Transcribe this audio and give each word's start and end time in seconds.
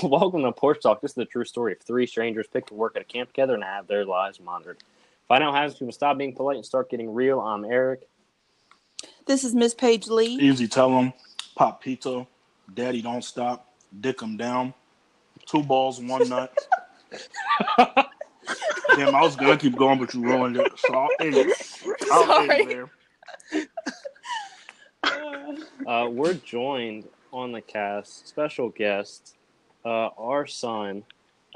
Welcome 0.02 0.42
to 0.44 0.52
Porch 0.52 0.80
Talk. 0.82 1.02
This 1.02 1.10
is 1.10 1.16
the 1.16 1.24
true 1.26 1.44
story 1.44 1.72
of 1.72 1.80
three 1.80 2.06
strangers 2.06 2.46
picked 2.46 2.68
to 2.68 2.74
work 2.74 2.96
at 2.96 3.02
a 3.02 3.04
camp 3.04 3.28
together 3.30 3.54
and 3.54 3.62
have 3.62 3.86
their 3.86 4.06
lives 4.06 4.40
monitored. 4.40 4.78
Find 5.28 5.44
out 5.44 5.54
how 5.54 5.68
people 5.68 5.92
stop 5.92 6.16
being 6.16 6.34
polite 6.34 6.56
and 6.56 6.64
start 6.64 6.88
getting 6.88 7.12
real. 7.12 7.38
I'm 7.40 7.64
Eric. 7.64 8.08
This 9.26 9.44
is 9.44 9.54
Miss 9.54 9.74
Paige 9.74 10.06
Lee. 10.08 10.36
Easy 10.36 10.66
tell 10.68 10.88
them, 10.90 11.12
pop 11.54 11.82
pizza, 11.82 12.26
daddy 12.72 13.02
don't 13.02 13.22
stop, 13.22 13.68
dick 14.00 14.22
'em 14.22 14.38
down, 14.38 14.72
two 15.44 15.62
balls, 15.62 16.00
one 16.00 16.26
nut. 16.28 16.56
Damn, 17.76 19.14
I 19.14 19.20
was 19.20 19.36
gonna 19.36 19.58
keep 19.58 19.76
going, 19.76 19.98
but 19.98 20.14
you 20.14 20.22
ruined 20.22 20.56
it. 20.56 20.72
So 20.78 20.94
I'll 20.94 21.08
end 21.20 21.34
it. 21.34 21.52
I'll 22.10 22.40
end 22.40 22.50
Sorry. 22.50 22.64
there. 22.64 22.90
Uh, 25.86 26.08
we're 26.08 26.34
joined 26.34 27.06
on 27.32 27.52
the 27.52 27.60
cast, 27.60 28.28
special 28.28 28.70
guest, 28.70 29.36
uh, 29.84 30.08
our 30.18 30.46
son, 30.46 31.04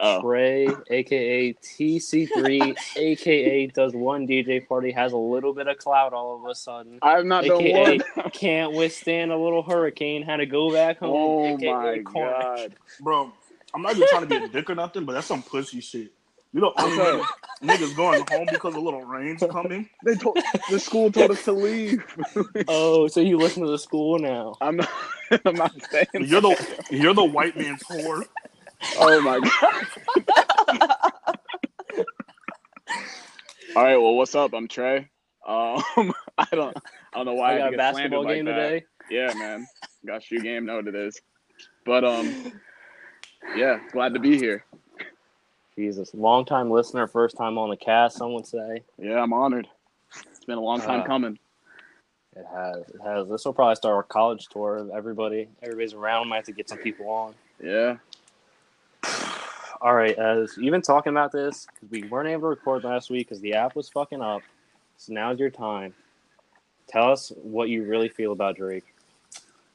Oh, 0.00 0.20
Trey, 0.20 0.66
aka 0.90 1.52
TC3, 1.52 2.76
aka 2.96 3.66
does 3.68 3.92
one 3.94 4.26
DJ 4.26 4.66
party, 4.66 4.90
has 4.90 5.12
a 5.12 5.16
little 5.16 5.54
bit 5.54 5.68
of 5.68 5.78
clout 5.78 6.12
all 6.12 6.36
of 6.36 6.50
a 6.50 6.54
sudden. 6.54 6.98
I've 7.00 7.24
not 7.24 7.44
done 7.44 7.62
AKA 7.62 8.00
one. 8.16 8.30
can't 8.32 8.72
withstand 8.72 9.30
a 9.30 9.36
little 9.36 9.62
hurricane, 9.62 10.22
had 10.22 10.38
to 10.38 10.46
go 10.46 10.72
back 10.72 10.98
home. 10.98 11.12
Oh 11.14 11.54
AKA 11.54 11.70
my 11.70 12.02
Cornish. 12.02 12.44
god! 12.44 12.76
Bro, 13.00 13.32
I'm 13.72 13.82
not 13.82 13.94
even 13.94 14.08
trying 14.08 14.22
to 14.22 14.26
be 14.28 14.44
a 14.44 14.48
dick 14.48 14.68
or 14.68 14.74
nothing, 14.74 15.04
but 15.04 15.12
that's 15.12 15.28
some 15.28 15.42
pussy 15.42 15.80
shit. 15.80 16.12
You 16.54 16.60
know, 16.60 16.72
only 16.78 16.98
Okay. 17.00 17.18
niggas, 17.18 17.26
niggas 17.64 17.96
going 17.96 18.24
home 18.30 18.46
because 18.50 18.76
a 18.76 18.80
little 18.80 19.02
rain's 19.04 19.42
coming. 19.50 19.88
They 20.04 20.14
told 20.14 20.38
the 20.70 20.78
school 20.78 21.10
told 21.10 21.32
us 21.32 21.44
to 21.44 21.52
leave. 21.52 22.02
Oh, 22.68 23.08
so 23.08 23.20
you 23.20 23.38
listen 23.38 23.64
to 23.64 23.70
the 23.70 23.78
school 23.78 24.18
now? 24.20 24.54
I'm 24.60 24.76
not. 24.76 24.88
I'm 25.44 25.56
not 25.56 25.72
saying. 25.90 26.06
You're 26.14 26.40
the 26.40 26.56
you're 26.90 27.12
the 27.14 27.24
white 27.24 27.56
man's 27.56 27.82
whore. 27.82 28.22
Oh 28.96 29.20
my 29.20 29.40
god! 29.40 29.86
All 33.76 33.82
right. 33.82 33.96
Well, 33.96 34.14
what's 34.14 34.34
up? 34.34 34.52
I'm 34.54 34.68
Trey. 34.68 35.08
Um, 35.46 35.82
I 36.38 36.46
don't. 36.52 36.76
I 37.12 37.16
don't 37.18 37.26
know 37.26 37.34
why 37.34 37.52
I 37.52 37.54
I, 37.54 37.58
got 37.58 37.68
a 37.68 37.70
get 37.72 37.76
basketball 37.78 38.22
slandered 38.22 38.36
game 38.36 38.46
like 38.46 38.54
that. 38.56 38.68
today. 38.68 38.84
Yeah, 39.10 39.32
man. 39.34 39.66
Got 40.06 40.22
shoe 40.22 40.40
game. 40.40 40.64
Know 40.66 40.76
what 40.76 40.86
it 40.88 40.94
is. 40.94 41.20
But 41.84 42.04
um, 42.04 42.52
yeah, 43.56 43.78
glad 43.92 44.14
to 44.14 44.20
be 44.20 44.38
here. 44.38 44.64
Jesus, 45.76 46.14
long 46.14 46.44
time 46.44 46.70
listener, 46.70 47.06
first 47.06 47.36
time 47.36 47.58
on 47.58 47.70
the 47.70 47.76
cast. 47.76 48.16
Some 48.18 48.32
would 48.34 48.46
say 48.46 48.82
Yeah, 48.98 49.20
I'm 49.22 49.32
honored. 49.32 49.68
It's 50.30 50.44
been 50.44 50.58
a 50.58 50.62
long 50.62 50.80
time 50.80 51.00
Uh, 51.00 51.04
coming. 51.06 51.38
it 52.36 52.46
has. 52.52 52.88
It 52.90 53.00
has. 53.04 53.28
This 53.28 53.44
will 53.44 53.52
probably 53.52 53.74
start 53.76 53.94
our 53.96 54.02
college 54.04 54.46
tour. 54.48 54.76
of 54.76 54.90
Everybody, 54.90 55.48
everybody's 55.62 55.94
around. 55.94 56.28
Might 56.28 56.36
have 56.36 56.44
to 56.46 56.52
get 56.52 56.68
some 56.68 56.78
people 56.78 57.08
on. 57.10 57.34
Yeah. 57.62 57.96
All 59.80 59.94
right, 59.94 60.16
as 60.18 60.56
you've 60.56 60.72
been 60.72 60.80
talking 60.80 61.10
about 61.10 61.30
this 61.30 61.66
because 61.74 61.90
we 61.90 62.04
weren't 62.08 62.28
able 62.28 62.42
to 62.42 62.46
record 62.48 62.84
last 62.84 63.10
week 63.10 63.28
because 63.28 63.40
the 63.40 63.52
app 63.54 63.76
was 63.76 63.88
fucking 63.90 64.22
up. 64.22 64.40
So 64.96 65.12
now's 65.12 65.38
your 65.38 65.50
time. 65.50 65.92
Tell 66.86 67.10
us 67.12 67.32
what 67.42 67.68
you 67.68 67.84
really 67.84 68.08
feel 68.08 68.32
about 68.32 68.56
Drake. 68.56 68.84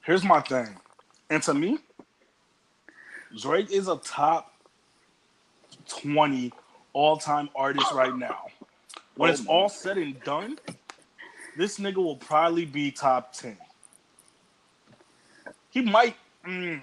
Here's 0.03 0.23
my 0.23 0.39
thing, 0.41 0.67
and 1.29 1.43
to 1.43 1.53
me, 1.53 1.77
Drake 3.39 3.69
is 3.71 3.87
a 3.87 3.97
top 3.97 4.48
twenty 5.89 6.53
all-time 6.93 7.49
artist 7.55 7.91
right 7.93 8.15
now. 8.15 8.45
When 9.15 9.29
Oh 9.29 9.33
it's 9.33 9.45
all 9.47 9.69
said 9.69 9.97
and 9.97 10.21
done, 10.23 10.59
this 11.57 11.79
nigga 11.79 11.97
will 11.97 12.17
probably 12.17 12.65
be 12.65 12.91
top 12.91 13.33
ten. 13.33 13.57
He 15.71 15.81
might. 15.81 16.15
Mm, 16.47 16.81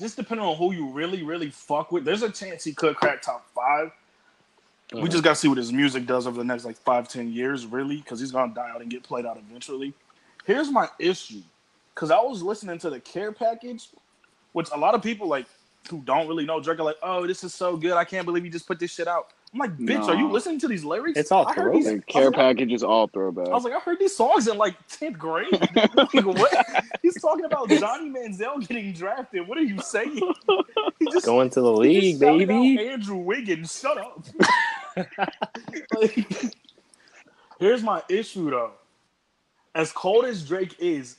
just 0.00 0.16
depending 0.16 0.46
on 0.46 0.56
who 0.56 0.72
you 0.74 0.90
really, 0.90 1.22
really 1.22 1.50
fuck 1.50 1.92
with, 1.92 2.04
there's 2.04 2.22
a 2.22 2.30
chance 2.30 2.64
he 2.64 2.74
could 2.74 2.96
crack 2.96 3.22
top 3.22 3.48
5 3.54 3.92
We 4.94 5.08
just 5.08 5.24
got 5.24 5.30
to 5.30 5.36
see 5.36 5.48
what 5.48 5.58
his 5.58 5.72
music 5.72 6.06
does 6.06 6.26
over 6.26 6.38
the 6.38 6.44
next 6.44 6.64
like 6.64 6.76
five, 6.78 7.08
ten 7.08 7.32
years, 7.32 7.66
really, 7.66 7.98
because 7.98 8.20
he's 8.20 8.32
gonna 8.32 8.54
die 8.54 8.70
out 8.70 8.82
and 8.82 8.90
get 8.90 9.02
played 9.04 9.26
out 9.26 9.38
eventually. 9.38 9.94
Here's 10.46 10.70
my 10.70 10.88
issue, 10.98 11.42
because 11.94 12.10
I 12.10 12.20
was 12.20 12.42
listening 12.42 12.78
to 12.80 12.90
the 12.90 13.00
Care 13.00 13.32
Package, 13.32 13.88
which 14.52 14.68
a 14.72 14.78
lot 14.78 14.94
of 14.94 15.02
people 15.02 15.28
like 15.28 15.46
who 15.88 16.00
don't 16.02 16.28
really 16.28 16.44
know 16.44 16.60
Drake 16.60 16.78
are 16.80 16.84
like, 16.84 16.98
"Oh, 17.02 17.26
this 17.26 17.42
is 17.44 17.54
so 17.54 17.76
good! 17.76 17.92
I 17.92 18.04
can't 18.04 18.24
believe 18.26 18.44
you 18.44 18.50
just 18.50 18.66
put 18.66 18.78
this 18.78 18.92
shit 18.92 19.08
out." 19.08 19.28
I'm 19.52 19.58
like, 19.60 19.76
"Bitch, 19.78 20.06
are 20.08 20.14
you 20.14 20.30
listening 20.30 20.58
to 20.60 20.68
these 20.68 20.84
lyrics?" 20.84 21.18
It's 21.18 21.32
all 21.32 21.46
I 21.46 21.52
heard 21.54 21.74
these- 21.74 21.84
throwback. 21.86 22.06
Care 22.06 22.22
I 22.22 22.24
was 22.26 22.32
like, 22.32 22.40
package 22.56 22.72
is 22.72 22.82
all 22.82 23.06
throwback. 23.08 23.48
I 23.48 23.50
was 23.50 23.64
like, 23.64 23.72
I 23.72 23.78
heard 23.78 23.98
these 23.98 24.14
songs 24.14 24.46
in 24.48 24.58
like 24.58 24.74
tenth 24.88 25.18
grade. 25.18 25.46
Like, 25.94 26.24
what? 26.26 26.66
He's 27.02 27.20
talking 27.20 27.44
about 27.46 27.68
Johnny 27.70 28.10
Manziel 28.10 28.66
getting 28.66 28.92
drafted. 28.92 29.46
What 29.48 29.56
are 29.58 29.62
you 29.62 29.80
saying? 29.80 30.20
He 30.98 31.06
just 31.10 31.24
Going 31.26 31.48
to 31.50 31.60
the 31.60 31.72
he 31.72 31.78
league, 32.00 32.02
just 32.14 32.20
baby. 32.20 32.78
out 32.78 32.92
Andrew 32.92 33.16
Wiggins, 33.16 33.78
shut 33.80 33.98
up. 33.98 34.24
Like, 35.94 36.54
here's 37.60 37.82
my 37.82 38.02
issue 38.08 38.50
though. 38.50 38.72
As 39.74 39.92
cold 39.92 40.24
as 40.24 40.44
Drake 40.46 40.74
is, 40.78 41.16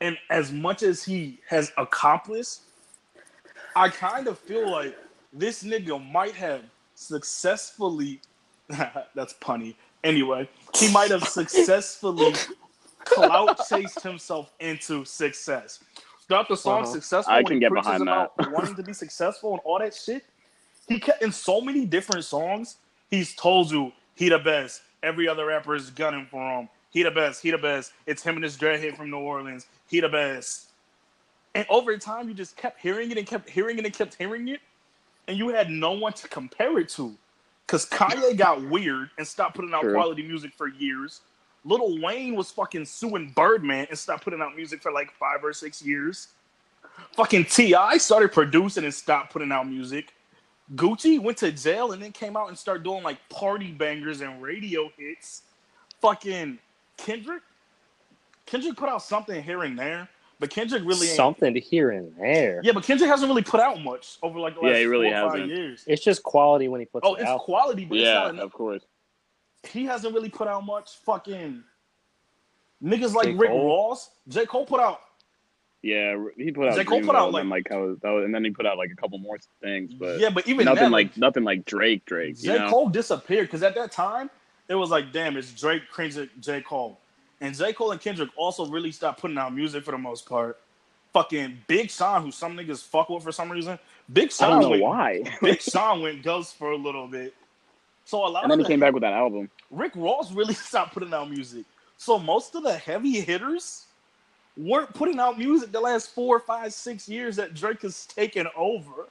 and 0.00 0.16
as 0.30 0.52
much 0.52 0.82
as 0.82 1.02
he 1.02 1.40
has 1.48 1.72
accomplished, 1.76 2.60
I 3.76 3.88
kind 3.88 4.28
of 4.28 4.38
feel 4.38 4.70
like 4.70 4.96
this 5.32 5.62
nigga 5.62 6.10
might 6.12 6.34
have 6.34 6.62
successfully 6.94 8.20
that's 8.68 9.34
punny. 9.34 9.74
Anyway, 10.04 10.48
he 10.76 10.92
might 10.92 11.10
have 11.10 11.24
successfully 11.26 12.34
clout 13.04 13.60
chased 13.68 14.02
himself 14.02 14.52
into 14.60 15.04
success. 15.04 15.80
Throughout 16.26 16.48
the 16.48 16.56
song 16.56 16.82
Uh-huh. 16.82 16.92
Successful, 16.92 17.34
I 17.34 17.42
can 17.42 17.58
get 17.58 17.72
behind 17.72 18.02
about 18.02 18.32
wanting 18.52 18.76
to 18.76 18.82
be 18.82 18.92
successful 19.04 19.52
and 19.52 19.60
all 19.64 19.78
that 19.78 19.94
shit, 19.94 20.24
he 20.88 20.98
kept 20.98 21.22
in 21.22 21.32
so 21.32 21.60
many 21.60 21.84
different 21.84 22.24
songs, 22.24 22.76
he's 23.10 23.34
told 23.34 23.70
you 23.70 23.92
he 24.14 24.28
the 24.28 24.38
best. 24.38 24.82
Every 25.02 25.28
other 25.28 25.46
rapper 25.46 25.74
is 25.74 25.90
gunning 25.90 26.26
for 26.30 26.60
him. 26.60 26.68
He 26.90 27.02
the 27.02 27.10
best. 27.10 27.42
He 27.42 27.50
the 27.50 27.58
best. 27.58 27.92
It's 28.06 28.22
him 28.22 28.36
and 28.36 28.44
his 28.44 28.56
dreadhead 28.56 28.96
from 28.96 29.10
New 29.10 29.18
Orleans. 29.18 29.66
He 29.88 30.00
the 30.00 30.08
best. 30.08 30.70
And 31.54 31.66
over 31.68 31.96
time, 31.96 32.28
you 32.28 32.34
just 32.34 32.56
kept 32.56 32.80
hearing 32.80 33.10
it 33.10 33.18
and 33.18 33.26
kept 33.26 33.48
hearing 33.48 33.78
it 33.78 33.84
and 33.84 33.94
kept 33.94 34.14
hearing 34.14 34.48
it, 34.48 34.60
and 35.28 35.38
you 35.38 35.48
had 35.48 35.70
no 35.70 35.92
one 35.92 36.12
to 36.14 36.28
compare 36.28 36.78
it 36.78 36.88
to. 36.90 37.14
Cause 37.66 37.88
Kanye 37.88 38.36
got 38.36 38.62
weird 38.68 39.10
and 39.16 39.26
stopped 39.26 39.56
putting 39.56 39.72
out 39.72 39.82
True. 39.82 39.94
quality 39.94 40.22
music 40.22 40.52
for 40.56 40.68
years. 40.68 41.20
Lil 41.64 42.00
Wayne 42.02 42.34
was 42.34 42.50
fucking 42.50 42.84
suing 42.84 43.32
Birdman 43.34 43.86
and 43.88 43.98
stopped 43.98 44.24
putting 44.24 44.42
out 44.42 44.54
music 44.54 44.82
for 44.82 44.92
like 44.92 45.10
five 45.12 45.42
or 45.42 45.52
six 45.52 45.80
years. 45.80 46.28
Fucking 47.16 47.46
T.I. 47.46 47.96
started 47.96 48.32
producing 48.32 48.84
and 48.84 48.92
stopped 48.92 49.32
putting 49.32 49.50
out 49.50 49.66
music. 49.68 50.12
Gucci 50.74 51.18
went 51.18 51.38
to 51.38 51.50
jail 51.52 51.92
and 51.92 52.02
then 52.02 52.12
came 52.12 52.36
out 52.36 52.48
and 52.48 52.58
started 52.58 52.84
doing 52.84 53.02
like 53.02 53.18
party 53.28 53.70
bangers 53.72 54.20
and 54.20 54.42
radio 54.42 54.90
hits. 54.96 55.42
Fucking 56.00 56.58
Kendrick. 56.96 57.42
Kendrick 58.46 58.76
put 58.76 58.88
out 58.88 59.02
something 59.02 59.42
here 59.42 59.62
and 59.62 59.78
there, 59.78 60.08
but 60.44 60.50
Kendrick 60.50 60.82
really. 60.84 61.06
Something 61.06 61.54
to 61.54 61.60
here 61.60 61.90
and 61.92 62.14
there. 62.18 62.60
Yeah, 62.62 62.72
but 62.72 62.84
Kendrick 62.84 63.08
hasn't 63.08 63.28
really 63.30 63.42
put 63.42 63.60
out 63.60 63.80
much 63.82 64.18
over 64.22 64.38
like 64.38 64.54
the 64.54 64.60
Yeah, 64.60 64.68
last 64.68 64.78
he 64.78 64.84
really 64.84 65.10
four 65.10 65.18
or 65.18 65.30
five 65.30 65.40
hasn't. 65.40 65.56
years. 65.58 65.84
It's 65.86 66.04
just 66.04 66.22
quality 66.22 66.68
when 66.68 66.80
he 66.80 66.86
puts 66.86 67.06
Oh, 67.08 67.14
it 67.14 67.20
it's 67.22 67.30
out. 67.30 67.40
quality, 67.40 67.86
but 67.86 67.96
yeah, 67.98 68.26
it's 68.28 68.36
not 68.36 68.44
of 68.44 68.52
course. 68.52 68.82
He 69.70 69.86
hasn't 69.86 70.14
really 70.14 70.28
put 70.28 70.46
out 70.46 70.66
much. 70.66 70.98
Fucking 71.06 71.64
niggas 72.82 73.14
like 73.14 73.28
J. 73.28 73.34
Rick 73.34 73.50
Cole? 73.50 73.66
Ross. 73.88 74.10
J. 74.28 74.44
Cole 74.44 74.66
put 74.66 74.80
out. 74.80 75.00
Yeah, 75.82 76.22
he 76.36 76.50
put 76.50 76.68
out 76.68 76.76
J. 76.76 76.84
Cole 76.84 77.00
put 77.00 77.14
out, 77.16 77.28
and 77.28 77.36
then 77.36 77.48
like 77.48 77.68
how 77.70 77.80
was, 77.86 77.98
and 78.02 78.34
then 78.34 78.44
he 78.44 78.50
put 78.50 78.66
out 78.66 78.76
like 78.76 78.90
a 78.90 78.96
couple 78.96 79.16
more 79.18 79.38
things, 79.62 79.94
but 79.94 80.18
yeah, 80.20 80.28
but 80.30 80.46
even 80.46 80.66
nothing 80.66 80.84
that, 80.84 80.90
like 80.90 81.16
nothing 81.16 81.44
like 81.44 81.64
Drake. 81.64 82.04
Drake, 82.04 82.36
you 82.42 82.52
J. 82.52 82.58
know? 82.58 82.68
Cole 82.70 82.88
disappeared 82.90 83.46
because 83.48 83.62
at 83.62 83.74
that 83.74 83.92
time 83.92 84.28
it 84.68 84.74
was 84.74 84.90
like, 84.90 85.10
damn, 85.12 85.36
it's 85.38 85.52
Drake, 85.52 85.82
Kendrick, 85.94 86.30
J. 86.40 86.60
Cole, 86.62 86.98
and 87.40 87.54
J. 87.56 87.72
Cole 87.72 87.90
and 87.92 88.00
Kendrick 88.00 88.30
also 88.36 88.66
really 88.66 88.92
stopped 88.92 89.20
putting 89.20 89.38
out 89.38 89.54
music 89.54 89.84
for 89.84 89.90
the 89.92 89.98
most 89.98 90.28
part. 90.28 90.58
Fucking 91.12 91.58
Big 91.68 91.90
Sean, 91.90 92.22
who 92.22 92.30
some 92.32 92.56
niggas 92.56 92.82
fuck 92.82 93.08
with 93.08 93.22
for 93.22 93.32
some 93.32 93.50
reason. 93.50 93.78
Big 94.12 94.28
I 94.28 94.32
Sean, 94.32 94.50
don't 94.50 94.60
know 94.62 94.70
went, 94.70 94.82
why. 94.82 95.22
Big 95.42 95.60
Sean 95.60 96.02
went 96.02 96.22
ghost 96.22 96.56
for 96.56 96.72
a 96.72 96.76
little 96.76 97.06
bit. 97.06 97.34
So 98.04 98.26
a 98.26 98.28
lot 98.28 98.42
and 98.42 98.50
then 98.50 98.58
of 98.60 98.64
he 98.66 98.68
the- 98.68 98.72
came 98.74 98.80
back 98.80 98.92
with 98.94 99.02
that 99.02 99.12
album. 99.12 99.48
Rick 99.70 99.92
Ross 99.94 100.32
really 100.32 100.54
stopped 100.68 100.94
putting 100.94 101.14
out 101.14 101.30
music. 101.30 101.64
So 101.96 102.18
most 102.18 102.54
of 102.54 102.62
the 102.64 102.74
heavy 102.76 103.20
hitters 103.20 103.84
weren't 104.56 104.92
putting 104.92 105.18
out 105.20 105.38
music 105.38 105.72
the 105.72 105.80
last 105.80 106.10
four, 106.14 106.40
five, 106.40 106.72
six 106.72 107.08
years 107.08 107.36
that 107.36 107.54
Drake 107.54 107.82
has 107.82 108.06
taken 108.06 108.46
over. 108.56 109.08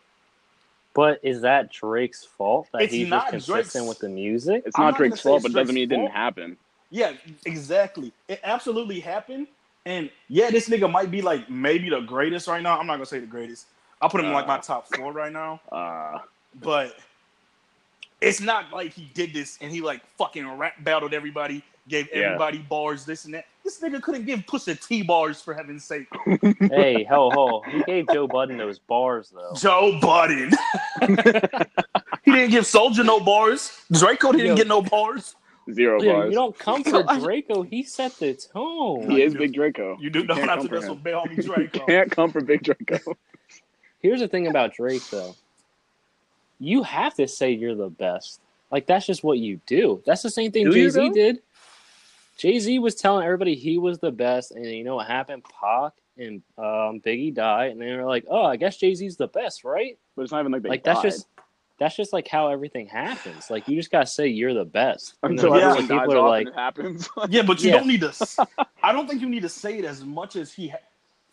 But 0.93 1.19
is 1.23 1.41
that 1.41 1.71
Drake's 1.71 2.23
fault 2.23 2.67
that 2.71 2.83
It's 2.83 2.93
he's 2.93 3.07
not 3.07 3.31
just 3.31 3.47
consistent 3.47 3.85
Drake's- 3.85 3.89
with 3.89 3.99
the 3.99 4.09
music? 4.09 4.63
It's 4.65 4.77
I'm 4.77 4.83
not 4.85 4.91
not 4.91 4.97
Drake's 4.97 5.21
fault, 5.21 5.41
but 5.41 5.51
it 5.51 5.55
doesn't 5.55 5.73
mean 5.73 5.85
it 5.85 5.95
didn't 5.95 6.11
happen. 6.11 6.57
Yeah, 6.93 7.13
exactly. 7.47 8.13
It 8.27 8.39
absolutely 8.43 8.99
happened. 8.99 9.47
And 9.87 10.11
yeah, 10.29 10.51
this 10.51 10.69
nigga 10.69 10.89
might 10.89 11.09
be 11.09 11.23
like 11.23 11.49
maybe 11.49 11.89
the 11.89 12.01
greatest 12.01 12.47
right 12.47 12.61
now. 12.61 12.79
I'm 12.79 12.85
not 12.85 12.93
gonna 12.97 13.07
say 13.07 13.17
the 13.19 13.25
greatest. 13.25 13.65
I'll 13.99 14.09
put 14.09 14.19
him 14.21 14.27
in 14.27 14.33
like 14.33 14.45
my 14.47 14.57
Uh. 14.57 14.61
top 14.61 14.87
four 14.95 15.11
right 15.11 15.31
now. 15.33 15.59
Uh, 15.71 16.19
But 16.61 16.95
it's 18.21 18.39
not 18.39 18.71
like 18.71 18.93
he 18.93 19.09
did 19.15 19.33
this 19.33 19.57
and 19.59 19.71
he 19.71 19.81
like 19.81 20.01
fucking 20.19 20.47
rap 20.57 20.75
battled 20.83 21.15
everybody, 21.15 21.63
gave 21.89 22.07
Yeah. 22.13 22.25
everybody 22.27 22.59
bars, 22.59 23.05
this 23.05 23.25
and 23.25 23.33
that. 23.33 23.45
This 23.63 23.79
nigga 23.79 23.99
couldn't 24.01 24.25
give 24.25 24.41
Pusha 24.41 24.79
T 24.87 25.01
bars 25.01 25.41
for 25.41 25.53
heaven's 25.55 25.83
sake. 25.85 26.05
hey, 26.59 27.05
ho 27.09 27.31
ho. 27.31 27.63
He 27.71 27.81
gave 27.83 28.07
Joe 28.13 28.27
Budden 28.27 28.57
those 28.57 28.77
bars 28.77 29.31
though. 29.33 29.53
Joe 29.57 29.97
Budden. 29.99 30.51
he 32.23 32.31
didn't 32.31 32.51
give 32.51 32.67
Soldier 32.67 33.03
no 33.03 33.19
bars. 33.19 33.81
Draco 33.91 34.31
didn't 34.31 34.47
Yo. 34.47 34.55
get 34.55 34.67
no 34.67 34.81
bars. 34.83 35.35
Zero 35.71 35.99
Dude, 35.99 36.11
bars. 36.11 36.29
you 36.29 36.35
don't 36.35 36.57
come 36.57 36.83
for 36.83 37.03
Draco. 37.03 37.61
He 37.63 37.83
set 37.83 38.13
the 38.19 38.33
tone. 38.33 39.09
he 39.09 39.21
is 39.21 39.33
Big 39.33 39.53
Draco. 39.53 39.97
You 39.99 40.09
do 40.09 40.23
know 40.25 40.35
can't 40.35 40.47
not 40.47 40.55
to 40.55 40.61
come 40.61 40.67
for 40.69 40.75
mess 40.75 40.83
him. 40.85 40.89
with 40.95 41.03
Big 41.03 41.13
Homie 41.13 41.45
Draco. 41.71 41.85
Can't 41.85 42.11
come 42.11 42.31
for 42.31 42.41
Big 42.41 42.63
Draco. 42.63 43.15
Here's 43.99 44.19
the 44.19 44.27
thing 44.27 44.47
about 44.47 44.73
Drake, 44.73 45.07
though. 45.09 45.35
You 46.59 46.83
have 46.83 47.15
to 47.15 47.27
say 47.27 47.51
you're 47.51 47.75
the 47.75 47.89
best. 47.89 48.41
Like 48.71 48.87
that's 48.87 49.05
just 49.05 49.23
what 49.23 49.37
you 49.37 49.59
do. 49.65 50.01
That's 50.05 50.23
the 50.23 50.29
same 50.31 50.51
thing 50.51 50.71
Jay 50.71 50.89
Z 50.89 51.09
did. 51.11 51.39
Jay 52.37 52.57
Z 52.59 52.79
was 52.79 52.95
telling 52.95 53.23
everybody 53.23 53.53
he 53.55 53.77
was 53.77 53.99
the 53.99 54.11
best, 54.11 54.51
and 54.51 54.65
you 54.65 54.83
know 54.83 54.95
what 54.95 55.07
happened? 55.07 55.43
Pac 55.43 55.93
and 56.17 56.41
um, 56.57 56.99
Biggie 56.99 57.33
died, 57.33 57.71
and 57.71 57.81
they 57.81 57.93
were 57.93 58.05
like, 58.05 58.25
"Oh, 58.27 58.43
I 58.43 58.55
guess 58.55 58.77
Jay 58.77 58.95
Z's 58.95 59.15
the 59.15 59.27
best, 59.27 59.63
right?" 59.63 59.97
But 60.15 60.23
it's 60.23 60.31
not 60.31 60.39
even 60.39 60.51
like 60.51 60.63
they 60.63 60.69
like 60.69 60.83
that's 60.83 61.01
just 61.03 61.27
that's 61.83 61.97
just 61.97 62.13
like 62.13 62.29
how 62.29 62.47
everything 62.47 62.87
happens. 62.87 63.49
Like 63.49 63.67
you 63.67 63.75
just 63.75 63.91
gotta 63.91 64.05
say 64.05 64.27
you're 64.27 64.53
the 64.53 64.63
best. 64.63 65.15
And 65.21 65.33
until 65.33 65.51
then 65.51 65.59
Yeah. 65.59 65.71
everyone 65.71 65.99
people 65.99 66.17
are 66.17 66.29
like, 66.29 66.47
it 66.47 66.55
happens. 66.55 67.09
Yeah, 67.29 67.41
but 67.41 67.61
you 67.61 67.71
Yeah. 67.71 67.79
don't 67.79 67.87
need 67.87 67.99
to. 68.01 68.47
I 68.83 68.93
don't 68.93 69.05
think 69.05 69.19
you 69.19 69.27
need 69.27 69.41
to 69.41 69.49
say 69.49 69.79
it 69.79 69.83
as 69.83 70.05
much 70.05 70.37
as 70.37 70.53
he. 70.53 70.69
Ha- 70.69 70.77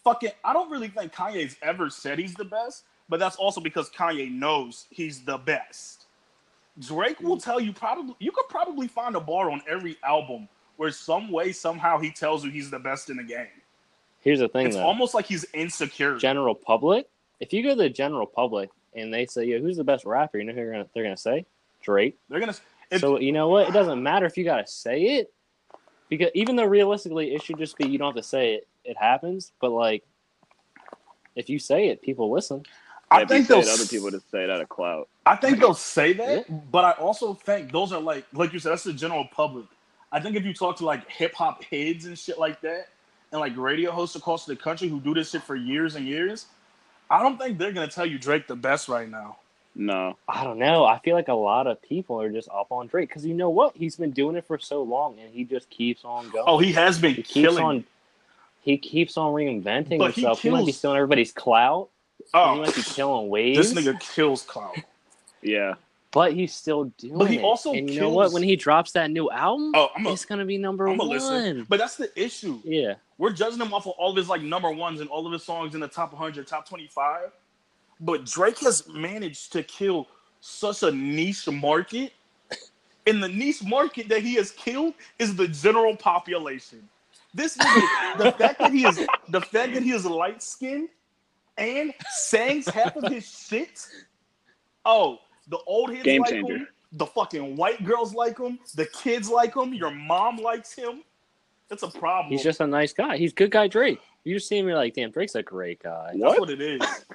fucking, 0.03 0.31
I 0.45 0.53
don't 0.53 0.69
really 0.69 0.89
think 0.89 1.13
Kanye's 1.13 1.57
ever 1.63 1.89
said 1.89 2.19
he's 2.19 2.35
the 2.35 2.45
best, 2.45 2.83
but 3.09 3.21
that's 3.21 3.37
also 3.37 3.61
because 3.61 3.91
Kanye 3.91 4.29
knows 4.29 4.87
he's 4.91 5.25
the 5.25 5.39
best. 5.39 6.07
Drake 6.81 7.21
will 7.21 7.37
mm. 7.37 7.45
tell 7.45 7.61
you 7.61 7.73
probably. 7.73 8.17
You 8.19 8.33
could 8.33 8.49
probably 8.49 8.89
find 8.89 9.15
a 9.15 9.21
bar 9.21 9.53
on 9.53 9.63
every 9.69 9.99
album 10.03 10.49
where 10.79 10.91
some 10.91 11.31
way 11.31 11.53
somehow 11.53 11.97
he 12.01 12.11
tells 12.11 12.45
you 12.45 12.51
he's 12.51 12.71
the 12.73 12.79
best 12.81 13.09
in 13.09 13.19
the 13.19 13.23
game. 13.25 13.47
"Here's 14.21 14.41
the 14.41 14.49
thing, 14.49 14.67
It's 14.67 14.75
though." 14.75 14.83
almost 14.83 15.15
like 15.15 15.27
he's 15.27 15.47
insecure. 15.55 16.17
general 16.17 16.57
public, 16.57 17.09
if 17.39 17.53
you 17.53 17.63
go 17.63 17.69
to 17.71 17.75
the 17.77 17.89
general 17.91 18.27
public 18.27 18.71
and 18.95 19.13
they 19.13 19.27
say, 19.27 19.45
"Yeah, 19.45 19.59
who's 19.59 19.77
the 19.77 19.85
best 19.85 20.05
rapper?" 20.05 20.39
You 20.39 20.45
know 20.45 20.53
who 20.53 20.57
they're 20.61 20.73
gonna, 20.73 20.87
they're 20.95 21.05
gonna 21.05 21.17
say 21.17 21.47
Drake. 21.83 22.19
They're 22.29 22.41
gonna. 22.41 22.55
If, 22.91 23.01
so 23.01 23.19
you 23.19 23.33
know 23.33 23.49
what? 23.49 23.69
It 23.69 23.73
doesn't 23.73 24.03
matter 24.03 24.27
if 24.27 24.37
you 24.37 24.45
gotta 24.45 24.67
say 24.67 25.03
it, 25.19 25.33
because 26.09 26.31
even 26.35 26.57
though 26.57 26.65
realistically 26.65 27.35
it 27.35 27.43
should 27.43 27.59
just 27.59 27.77
be 27.79 27.89
you 27.89 27.99
don't 27.99 28.15
have 28.15 28.23
to 28.23 28.29
say 28.29 28.55
it, 28.55 28.69
it 28.85 28.97
happens. 28.97 29.53
But 29.61 29.71
like, 29.71 30.05
if 31.37 31.49
you 31.49 31.59
say 31.59 31.89
it, 31.89 32.03
people 32.03 32.31
listen. 32.31 32.65
I 33.11 33.23
If 33.23 33.29
think 33.29 33.47
say 33.47 33.55
they'll. 33.55 33.63
it, 33.63 33.69
other 33.69 33.87
people 33.87 34.11
just 34.11 34.31
say 34.31 34.45
it 34.45 34.51
out 34.51 34.61
of 34.61 34.69
clout. 34.69 35.09
I 35.27 35.37
think 35.37 35.59
they'll 35.59 35.75
say 35.75 36.13
that, 36.15 36.71
but 36.71 36.85
I 36.85 36.93
also 36.93 37.35
think 37.35 37.73
those 37.73 37.93
are 37.93 38.01
like, 38.01 38.25
like 38.33 38.53
you 38.53 38.59
said, 38.61 38.71
that's 38.73 38.85
the 38.85 38.93
general 38.93 39.27
public. 39.33 39.67
I 40.13 40.21
think 40.21 40.37
if 40.37 40.45
you 40.45 40.55
talk 40.55 40.77
to 40.79 40.85
like 40.85 41.09
hip 41.11 41.35
hop 41.35 41.63
heads 41.65 42.05
and 42.07 42.19
shit 42.19 42.39
like 42.39 42.61
that, 42.63 42.89
and 43.33 43.41
like 43.41 43.57
radio 43.57 43.91
hosts 43.93 44.17
across 44.17 44.45
the 44.47 44.57
country 44.57 44.89
who 44.89 45.01
do 45.01 45.15
this 45.15 45.31
shit 45.31 45.43
for 45.43 45.55
years 45.57 45.95
and 45.97 46.07
years, 46.07 46.47
I 47.11 47.23
don't 47.23 47.39
think 47.39 47.59
they're 47.59 47.73
gonna 47.73 47.89
tell 47.89 48.07
you 48.07 48.19
Drake 48.19 48.47
the 48.47 48.57
best 48.57 48.89
right 48.89 49.09
now. 49.09 49.37
No. 49.75 50.17
I 50.29 50.45
don't 50.45 50.59
know. 50.59 50.85
I 50.85 50.99
feel 50.99 51.15
like 51.15 51.29
a 51.29 51.33
lot 51.35 51.67
of 51.67 51.81
people 51.83 52.21
are 52.21 52.31
just 52.31 52.49
up 52.49 52.69
on 52.71 52.87
Drake 52.89 53.09
because 53.09 53.25
you 53.25 53.35
know 53.35 53.51
what? 53.51 53.77
He's 53.77 53.97
been 53.97 54.11
doing 54.11 54.37
it 54.37 54.45
for 54.47 54.59
so 54.59 54.83
long, 54.83 55.19
and 55.21 55.33
he 55.33 55.45
just 55.45 55.71
keeps 55.71 56.05
on 56.05 56.29
going. 56.31 56.45
Oh, 56.47 56.59
he 56.59 56.73
has 56.73 56.99
been 56.99 57.11
he 57.15 57.23
keeps 57.23 57.31
killing. 57.33 57.65
on. 57.65 57.85
He 58.63 58.77
keeps 58.77 59.17
on 59.17 59.33
reinventing 59.33 59.99
But 59.99 60.13
he 60.13 60.21
himself. 60.23 60.43
He, 60.43 60.51
might 60.51 60.67
be 60.67 60.73
stealing 60.73 60.97
everybody's 60.99 61.33
clout. 61.33 61.89
Oh, 62.35 62.55
he 62.55 62.61
might 62.61 62.75
be 62.75 62.83
killing 62.83 63.29
waves. 63.31 63.73
this 63.73 63.85
nigga 63.87 63.99
kills 64.01 64.43
clout. 64.43 64.77
Yeah. 65.41 65.75
but 66.13 66.35
he's 66.35 66.53
still 66.53 66.85
doing 66.99 67.17
But 67.17 67.31
he 67.31 67.37
it. 67.39 67.43
also 67.45 67.73
and 67.73 67.89
you 67.89 68.01
know 68.01 68.11
what? 68.11 68.33
When 68.33 68.43
he 68.43 68.57
drops 68.57 68.93
that 68.93 69.11
new 69.11 69.31
album, 69.31 69.73
Oh, 69.75 69.89
I'm 69.97 70.05
a, 70.07 70.13
it's 70.13 70.27
gonna 70.27 70.45
be 70.45 70.59
number 70.59 70.89
I'm 70.89 70.99
one. 70.99 71.09
listen. 71.09 71.65
But 71.71 71.79
that's 71.79 71.97
the 71.97 72.11
issue. 72.21 72.61
Yeah, 72.65 72.95
We're 73.21 73.33
judging 73.33 73.61
him 73.61 73.75
off 73.75 73.87
of 73.87 73.93
all 73.99 74.13
of 74.13 74.17
his 74.17 74.31
like 74.31 74.41
number 74.41 74.71
ones 74.71 75.03
and 75.03 75.11
all 75.11 75.27
of 75.27 75.33
his 75.35 75.45
songs 75.45 75.75
in 75.75 75.81
the 75.81 75.89
top 75.89 76.11
100, 76.15 76.47
top 76.47 76.67
25. 76.67 77.31
But 78.01 78.25
Drake 78.25 78.59
has 78.61 78.89
managed 78.89 79.53
to 79.53 79.63
kill 79.63 80.09
such 80.41 80.83
a 80.83 80.91
niche 80.91 81.47
market. 81.47 82.15
And 83.07 83.23
the 83.23 83.29
niche 83.29 83.63
market 83.63 84.09
that 84.09 84.23
he 84.23 84.37
has 84.37 84.53
killed 84.53 84.95
is 85.19 85.37
the 85.37 85.47
general 85.49 85.95
population. 85.97 86.89
This 87.35 87.59
nigga, 87.59 88.17
the 88.17 88.33
fact 88.39 88.59
that 88.59 88.73
he 88.73 88.87
is 88.87 88.97
the 89.29 89.41
fact 89.43 89.75
that 89.75 89.83
he 89.83 89.91
is 89.91 90.07
light 90.07 90.43
skinned 90.43 90.89
and 91.59 91.93
sings 92.13 92.69
half 92.69 92.97
of 92.97 93.13
his 93.13 93.31
shit. 93.31 93.87
Oh, 94.87 95.19
the 95.47 95.59
old 95.67 95.91
heads 95.91 96.05
Game 96.05 96.23
like 96.23 96.31
changer. 96.31 96.57
him. 96.57 96.69
The 96.93 97.05
fucking 97.05 97.55
white 97.57 97.85
girls 97.85 98.15
like 98.15 98.39
him. 98.39 98.59
The 98.75 98.87
kids 98.87 99.29
like 99.29 99.55
him. 99.57 99.75
Your 99.75 99.91
mom 99.91 100.39
likes 100.39 100.73
him. 100.73 101.03
It's 101.71 101.83
a 101.83 101.89
problem. 101.89 102.31
he's 102.33 102.43
just 102.43 102.61
a 102.61 102.67
nice 102.67 102.93
guy. 102.93 103.17
He's 103.17 103.33
good 103.33 103.51
guy 103.51 103.69
Drake. 103.69 104.01
You 104.25 104.35
just 104.35 104.49
see 104.49 104.59
him, 104.59 104.67
you're 104.69 104.77
like, 104.77 104.95
damn, 104.95 105.11
Drake's 105.11 105.35
a 105.35 105.43
great 105.43 105.83
guy. 105.83 106.09
That's 106.13 106.19
What? 106.21 106.41
what 106.41 106.51
it 106.51 106.61
is. 106.61 106.81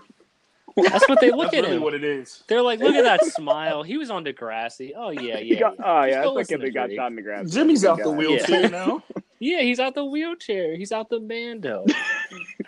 That's 0.78 1.07
what 1.07 1.22
they 1.22 1.31
look 1.31 1.52
That's 1.52 1.57
at 1.57 1.63
really 1.63 1.75
him. 1.78 1.84
what 1.84 1.94
it 1.94 2.04
is. 2.04 2.44
They're 2.48 2.62
like, 2.62 2.80
look 2.80 2.96
at 2.96 3.04
that 3.04 3.24
smile. 3.34 3.81
He 3.84 3.98
was 3.98 4.10
on 4.10 4.25
Degrassi. 4.25 4.92
Oh 4.96 5.10
yeah, 5.12 5.38
He 5.38 5.54
yeah, 5.54 5.60
got, 5.60 5.75
oh 5.84 6.04
yeah, 6.04 6.16
go 6.16 6.19
that's 6.22 6.25
like 6.28 6.36
listen 6.36 6.62
if 6.62 6.66
he 6.68 6.72
got 6.72 6.86
Drake. 6.88 6.98
shot 6.98 7.07
in 7.07 7.16
the 7.16 7.22
grass. 7.22 7.50
Jimmy's 7.52 7.81
Good 7.84 7.90
out 7.92 7.98
the 8.00 8.04
guy. 8.06 8.10
wheelchair 8.18 8.69
now. 8.72 9.04
yeah. 9.40 9.62
He's 9.62 9.80
out 9.80 9.96
the 9.96 10.04
wheelchair. 10.06 10.75
He's 10.75 10.92
out 10.92 11.10
the 11.10 11.19
bando. 11.19 11.86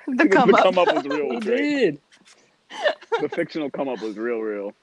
The 0.08 0.28
come 0.30 0.52
the 0.52 0.58
up. 0.58 0.64
come 0.64 0.78
up 0.78 0.94
was 0.94 1.04
real. 1.06 1.30
he 1.32 1.36
with 1.36 1.44
Drake. 1.44 1.60
did. 1.60 2.00
The 3.22 3.30
fictional 3.30 3.70
come 3.70 3.88
up 3.90 4.02
was 4.02 4.16
real, 4.18 4.40
real. 4.40 4.74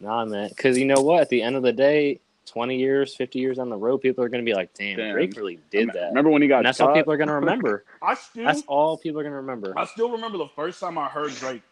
Nah, 0.00 0.24
man. 0.24 0.48
Because 0.48 0.76
you 0.78 0.84
know 0.84 1.00
what? 1.00 1.20
At 1.22 1.28
the 1.28 1.42
end 1.42 1.56
of 1.56 1.62
the 1.62 1.72
day, 1.72 2.20
twenty 2.46 2.78
years, 2.78 3.14
fifty 3.14 3.38
years 3.38 3.58
on 3.58 3.68
the 3.68 3.76
road, 3.76 3.98
people 3.98 4.22
are 4.24 4.28
gonna 4.28 4.42
be 4.42 4.54
like, 4.54 4.72
damn, 4.74 4.96
Damn. 4.96 5.12
Drake 5.14 5.36
really 5.36 5.58
did 5.70 5.88
that. 5.94 6.08
Remember 6.08 6.30
when 6.30 6.42
he 6.42 6.48
got 6.48 6.58
and 6.58 6.66
that's 6.66 6.78
shot? 6.78 6.90
all 6.90 6.94
people 6.94 7.12
are 7.12 7.16
gonna 7.16 7.34
remember. 7.34 7.84
I 8.02 8.14
still, 8.14 8.44
That's 8.44 8.62
all 8.66 8.96
people 8.96 9.20
are 9.20 9.24
gonna 9.24 9.36
remember. 9.36 9.72
I 9.76 9.84
still 9.86 10.10
remember 10.10 10.38
the 10.38 10.48
first 10.56 10.80
time 10.80 10.98
I 10.98 11.08
heard 11.08 11.32
Drake. 11.36 11.62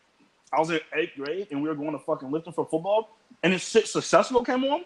I 0.52 0.58
was 0.58 0.70
in 0.70 0.81
eighth 0.94 1.12
grade 1.17 1.46
and 1.50 1.62
we 1.62 1.69
were 1.69 1.75
going 1.76 1.93
to 1.93 1.99
fucking 2.00 2.31
lifting 2.31 2.52
for 2.52 2.67
football, 2.67 3.17
and 3.43 3.52
this 3.52 3.69
shit 3.69 3.87
successful 3.87 4.44
came 4.44 4.64
on, 4.64 4.84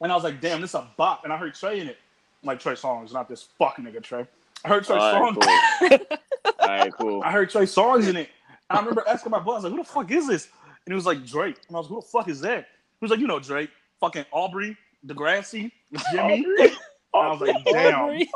and 0.00 0.12
I 0.12 0.14
was 0.14 0.22
like, 0.24 0.40
damn, 0.40 0.60
this 0.60 0.70
is 0.70 0.74
a 0.76 0.86
bop. 0.96 1.24
And 1.24 1.32
I 1.32 1.36
heard 1.36 1.54
Trey 1.54 1.80
in 1.80 1.88
it, 1.88 1.98
I'm 2.42 2.46
like 2.48 2.60
Trey 2.60 2.74
Songz, 2.74 3.12
not 3.12 3.28
this 3.28 3.48
fucking 3.58 3.84
nigga 3.84 4.00
Trey. 4.02 4.26
I 4.64 4.68
heard 4.68 4.84
Trey 4.84 4.96
All 4.96 5.34
songs. 5.34 5.38
right, 5.44 6.00
cool. 6.08 6.18
All 6.60 6.68
right, 6.68 6.92
cool. 6.94 7.22
I 7.24 7.32
heard 7.32 7.50
Trey 7.50 7.64
Songz 7.64 8.08
in 8.08 8.16
it. 8.16 8.28
And 8.70 8.78
I 8.78 8.80
remember 8.80 9.04
asking 9.08 9.30
my 9.30 9.40
boss, 9.40 9.62
like, 9.64 9.72
who 9.72 9.78
the 9.78 9.84
fuck 9.84 10.10
is 10.10 10.26
this? 10.28 10.46
And 10.86 10.92
he 10.92 10.94
was 10.94 11.04
like, 11.06 11.24
Drake. 11.26 11.56
And 11.68 11.76
I 11.76 11.80
was 11.80 11.86
like, 11.86 11.96
who 11.96 12.00
the 12.00 12.06
fuck 12.06 12.28
is 12.28 12.40
that? 12.42 12.60
He 13.00 13.04
was 13.04 13.10
like, 13.10 13.20
you 13.20 13.26
know, 13.26 13.40
Drake, 13.40 13.70
fucking 14.00 14.24
Aubrey, 14.32 14.76
Degrassi, 15.06 15.70
Jimmy. 16.12 16.44
And 16.58 16.70
I 17.14 17.28
was 17.30 17.40
like, 17.40 17.64
damn. 17.64 17.94
Aubrey. 18.00 18.30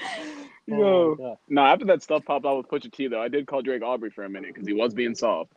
Yo. 0.66 1.16
Oh. 1.20 1.38
No, 1.48 1.62
after 1.62 1.84
that 1.86 2.02
stuff 2.02 2.24
popped 2.24 2.44
out 2.44 2.56
with 2.58 2.68
Pusha 2.68 2.92
T, 2.92 3.08
though, 3.08 3.22
I 3.22 3.28
did 3.28 3.46
call 3.46 3.62
Drake 3.62 3.82
Aubrey 3.82 4.10
for 4.10 4.24
a 4.24 4.28
minute 4.28 4.54
because 4.54 4.66
he 4.66 4.74
was 4.74 4.92
being 4.94 5.14
soft. 5.14 5.52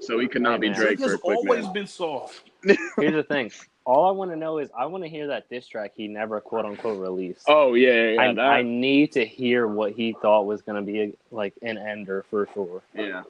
So 0.00 0.18
he 0.18 0.28
could 0.28 0.42
not 0.42 0.60
be 0.60 0.68
Hey, 0.68 0.72
man. 0.72 0.80
Drake 0.82 0.98
Drake 0.98 1.10
for 1.10 1.14
a 1.14 1.18
quick 1.18 1.38
always 1.38 1.60
minute. 1.62 1.74
been 1.74 1.86
soft. 1.86 2.50
Here's 2.62 3.14
the 3.14 3.22
thing. 3.22 3.50
All 3.86 4.06
I 4.06 4.12
want 4.12 4.30
to 4.30 4.36
know 4.36 4.58
is 4.58 4.70
I 4.76 4.86
want 4.86 5.04
to 5.04 5.10
hear 5.10 5.26
that 5.28 5.48
diss 5.50 5.66
track 5.66 5.92
he 5.94 6.08
never 6.08 6.40
quote 6.40 6.64
unquote 6.64 6.98
released. 7.00 7.44
Oh 7.48 7.74
yeah, 7.74 7.92
yeah, 7.92 8.10
yeah. 8.12 8.20
I, 8.22 8.34
that, 8.34 8.40
I 8.40 8.62
need 8.62 9.12
to 9.12 9.24
hear 9.24 9.66
what 9.66 9.92
he 9.92 10.16
thought 10.22 10.46
was 10.46 10.62
going 10.62 10.84
to 10.84 10.92
be 10.92 11.16
like 11.30 11.54
an 11.62 11.78
ender 11.78 12.24
for 12.30 12.48
sure. 12.54 12.82
yeah. 12.94 13.22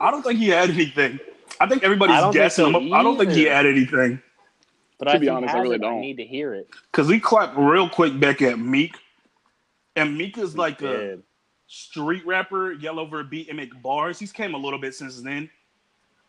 I 0.00 0.10
don't 0.10 0.22
think 0.22 0.38
he 0.38 0.48
had 0.48 0.70
anything. 0.70 1.18
I 1.58 1.66
think 1.66 1.82
everybody's 1.82 2.16
I 2.16 2.20
don't 2.20 2.32
think 2.32 2.42
guessing 2.44 2.72
so. 2.72 2.94
I 2.94 3.02
don't 3.02 3.18
think 3.18 3.30
he 3.32 3.42
either. 3.42 3.54
had 3.54 3.66
anything. 3.66 4.22
But 4.98 5.06
To 5.06 5.10
I 5.12 5.18
be 5.18 5.28
honest, 5.28 5.54
I 5.54 5.60
really 5.60 5.76
it, 5.76 5.80
don't. 5.80 6.00
need 6.00 6.16
to 6.18 6.24
hear 6.24 6.54
it. 6.54 6.68
Because 6.92 7.08
he 7.08 7.18
clapped 7.18 7.56
real 7.56 7.88
quick 7.88 8.18
back 8.20 8.42
at 8.42 8.58
Meek. 8.58 8.96
And 9.96 10.16
Meek 10.16 10.38
is 10.38 10.56
like 10.56 10.82
a 10.82 10.96
Did. 10.98 11.22
street 11.66 12.24
rapper, 12.26 12.72
yell 12.72 12.98
over 13.00 13.20
a 13.20 13.24
beat 13.24 13.48
and 13.48 13.56
make 13.56 13.70
bars. 13.82 14.18
He's 14.18 14.32
came 14.32 14.54
a 14.54 14.58
little 14.58 14.78
bit 14.78 14.94
since 14.94 15.20
then. 15.20 15.48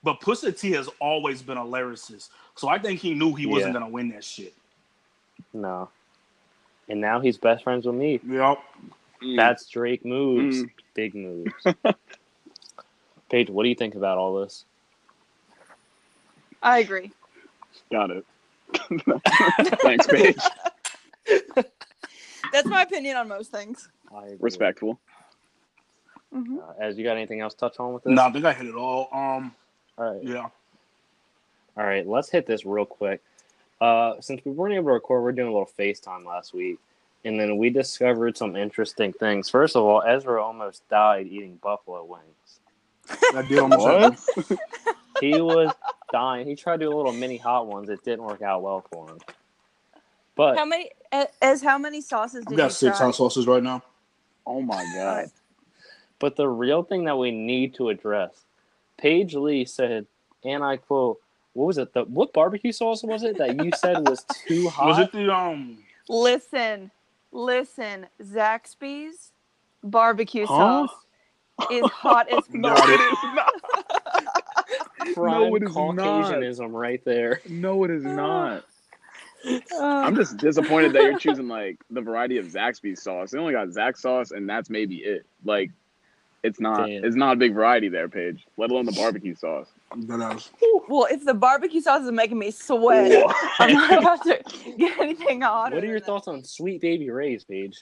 But 0.04 0.20
Pusha 0.22 0.58
T 0.58 0.72
has 0.72 0.90
always 1.00 1.42
been 1.42 1.58
a 1.58 1.64
lyricist. 1.64 2.30
So 2.56 2.70
I 2.70 2.80
think 2.80 3.00
he 3.00 3.14
knew 3.14 3.36
he 3.36 3.46
wasn't 3.46 3.74
Yeah. 3.74 3.80
going 3.80 3.92
to 3.92 3.94
win 3.94 4.10
that 4.10 4.24
shit. 4.24 4.54
No. 5.54 5.90
And 6.90 7.00
now 7.00 7.20
he's 7.20 7.38
best 7.38 7.64
friends 7.64 7.86
with 7.86 7.96
me. 7.96 8.20
Yep. 8.28 8.58
Mm. 9.22 9.36
That's 9.38 9.68
Drake 9.70 10.04
moves. 10.06 10.64
Mm. 10.64 10.70
Big 10.96 11.14
moves. 11.16 11.54
Paige, 13.30 13.50
what 13.50 13.64
do 13.64 13.70
you 13.70 13.76
think 13.76 13.96
about 13.96 14.18
all 14.18 14.42
this? 14.42 14.66
I 16.62 16.80
agree. 16.80 17.12
Got 17.92 18.12
it. 18.12 18.26
Thanks, 19.82 20.08
Paige. 20.08 20.38
That's 22.52 22.70
my 22.70 22.82
opinion 22.84 23.18
on 23.18 23.28
most 23.28 23.52
things. 23.52 23.88
I 24.14 24.26
agree. 24.26 24.38
Respectful. 24.40 25.00
hmm 26.34 26.58
Uh, 26.58 26.74
as 26.80 26.98
you 26.98 27.04
got 27.04 27.18
anything 27.18 27.42
else 27.42 27.54
to 27.56 27.60
touch 27.62 27.80
on 27.80 27.94
with 27.94 28.04
this? 28.04 28.14
No, 28.14 28.24
I 28.24 28.32
think 28.32 28.46
I 28.46 28.54
hit 28.54 28.68
it 28.68 28.76
all. 28.76 29.10
Um, 29.12 29.54
All 29.98 30.14
right. 30.14 30.24
yeah. 30.24 30.48
All 31.78 31.86
right, 31.86 32.06
let's 32.08 32.30
hit 32.30 32.46
this 32.46 32.66
real 32.66 32.86
quick. 32.86 33.22
Uh, 33.80 34.14
since 34.22 34.44
we 34.46 34.52
weren't 34.52 34.74
able 34.76 34.88
to 34.90 34.94
record, 34.94 35.24
we're 35.24 35.32
doing 35.32 35.48
a 35.48 35.52
little 35.52 35.70
FaceTime 35.80 36.26
last 36.26 36.54
week, 36.54 36.78
and 37.26 37.40
then 37.40 37.58
we 37.58 37.70
discovered 37.70 38.38
some 38.38 38.56
interesting 38.56 39.14
things. 39.14 39.50
First 39.50 39.76
of 39.76 39.84
all, 39.84 40.04
Ezra 40.04 40.44
almost 40.44 40.88
died 40.90 41.28
eating 41.28 41.58
buffalo 41.64 42.04
wings. 42.04 42.60
That 43.32 43.48
did 43.48 43.60
almost 43.60 43.86
What? 43.86 43.88
happen. 43.88 44.18
He 45.20 45.42
was 45.42 45.74
dying. 46.12 46.48
He 46.48 46.56
tried 46.56 46.80
to 46.80 46.86
do 46.86 46.94
a 46.94 46.96
little 46.96 47.14
mini 47.14 47.38
hot 47.38 47.68
ones. 47.68 47.90
It 47.90 48.04
didn't 48.04 48.24
work 48.26 48.42
out 48.42 48.62
well 48.62 48.86
for 48.92 49.10
him. 49.10 49.18
But 50.36 50.58
How 50.58 50.66
many? 50.66 50.92
uh, 51.12 51.26
As 51.42 51.62
how 51.62 51.78
many 51.78 52.02
sauces 52.02 52.46
I've 52.48 52.56
got 52.58 52.64
you 52.66 52.70
six 52.72 52.98
try? 52.98 53.08
hot 53.08 53.16
sauces 53.16 53.48
right 53.48 53.64
now. 53.64 53.84
Oh 54.46 54.62
my 54.62 54.84
god. 54.96 55.32
But 56.20 56.36
the 56.36 56.48
real 56.48 56.84
thing 56.84 57.06
that 57.06 57.18
we 57.18 57.32
need 57.32 57.76
to 57.76 57.90
address, 57.90 58.46
Paige 58.98 59.36
Lee 59.36 59.66
said, 59.66 60.06
and 60.44 60.64
I 60.64 60.78
quote, 60.78 61.20
"What 61.54 61.66
was 61.66 61.78
it? 61.78 61.94
The 61.94 62.04
what 62.06 62.34
barbecue 62.34 62.72
sauce 62.72 63.04
was 63.04 63.24
it 63.24 63.38
that 63.40 63.56
you 63.56 63.72
said 63.72 63.98
was 64.00 64.24
too 64.48 64.70
hot?" 64.70 64.86
Was 64.88 65.00
it 65.00 65.12
the 65.12 65.34
um? 65.34 65.78
Listen, 66.08 66.92
listen. 67.32 68.08
Zaxby's 68.22 69.32
barbecue 69.84 70.46
Huh? 70.46 70.88
sauce 70.88 71.06
is 71.72 71.90
hot 71.90 72.30
as 72.30 72.44
No, 72.54 72.76
fuck. 72.76 74.01
It 75.04 75.10
is 75.10 75.16
Prime 75.16 75.34
No, 75.42 75.56
it 75.56 75.64
is 76.44 76.60
not. 76.60 76.72
Right 76.74 77.04
there. 77.06 77.42
No, 77.50 77.84
it 77.84 77.92
is 77.92 78.04
not. 78.04 78.64
Uh, 79.46 79.84
I'm 79.84 80.16
just 80.16 80.38
disappointed 80.38 80.94
that 80.94 81.02
you're 81.04 81.18
choosing 81.20 81.48
like 81.48 81.80
the 81.90 82.02
variety 82.02 82.38
of 82.38 82.46
Zaxby's 82.46 83.02
sauce. 83.02 83.32
They 83.32 83.40
only 83.40 83.54
got 83.54 83.68
Zax 83.70 83.98
sauce, 83.98 84.32
and 84.32 84.48
that's 84.50 84.70
maybe 84.70 84.98
it. 84.98 85.26
Like, 85.44 85.72
it's 86.44 86.60
not. 86.60 86.88
Damn. 86.88 87.04
It's 87.06 87.16
not 87.16 87.34
a 87.34 87.36
big 87.38 87.54
variety 87.54 87.90
there, 87.90 88.10
Paige. 88.10 88.46
Let 88.58 88.72
alone 88.72 88.86
the 88.86 88.92
barbecue 88.94 89.36
sauce. 89.36 89.68
Well, 90.88 91.08
if 91.12 91.26
the 91.26 91.34
barbecue 91.34 91.82
sauce 91.82 92.04
is 92.04 92.12
making 92.12 92.40
me 92.40 92.52
sweat, 92.52 93.24
I'm 93.60 93.74
not 93.74 93.98
about 94.00 94.24
to 94.24 94.40
get 94.78 95.00
anything 95.00 95.44
on. 95.44 95.74
What 95.74 95.84
are 95.84 95.86
your 95.86 95.96
than 95.96 96.00
that. 96.00 96.06
thoughts 96.06 96.28
on 96.28 96.44
Sweet 96.44 96.82
Baby 96.82 97.10
Ray's, 97.10 97.44
Paige? 97.44 97.82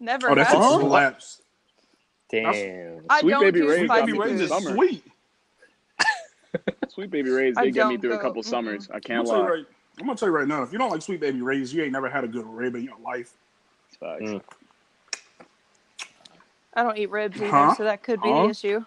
Never 0.00 0.30
Oh, 0.30 0.34
that's 0.34 0.52
a 0.52 0.56
it. 0.56 0.80
slaps. 0.80 1.42
Damn. 2.30 3.00
I 3.08 3.20
Sweet 3.20 3.30
don't 3.30 3.40
Baby 3.42 3.60
do 3.60 3.68
Ray's 3.68 3.78
Sweet 3.78 3.88
got 3.88 3.96
spicy 3.98 4.06
baby 4.06 4.12
me 4.12 4.18
Ray's 4.18 4.28
through 4.30 4.42
is 4.44 4.48
the 4.50 4.60
summer. 4.60 4.74
sweet. 4.74 5.04
Sweet 6.88 7.10
Baby 7.10 7.30
Ray's 7.30 7.54
they 7.56 7.70
get 7.70 7.88
me 7.88 7.94
don't 7.94 8.00
through 8.02 8.14
a 8.14 8.18
couple 8.18 8.42
mm-mm. 8.42 8.46
summers. 8.46 8.88
I 8.90 9.00
can't 9.00 9.26
gonna, 9.26 9.38
tell 9.38 9.40
lie. 9.40 9.48
right, 9.56 9.66
I'm 10.00 10.06
gonna 10.06 10.18
tell 10.18 10.28
you 10.28 10.34
right 10.34 10.48
now. 10.48 10.62
If 10.62 10.72
you 10.72 10.78
don't 10.78 10.90
like 10.90 11.02
Sweet 11.02 11.20
Baby 11.20 11.40
Ray's, 11.40 11.72
you 11.72 11.82
ain't 11.82 11.92
never 11.92 12.08
had 12.08 12.24
a 12.24 12.28
good 12.28 12.46
rib 12.46 12.74
in 12.74 12.84
your 12.84 12.98
life. 13.04 13.32
Mm. 14.02 14.42
I 16.74 16.82
don't 16.82 16.98
eat 16.98 17.10
ribs 17.10 17.36
either, 17.36 17.50
Huh? 17.50 17.74
so 17.74 17.84
that 17.84 18.02
could 18.02 18.20
be 18.20 18.28
Huh? 18.30 18.44
the 18.44 18.50
issue. 18.50 18.84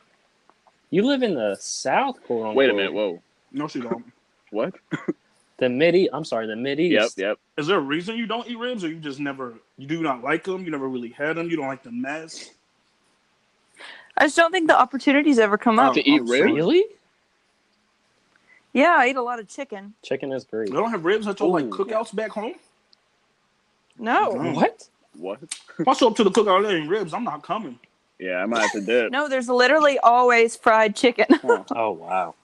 You 0.92 1.06
live 1.06 1.24
in 1.24 1.34
the 1.36 1.56
South, 1.60 2.22
quote 2.24 2.40
unquote. 2.40 2.56
Wait 2.56 2.70
a 2.70 2.74
minute. 2.74 2.94
Whoa. 2.94 3.22
No, 3.52 3.68
she 3.68 3.80
don't. 3.80 4.06
What? 4.52 4.74
The 5.58 5.70
midi. 5.70 6.12
I'm 6.12 6.24
sorry, 6.26 6.48
the 6.48 6.56
mid 6.56 6.80
Yep. 6.80 7.10
Yep. 7.18 7.38
Is 7.58 7.68
there 7.68 7.78
a 7.78 7.82
reason 7.82 8.18
you 8.18 8.26
don't 8.26 8.50
eat 8.50 8.58
ribs, 8.58 8.84
or 8.84 8.88
you 8.88 8.96
just 8.96 9.20
never? 9.20 9.56
You 9.78 9.86
do 9.86 10.02
not 10.02 10.24
like 10.24 10.44
them. 10.44 10.64
You 10.66 10.72
never 10.72 10.88
really 10.90 11.10
had 11.10 11.36
them. 11.38 11.50
You 11.52 11.58
don't 11.58 11.68
like 11.68 11.84
the 11.84 11.92
mess. 11.92 12.50
I 14.18 14.24
just 14.24 14.36
don't 14.36 14.52
think 14.52 14.68
the 14.68 14.80
opportunities 14.80 15.38
ever 15.38 15.58
come 15.58 15.78
up. 15.78 15.92
Oh, 15.92 15.94
To 15.94 16.10
eat 16.10 16.24
ribs? 16.24 16.52
Really? 16.52 16.84
Yeah, 18.74 18.96
I 19.00 19.08
eat 19.10 19.16
a 19.18 19.22
lot 19.22 19.40
of 19.40 19.48
chicken. 19.48 19.96
Chicken 20.04 20.32
is 20.34 20.44
great. 20.46 20.70
They 20.72 20.78
don't 20.78 20.92
have 20.92 21.06
ribs 21.06 21.28
at 21.28 21.40
your 21.40 21.50
like 21.50 21.66
Ooh. 21.66 21.70
cookouts 21.70 22.16
back 22.16 22.32
home. 22.32 22.54
No, 23.98 24.36
Mm. 24.36 24.56
What? 24.56 24.90
What? 25.14 25.40
If 25.44 25.88
I 25.88 25.94
show 25.94 26.08
up 26.10 26.16
to 26.18 26.24
the 26.24 26.32
cookout 26.32 26.64
there 26.64 26.78
ain't 26.78 26.90
ribs, 26.90 27.14
I'm 27.14 27.24
not 27.24 27.44
coming. 27.44 27.80
Yeah, 28.20 28.38
I 28.44 28.46
might 28.48 28.62
have 28.62 28.72
to 28.74 28.82
dip. 28.82 29.12
no, 29.12 29.30
there's 29.30 29.50
literally 29.50 30.00
always 30.00 30.56
fried 30.56 30.96
chicken. 30.96 31.28
Huh. 31.42 31.64
Oh 31.74 31.92
wow. 31.92 32.36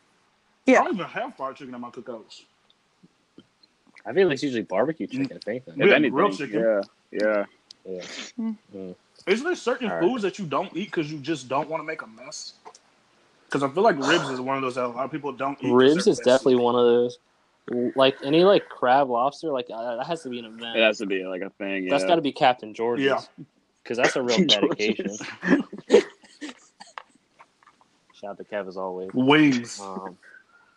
I 0.73 0.73
Yeah. 0.73 0.83
don't 0.83 0.95
even 0.95 1.05
have 1.07 1.35
fried 1.37 1.55
chicken 1.57 1.73
at 1.75 1.81
my 1.81 1.89
cookouts. 1.91 2.41
I 4.05 4.13
feel 4.13 4.27
like 4.27 4.35
it's 4.35 4.43
usually 4.43 4.63
barbecue 4.63 5.07
chicken, 5.07 5.37
if 5.37 5.47
anything. 5.47 5.75
We 5.77 5.81
If 5.85 5.89
have 5.89 5.99
anything. 5.99 6.15
grilled 6.15 6.37
chicken. 6.37 6.61
Yeah. 6.61 6.83
Yeah. 7.11 7.45
Yeah. 7.85 8.01
Is 9.27 9.43
there 9.43 9.55
certain 9.55 9.89
All 9.89 9.95
right. 9.97 10.11
foods 10.11 10.23
that 10.23 10.39
you 10.39 10.45
don't 10.45 10.75
eat 10.75 10.87
because 10.91 11.11
you 11.11 11.19
just 11.19 11.49
don't 11.49 11.69
want 11.69 11.81
to 11.81 11.85
make 11.87 12.01
a 12.03 12.07
mess? 12.07 12.53
Because 13.45 13.63
I 13.63 13.69
feel 13.69 13.83
like 13.83 13.97
ribs 13.99 14.29
is 14.29 14.41
one 14.41 14.57
of 14.57 14.61
those 14.63 14.75
that 14.75 14.85
a 14.85 14.87
lot 14.87 15.05
of 15.05 15.11
people 15.11 15.31
don't 15.31 15.57
eat. 15.59 15.63
'cause 15.63 15.71
Ribs 15.71 16.07
is 16.07 16.07
messy. 16.19 16.21
definitely 16.23 16.55
one 16.57 16.75
of 16.75 16.85
those. 16.85 17.19
Like 17.95 18.17
any 18.23 18.43
like 18.43 18.69
crab 18.69 19.09
lobster, 19.09 19.49
like 19.51 19.67
uh, 19.73 19.95
that 19.97 20.05
has 20.05 20.21
to 20.23 20.29
be 20.29 20.37
an 20.39 20.45
event. 20.45 20.77
It 20.77 20.81
has 20.83 20.99
to 20.99 21.05
be 21.07 21.23
like 21.25 21.41
a 21.41 21.49
thing. 21.51 21.85
Yeah. 21.85 21.89
That's 21.91 22.03
got 22.05 22.15
to 22.15 22.21
be 22.21 22.31
Captain 22.31 22.73
George's. 22.73 23.05
Yeah. 23.05 23.21
Because 23.83 23.97
that's 23.97 24.15
a 24.15 24.21
real 24.21 24.37
dedication. 24.45 25.17
Shout 28.13 28.31
out 28.31 28.37
to 28.37 28.43
Kev 28.43 28.67
as 28.67 28.77
always. 28.77 29.11
wings. 29.13 29.79
Um, 29.81 30.17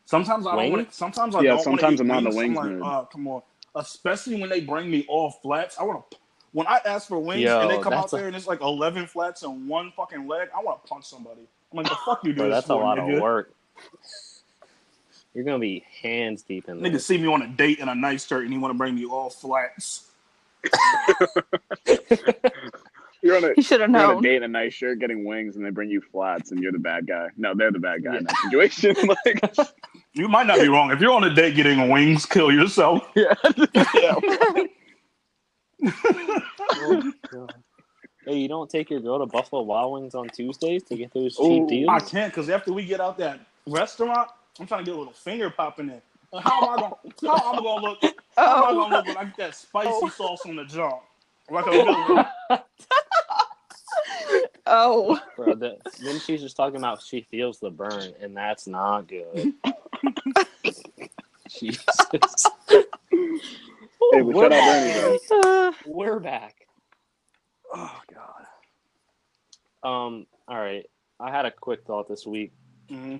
Sometimes 0.06 0.46
I 0.46 0.52
don't 0.56 0.70
want 0.70 0.72
Wings? 0.72 0.88
to. 0.88 0.94
Sometimes 0.94 1.34
I 1.37 1.42
Yeah, 1.42 1.48
don't. 1.50 1.56
wanna 1.58 1.62
sometimes 1.78 2.00
eat 2.00 2.02
I'm 2.02 2.06
not 2.08 2.18
in 2.18 2.25
the 2.25 2.30
wings. 2.30 2.56
wings 2.56 2.58
I'm 2.58 2.68
mood. 2.70 2.80
like, 2.80 2.92
uh, 2.92 3.04
come 3.04 3.28
on. 3.28 3.42
Especially 3.75 4.40
when 4.40 4.48
they 4.48 4.60
bring 4.60 4.90
me 4.90 5.04
all 5.08 5.30
flats. 5.30 5.78
I 5.78 5.82
want 5.84 6.10
to. 6.10 6.16
When 6.52 6.66
I 6.66 6.80
ask 6.87 7.06
for 7.08 7.18
wings 7.18 7.42
Yo, 7.42 7.60
and 7.60 7.70
they 7.70 7.78
come 7.78 7.92
out 7.92 8.02
that's 8.04 8.14
a- 8.14 8.16
there 8.16 8.26
and 8.26 8.34
it's 8.34 8.46
like 8.46 8.62
eleven 8.62 9.06
flats 9.06 9.42
and 9.42 9.68
one 9.68 9.92
fucking 9.94 10.26
leg, 10.26 10.48
I 10.56 10.62
want 10.62 10.82
to 10.82 10.88
punch 10.88 11.04
somebody. 11.04 11.42
I'm 11.72 11.76
like, 11.78 11.88
the 11.88 11.96
fuck 12.04 12.25
you 12.25 12.32
do 12.32 12.38
bro, 12.38 12.48
this 12.48 12.56
that's 12.56 12.70
a 12.70 12.75
lot 12.75 12.98
nigga? 12.98 13.16
of 13.16 13.22
work. 13.22 13.52
You're 15.34 15.44
gonna 15.44 15.58
be 15.58 15.84
hands 16.02 16.42
deep 16.42 16.68
in 16.68 16.80
Nigga 16.80 16.92
there. 16.92 16.98
see 16.98 17.18
me 17.18 17.28
on 17.28 17.42
a 17.42 17.48
date 17.48 17.78
in 17.78 17.88
a 17.88 17.94
nice 17.94 18.26
shirt 18.26 18.44
and 18.44 18.52
he 18.52 18.58
want 18.58 18.72
to 18.72 18.78
bring 18.78 18.94
me 18.94 19.04
all 19.06 19.30
flats. 19.30 20.10
You're 23.22 23.37
on 23.37 23.44
a 23.44 23.52
You 23.56 23.62
should 23.62 23.80
have 23.80 23.90
you're 23.90 24.00
on 24.00 24.18
a 24.18 24.22
date 24.22 24.37
in 24.37 24.42
a 24.44 24.48
nice 24.48 24.75
shirt, 24.75 25.00
getting 25.00 25.25
wings, 25.25 25.56
and 25.56 25.64
they 25.64 25.70
bring 25.70 25.90
you 25.90 26.00
flats, 26.00 26.52
and 26.52 26.62
you're 26.62 26.70
the 26.72 26.78
bad 26.78 27.06
guy. 27.06 27.28
No, 27.37 27.52
they're 27.54 27.72
the 27.72 27.80
bad 27.80 28.04
guy 28.04 28.16
in 28.16 28.25
that 28.25 28.37
situation. 28.44 28.94
like, 29.26 29.42
You 30.12 30.28
might 30.28 30.46
not 30.46 30.60
be 30.60 30.68
wrong. 30.68 30.92
If 30.92 31.00
you're 31.00 31.12
on 31.12 31.25
a 31.25 31.34
date 31.34 31.56
getting 31.56 31.88
wings, 31.88 32.25
kill 32.26 32.52
yourself. 32.52 33.08
yeah. 33.16 33.34
yeah. 33.94 34.14
Oh, 36.80 37.12
God. 37.32 37.54
Hey, 38.28 38.38
you 38.38 38.49
don't 38.49 38.70
take 38.70 38.90
your 38.90 39.00
girl 39.00 39.18
to 39.20 39.26
Buffalo 39.26 39.62
Wild 39.62 39.92
Wings 39.94 40.14
on 40.14 40.30
Tuesdays 40.30 40.85
to 40.85 40.97
get 40.97 41.12
those 41.14 41.38
cheap 41.38 41.66
Ooh, 41.66 41.68
deals? 41.68 41.88
I 41.88 42.00
can't 42.00 42.32
because 42.32 42.50
after 42.50 42.73
we 42.73 42.85
get 42.85 43.00
out 43.00 43.18
that 43.18 43.40
restaurant, 43.66 44.28
I'm 44.61 44.66
trying 44.66 44.85
to 44.85 44.90
get 44.90 44.97
a 44.97 44.99
little 44.99 45.12
finger 45.14 45.50
popping 45.50 45.90
in. 45.90 46.02
How 46.40 46.61
am 46.62 46.68
I 46.68 46.78
gonna? 46.78 46.94
How 47.25 47.52
am 47.52 47.61
I 47.61 47.62
gonna 47.62 47.87
look? 47.87 47.99
How 48.37 48.56
am 48.58 48.64
I 48.64 48.73
gonna 48.75 48.94
look 48.94 49.06
when 49.06 49.16
I 49.16 49.25
get 49.25 49.37
that 49.38 49.54
spicy 49.56 50.08
Oh. 50.08 50.11
sauce 50.11 50.47
on 50.47 50.56
the 50.56 50.64
jaw? 50.64 51.00
Like 51.50 51.66
a 51.66 51.76
villain. 51.76 52.20
Oh, 54.66 55.18
Bro, 55.37 55.56
the, 55.56 55.78
then 55.99 56.18
she's 56.20 56.42
just 56.42 56.56
talking 56.56 56.76
about 56.76 57.02
she 57.02 57.23
feels 57.30 57.61
the 57.61 57.70
burn, 57.70 58.14
and 58.20 58.37
that's 58.37 58.66
not 58.66 59.08
good. 59.08 59.49
Jesus. 61.49 62.52
Hey, 64.11 64.23
but 64.23 64.38
shout 64.38 64.52
out 64.52 64.64
Bernie, 64.64 64.92
though. 64.92 65.20
Uh, 65.30 65.73
We're 65.85 66.20
back. 66.20 66.58
Oh 67.75 68.00
god. 68.12 68.46
Um, 69.88 70.26
all 70.48 70.58
right. 70.58 70.87
I 71.20 71.30
had 71.30 71.44
a 71.44 71.50
quick 71.50 71.84
thought 71.84 72.08
this 72.08 72.26
week. 72.26 72.52
hmm 72.88 73.16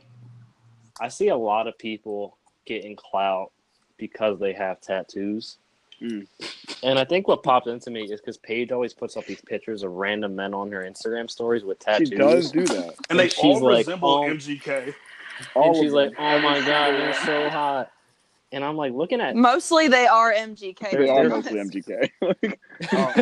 I 1.01 1.09
see 1.09 1.29
a 1.29 1.37
lot 1.37 1.69
of 1.69 1.79
people 1.79 2.37
getting 2.65 2.97
clout 2.97 3.53
because 3.99 4.41
they 4.41 4.53
have 4.53 4.81
tattoos. 4.81 5.59
Mm. 6.03 6.27
And 6.83 6.99
I 6.99 7.05
think 7.05 7.29
what 7.29 7.43
popped 7.43 7.67
into 7.67 7.91
me 7.91 8.03
is 8.05 8.21
because 8.21 8.37
Paige 8.37 8.73
always 8.73 8.95
puts 8.95 9.17
up 9.17 9.27
these 9.27 9.41
pictures 9.41 9.83
of 9.83 9.93
random 9.93 10.35
men 10.35 10.55
on 10.55 10.71
her 10.71 10.81
Instagram 10.83 11.29
stories 11.29 11.65
with 11.65 11.79
tattoos. 11.79 12.09
She 12.09 12.15
does 12.17 12.53
do 12.53 12.65
that. 12.67 12.95
And 13.11 13.19
they 13.19 13.29
she's 13.29 13.45
all 13.45 13.61
like, 13.61 13.87
resemble 13.87 14.09
oh. 14.09 14.23
MGK. 14.23 14.95
All 15.55 15.69
and 15.69 15.77
she's 15.77 15.93
them. 15.93 16.09
like, 16.09 16.15
"Oh 16.19 16.39
my 16.41 16.61
god, 16.67 16.99
you're 16.99 17.15
so 17.15 17.49
hot." 17.49 17.93
And 18.51 18.65
I'm 18.65 18.77
like 18.77 18.93
looking 18.93 19.21
at, 19.21 19.37
mostly 19.37 19.89
they 19.89 20.07
are 20.07 20.33
MGK. 20.33 20.91
They 20.93 21.09
are 21.09 21.21
they're- 21.21 21.29
mostly 21.29 21.59
MGK. 21.61 22.11
Like, 22.23 22.61
Oh, 22.93 23.15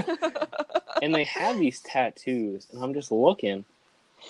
and 1.03 1.15
they 1.15 1.25
have 1.25 1.59
these 1.59 1.81
tattoos, 1.81 2.69
and 2.73 2.83
I'm 2.83 2.95
just 2.95 3.11
looking, 3.11 3.65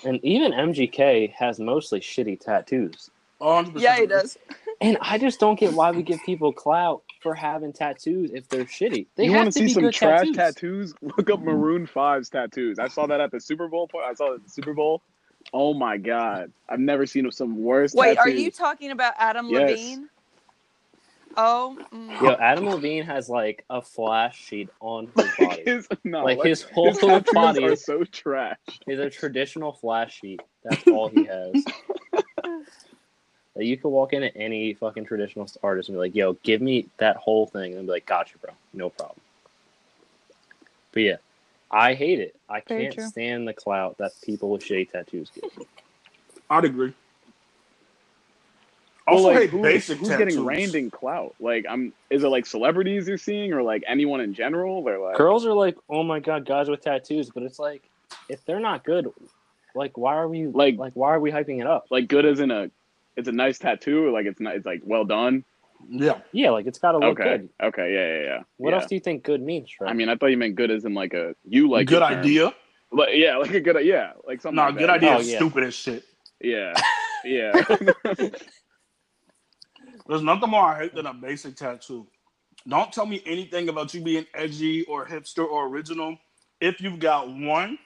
and 0.04 0.24
even 0.24 0.52
MGK 0.52 1.32
has 1.34 1.58
mostly 1.60 2.00
shitty 2.00 2.40
tattoos. 2.40 3.10
100%. 3.40 3.72
yeah, 3.80 3.96
he 3.98 4.06
does. 4.06 4.38
And 4.80 4.96
I 5.02 5.18
just 5.18 5.38
don't 5.38 5.58
get 5.60 5.74
why 5.74 5.90
we 5.90 6.02
give 6.02 6.20
people 6.24 6.52
clout 6.52 7.02
for 7.20 7.34
having 7.34 7.72
tattoos 7.72 8.30
if 8.32 8.48
they're 8.48 8.64
shitty. 8.64 9.06
They 9.16 9.26
you 9.26 9.32
want 9.32 9.52
to 9.52 9.60
to 9.60 9.68
see 9.68 9.74
some 9.74 9.90
trash 9.90 10.20
tattoos. 10.32 10.36
tattoos? 10.36 10.94
Look 11.18 11.28
up 11.28 11.40
Maroon 11.40 11.86
5's 11.86 12.30
tattoos. 12.30 12.78
I 12.78 12.88
saw 12.88 13.06
that 13.06 13.20
at 13.20 13.30
the 13.32 13.40
Super 13.40 13.68
Bowl. 13.68 13.88
part- 13.88 14.04
I 14.04 14.14
saw 14.14 14.32
it 14.32 14.36
at 14.36 14.44
the 14.44 14.50
Super 14.50 14.72
Bowl. 14.72 15.02
Oh 15.52 15.74
my 15.74 15.96
god, 15.98 16.50
I've 16.68 16.80
never 16.80 17.04
seen 17.06 17.30
some 17.30 17.62
worse. 17.62 17.92
Wait, 17.94 18.16
are 18.18 18.28
you 18.28 18.50
talking 18.50 18.90
about 18.90 19.12
Adam 19.18 19.48
Yes. 19.50 19.70
Levine? 19.70 20.08
Oh, 21.36 21.78
mm. 21.92 22.22
Yo, 22.22 22.32
Adam 22.34 22.66
Levine 22.66 23.04
has 23.04 23.28
like 23.28 23.64
a 23.68 23.82
flash 23.82 24.42
sheet 24.42 24.70
on 24.80 25.10
his 25.16 25.30
body. 25.38 25.62
his, 25.66 25.88
no, 26.04 26.24
like 26.24 26.38
like, 26.38 26.48
his 26.48 26.62
whole 26.62 26.86
his 26.86 26.98
tattoos 26.98 27.32
body 27.32 27.64
are 27.64 27.72
is, 27.72 27.84
so 27.84 28.04
trash. 28.04 28.56
is 28.86 28.98
a 28.98 29.10
traditional 29.10 29.72
flash 29.72 30.18
sheet. 30.20 30.40
That's 30.64 30.86
all 30.88 31.08
he 31.08 31.24
has. 31.24 31.64
like 33.54 33.66
you 33.66 33.76
could 33.76 33.90
walk 33.90 34.12
into 34.12 34.34
any 34.36 34.74
fucking 34.74 35.04
traditional 35.04 35.48
artist 35.62 35.88
and 35.88 35.96
be 35.96 36.00
like, 36.00 36.14
"Yo, 36.14 36.34
give 36.42 36.62
me 36.62 36.88
that 36.98 37.16
whole 37.16 37.46
thing," 37.46 37.74
and 37.74 37.86
be 37.86 37.92
like, 37.92 38.06
"Gotcha, 38.06 38.38
bro, 38.38 38.52
no 38.72 38.88
problem." 38.88 39.20
But 40.92 41.02
yeah, 41.02 41.16
I 41.70 41.92
hate 41.94 42.20
it. 42.20 42.34
I 42.48 42.62
Very 42.66 42.84
can't 42.84 42.94
true. 42.94 43.08
stand 43.08 43.46
the 43.46 43.52
clout 43.52 43.98
that 43.98 44.12
people 44.24 44.50
with 44.50 44.62
shitty 44.62 44.90
tattoos 44.90 45.30
get. 45.34 45.44
I'd 46.48 46.64
agree. 46.64 46.94
Well, 49.06 49.16
Also, 49.16 49.28
like, 49.28 49.38
hate 49.38 49.50
who- 49.50 49.62
basic 49.62 49.98
who's 49.98 50.08
tattoos. 50.08 50.26
getting 50.34 50.44
rained 50.44 50.74
in 50.74 50.90
clout? 50.90 51.34
Like, 51.40 51.64
I'm. 51.68 51.92
Is 52.10 52.24
it 52.24 52.28
like 52.28 52.46
celebrities 52.46 53.06
you're 53.08 53.18
seeing, 53.18 53.52
or 53.52 53.62
like 53.62 53.84
anyone 53.86 54.20
in 54.20 54.34
general? 54.34 54.82
They're 54.82 54.98
like, 54.98 55.16
Girls 55.16 55.46
are 55.46 55.52
like, 55.52 55.76
"Oh 55.88 56.02
my 56.02 56.20
god, 56.20 56.44
guys 56.44 56.68
with 56.68 56.80
tattoos," 56.82 57.30
but 57.30 57.42
it's 57.44 57.58
like, 57.58 57.88
if 58.28 58.44
they're 58.44 58.60
not 58.60 58.84
good, 58.84 59.08
like, 59.74 59.96
why 59.96 60.16
are 60.16 60.28
we 60.28 60.46
Like- 60.46 60.76
like, 60.78 60.94
why 60.94 61.10
are 61.14 61.20
we 61.20 61.30
hyping 61.30 61.60
it 61.60 61.66
up? 61.66 61.86
like 61.90 62.08
good 62.08 62.26
as 62.26 62.40
in 62.40 62.50
a, 62.50 62.70
it's 63.16 63.28
a 63.28 63.32
nice 63.32 63.58
tattoo, 63.58 64.06
or 64.06 64.10
like 64.10 64.26
it's 64.26 64.40
not, 64.40 64.56
it's 64.56 64.66
like 64.66 64.82
well 64.84 65.04
done. 65.04 65.44
Yeah. 65.88 66.18
Yeah, 66.32 66.50
like 66.50 66.66
it's 66.66 66.78
got 66.78 66.92
to 66.92 66.98
look 66.98 67.20
Okay. 67.20 67.38
good. 67.38 67.48
Okay. 67.62 67.92
Yeah. 67.94 68.06
Yeah. 68.16 68.22
Yeah. 68.36 68.42
What 68.56 68.70
yeah. 68.70 68.76
else 68.76 68.86
do 68.86 68.94
you 68.96 69.00
think 69.00 69.22
good 69.22 69.42
means, 69.42 69.68
Trey? 69.70 69.88
I 69.88 69.92
mean, 69.92 70.08
I 70.08 70.16
thought 70.16 70.28
you 70.28 70.36
meant 70.38 70.54
good 70.56 70.70
as 70.70 70.84
in 70.84 70.94
like 70.94 71.14
a 71.14 71.36
you 71.48 71.68
like 71.70 71.86
good 71.86 72.02
idea. 72.02 72.52
But 72.90 73.16
yeah, 73.16 73.36
like 73.36 73.52
a 73.52 73.60
good 73.60 73.76
yeah, 73.84 74.12
like 74.26 74.40
something. 74.40 74.56
Nah, 74.56 74.66
like 74.66 74.78
good 74.78 74.88
that. 74.88 74.96
idea 74.96 75.14
Oh, 75.14 75.18
is 75.20 75.30
yeah. 75.30 75.36
stupid 75.36 75.64
as 75.64 75.74
shit. 75.74 76.04
Yeah. 76.40 76.74
Yeah. 77.24 77.52
There's 80.08 80.22
nothing 80.22 80.50
more 80.50 80.62
I 80.62 80.78
hate 80.78 80.94
than 80.94 81.06
a 81.06 81.14
basic 81.14 81.56
tattoo. 81.56 82.06
Don't 82.68 82.92
tell 82.92 83.06
me 83.06 83.22
anything 83.26 83.68
about 83.68 83.92
you 83.94 84.00
being 84.00 84.26
edgy 84.34 84.84
or 84.84 85.06
hipster 85.06 85.46
or 85.46 85.66
original 85.68 86.18
if 86.60 86.80
you've 86.80 86.98
got 86.98 87.28
one, 87.28 87.78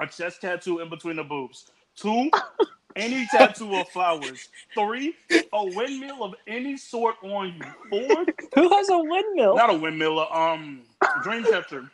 a 0.00 0.06
chest 0.06 0.40
tattoo 0.40 0.80
in 0.80 0.88
between 0.88 1.16
the 1.16 1.24
boobs, 1.24 1.70
two, 1.96 2.30
any 2.96 3.26
tattoo 3.26 3.74
of 3.76 3.88
flowers, 3.88 4.48
three, 4.74 5.14
a 5.52 5.64
windmill 5.64 6.24
of 6.24 6.34
any 6.46 6.76
sort 6.76 7.16
on 7.22 7.54
you, 7.54 7.64
four, 7.90 8.24
Who 8.54 8.68
has 8.70 8.88
a 8.88 8.98
windmill? 8.98 9.56
not 9.56 9.70
a 9.70 9.74
windmill, 9.74 10.20
a, 10.20 10.30
um, 10.32 10.82
dream 11.22 11.44
catcher, 11.44 11.90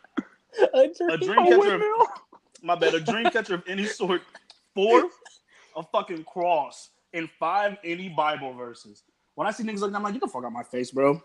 a 0.60 0.64
a 0.74 1.16
dream. 1.18 1.18
dream 1.18 1.46
catcher, 1.46 1.74
of, 1.76 2.06
my 2.62 2.74
bad, 2.74 2.94
a 2.94 3.00
dream 3.00 3.30
catcher 3.30 3.54
of 3.54 3.62
any 3.66 3.86
sort, 3.86 4.22
four, 4.74 5.08
a 5.76 5.82
fucking 5.82 6.24
cross, 6.24 6.90
and 7.12 7.28
five, 7.38 7.76
any 7.84 8.08
Bible 8.08 8.52
verses. 8.52 9.02
When 9.34 9.46
I 9.46 9.50
see 9.52 9.64
niggas 9.64 9.80
like 9.80 9.90
that, 9.92 9.96
I'm 9.96 10.02
like, 10.02 10.12
get 10.12 10.20
the 10.20 10.28
fuck 10.28 10.44
out 10.44 10.52
my 10.52 10.62
face, 10.62 10.90
bro. 10.90 11.22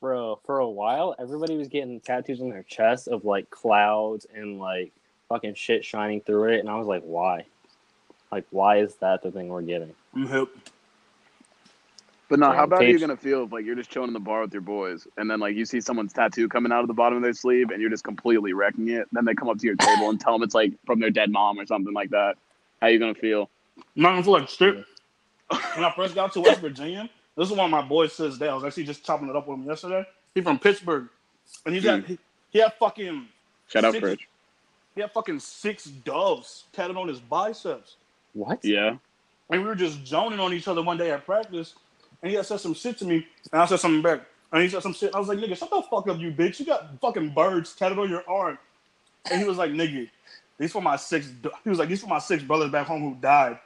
Bro, 0.00 0.40
for 0.44 0.58
a 0.58 0.68
while, 0.68 1.14
everybody 1.18 1.56
was 1.56 1.68
getting 1.68 2.00
tattoos 2.00 2.40
on 2.40 2.50
their 2.50 2.62
chest 2.64 3.08
of 3.08 3.24
like 3.24 3.48
clouds 3.50 4.26
and 4.34 4.58
like 4.58 4.92
fucking 5.28 5.54
shit 5.54 5.84
shining 5.84 6.20
through 6.20 6.52
it, 6.54 6.60
and 6.60 6.68
I 6.68 6.76
was 6.76 6.86
like, 6.86 7.02
why? 7.02 7.46
Like, 8.30 8.44
why 8.50 8.78
is 8.78 8.94
that 8.96 9.22
the 9.22 9.30
thing 9.30 9.48
we're 9.48 9.62
getting? 9.62 9.94
I'm 10.14 10.26
hip. 10.26 10.48
But 12.28 12.38
no, 12.38 12.50
Yeah, 12.50 12.56
how 12.56 12.66
bad 12.66 12.80
are 12.80 12.84
you 12.84 12.92
Paige- 12.94 13.00
gonna 13.00 13.16
feel 13.16 13.44
if 13.44 13.52
like 13.52 13.64
you're 13.64 13.74
just 13.76 13.90
chilling 13.90 14.08
in 14.08 14.14
the 14.14 14.20
bar 14.20 14.42
with 14.42 14.52
your 14.52 14.62
boys, 14.62 15.06
and 15.16 15.30
then 15.30 15.40
like 15.40 15.54
you 15.56 15.64
see 15.64 15.80
someone's 15.80 16.12
tattoo 16.12 16.48
coming 16.48 16.72
out 16.72 16.80
of 16.80 16.88
the 16.88 16.94
bottom 16.94 17.16
of 17.16 17.22
their 17.22 17.32
sleeve, 17.32 17.70
and 17.70 17.80
you're 17.80 17.90
just 17.90 18.04
completely 18.04 18.52
wrecking 18.52 18.88
it. 18.88 19.06
Then 19.12 19.24
they 19.24 19.34
come 19.34 19.48
up 19.48 19.58
to 19.58 19.66
your 19.66 19.76
table 19.76 20.10
and 20.10 20.20
tell 20.20 20.32
them 20.32 20.42
it's 20.42 20.54
like 20.54 20.72
from 20.84 21.00
their 21.00 21.10
dead 21.10 21.30
mom 21.30 21.58
or 21.58 21.66
something 21.66 21.92
like 21.94 22.10
that. 22.10 22.36
How 22.80 22.88
you 22.88 22.98
gonna 22.98 23.14
feel? 23.14 23.48
I'm 23.78 24.02
not 24.02 24.10
gonna 24.10 24.22
feel 24.22 24.32
like 24.32 24.48
shit. 24.48 24.84
When 25.50 25.84
I 25.84 25.92
first 25.94 26.14
got 26.14 26.32
to 26.34 26.40
West 26.40 26.60
Virginia, 26.60 27.08
this 27.36 27.48
is 27.50 27.56
one 27.56 27.64
of 27.66 27.70
my 27.70 27.82
boys 27.82 28.12
says 28.12 28.38
that 28.38 28.48
I 28.48 28.54
was 28.54 28.64
actually 28.64 28.84
just 28.84 29.04
chopping 29.04 29.28
it 29.28 29.36
up 29.36 29.46
with 29.46 29.58
him 29.58 29.66
yesterday. 29.66 30.06
He 30.34 30.40
from 30.40 30.58
Pittsburgh, 30.58 31.08
and 31.66 31.74
he's 31.74 31.84
got 31.84 32.04
he, 32.04 32.18
he 32.50 32.58
had 32.60 32.72
fucking 32.74 33.26
Shout 33.68 33.84
out, 33.84 33.92
Six- 33.92 34.00
Fridge. 34.02 34.28
he 34.94 35.00
had 35.00 35.12
fucking 35.12 35.40
six 35.40 35.84
doves 35.84 36.64
tatted 36.72 36.96
on 36.96 37.08
his 37.08 37.20
biceps. 37.20 37.96
What? 38.32 38.64
Yeah. 38.64 38.96
And 39.50 39.60
we 39.62 39.66
were 39.68 39.74
just 39.74 40.04
joning 40.04 40.40
on 40.40 40.52
each 40.52 40.66
other 40.68 40.82
one 40.82 40.96
day 40.96 41.10
at 41.10 41.24
practice, 41.26 41.74
and 42.22 42.30
he 42.30 42.36
had 42.36 42.46
said 42.46 42.60
some 42.60 42.74
shit 42.74 42.98
to 42.98 43.04
me, 43.04 43.26
and 43.52 43.60
I 43.62 43.66
said 43.66 43.80
something 43.80 44.02
back. 44.02 44.22
And 44.52 44.62
he 44.62 44.68
said 44.68 44.82
some 44.82 44.94
shit. 44.94 45.12
I 45.14 45.18
was 45.18 45.26
like, 45.28 45.38
nigga, 45.38 45.56
shut 45.56 45.68
the 45.70 45.82
fuck 45.82 46.06
up, 46.08 46.18
you 46.20 46.30
bitch. 46.30 46.60
You 46.60 46.66
got 46.66 46.88
fucking 47.00 47.30
birds 47.34 47.74
tatted 47.74 47.98
on 47.98 48.08
your 48.08 48.22
arm. 48.28 48.56
And 49.28 49.40
he 49.40 49.46
was 49.48 49.56
like, 49.58 49.72
nigga, 49.72 50.08
these 50.58 50.70
for 50.70 50.80
my 50.80 50.94
six. 50.94 51.26
do-" 51.26 51.50
He 51.64 51.70
was 51.70 51.80
like, 51.80 51.88
these 51.88 52.00
for 52.00 52.06
my 52.06 52.20
six 52.20 52.40
brothers 52.42 52.70
back 52.70 52.86
home 52.86 53.02
who 53.02 53.16
died. 53.20 53.58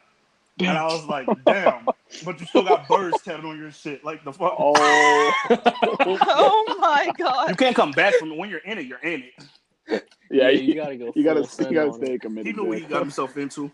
And 0.61 0.77
I 0.79 0.85
was 0.87 1.05
like, 1.07 1.27
damn, 1.47 1.85
but 2.25 2.41
you 2.41 2.47
still 2.47 2.63
got 2.65 2.89
birds 2.89 3.21
tatted 3.23 3.45
on 3.45 3.59
your 3.59 3.71
shit. 3.71 4.05
Like 4.05 4.25
the 4.25 4.33
fuck. 4.33 4.55
Oh. 4.59 5.33
oh 5.51 6.77
my 6.81 7.13
god. 7.19 7.51
You 7.51 7.57
can't 7.57 7.77
come 7.77 7.93
back 7.93 8.15
from 8.15 8.33
it. 8.33 8.39
When 8.39 8.51
you're 8.51 8.59
in 8.61 8.79
it, 8.79 8.87
you're 8.87 8.99
in 9.01 9.25
it. 9.25 10.09
yeah. 10.31 10.49
you 10.51 10.63
You, 10.63 10.75
gotta 10.75 10.97
go. 10.97 11.13
you 11.15 11.25
gotta 11.25 11.41
full 11.41 11.49
send 11.49 11.71
you 11.71 11.75
gotta 11.77 11.91
on 11.91 12.03
it. 12.03 12.07
stay 12.07 12.19
committed. 12.19 12.47
He 12.47 12.53
knew 12.53 12.69
what 12.69 12.79
he 12.79 12.85
got 12.85 13.01
himself 13.01 13.37
into. 13.37 13.71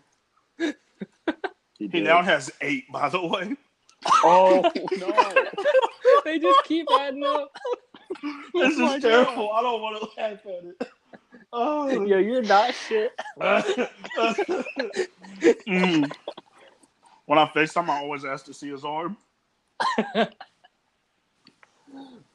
He 1.77 1.89
He 1.89 2.01
now 2.01 2.21
has 2.23 2.51
eight, 2.61 2.89
by 2.91 3.09
the 3.09 3.25
way. 3.25 3.55
Oh 4.23 4.61
no. 4.97 5.13
they 6.25 6.39
just 6.39 6.63
keep 6.63 6.87
adding 6.91 7.23
up. 7.25 7.51
This 8.53 8.77
my 8.77 8.95
is 8.95 9.01
terrible. 9.01 9.51
I 9.51 9.61
don't 9.61 9.81
want 9.81 9.97
to 10.01 10.21
laugh 10.21 10.39
at 10.45 10.63
it. 10.65 10.89
Oh. 11.51 11.89
Yo, 12.05 12.17
you're 12.17 12.41
not 12.43 12.73
shit. 12.75 13.11
Mm. 15.67 16.11
When 17.25 17.39
I 17.39 17.45
FaceTime, 17.47 17.89
I 17.89 17.99
always 18.01 18.23
ask 18.25 18.45
to 18.45 18.53
see 18.53 18.69
his 18.69 18.85
arm. 18.85 19.17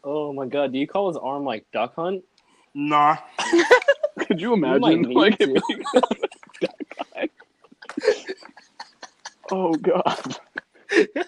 Oh 0.02 0.32
my 0.32 0.46
god, 0.46 0.72
do 0.72 0.78
you 0.78 0.86
call 0.86 1.08
his 1.08 1.18
arm 1.18 1.44
like 1.44 1.66
Duck 1.72 1.94
Hunt? 1.94 2.24
Nah. 2.72 3.18
Could 4.20 4.40
you 4.40 4.54
imagine? 4.54 5.02
need 5.02 5.14
like, 5.14 5.38
to. 5.38 5.54
if 5.56 5.62
you- 5.68 5.84
that 6.62 6.74
guy. 7.14 7.28
Oh 9.50 9.74
god. 9.74 10.38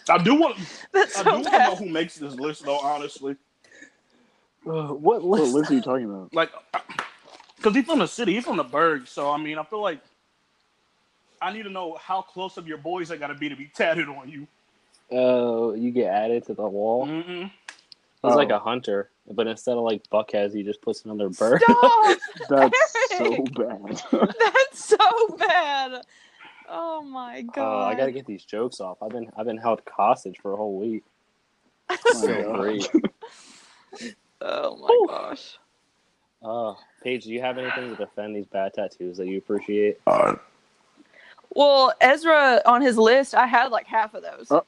I 0.08 0.18
do 0.24 0.34
want. 0.36 0.56
That's 0.92 1.18
I 1.18 1.22
do 1.22 1.30
so 1.30 1.34
want 1.34 1.44
to 1.52 1.58
know 1.58 1.76
who 1.76 1.88
makes 1.90 2.14
this 2.16 2.34
list, 2.34 2.64
though. 2.64 2.78
Honestly, 2.78 3.36
Uh, 4.66 4.88
what 4.88 5.22
What 5.22 5.40
list? 5.40 5.54
list 5.54 5.70
are 5.70 5.74
you 5.74 5.82
talking 5.82 6.06
about? 6.06 6.32
like, 6.32 6.50
because 7.56 7.74
he's 7.74 7.84
from 7.84 7.98
the 7.98 8.06
city, 8.08 8.32
he's 8.34 8.44
from 8.44 8.56
the 8.56 8.64
Burgh. 8.64 9.06
So 9.06 9.30
I 9.30 9.36
mean, 9.36 9.58
I 9.58 9.64
feel 9.64 9.82
like 9.82 10.00
I 11.42 11.52
need 11.52 11.64
to 11.64 11.70
know 11.70 11.96
how 12.00 12.22
close 12.22 12.56
of 12.56 12.66
your 12.68 12.78
boys 12.78 13.10
I 13.10 13.16
got 13.16 13.28
to 13.28 13.34
be 13.34 13.48
to 13.48 13.56
be 13.56 13.66
tattooed 13.74 14.08
on 14.08 14.28
you. 14.28 14.46
Oh, 15.10 15.74
you 15.74 15.90
get 15.90 16.06
added 16.12 16.46
to 16.46 16.54
the 16.54 16.66
wall. 16.68 17.06
Mm-mm. 17.06 17.50
He's 18.22 18.34
like 18.34 18.50
Oh. 18.50 18.56
a 18.56 18.58
hunter, 18.60 19.10
but 19.30 19.46
instead 19.48 19.76
of 19.76 19.82
like 19.82 20.02
Buckheads, 20.10 20.54
he 20.54 20.62
just 20.62 20.80
puts 20.80 21.04
another 21.04 21.28
bird. 21.28 21.60
Stop! 21.60 22.14
That's 22.48 23.18
so 23.18 23.44
bad. 23.52 24.02
That's 24.38 24.84
so 24.84 25.36
bad. 25.36 26.02
Oh 26.68 27.02
my 27.02 27.40
Oh, 27.48 27.52
god. 27.52 27.88
I 27.92 27.94
gotta 27.96 28.12
get 28.12 28.24
these 28.26 28.44
jokes 28.44 28.80
off. 28.80 28.98
I've 29.02 29.10
been 29.10 29.28
I've 29.36 29.46
been 29.46 29.58
held 29.58 29.82
hostage 29.90 30.38
for 30.40 30.52
a 30.52 30.56
whole 30.56 30.78
week. 30.78 31.02
My 31.90 31.96
So 32.12 32.52
great. 32.54 32.88
Oh 34.40 34.76
my 34.76 35.06
gosh. 35.08 35.58
Uh, 36.42 36.74
Paige, 37.02 37.24
do 37.24 37.32
you 37.32 37.40
have 37.40 37.58
anything 37.58 37.90
to 37.90 37.96
defend 37.96 38.34
these 38.34 38.46
bad 38.46 38.72
tattoos 38.74 39.16
that 39.18 39.26
you 39.26 39.38
appreciate? 39.38 39.98
Uh, 40.06 40.34
Well, 41.54 41.92
Ezra 42.00 42.62
on 42.66 42.80
his 42.82 42.96
list, 42.96 43.34
I 43.34 43.46
had 43.46 43.70
like 43.70 43.86
half 43.86 44.14
of 44.14 44.22
those. 44.22 44.50
Oh. 44.50 44.64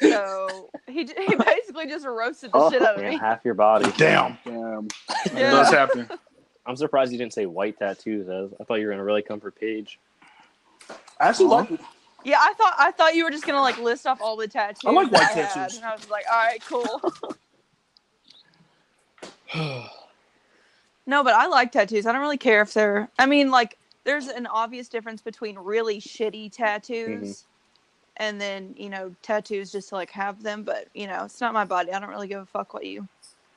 so 0.00 0.70
he 0.86 1.04
he 1.04 1.34
basically 1.36 1.86
just 1.86 2.06
roasted 2.06 2.52
the 2.52 2.58
Oh. 2.58 2.70
shit 2.70 2.82
out 2.82 2.96
of 2.96 3.02
Yeah, 3.02 3.10
me. 3.10 3.16
half 3.18 3.44
your 3.44 3.54
body. 3.54 3.90
damn, 3.96 4.38
Damn. 4.44 4.86
it 5.26 5.32
Yeah. 5.34 5.50
does 5.50 5.70
happen. 5.70 6.08
I'm 6.66 6.76
surprised 6.76 7.12
you 7.12 7.18
didn't 7.18 7.32
say 7.34 7.46
white 7.46 7.78
tattoos. 7.78 8.28
As 8.28 8.50
I 8.60 8.64
thought 8.64 8.76
you 8.80 8.86
were 8.86 8.92
gonna 8.92 9.04
really 9.04 9.22
come 9.22 9.40
for 9.40 9.50
Paige. 9.50 9.98
I 11.20 11.28
actually 11.28 11.46
like. 11.48 11.68
Yeah, 12.24 12.38
I 12.40 12.54
thought 12.54 12.74
I 12.78 12.90
thought 12.92 13.14
you 13.14 13.24
were 13.24 13.30
just 13.30 13.46
gonna 13.46 13.60
like 13.60 13.78
list 13.78 14.06
off 14.06 14.20
all 14.22 14.36
the 14.36 14.48
tattoos. 14.48 14.82
I 14.86 14.90
like 14.92 15.10
that 15.10 15.20
white 15.20 15.30
had, 15.32 15.50
tattoos. 15.50 15.76
and 15.76 15.84
I 15.84 15.94
was 15.94 16.08
like, 16.08 16.24
all 16.30 16.38
right, 16.38 16.62
cool. 16.64 17.02
No, 21.06 21.22
but 21.22 21.34
I 21.34 21.48
like 21.48 21.70
tattoos. 21.70 22.06
I 22.06 22.12
don't 22.12 22.22
really 22.22 22.38
care 22.38 22.62
if 22.62 22.72
they're. 22.72 23.10
I 23.18 23.26
mean, 23.26 23.50
like, 23.50 23.76
there's 24.04 24.28
an 24.28 24.46
obvious 24.46 24.88
difference 24.88 25.22
between 25.22 25.58
really 25.58 26.00
shitty 26.00 26.50
mm-hmm. 26.50 26.62
tattoos 26.62 27.44
and 28.18 28.40
then, 28.40 28.74
you 28.76 28.88
know, 28.88 29.14
tattoos 29.22 29.72
just 29.72 29.88
to 29.88 29.96
like 29.96 30.10
have 30.10 30.42
them. 30.42 30.62
But, 30.62 30.88
you 30.94 31.06
know, 31.06 31.24
it's 31.24 31.40
not 31.40 31.52
my 31.52 31.64
body. 31.64 31.92
I 31.92 31.98
don't 31.98 32.10
really 32.10 32.28
give 32.28 32.40
a 32.40 32.46
fuck 32.46 32.74
what 32.74 32.84
you 32.84 33.08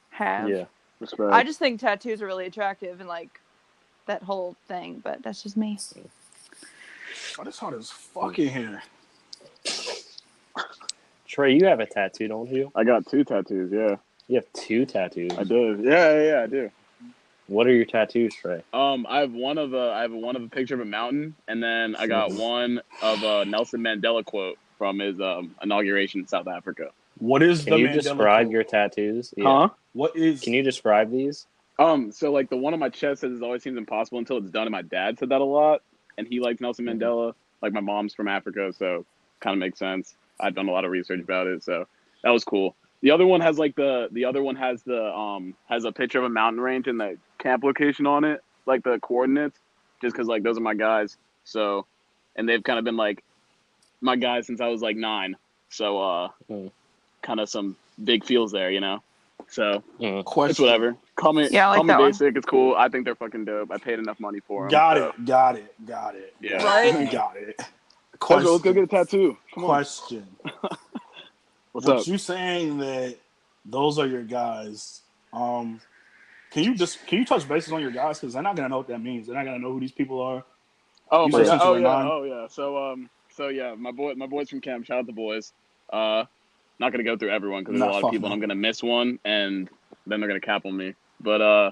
have. 0.10 0.50
Yeah. 0.50 0.66
Respect. 1.00 1.32
I 1.32 1.44
just 1.44 1.60
think 1.60 1.80
tattoos 1.80 2.22
are 2.22 2.26
really 2.26 2.48
attractive 2.48 3.00
and 3.00 3.08
like 3.08 3.40
that 4.08 4.24
whole 4.24 4.56
thing. 4.68 5.00
But 5.04 5.22
that's 5.22 5.44
just 5.44 5.58
me. 5.58 5.78
Oh, 7.38 7.44
it's 7.46 7.60
hot 7.60 7.74
as 7.76 7.92
fuck 7.92 8.40
in 8.40 8.50
here. 8.50 8.82
Trey, 11.28 11.54
you 11.54 11.66
have 11.66 11.80
a 11.82 11.86
tattoo, 11.86 12.28
don't 12.28 12.50
you? 12.50 12.72
I 12.74 12.84
got 12.84 13.06
two 13.06 13.24
tattoos. 13.24 13.72
Yeah, 13.72 13.98
You 14.28 14.36
have 14.36 14.52
two 14.54 14.86
tattoos. 14.86 15.34
I 15.38 15.44
do. 15.44 15.80
Yeah, 15.84 16.14
yeah, 16.14 16.24
yeah, 16.24 16.44
I 16.44 16.48
do. 16.48 16.72
What 17.48 17.66
are 17.68 17.74
your 17.74 17.86
tattoos, 17.86 18.36
Trey? 18.36 18.62
Um, 18.74 19.06
I 19.10 19.20
have 19.20 19.32
one 19.32 19.58
of 19.58 19.74
a 19.74 19.92
I 19.92 20.02
have 20.02 20.12
one 20.12 20.36
of 20.36 20.44
a 20.44 20.50
picture 20.50 20.76
of 20.76 20.82
a 20.82 20.86
mountain, 20.86 21.36
and 21.48 21.64
then 21.64 21.96
I 21.96 22.08
got 22.08 22.34
one 22.34 22.82
of 23.02 23.24
a 23.24 23.46
Nelson 23.46 23.82
Mandela 23.82 24.24
quote 24.24 24.58
from 24.78 25.00
his 25.00 25.20
um, 25.22 25.56
inauguration 25.64 26.22
in 26.22 26.28
South 26.28 26.48
Africa. 26.48 26.90
What 27.20 27.42
is 27.42 27.64
Can 27.64 27.74
the 27.74 27.80
you 27.80 27.88
Mandela 27.88 28.02
describe 28.04 28.46
Code? 28.48 28.52
your 28.52 28.64
tattoos? 28.64 29.34
Yeah. 29.38 29.70
What 29.94 30.16
is? 30.16 30.42
Can 30.42 30.54
you 30.54 30.62
describe 30.62 31.10
these? 31.10 31.48
Um, 31.80 32.12
so 32.12 32.32
like 32.32 32.50
the 32.50 32.58
one 32.58 32.74
on 32.74 32.80
my 32.80 32.90
chest 32.90 33.22
says 33.22 33.38
it 33.38 33.44
always 33.44 33.64
seems 33.64 33.78
impossible 33.78 34.20
until 34.20 34.38
it's 34.38 34.52
done, 34.52 34.64
and 34.68 34.72
my 34.72 34.82
dad 34.82 35.18
said 35.18 35.30
that 35.30 35.40
a 35.42 35.46
lot, 35.46 35.82
and 36.18 36.28
he 36.28 36.40
likes 36.40 36.60
Nelson 36.60 36.86
Mhm. 36.86 37.00
Mandela. 37.00 37.34
Like 37.62 37.72
my 37.74 37.80
mom's 37.80 38.14
from 38.14 38.28
Africa, 38.28 38.72
so 38.74 39.06
kind 39.40 39.54
of 39.54 39.60
makes 39.60 39.80
sense. 39.80 40.16
I've 40.40 40.54
done 40.54 40.68
a 40.68 40.72
lot 40.72 40.86
of 40.86 40.92
research 40.92 41.22
about 41.22 41.48
it, 41.48 41.64
so 41.64 41.88
that 42.24 42.30
was 42.30 42.44
cool. 42.44 42.76
The 43.02 43.12
other 43.12 43.26
one 43.26 43.42
has 43.42 43.58
like 43.58 43.76
the 43.76 44.10
the 44.12 44.26
other 44.26 44.44
one 44.44 44.56
has 44.58 44.84
the 44.84 45.16
um 45.16 45.56
has 45.70 45.86
a 45.86 45.92
picture 45.92 46.20
of 46.20 46.26
a 46.26 46.30
mountain 46.30 46.62
range 46.62 46.88
and 46.88 47.00
the 47.00 47.18
camp 47.40 47.64
location 47.64 48.08
on 48.08 48.24
it, 48.24 48.42
like 48.66 48.84
the 48.84 49.00
coordinates, 49.02 49.60
just 50.02 50.16
because 50.16 50.28
like 50.28 50.44
those 50.44 50.58
are 50.58 50.62
my 50.62 50.76
guys. 50.76 51.18
So, 51.44 51.88
and 52.36 52.48
they've 52.48 52.64
kind 52.64 52.80
of 52.80 52.86
been 52.86 52.98
like 52.98 53.24
my 54.02 54.16
guys 54.16 54.48
since 54.48 54.62
I 54.62 54.68
was 54.68 54.82
like 54.82 54.96
nine. 54.98 55.36
So, 55.70 56.00
uh, 56.02 56.28
Mm. 56.50 56.72
kind 57.24 57.40
of 57.40 57.50
some 57.50 57.78
big 58.04 58.26
feels 58.26 58.52
there, 58.52 58.72
you 58.72 58.80
know. 58.82 59.00
So 59.50 59.84
Mm. 60.00 60.24
it's 60.50 60.60
whatever. 60.60 60.98
Call 61.16 61.34
me, 61.34 61.50
Yeah, 61.52 61.68
I 61.68 61.70
like 61.70 61.78
call 61.78 61.84
me 61.86 61.88
that 61.90 62.00
one. 62.00 62.12
basic. 62.12 62.36
It's 62.38 62.46
cool. 62.46 62.76
I 62.76 62.90
think 62.90 63.06
they're 63.06 63.16
fucking 63.16 63.46
dope. 63.46 63.72
I 63.72 63.78
paid 63.78 64.00
enough 64.00 64.20
money 64.20 64.40
for 64.42 64.64
them. 64.64 64.72
Got 64.72 64.98
it. 64.98 65.26
Got 65.26 65.56
it. 65.58 65.74
Got 65.86 66.16
it. 66.16 66.34
Yeah. 66.42 66.64
Right? 66.64 67.12
Got 67.12 67.38
it. 67.38 67.56
Question. 68.20 68.46
Let's 68.52 68.64
go 68.64 68.74
get 68.74 68.84
a 68.84 68.88
tattoo. 68.88 69.38
Come 69.54 69.64
on. 69.66 69.70
Question. 69.70 70.38
What's 71.74 71.88
with 71.88 71.98
up? 72.02 72.08
you 72.08 72.18
saying 72.18 72.78
that 72.80 73.18
those 73.66 74.00
are 74.00 74.08
your 74.08 74.24
guys, 74.24 75.02
um, 75.34 75.82
can 76.52 76.64
you 76.64 76.76
just 76.76 77.06
can 77.08 77.20
you 77.20 77.26
touch 77.26 77.48
bases 77.48 77.74
on 77.74 77.82
your 77.82 77.92
guys? 77.92 78.20
Because 78.20 78.34
they're 78.34 78.44
not 78.44 78.56
gonna 78.56 78.70
know 78.70 78.78
what 78.78 78.88
that 78.88 79.02
means. 79.02 79.28
They're 79.28 79.36
not 79.36 79.46
gonna 79.46 79.60
know 79.60 79.74
who 79.74 79.80
these 79.80 79.92
people 79.92 80.22
are. 80.22 80.44
Oh 81.12 81.28
my 81.28 81.44
god! 81.44 81.60
Oh 81.62 81.76
yeah! 81.76 81.82
nine. 81.82 82.08
Oh 82.10 82.24
yeah! 82.24 82.48
So 82.48 82.78
um, 82.78 83.10
so 83.30 83.50
yeah, 83.50 83.76
my 83.76 83.92
boy, 83.92 84.14
my 84.16 84.28
boys 84.28 84.50
from 84.50 84.62
camp. 84.62 84.86
Shout 84.86 85.00
out 85.00 85.06
the 85.06 85.14
boys. 85.14 85.54
Uh, 85.92 86.24
not 86.80 86.92
gonna 86.92 87.04
go 87.04 87.18
through 87.18 87.32
everyone 87.32 87.64
because 87.64 87.80
there's 87.80 87.90
a 87.90 87.94
lot 87.94 88.04
of 88.04 88.12
people, 88.12 88.28
and 88.28 88.34
I'm 88.34 88.40
gonna 88.40 88.56
miss 88.56 88.84
one, 88.84 89.20
and 89.26 89.70
then 90.06 90.20
they're 90.20 90.30
gonna 90.30 90.40
cap 90.40 90.66
on 90.66 90.76
me. 90.76 90.96
But 91.20 91.42
uh, 91.42 91.72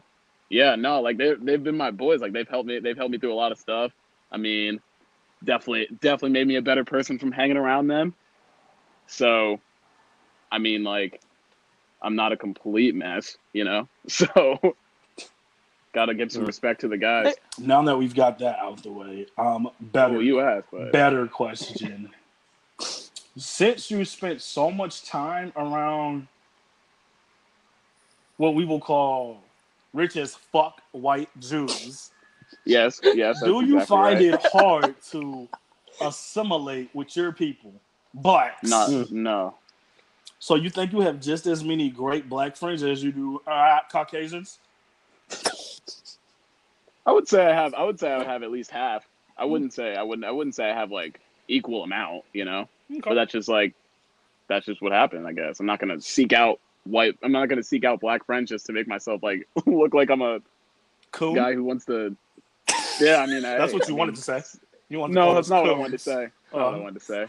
yeah, 0.49 0.75
no, 0.75 1.01
like 1.01 1.17
they 1.17 1.33
they've 1.35 1.63
been 1.63 1.77
my 1.77 1.91
boys. 1.91 2.21
Like 2.21 2.33
they've 2.33 2.47
helped 2.47 2.67
me. 2.67 2.79
They've 2.79 2.97
helped 2.97 3.11
me 3.11 3.17
through 3.17 3.33
a 3.33 3.35
lot 3.35 3.51
of 3.51 3.57
stuff. 3.57 3.91
I 4.31 4.37
mean, 4.37 4.79
definitely 5.43 5.87
definitely 6.01 6.31
made 6.31 6.47
me 6.47 6.55
a 6.55 6.61
better 6.61 6.83
person 6.83 7.19
from 7.19 7.31
hanging 7.31 7.57
around 7.57 7.87
them. 7.87 8.13
So, 9.07 9.59
I 10.51 10.57
mean, 10.57 10.83
like, 10.83 11.21
I'm 12.05 12.15
not 12.15 12.31
a 12.31 12.37
complete 12.37 12.95
mess, 12.95 13.37
you 13.53 13.63
know. 13.63 13.89
So, 14.07 14.59
gotta 15.93 16.13
give 16.13 16.31
some 16.31 16.45
respect 16.45 16.81
to 16.81 16.87
the 16.87 16.97
guys. 16.97 17.33
Now 17.57 17.81
that 17.81 17.97
we've 17.97 18.13
got 18.13 18.37
that 18.39 18.59
out 18.59 18.73
of 18.73 18.83
the 18.83 18.91
way, 18.91 19.25
um, 19.37 19.71
better 19.79 20.13
Well, 20.13 20.21
you 20.21 20.39
asked, 20.41 20.67
but 20.71 20.91
better 20.91 21.25
question. 21.25 22.11
Since 23.35 23.89
you 23.89 24.05
spent 24.05 24.41
so 24.41 24.69
much 24.69 25.05
time 25.05 25.51
around 25.55 26.27
what 28.37 28.53
we 28.53 28.63
will 28.63 28.79
call 28.79 29.41
rich 29.93 30.17
as 30.17 30.35
fuck 30.35 30.81
white 30.91 31.29
Jews, 31.39 32.11
yes, 32.63 32.99
yes. 33.03 33.41
do 33.41 33.65
you 33.65 33.77
exactly 33.77 33.85
find 33.85 34.15
right. 34.19 34.33
it 34.35 34.45
hard 34.51 35.01
to 35.09 35.49
assimilate 35.99 36.93
with 36.93 37.15
your 37.17 37.31
people, 37.31 37.73
But 38.13 38.53
Not 38.61 39.11
no. 39.11 39.55
So 40.39 40.55
you 40.55 40.69
think 40.69 40.91
you 40.93 41.01
have 41.01 41.19
just 41.19 41.47
as 41.47 41.63
many 41.63 41.89
great 41.89 42.29
black 42.29 42.55
friends 42.55 42.83
as 42.83 43.03
you 43.03 43.11
do 43.11 43.41
uh, 43.47 43.79
Caucasians? 43.91 44.59
I 47.05 47.11
would 47.11 47.27
say 47.27 47.45
I 47.45 47.53
have. 47.53 47.73
I 47.73 47.83
would 47.83 47.99
say 47.99 48.11
I 48.11 48.17
would 48.17 48.27
have 48.27 48.43
at 48.43 48.51
least 48.51 48.71
half. 48.71 49.07
I 49.37 49.45
wouldn't 49.45 49.73
say 49.73 49.95
I 49.95 50.03
wouldn't. 50.03 50.25
I 50.25 50.31
wouldn't 50.31 50.55
say 50.55 50.69
I 50.69 50.73
have 50.73 50.91
like 50.91 51.19
equal 51.47 51.83
amount. 51.83 52.23
You 52.33 52.45
know, 52.45 52.67
but 53.03 53.13
that's 53.15 53.31
just 53.31 53.47
like 53.49 53.73
that's 54.47 54.65
just 54.65 54.81
what 54.81 54.91
happened. 54.91 55.27
I 55.27 55.33
guess 55.33 55.59
I'm 55.59 55.65
not 55.65 55.79
gonna 55.79 56.01
seek 56.01 56.33
out 56.33 56.59
white. 56.85 57.17
I'm 57.23 57.31
not 57.31 57.47
gonna 57.47 57.63
seek 57.63 57.83
out 57.85 57.99
black 58.01 58.25
friends 58.25 58.49
just 58.49 58.65
to 58.67 58.73
make 58.73 58.87
myself 58.87 59.23
like 59.23 59.47
look 59.65 59.93
like 59.93 60.09
I'm 60.09 60.21
a 60.21 60.39
Cool. 61.11 61.33
guy 61.35 61.53
who 61.53 61.63
wants 61.63 61.85
to. 61.85 62.15
Yeah, 62.99 63.17
I 63.17 63.25
mean 63.25 63.41
That's 63.41 63.71
hey, 63.71 63.77
what 63.77 63.87
you 63.87 63.95
I 63.95 63.97
wanted 63.97 64.11
mean, 64.11 64.15
to 64.17 64.21
say. 64.21 64.43
You 64.89 64.99
want 64.99 65.13
No, 65.13 65.33
that's 65.33 65.49
not 65.49 65.63
what 65.63 65.71
I 65.71 65.77
wanted 65.77 65.93
to 65.93 65.97
say. 65.99 66.15
That's 66.23 66.53
not 66.53 66.65
what 66.65 66.73
I 66.73 66.77
Uh, 66.77 66.81
wanted 66.81 66.99
to 66.99 67.05
say. 67.05 67.25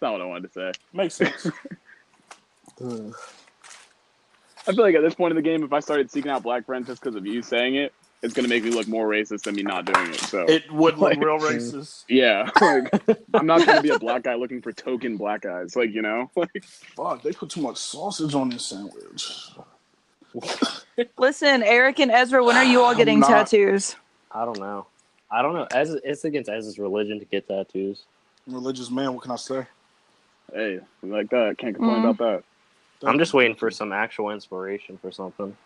That's 0.00 0.08
not 0.08 0.12
what 0.12 0.22
I 0.22 0.24
wanted 0.24 0.52
to 0.52 0.52
say. 0.54 0.72
Makes 0.94 1.14
sense. 1.14 1.46
I 4.66 4.72
feel 4.72 4.82
like 4.84 4.94
at 4.94 5.02
this 5.02 5.14
point 5.14 5.32
in 5.32 5.36
the 5.36 5.42
game, 5.42 5.62
if 5.62 5.72
I 5.74 5.80
started 5.80 6.10
seeking 6.10 6.30
out 6.30 6.42
black 6.42 6.64
friends 6.64 6.86
just 6.86 7.02
because 7.02 7.16
of 7.16 7.26
you 7.26 7.42
saying 7.42 7.74
it, 7.74 7.92
it's 8.22 8.32
gonna 8.34 8.48
make 8.48 8.62
me 8.64 8.70
look 8.70 8.86
more 8.88 9.06
racist 9.08 9.42
than 9.42 9.54
me 9.56 9.62
not 9.62 9.84
doing 9.86 10.08
it. 10.10 10.20
So 10.20 10.40
it 10.42 10.70
would 10.72 10.98
look 10.98 11.16
Like- 11.16 11.18
real 11.24 11.38
racist. 11.40 12.04
yeah, 12.08 12.48
like 12.60 12.90
I'm 13.34 13.46
not 13.46 13.66
gonna 13.66 13.82
be 13.82 13.90
a 13.90 13.98
black 13.98 14.22
guy 14.22 14.34
looking 14.34 14.60
for 14.62 14.72
token 14.72 15.16
black 15.18 15.42
guys. 15.42 15.76
Like 15.76 15.92
you 15.92 16.00
know, 16.02 16.30
like 16.36 16.62
Fuck, 16.64 17.22
they 17.22 17.32
put 17.32 17.50
too 17.50 17.60
much 17.62 17.76
sausage 17.78 18.34
on 18.34 18.48
this 18.50 18.64
sandwich. 18.66 19.50
Listen, 21.18 21.62
Eric 21.62 21.98
and 22.00 22.10
Ezra, 22.10 22.42
when 22.44 22.56
are 22.56 22.64
you 22.64 22.80
all 22.82 22.94
getting 22.94 23.20
not- 23.20 23.28
tattoos? 23.30 23.96
I 24.32 24.44
don't 24.44 24.58
know. 24.58 24.86
I 25.30 25.42
don't 25.42 25.54
know. 25.54 25.66
As 25.72 25.90
it's 25.90 26.24
against 26.24 26.48
Ez's 26.50 26.78
religion 26.78 27.18
to 27.18 27.24
get 27.24 27.48
tattoos. 27.48 28.04
Religious 28.46 28.90
man, 28.90 29.12
what 29.14 29.22
can 29.22 29.30
I 29.32 29.36
say? 29.36 29.66
Hey, 30.54 30.80
like 31.02 31.30
that. 31.30 31.56
Can't 31.58 31.74
complain 31.74 32.04
Mm. 32.04 32.10
about 32.10 32.18
that. 32.18 32.44
I'm 33.08 33.18
just 33.18 33.34
waiting 33.34 33.56
for 33.56 33.70
some 33.70 33.92
actual 33.92 34.30
inspiration 34.30 34.98
for 34.98 35.10
something. 35.12 35.56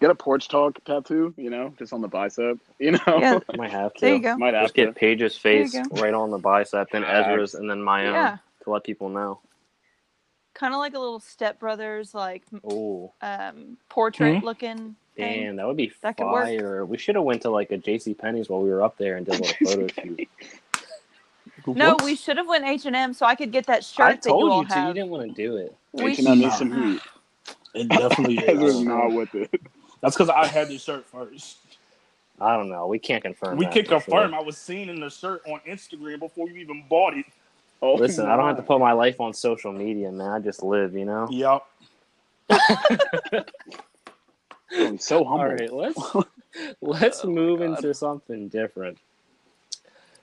Get 0.00 0.10
a 0.10 0.14
porch 0.14 0.48
talk 0.48 0.82
tattoo. 0.84 1.34
You 1.36 1.50
know, 1.50 1.74
just 1.78 1.92
on 1.92 2.00
the 2.00 2.08
bicep. 2.08 2.58
You 2.78 2.92
know, 2.92 3.00
Yeah, 3.20 3.38
Might 3.56 3.70
have 3.72 3.94
to. 3.94 4.00
there 4.00 4.14
you 4.14 4.20
go. 4.22 4.36
might 4.38 4.54
have 4.54 4.64
Just 4.64 4.74
to. 4.76 4.86
get 4.86 4.94
Paige's 4.96 5.36
face 5.36 5.74
right 5.92 6.14
on 6.14 6.30
the 6.30 6.38
bicep, 6.38 6.90
then 6.92 7.04
Ezra's, 7.04 7.54
and 7.54 7.68
then 7.70 7.82
my 7.82 8.06
own 8.08 8.14
Yeah, 8.14 8.36
to 8.64 8.70
let 8.70 8.84
people 8.84 9.08
know. 9.10 9.40
kind 10.54 10.74
of 10.74 10.78
like 10.78 10.94
a 10.94 10.98
little 10.98 11.20
stepbrothers, 11.20 12.14
like 12.14 12.44
Oh, 12.66 13.12
um, 13.22 13.76
portrait 13.90 14.40
Hmm? 14.40 14.44
looking. 14.44 14.96
thing. 15.16 15.44
damn, 15.44 15.56
that 15.56 15.66
would 15.66 15.76
be 15.76 15.92
That 16.02 16.16
could 16.16 16.28
work. 16.28 16.46
fire. 16.46 16.84
We 16.86 16.98
should 16.98 17.16
have 17.16 17.24
went 17.24 17.42
to 17.42 17.50
like 17.50 17.70
a 17.70 17.76
J.C. 17.78 18.14
Penney's 18.14 18.48
while 18.48 18.62
we 18.62 18.70
were 18.70 18.82
up 18.82 18.96
there 18.98 19.16
and 19.16 19.26
did 19.26 19.32
a 19.34 19.38
little 19.38 19.54
photo 19.62 19.86
shoot. 19.88 20.20
No, 21.66 21.90
What? 21.94 22.04
we 22.04 22.16
should 22.16 22.36
have 22.36 22.46
went 22.48 22.64
H 22.64 22.86
and 22.86 22.96
M 22.96 23.12
so 23.14 23.26
I 23.26 23.34
could 23.34 23.52
get 23.52 23.66
that 23.66 23.84
shirt 23.84 24.04
I 24.06 24.12
that 24.14 24.26
you 24.26 24.32
all 24.32 24.64
told 24.64 24.68
you 24.68 24.74
to. 24.74 24.80
You 24.88 24.94
didn't 24.94 25.10
want 25.10 25.28
to 25.28 25.34
do 25.34 25.56
it. 25.56 25.74
We 25.92 26.12
H&M 26.12 26.40
should- 26.42 26.52
some 26.52 26.92
heat. 26.92 27.00
It 27.72 27.88
definitely 27.88 28.36
is. 28.38 28.80
not 28.80 29.12
with 29.12 29.32
it. 29.36 29.48
That's 30.00 30.16
because 30.16 30.28
I 30.28 30.44
had 30.46 30.66
this 30.68 30.82
shirt 30.82 31.06
first. 31.06 31.58
I 32.40 32.56
don't 32.56 32.68
know. 32.68 32.88
We 32.88 32.98
can't 32.98 33.22
confirm. 33.22 33.58
We 33.58 33.66
can 33.66 33.84
for 33.84 33.90
sure. 33.90 34.00
confirm 34.00 34.34
I 34.34 34.40
was 34.40 34.56
seen 34.58 34.88
in 34.88 34.98
the 34.98 35.08
shirt 35.08 35.42
on 35.46 35.60
Instagram 35.68 36.18
before 36.18 36.48
you 36.48 36.56
even 36.56 36.84
bought 36.88 37.16
it. 37.16 37.26
Oh, 37.82 37.94
Listen, 37.94 38.26
I 38.26 38.36
don't 38.36 38.46
have 38.46 38.58
to 38.58 38.62
put 38.62 38.78
my 38.78 38.92
life 38.92 39.20
on 39.22 39.32
social 39.32 39.72
media, 39.72 40.12
man. 40.12 40.28
I 40.32 40.38
just 40.38 40.62
live, 40.62 40.92
you 40.94 41.06
know. 41.06 41.26
Yep. 41.30 41.62
He's 44.70 45.04
so 45.04 45.24
humble. 45.24 45.40
All 45.40 45.48
right, 45.48 45.72
let's 45.72 45.98
let's 46.82 47.24
Oh 47.24 47.28
move 47.30 47.62
into 47.62 47.94
something 47.94 48.48
different. 48.48 48.98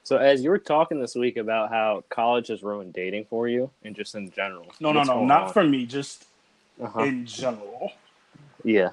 So, 0.07 0.15
as 0.15 0.41
you 0.41 0.51
were 0.51 0.57
talking 0.57 1.01
this 1.01 1.15
week 1.15 1.35
about 1.35 1.69
how 1.69 2.01
college 2.09 2.47
has 2.47 2.63
ruined 2.63 2.93
dating 2.93 3.25
for 3.29 3.49
you, 3.49 3.69
and 3.83 3.93
just 3.93 4.15
in 4.15 4.31
general. 4.31 4.73
No, 4.79 4.93
no, 4.93 5.03
no, 5.03 5.19
not 5.19 5.49
on? 5.49 5.53
for 5.53 5.65
me, 5.65 5.85
just 5.85 6.23
Uh-huh. 6.81 7.05
in 7.05 7.25
general. 7.25 7.91
Yeah, 8.63 8.91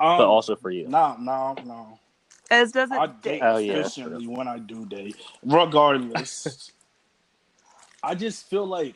Um, 0.00 0.18
but 0.18 0.26
also 0.26 0.56
for 0.56 0.70
you. 0.70 0.88
no, 0.88 1.16
no, 1.20 1.54
no. 1.66 1.98
As 2.50 2.72
doesn't 2.72 2.98
I 2.98 3.08
date. 3.08 3.42
date 3.42 3.42
Oh, 3.42 3.58
yeah, 3.58 3.80
that's 3.80 3.98
efficiently 3.98 4.26
when 4.26 4.48
I 4.48 4.58
do 4.58 4.86
date. 4.86 5.16
Regardless, 5.44 6.72
I 8.02 8.14
just 8.14 8.48
feel 8.48 8.66
like 8.66 8.94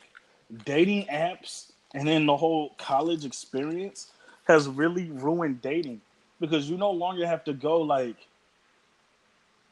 dating 0.65 1.05
apps 1.05 1.71
and 1.93 2.07
then 2.07 2.25
the 2.25 2.35
whole 2.35 2.71
college 2.79 3.25
experience 3.25 4.11
has 4.47 4.67
really 4.67 5.11
ruined 5.11 5.61
dating 5.61 6.01
because 6.39 6.67
you 6.67 6.77
no 6.77 6.89
longer 6.89 7.27
have 7.27 7.43
to 7.43 7.53
go 7.53 7.81
like 7.81 8.17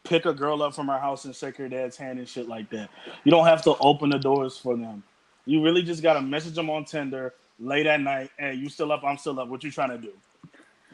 pick 0.07 0.25
a 0.25 0.33
girl 0.33 0.63
up 0.63 0.73
from 0.75 0.87
her 0.87 0.99
house 0.99 1.25
and 1.25 1.35
shake 1.35 1.57
her 1.57 1.69
dad's 1.69 1.97
hand 1.97 2.19
and 2.19 2.27
shit 2.27 2.47
like 2.47 2.69
that. 2.71 2.89
You 3.23 3.31
don't 3.31 3.45
have 3.45 3.61
to 3.63 3.75
open 3.79 4.09
the 4.09 4.19
doors 4.19 4.57
for 4.57 4.75
them. 4.77 5.03
You 5.45 5.61
really 5.63 5.83
just 5.83 6.03
gotta 6.03 6.21
message 6.21 6.55
them 6.55 6.69
on 6.69 6.85
Tinder 6.85 7.33
late 7.59 7.85
at 7.87 8.01
night. 8.01 8.31
Hey, 8.37 8.53
you 8.55 8.69
still 8.69 8.91
up? 8.91 9.03
I'm 9.03 9.17
still 9.17 9.39
up. 9.39 9.47
What 9.49 9.63
you 9.63 9.71
trying 9.71 9.89
to 9.91 9.97
do? 9.97 10.13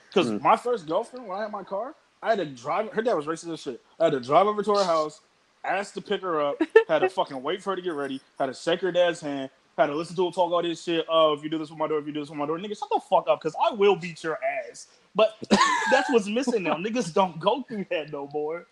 Because 0.09 0.29
Hmm. 0.29 0.37
my 0.41 0.55
first 0.57 0.87
girlfriend, 0.87 1.27
when 1.27 1.37
I 1.37 1.43
had 1.43 1.51
my 1.51 1.63
car, 1.63 1.95
I 2.21 2.29
had 2.29 2.39
to 2.39 2.45
drive. 2.45 2.91
Her 2.93 3.01
dad 3.01 3.15
was 3.15 3.25
racist 3.25 3.53
as 3.53 3.59
shit. 3.61 3.81
I 3.99 4.05
had 4.05 4.13
to 4.13 4.19
drive 4.19 4.47
over 4.47 4.63
to 4.63 4.73
her 4.75 4.83
house, 4.83 5.21
ask 5.63 5.93
to 5.95 6.01
pick 6.01 6.21
her 6.21 6.41
up, 6.41 6.61
had 6.87 6.99
to 6.99 7.09
fucking 7.09 7.41
wait 7.43 7.61
for 7.63 7.71
her 7.71 7.75
to 7.75 7.81
get 7.81 7.93
ready, 7.93 8.21
had 8.39 8.47
to 8.47 8.53
shake 8.53 8.81
her 8.81 8.91
dad's 8.91 9.21
hand, 9.21 9.49
had 9.77 9.87
to 9.87 9.95
listen 9.95 10.15
to 10.17 10.25
her 10.27 10.31
talk 10.31 10.51
all 10.51 10.61
this 10.61 10.83
shit. 10.83 11.05
Oh, 11.09 11.33
if 11.33 11.43
you 11.43 11.49
do 11.49 11.57
this 11.57 11.69
with 11.69 11.79
my 11.79 11.87
door, 11.87 11.99
if 11.99 12.07
you 12.07 12.13
do 12.13 12.19
this 12.21 12.29
with 12.29 12.39
my 12.39 12.45
door, 12.45 12.57
nigga, 12.59 12.77
shut 12.77 12.89
the 12.91 13.01
fuck 13.09 13.27
up, 13.27 13.41
because 13.41 13.55
I 13.61 13.73
will 13.73 13.95
beat 13.95 14.23
your 14.23 14.39
ass. 14.69 14.87
But 15.15 15.35
that's 15.91 16.09
what's 16.11 16.27
missing 16.27 16.63
now. 16.63 16.75
Niggas 16.75 17.13
don't 17.13 17.39
go 17.39 17.63
through 17.63 17.85
that 17.91 18.11
no 18.11 18.29
more. 18.33 18.67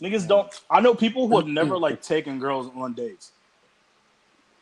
Niggas 0.00 0.28
don't. 0.28 0.48
I 0.70 0.80
know 0.80 0.94
people 0.94 1.26
who 1.28 1.36
have 1.38 1.46
never 1.46 1.78
like 1.78 2.02
taken 2.14 2.38
girls 2.38 2.70
on 2.76 2.92
dates. 2.92 3.32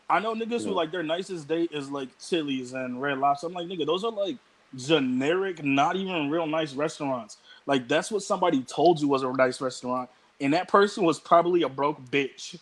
I 0.09 0.21
know 0.21 0.35
niggas 0.35 0.65
who 0.65 0.73
like 0.73 0.93
their 0.93 1.03
nicest 1.03 1.49
date 1.49 1.71
is 1.73 1.91
like 1.91 2.09
Chili's 2.21 2.73
and 2.73 3.01
Red 3.01 3.19
Lobster. 3.19 3.47
I'm 3.47 3.55
like, 3.55 3.67
nigga, 3.67 3.87
those 3.87 4.05
are 4.05 4.13
like 4.13 4.37
generic, 4.77 5.65
not 5.65 5.97
even 5.97 6.31
real 6.31 6.47
nice 6.47 6.75
restaurants. 6.75 7.39
Like 7.67 7.89
that's 7.89 8.11
what 8.11 8.23
somebody 8.23 8.63
told 8.63 9.01
you 9.01 9.09
was 9.09 9.23
a 9.23 9.33
nice 9.33 9.61
restaurant, 9.61 10.11
and 10.41 10.53
that 10.53 10.69
person 10.69 11.05
was 11.05 11.19
probably 11.19 11.63
a 11.63 11.69
broke 11.69 12.01
bitch. 12.11 12.59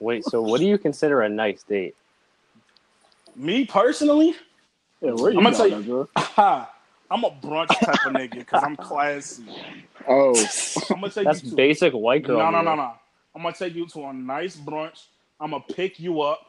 Wait, 0.00 0.24
so 0.24 0.40
what 0.40 0.60
do 0.60 0.66
you 0.66 0.78
consider 0.78 1.22
a 1.22 1.28
nice 1.28 1.62
date? 1.62 1.94
Me 3.36 3.64
personally, 3.64 4.34
Yeah, 5.00 5.12
where 5.12 5.32
you 5.32 5.38
I'm 5.38 5.44
gonna 5.44 5.56
tell 5.56 5.82
you. 5.82 6.08
ha, 6.16 6.70
I'm 7.10 7.24
a 7.24 7.30
brunch 7.30 7.68
type 7.68 8.06
of 8.06 8.12
nigga 8.12 8.34
because 8.34 8.62
I'm 8.62 8.76
classy. 8.76 9.44
Oh, 10.08 10.34
I'm 10.90 11.00
gonna 11.00 11.10
take 11.10 11.24
That's 11.24 11.44
you 11.44 11.50
to 11.50 11.56
basic 11.56 11.92
white 11.92 12.24
girl. 12.24 12.38
No, 12.38 12.50
no, 12.50 12.62
no, 12.62 12.74
no. 12.74 12.92
I'm 13.34 13.42
gonna 13.42 13.54
take 13.54 13.74
you 13.74 13.86
to 13.88 14.04
a 14.04 14.12
nice 14.12 14.56
brunch. 14.56 15.06
I'm 15.40 15.50
gonna 15.50 15.64
pick 15.74 15.98
you 15.98 16.20
up. 16.22 16.40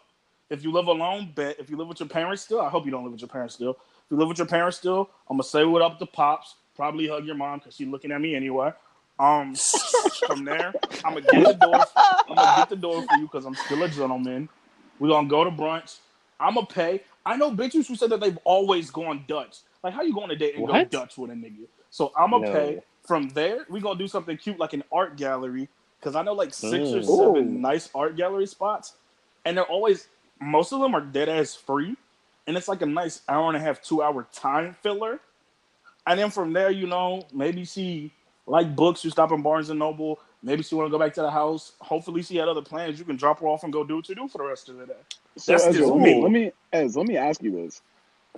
If 0.49 0.63
you 0.63 0.71
live 0.71 0.87
alone, 0.87 1.31
bet. 1.33 1.57
If 1.59 1.69
you 1.69 1.77
live 1.77 1.87
with 1.87 1.99
your 1.99 2.09
parents 2.09 2.43
still, 2.43 2.61
I 2.61 2.69
hope 2.69 2.85
you 2.85 2.91
don't 2.91 3.03
live 3.03 3.13
with 3.13 3.21
your 3.21 3.27
parents 3.27 3.55
still. 3.55 3.71
If 3.71 4.11
you 4.11 4.17
live 4.17 4.27
with 4.27 4.37
your 4.37 4.47
parents 4.47 4.77
still, 4.77 5.09
I'm 5.29 5.35
gonna 5.35 5.43
say 5.43 5.65
what 5.65 5.81
up 5.81 5.99
to 5.99 6.05
pops. 6.05 6.55
Probably 6.75 7.07
hug 7.07 7.25
your 7.25 7.35
mom 7.35 7.59
because 7.59 7.75
she's 7.75 7.87
looking 7.87 8.11
at 8.11 8.21
me 8.21 8.35
anyway. 8.35 8.71
Um, 9.17 9.55
from 10.27 10.43
there, 10.45 10.73
I'm 11.03 11.13
gonna 11.13 11.21
get 11.21 11.47
the 11.47 11.53
door. 11.53 11.85
I'm 12.29 12.35
gonna 12.35 12.57
get 12.57 12.69
the 12.69 12.75
door 12.75 13.01
for 13.01 13.15
you 13.17 13.23
because 13.23 13.45
I'm 13.45 13.55
still 13.55 13.81
a 13.83 13.87
gentleman. 13.87 14.49
We're 14.99 15.09
gonna 15.09 15.27
go 15.27 15.43
to 15.43 15.51
brunch. 15.51 15.97
I'm 16.39 16.55
gonna 16.55 16.67
pay. 16.67 17.01
I 17.25 17.37
know 17.37 17.51
bitches 17.51 17.87
who 17.87 17.95
said 17.95 18.09
that 18.11 18.19
they've 18.19 18.37
always 18.43 18.91
gone 18.91 19.23
Dutch. 19.27 19.59
Like, 19.85 19.95
how 19.95 20.03
you 20.03 20.15
going 20.15 20.29
to 20.29 20.37
date 20.37 20.57
and 20.57 20.65
What? 20.65 20.67
go 20.67 20.85
Dutch 20.85 21.17
with 21.19 21.31
a 21.31 21.35
nigga? 21.35 21.67
So 21.91 22.13
I'm 22.17 22.31
gonna 22.31 22.43
No. 22.43 22.45
pay. 22.45 22.81
From 23.07 23.29
there, 23.31 23.65
we 23.69 23.81
gonna 23.81 23.99
do 23.99 24.09
something 24.09 24.37
cute 24.37 24.59
like 24.59 24.73
an 24.73 24.83
art 24.93 25.17
gallery 25.17 25.69
because 25.99 26.15
I 26.17 26.23
know 26.23 26.33
like 26.33 26.53
six 26.53 26.93
or 26.93 27.03
Mm. 27.03 27.03
seven 27.03 27.61
Ooh. 27.61 27.61
nice 27.61 27.89
art 27.95 28.17
gallery 28.17 28.47
spots, 28.47 28.95
and 29.45 29.57
they're 29.57 29.65
always 29.65 30.09
most 30.41 30.73
of 30.73 30.81
them 30.81 30.95
are 30.95 31.01
dead 31.01 31.29
ass 31.29 31.55
free, 31.55 31.97
and 32.47 32.57
it's 32.57 32.69
like 32.69 32.83
a 32.83 32.87
nice 32.87 33.21
hour 33.29 33.49
and 33.49 33.57
a 33.57 33.61
half, 33.61 33.81
two 33.83 34.03
hour 34.03 34.27
time 34.33 34.75
filler. 34.83 35.21
And 36.07 36.19
then 36.19 36.31
from 36.31 36.53
there, 36.53 36.71
you 36.71 36.87
know, 36.87 37.23
maybe 37.33 37.65
she 37.65 38.13
like 38.47 38.75
books. 38.75 39.05
You 39.05 39.11
stop 39.11 39.31
in 39.31 39.43
Barnes 39.43 39.69
and 39.71 39.79
Noble. 39.79 40.19
Maybe 40.43 40.63
she 40.63 40.75
want 40.75 40.87
to 40.87 40.91
go 40.91 40.99
back 40.99 41.13
to 41.15 41.21
the 41.23 41.31
house. 41.31 41.73
Hopefully, 41.81 42.23
she 42.23 42.37
had 42.37 42.49
other 42.49 42.61
plans. 42.63 42.99
You 42.99 43.05
can 43.05 43.17
drop 43.17 43.39
her 43.41 43.47
off 43.47 43.63
and 43.63 43.73
go 43.73 43.83
do 43.85 43.97
what 43.97 44.09
you 44.09 44.15
do 44.15 44.27
for 44.29 44.39
the 44.39 44.45
rest 44.45 44.69
of 44.69 44.77
the 44.77 44.87
day. 44.87 45.01
So 45.37 45.57
That's 45.57 45.67
Ezra, 45.67 45.87
let 45.87 46.01
me 46.01 46.15
me. 46.15 46.19
let 46.19 46.31
me 46.31 46.51
Ez, 46.73 46.97
let 46.97 47.07
me 47.07 47.17
ask 47.17 47.43
you 47.43 47.51
this: 47.51 47.81
Yeah. 47.93 47.94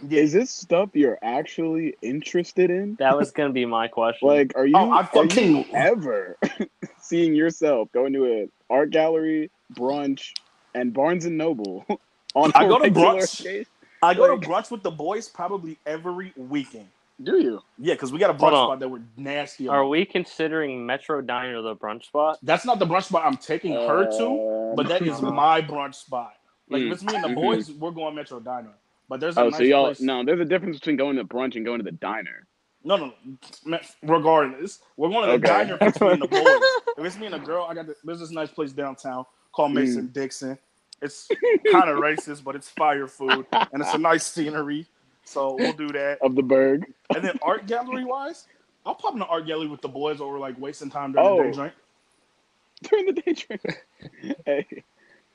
Is 0.10 0.34
this 0.34 0.52
stuff 0.52 0.90
you're 0.94 1.18
actually 1.22 1.96
interested 2.02 2.70
in? 2.70 2.96
That 3.00 3.18
was 3.18 3.32
gonna 3.32 3.54
be 3.54 3.66
my 3.66 3.88
question. 3.88 4.28
Like, 4.28 4.54
are 4.56 4.66
you, 4.66 4.76
Oh, 4.76 4.92
I 4.92 4.98
are 5.02 5.06
fucking- 5.06 5.58
you 5.58 5.66
ever 5.74 6.38
seeing 7.00 7.34
yourself 7.36 7.92
going 7.92 8.14
to 8.14 8.26
an 8.26 8.52
art 8.70 8.92
gallery, 8.92 9.50
brunch, 9.74 10.34
and 10.76 10.94
Barnes 10.94 11.26
and 11.26 11.38
Noble 11.38 11.86
on 12.36 12.52
I 12.56 12.66
a 12.66 12.68
go 12.68 12.80
to 12.80 12.90
brunch. 12.92 13.42
occasion? 13.42 13.66
I 14.04 14.14
go 14.14 14.26
Like- 14.34 14.42
to 14.42 14.48
brunch 14.48 14.72
with 14.72 14.84
the 14.84 14.92
boys 14.92 15.28
probably 15.30 15.78
every 15.86 16.34
weekend. 16.36 16.88
Do 17.24 17.40
you? 17.40 17.64
Yeah, 17.80 17.96
because 17.96 18.12
we 18.14 18.20
got 18.20 18.30
a 18.30 18.34
Hold 18.34 18.54
brunch 18.54 18.66
spot 18.68 18.80
that 18.82 18.90
we're 18.90 19.02
nasty. 19.18 19.68
Are 19.68 19.88
we 19.88 20.06
considering 20.06 20.86
Metro 20.86 21.20
Diner 21.22 21.64
the 21.64 21.76
brunch 21.76 22.06
spot? 22.06 22.38
That's 22.44 22.64
not 22.64 22.78
the 22.78 22.86
brunch 22.86 23.06
spot 23.06 23.24
I'm 23.26 23.38
taking 23.38 23.74
her 23.74 24.06
to, 24.20 24.26
Um, 24.70 24.76
but 24.76 24.88
that 24.90 25.02
is 25.02 25.20
my 25.22 25.60
brunch 25.64 25.96
spot. 25.96 26.36
Like 26.70 26.84
if 26.84 26.90
Mm, 26.90 26.92
it's 26.94 27.04
me 27.04 27.16
and 27.16 27.24
the 27.24 27.30
mhm. 27.30 27.36
boys, 27.36 27.72
we're 27.72 27.90
going 27.90 28.14
Metro 28.14 28.40
Diner. 28.40 28.74
But 29.10 29.20
there's 29.20 29.38
a 29.38 29.42
Oh, 29.42 29.50
nice 29.50 29.58
so 29.58 29.64
y'all 29.64 29.86
place. 29.86 30.02
no? 30.02 30.24
There's 30.24 30.40
a 30.40 30.46
difference 30.46 30.78
between 30.78 30.98
going 30.98 31.16
to 31.18 31.24
brunch 31.24 31.56
and 31.56 31.66
going 31.66 31.80
to 31.80 31.84
the 31.84 31.92
diner. 31.92 32.46
No, 32.84 32.96
no, 32.96 33.14
no. 33.66 33.80
Regardless, 34.04 34.80
we're 34.96 35.10
going 35.10 35.30
to 35.30 35.38
the 35.38 35.52
Okay. 35.52 35.66
diner 35.66 35.78
between 35.78 36.20
the 36.20 36.28
boys. 36.28 36.42
If 36.98 37.06
it's 37.06 37.18
me 37.18 37.26
and 37.28 37.36
a 37.36 37.40
girl, 37.40 37.66
I 37.70 37.74
got 37.74 37.88
the, 37.88 37.96
there's 38.04 38.20
this 38.20 38.32
nice 38.32 38.50
place 38.50 38.72
downtown 38.72 39.26
called 39.52 39.72
hmm. 39.72 39.78
Mason 39.78 40.08
Dixon. 40.08 40.58
It's 41.02 41.28
kind 41.72 41.90
of 41.90 41.98
racist, 42.00 42.44
but 42.44 42.56
it's 42.56 42.70
fire 42.70 43.08
food 43.08 43.46
and 43.52 43.82
it's 43.82 43.94
a 43.94 43.98
nice 43.98 44.26
scenery. 44.26 44.86
So 45.24 45.56
we'll 45.56 45.74
do 45.74 45.90
that. 45.90 46.20
of 46.22 46.36
the 46.36 46.42
Berg. 46.42 46.86
And 47.14 47.24
then 47.24 47.38
art 47.42 47.68
gallery 47.68 48.06
wise, 48.06 48.46
I'll 48.86 48.96
pop 48.96 49.14
in 49.14 49.20
the 49.20 49.26
art 49.26 49.46
gallery 49.46 49.68
with 49.68 49.82
the 49.82 49.90
boys 49.90 50.22
or 50.22 50.40
like 50.40 50.58
wasting 50.60 50.90
time 50.90 51.12
during 51.12 51.28
Oh. 51.28 51.38
the 51.38 51.44
day 51.44 51.50
oh. 51.50 51.54
drink 51.54 51.74
during 52.84 53.06
the 53.08 53.14
day 53.14 53.34
drink. 53.34 53.86
hey, 54.46 54.84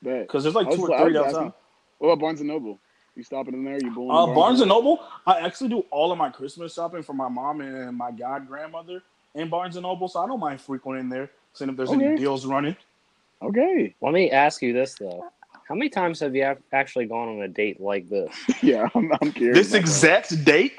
because 0.03 0.43
there's 0.43 0.55
like 0.55 0.71
two 0.71 0.83
or 0.83 0.99
three 0.99 1.13
was 1.13 1.15
downtown. 1.15 1.35
asking. 1.35 1.53
What 1.99 2.09
about 2.09 2.21
Barnes 2.21 2.41
and 2.41 2.49
Noble? 2.49 2.79
You 3.14 3.22
stopping 3.22 3.55
in 3.55 3.64
there? 3.64 3.79
You 3.83 3.90
bullying? 3.90 4.11
Uh, 4.11 4.27
Barnes 4.35 4.61
and 4.61 4.68
Noble. 4.70 5.05
I 5.27 5.40
actually 5.40 5.68
do 5.68 5.81
all 5.90 6.12
of 6.12 6.18
my 6.18 6.31
Christmas 6.31 6.75
shopping 6.75 7.03
for 7.03 7.12
my 7.12 7.29
mom 7.29 7.61
and 7.61 7.96
my 7.96 8.11
god 8.11 8.46
grandmother 8.48 9.03
in 9.35 9.48
Barnes 9.48 9.77
and 9.77 9.83
Noble, 9.83 10.09
so 10.09 10.20
I 10.20 10.27
don't 10.27 10.40
mind 10.40 10.61
frequenting 10.61 11.09
there, 11.11 11.31
seeing 11.53 11.70
if 11.70 11.77
there's 11.77 11.90
Okay. 11.90 12.07
any 12.07 12.16
deals 12.16 12.46
running. 12.46 12.77
Okay. 13.42 13.94
Let 14.01 14.14
me 14.14 14.31
ask 14.31 14.62
you 14.62 14.72
this 14.72 14.94
though: 14.94 15.25
How 15.68 15.75
many 15.75 15.90
times 15.90 16.20
have 16.20 16.35
you 16.35 16.57
actually 16.72 17.05
gone 17.07 17.29
on 17.29 17.42
a 17.42 17.48
date 17.48 17.81
like 17.81 18.09
this? 18.09 18.35
Yeah, 18.62 18.88
I'm, 18.94 19.11
I'm 19.20 19.33
curious. 19.33 19.59
This 19.59 19.75
about 19.75 20.01
that. 20.01 20.31
exact 20.31 20.44
date, 20.44 20.72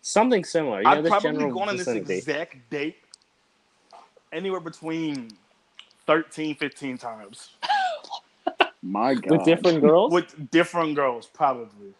Something 0.00 0.44
similar. 0.44 0.78
You 0.78 0.84
know, 0.84 0.90
I've 0.90 1.02
this 1.04 1.10
probably 1.10 1.30
general 1.32 1.52
gone 1.52 1.68
on 1.68 1.76
this 1.76 1.86
exact 1.88 2.70
date 2.70 2.96
anywhere 4.32 4.60
between 4.60 5.28
13, 6.06 6.54
15 6.56 6.98
times 6.98 7.50
My 8.82 9.14
God. 9.14 9.30
with 9.30 9.44
different 9.44 9.82
girls. 9.82 10.12
with 10.12 10.50
different 10.50 10.96
girls, 10.96 11.26
probably. 11.26 11.94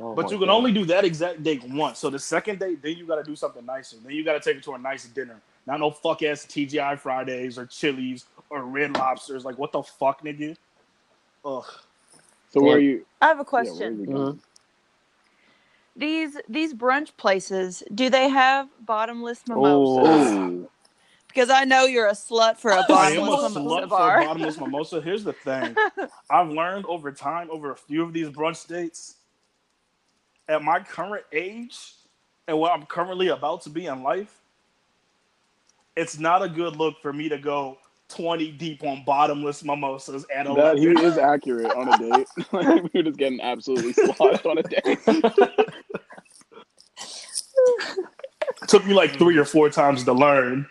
Oh 0.00 0.14
But 0.14 0.30
you 0.30 0.38
can 0.38 0.48
God. 0.48 0.56
only 0.56 0.72
do 0.72 0.84
that 0.86 1.04
exact 1.04 1.42
date 1.44 1.64
once. 1.64 1.98
So 2.00 2.10
the 2.10 2.18
second 2.18 2.60
date, 2.60 2.82
then 2.82 2.96
you 2.96 3.06
got 3.06 3.16
to 3.16 3.24
do 3.24 3.36
something 3.36 3.64
nicer. 3.66 3.96
Then 4.02 4.12
you 4.12 4.24
got 4.24 4.34
to 4.34 4.40
take 4.40 4.56
her 4.56 4.62
to 4.62 4.74
a 4.74 4.78
nice 4.78 5.06
dinner. 5.06 5.42
Not 5.66 5.80
no 5.80 5.90
fuck 5.90 6.22
ass 6.24 6.46
TGI 6.46 6.98
Fridays 7.00 7.58
or 7.58 7.66
Chili's 7.66 8.26
or 8.50 8.64
Red 8.64 8.92
Lobsters. 8.92 9.44
Like 9.44 9.58
what 9.58 9.72
the 9.72 9.82
fuck, 9.82 10.22
nigga? 10.24 10.56
Ugh. 11.44 11.64
So 12.50 12.62
where 12.62 12.76
are 12.76 12.80
you? 12.80 13.06
I 13.20 13.28
have 13.28 13.40
a 13.40 13.44
Yeah, 13.56 13.72
where 13.72 13.90
are 13.90 13.94
question. 13.94 13.94
we 13.94 14.06
going? 14.08 14.26
Mhm. 14.26 14.40
These 15.96 16.38
these 16.48 16.74
brunch 16.74 17.16
places, 17.16 17.82
do 17.94 18.10
they 18.10 18.28
have 18.28 18.68
bottomless 18.80 19.44
mimosas? 19.48 20.38
Oh, 20.40 20.70
Because 21.38 21.50
I 21.50 21.64
know 21.64 21.84
you're 21.84 22.08
a 22.08 22.14
slut 22.14 22.56
for 22.56 22.72
a 22.72 22.74
I 22.90 23.10
am 23.12 23.22
a 23.22 23.26
bottomless 23.26 23.54
mimosa 23.54 23.60
slut 23.60 23.88
for 23.88 24.16
a 24.18 24.24
bottomless 24.24 24.58
mimosa. 24.58 25.00
Here's 25.00 25.22
the 25.22 25.32
thing. 25.32 25.76
I've 26.30 26.48
learned 26.48 26.84
over 26.86 27.12
time, 27.12 27.48
over 27.52 27.70
a 27.70 27.76
few 27.76 28.02
of 28.02 28.12
these 28.12 28.28
brunch 28.28 28.66
dates, 28.66 29.18
at 30.48 30.64
my 30.64 30.80
current 30.80 31.24
age 31.32 31.92
and 32.48 32.58
what 32.58 32.72
I'm 32.72 32.86
currently 32.86 33.28
about 33.28 33.62
to 33.62 33.70
be 33.70 33.86
in 33.86 34.02
life, 34.02 34.40
it's 35.94 36.18
not 36.18 36.42
a 36.42 36.48
good 36.48 36.74
look 36.74 37.00
for 37.00 37.12
me 37.12 37.28
to 37.28 37.38
go 37.38 37.78
20 38.08 38.50
deep 38.52 38.82
on 38.82 39.04
bottomless 39.04 39.62
mimosas 39.62 40.26
at 40.34 40.46
that 40.56 40.76
he 40.76 40.88
is 40.88 41.18
accurate 41.18 41.70
on 41.70 41.88
a 41.88 41.98
date. 41.98 42.26
like, 42.52 42.82
we 42.82 42.90
were 42.94 43.02
just 43.04 43.18
getting 43.18 43.40
absolutely 43.42 43.92
slaughtered 43.92 44.44
on 44.44 44.58
a 44.58 44.62
date. 44.64 44.98
took 48.66 48.84
me 48.84 48.92
like 48.92 49.16
three 49.18 49.38
or 49.38 49.44
four 49.44 49.70
times 49.70 50.02
to 50.02 50.12
learn. 50.12 50.66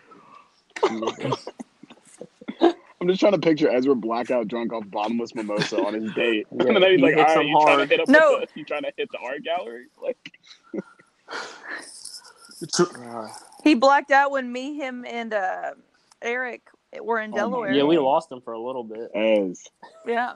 I'm 3.00 3.08
just 3.08 3.20
trying 3.20 3.32
to 3.32 3.38
picture 3.38 3.70
Ezra 3.70 3.94
blackout 3.94 4.48
drunk 4.48 4.72
off 4.72 4.84
bottomless 4.90 5.34
mimosa 5.34 5.78
on 5.78 5.94
his 5.94 6.12
date, 6.14 6.46
Yeah, 6.52 6.72
and 6.74 6.82
then 6.82 6.90
he's 6.92 6.98
he 6.98 7.02
like, 7.02 7.14
"All 7.14 7.20
hits 7.20 7.34
right, 7.34 7.38
them 7.38 7.46
you 7.46 7.54
trying 7.60 7.78
to 7.78 7.86
hit 7.86 8.00
up? 8.00 8.08
No. 8.08 8.40
the, 8.40 8.46
you 8.54 8.64
trying 8.64 8.82
to 8.82 8.92
hit 8.96 9.08
the 9.12 9.18
art 9.18 9.44
gallery? 9.44 9.86
Like, 10.02 10.32
Uh, 12.98 13.28
He 13.64 13.74
blacked 13.74 14.10
out 14.10 14.30
when 14.30 14.50
me, 14.50 14.74
him, 14.74 15.04
and 15.06 15.34
uh, 15.34 15.72
Eric 16.22 16.62
were 17.00 17.20
in 17.20 17.32
Oh 17.32 17.36
Delaware. 17.36 17.72
yeah, 17.72 17.82
we 17.84 17.98
lost 17.98 18.32
him 18.32 18.40
for 18.40 18.52
a 18.52 18.60
little 18.60 18.84
bit. 18.84 19.10
Ez, 19.14 19.62
Yeah. 20.06 20.34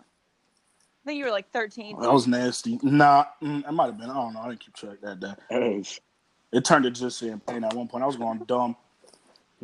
I 1.05 1.09
think 1.09 1.19
you 1.19 1.25
were 1.25 1.31
like 1.33 1.51
13. 1.51 2.01
That 2.01 2.13
was 2.13 2.29
nasty. 2.29 2.79
Nah, 2.83 3.25
mm, 3.43 3.67
it 3.67 3.73
might 3.73 3.87
have 3.87 3.99
been. 3.99 4.09
I 4.11 4.15
don't 4.15 4.35
know. 4.35 4.41
I 4.41 4.49
didn't 4.51 4.61
keep 4.61 4.75
track 4.75 4.99
that 5.03 5.19
day. 5.19 5.33
Ez. 5.51 5.99
It 6.53 6.65
turned 6.65 6.85
to 6.85 6.91
just 6.91 7.21
pain 7.47 7.65
at 7.65 7.75
one 7.75 7.89
point. 7.89 8.05
I 8.05 8.07
was 8.07 8.17
going 8.17 8.39
dumb. 8.47 8.77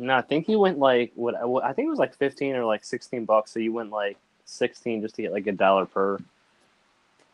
No, 0.01 0.15
I 0.15 0.21
think 0.21 0.45
he 0.45 0.55
went 0.55 0.79
like 0.79 1.11
what? 1.15 1.35
what- 1.47 1.63
I 1.65 1.73
think 1.73 1.87
it 1.87 1.89
was 1.89 1.99
like 1.99 2.15
fifteen 2.15 2.55
or 2.55 2.63
like 2.65 2.83
sixteen 2.85 3.25
bucks. 3.25 3.51
So 3.51 3.59
you 3.59 3.73
went 3.73 3.91
like 3.91 4.17
sixteen 4.45 5.01
just 5.01 5.15
to 5.15 5.21
get 5.21 5.33
like 5.33 5.45
a 5.47 5.51
dollar 5.51 5.85
per, 5.85 6.17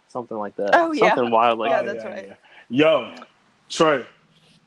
something 0.09 0.35
like 0.37 0.55
that. 0.55 0.71
Oh, 0.73 0.91
yeah. 0.91 1.09
something 1.13 1.29
wild 1.31 1.59
like 1.59 1.69
Yeah, 1.69 1.83
that. 1.83 1.93
that's 2.01 2.05
right. 2.05 2.37
Yo, 2.69 3.13
Trey, 3.69 4.05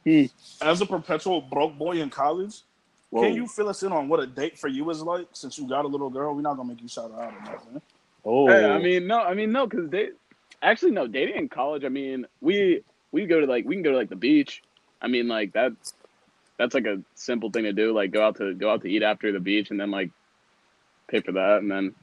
Hmm. 0.04 0.24
as 0.62 0.80
a 0.80 0.86
perpetual 0.86 1.40
broke 1.40 1.76
boy 1.76 2.00
in 2.00 2.08
college, 2.10 2.60
Whoa. 3.10 3.22
can 3.22 3.34
you 3.34 3.48
fill 3.48 3.68
us 3.68 3.82
in 3.82 3.90
on 3.92 4.08
what 4.08 4.20
a 4.20 4.26
date 4.26 4.56
for 4.58 4.68
you 4.68 4.88
is 4.90 5.02
like? 5.02 5.26
Since 5.32 5.58
you 5.58 5.66
got 5.68 5.84
a 5.84 5.88
little 5.88 6.08
girl, 6.10 6.34
we're 6.34 6.42
not 6.42 6.56
gonna 6.56 6.68
make 6.68 6.80
you 6.80 6.88
shout 6.88 7.10
her 7.10 7.20
out 7.20 7.34
or 7.34 7.40
nothing. 7.52 7.82
Oh, 8.24 8.46
Hey, 8.48 8.64
I 8.64 8.78
mean, 8.78 9.06
no, 9.08 9.20
I 9.22 9.34
mean, 9.34 9.50
no, 9.50 9.66
because 9.66 9.90
they 9.90 10.10
actually 10.62 10.92
no 10.92 11.06
dating 11.08 11.36
in 11.36 11.48
college. 11.48 11.84
I 11.84 11.88
mean, 11.88 12.26
we 12.40 12.84
we 13.10 13.26
go 13.26 13.40
to 13.40 13.46
like 13.46 13.64
we 13.64 13.74
can 13.74 13.82
go 13.82 13.90
to 13.90 13.96
like 13.96 14.08
the 14.10 14.16
beach. 14.16 14.62
I 15.02 15.08
mean, 15.08 15.26
like 15.26 15.52
that. 15.54 15.72
That's 16.58 16.74
like 16.74 16.86
a 16.86 17.02
simple 17.14 17.50
thing 17.50 17.64
to 17.64 17.72
do. 17.72 17.92
Like 17.94 18.10
go 18.10 18.26
out 18.26 18.36
to 18.36 18.54
go 18.54 18.70
out 18.70 18.82
to 18.82 18.88
eat 18.88 19.02
after 19.02 19.30
the 19.32 19.40
beach, 19.40 19.70
and 19.70 19.78
then 19.80 19.90
like 19.90 20.10
pay 21.08 21.20
for 21.20 21.32
that, 21.32 21.58
and 21.62 21.70
then 21.70 21.94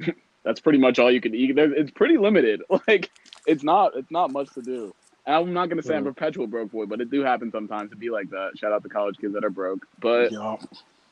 that's 0.44 0.60
pretty 0.60 0.78
much 0.78 0.98
all 0.98 1.10
you 1.10 1.20
can 1.20 1.34
eat. 1.34 1.54
There's, 1.56 1.72
it's 1.76 1.90
pretty 1.90 2.18
limited. 2.18 2.62
Like 2.88 3.10
it's 3.46 3.62
not 3.64 3.92
it's 3.96 4.10
not 4.10 4.30
much 4.30 4.52
to 4.54 4.62
do. 4.62 4.94
And 5.26 5.34
I'm 5.36 5.52
not 5.54 5.68
gonna 5.70 5.82
say 5.82 5.96
I'm 5.96 6.06
a 6.06 6.12
perpetual 6.12 6.46
broke 6.46 6.70
boy, 6.70 6.86
but 6.86 7.00
it 7.00 7.10
do 7.10 7.22
happen 7.22 7.50
sometimes 7.50 7.90
to 7.90 7.96
be 7.96 8.10
like 8.10 8.28
that. 8.30 8.50
Shout 8.58 8.72
out 8.72 8.82
to 8.82 8.88
college 8.90 9.16
kids 9.18 9.32
that 9.34 9.44
are 9.44 9.50
broke, 9.50 9.86
but 10.00 10.30
Yo, 10.32 10.58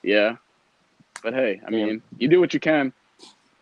yeah. 0.03 0.37
But 1.23 1.35
hey, 1.35 1.61
I 1.67 1.71
Yeah. 1.71 1.87
mean, 1.87 2.03
you 2.19 2.29
do 2.29 2.41
what 2.41 2.53
you 2.53 2.61
can. 2.61 2.93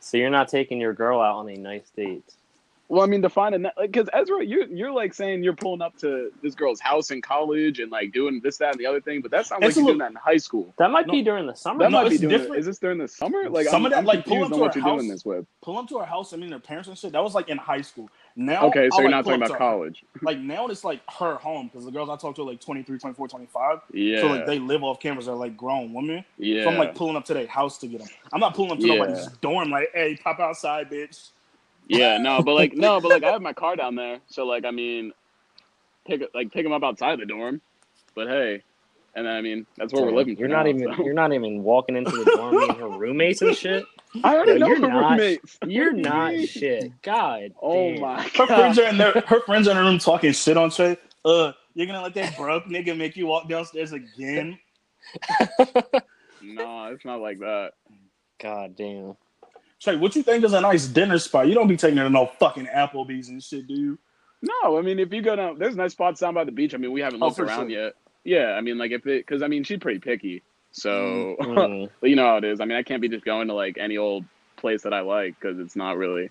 so 0.00 0.16
you're 0.16 0.30
not 0.30 0.48
taking 0.48 0.80
your 0.80 0.92
girl 0.94 1.20
out 1.20 1.36
on 1.36 1.48
a 1.50 1.56
nice 1.56 1.88
date. 1.90 2.24
Well, 2.90 3.04
I 3.04 3.06
mean, 3.06 3.20
define 3.20 3.54
it 3.54 3.62
because 3.80 4.08
Ezra, 4.12 4.44
you're 4.44 4.66
you're 4.66 4.90
like 4.90 5.14
saying 5.14 5.44
you're 5.44 5.54
pulling 5.54 5.80
up 5.80 5.96
to 5.98 6.32
this 6.42 6.56
girl's 6.56 6.80
house 6.80 7.12
in 7.12 7.22
college 7.22 7.78
and 7.78 7.88
like 7.92 8.10
doing 8.12 8.40
this, 8.42 8.56
that, 8.58 8.72
and 8.72 8.80
the 8.80 8.86
other 8.86 9.00
thing. 9.00 9.22
But 9.22 9.30
that 9.30 9.46
sounds 9.46 9.64
It's 9.64 9.76
like 9.76 9.76
you're 9.76 9.84
little- 9.94 9.98
doing 10.00 10.12
that 10.12 10.18
in 10.18 10.32
high 10.32 10.38
school. 10.38 10.74
That 10.76 10.90
might 10.90 11.06
No. 11.06 11.12
be 11.12 11.22
during 11.22 11.46
the 11.46 11.54
summer. 11.54 11.78
That 11.84 11.92
No, 11.92 12.02
might 12.02 12.10
be 12.10 12.18
doing. 12.18 12.30
different. 12.36 12.56
Is 12.58 12.66
this 12.66 12.80
during 12.80 12.98
the 12.98 13.06
summer? 13.06 13.48
Like, 13.48 13.66
Some 13.68 13.82
I'm, 13.82 13.86
of 13.86 13.90
that, 13.92 13.98
I'm 13.98 14.04
like, 14.06 14.24
pull 14.24 14.38
confused 14.38 14.46
up 14.46 14.52
on 14.54 14.58
to 14.58 14.62
what 14.64 14.74
her 14.74 14.80
you're 14.80 14.96
doing 14.98 15.08
house. 15.08 15.14
this 15.18 15.24
with. 15.24 15.46
pull 15.62 15.78
up 15.78 15.88
to 15.88 15.98
our 15.98 16.04
house. 16.04 16.32
I 16.32 16.36
mean, 16.36 16.50
their 16.50 16.58
parents 16.58 16.88
and 16.88 16.98
shit. 16.98 17.12
That 17.12 17.22
was 17.22 17.32
like 17.36 17.48
in 17.48 17.58
high 17.58 17.80
school. 17.80 18.08
Now, 18.34 18.66
Okay, 18.66 18.88
so 18.90 18.96
I'll, 18.96 19.02
you're 19.02 19.10
like, 19.12 19.18
not 19.18 19.24
talking 19.24 19.34
about 19.36 19.46
to 19.46 19.52
her- 19.52 19.58
college. 19.58 20.04
Like 20.22 20.38
now, 20.40 20.66
it's 20.66 20.82
like 20.82 21.00
her 21.18 21.36
home 21.36 21.68
because 21.72 21.84
the 21.84 21.92
girls 21.92 22.08
I 22.10 22.16
talk 22.16 22.34
to 22.36 22.42
are 22.42 22.46
like 22.46 22.60
23, 22.60 22.98
24, 22.98 23.28
25. 23.28 23.78
Yeah. 23.92 24.20
So 24.22 24.26
like 24.26 24.46
they 24.46 24.58
live 24.58 24.82
off 24.82 24.98
campus. 24.98 25.26
They're 25.26 25.34
like 25.36 25.56
grown 25.56 25.92
women. 25.94 26.24
yeah. 26.38 26.64
So 26.64 26.70
I'm 26.70 26.76
like 26.76 26.96
pulling 26.96 27.14
up 27.14 27.24
to 27.26 27.34
their 27.34 27.46
house 27.46 27.78
to 27.78 27.86
get 27.86 28.00
them. 28.00 28.08
I'm 28.32 28.40
not 28.40 28.54
pulling 28.54 28.72
up 28.72 28.78
to 28.80 28.86
Yeah. 28.88 28.94
nobody's 28.96 29.28
dorm. 29.40 29.70
Like, 29.70 29.90
hey, 29.94 30.16
pop 30.16 30.40
outside, 30.40 30.90
bitch. 30.90 31.28
Yeah. 31.90 32.18
No, 32.18 32.42
but 32.42 32.54
like 32.54 32.74
no, 32.74 33.00
but 33.00 33.08
like 33.10 33.24
I 33.24 33.30
have 33.32 33.42
my 33.42 33.52
car 33.52 33.76
down 33.76 33.94
there, 33.96 34.18
so 34.28 34.44
like 34.46 34.64
I 34.64 34.70
mean, 34.70 35.12
pick 36.06 36.22
like 36.34 36.52
pick 36.52 36.64
them 36.64 36.72
up 36.72 36.82
outside 36.82 37.18
the 37.20 37.26
dorm. 37.26 37.60
But 38.14 38.28
hey, 38.28 38.62
and 39.14 39.26
then 39.26 39.34
I 39.34 39.40
mean 39.40 39.66
that's 39.76 39.92
where 39.92 40.02
we're 40.04 40.12
living. 40.12 40.36
You're 40.36 40.48
not 40.48 40.64
now, 40.64 40.70
even. 40.70 40.94
so. 40.96 41.04
You're 41.04 41.14
not 41.14 41.32
even 41.32 41.62
walking 41.62 41.96
into 41.96 42.10
the 42.12 42.24
dorm 42.36 42.56
meeting 42.56 42.76
her 42.76 42.88
roommates 42.88 43.42
and 43.42 43.54
shit. 43.56 43.84
I 44.24 44.34
already 44.34 44.52
Yo, 44.52 44.58
know 44.58 44.66
you're 44.68 44.80
the 44.80 44.88
not- 44.88 45.10
roommates. 45.12 45.58
You're 45.66 45.92
What 45.92 46.02
do 46.02 46.08
you 46.30 46.38
not 46.40 46.48
shit. 46.48 46.92
God. 47.02 47.52
Oh 47.62 47.92
damn. 47.92 48.00
my 48.00 48.22
Her 48.22 48.46
friends 48.46 48.78
are 48.78 48.88
in 48.88 48.98
there. 48.98 49.12
Her 49.26 49.40
friends 49.42 49.68
are 49.68 49.72
in 49.72 49.76
the 49.76 49.82
room 49.84 49.98
talking 49.98 50.32
shit 50.32 50.56
on 50.56 50.70
Trey. 50.70 50.96
Uh, 51.24 51.52
you're 51.74 51.86
gonna 51.86 52.02
let 52.02 52.14
that 52.14 52.36
broke 52.36 52.64
nigga 52.64 52.96
make 52.96 53.16
you 53.16 53.26
walk 53.26 53.48
downstairs 53.48 53.92
again? 53.92 54.58
No, 56.42 56.86
it's 56.86 57.04
not 57.04 57.20
like 57.20 57.38
that. 57.40 57.72
God 58.42 58.74
damn. 58.74 59.14
Trey, 59.80 59.96
what 59.96 60.14
you 60.14 60.22
think 60.22 60.44
is 60.44 60.52
a 60.52 60.60
nice 60.60 60.86
dinner 60.86 61.18
spot? 61.18 61.48
You 61.48 61.54
don't 61.54 61.66
be 61.68 61.76
taking 61.76 61.96
her 61.96 62.04
to 62.04 62.10
no 62.10 62.26
fucking 62.26 62.66
Applebee's 62.66 63.28
and 63.28 63.42
shit, 63.42 63.66
do 63.66 63.74
you? 63.74 63.98
No, 64.42 64.78
I 64.78 64.82
mean 64.82 64.98
if 64.98 65.12
you 65.12 65.22
go 65.22 65.36
down, 65.36 65.58
there's 65.58 65.76
nice 65.76 65.92
spots 65.92 66.20
down 66.20 66.34
by 66.34 66.44
the 66.44 66.52
beach. 66.52 66.74
I 66.74 66.78
mean 66.78 66.92
we 66.92 67.00
haven't 67.00 67.22
Oh, 67.22 67.26
looked 67.26 67.38
for 67.38 67.44
around 67.44 67.70
sure. 67.70 67.84
yet. 67.84 67.94
Yeah, 68.24 68.52
I 68.52 68.60
mean 68.60 68.78
like 68.78 68.90
if 68.90 69.06
it, 69.06 69.26
because 69.26 69.42
I 69.42 69.48
mean 69.48 69.64
she's 69.64 69.78
pretty 69.78 70.00
picky, 70.00 70.42
so 70.72 71.36
Mm. 71.40 71.90
you 72.02 72.16
know 72.16 72.24
how 72.26 72.36
it 72.36 72.44
is. 72.44 72.60
I 72.60 72.64
mean 72.66 72.76
I 72.76 72.82
can't 72.82 73.00
be 73.02 73.08
just 73.08 73.24
going 73.24 73.48
to 73.48 73.54
like 73.54 73.78
any 73.78 73.96
old 73.96 74.24
place 74.56 74.82
that 74.82 74.92
I 74.92 75.00
like 75.00 75.38
because 75.40 75.58
it's 75.58 75.76
not 75.76 75.96
really, 75.96 76.30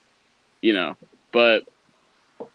you 0.61 0.73
know. 0.73 0.95
But 1.31 1.63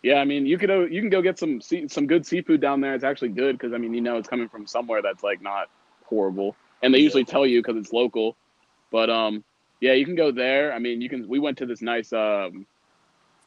yeah, 0.03 0.17
I 0.17 0.25
mean 0.25 0.47
you 0.47 0.59
could 0.59 0.71
you 0.93 1.01
can 1.01 1.11
go 1.11 1.23
get 1.23 1.39
some 1.39 1.61
sea, 1.61 1.87
some 1.89 2.07
good 2.07 2.25
seafood 2.27 2.61
down 2.61 2.81
there. 2.81 2.95
It's 2.95 3.05
actually 3.05 3.31
good 3.31 3.59
because 3.59 3.73
I 3.73 3.79
mean 3.79 3.95
you 3.95 4.01
know 4.01 4.17
it's 4.17 4.29
coming 4.29 4.49
from 4.49 4.67
somewhere 4.67 5.03
that's 5.03 5.23
like 5.25 5.41
not 5.43 5.69
horrible, 6.05 6.55
and 6.83 6.93
they 6.95 6.99
usually 6.99 7.25
tell 7.25 7.47
you 7.47 7.61
because 7.63 7.77
it's 7.77 7.93
local. 7.93 8.37
But 8.91 9.09
um, 9.11 9.45
yeah, 9.81 9.93
you 9.93 10.05
can 10.05 10.17
go 10.17 10.31
there. 10.31 10.73
I 10.73 10.79
mean 10.79 11.01
you 11.01 11.09
can. 11.09 11.29
We 11.29 11.39
went 11.39 11.59
to 11.59 11.67
this 11.67 11.83
nice 11.83 12.13
um, 12.13 12.67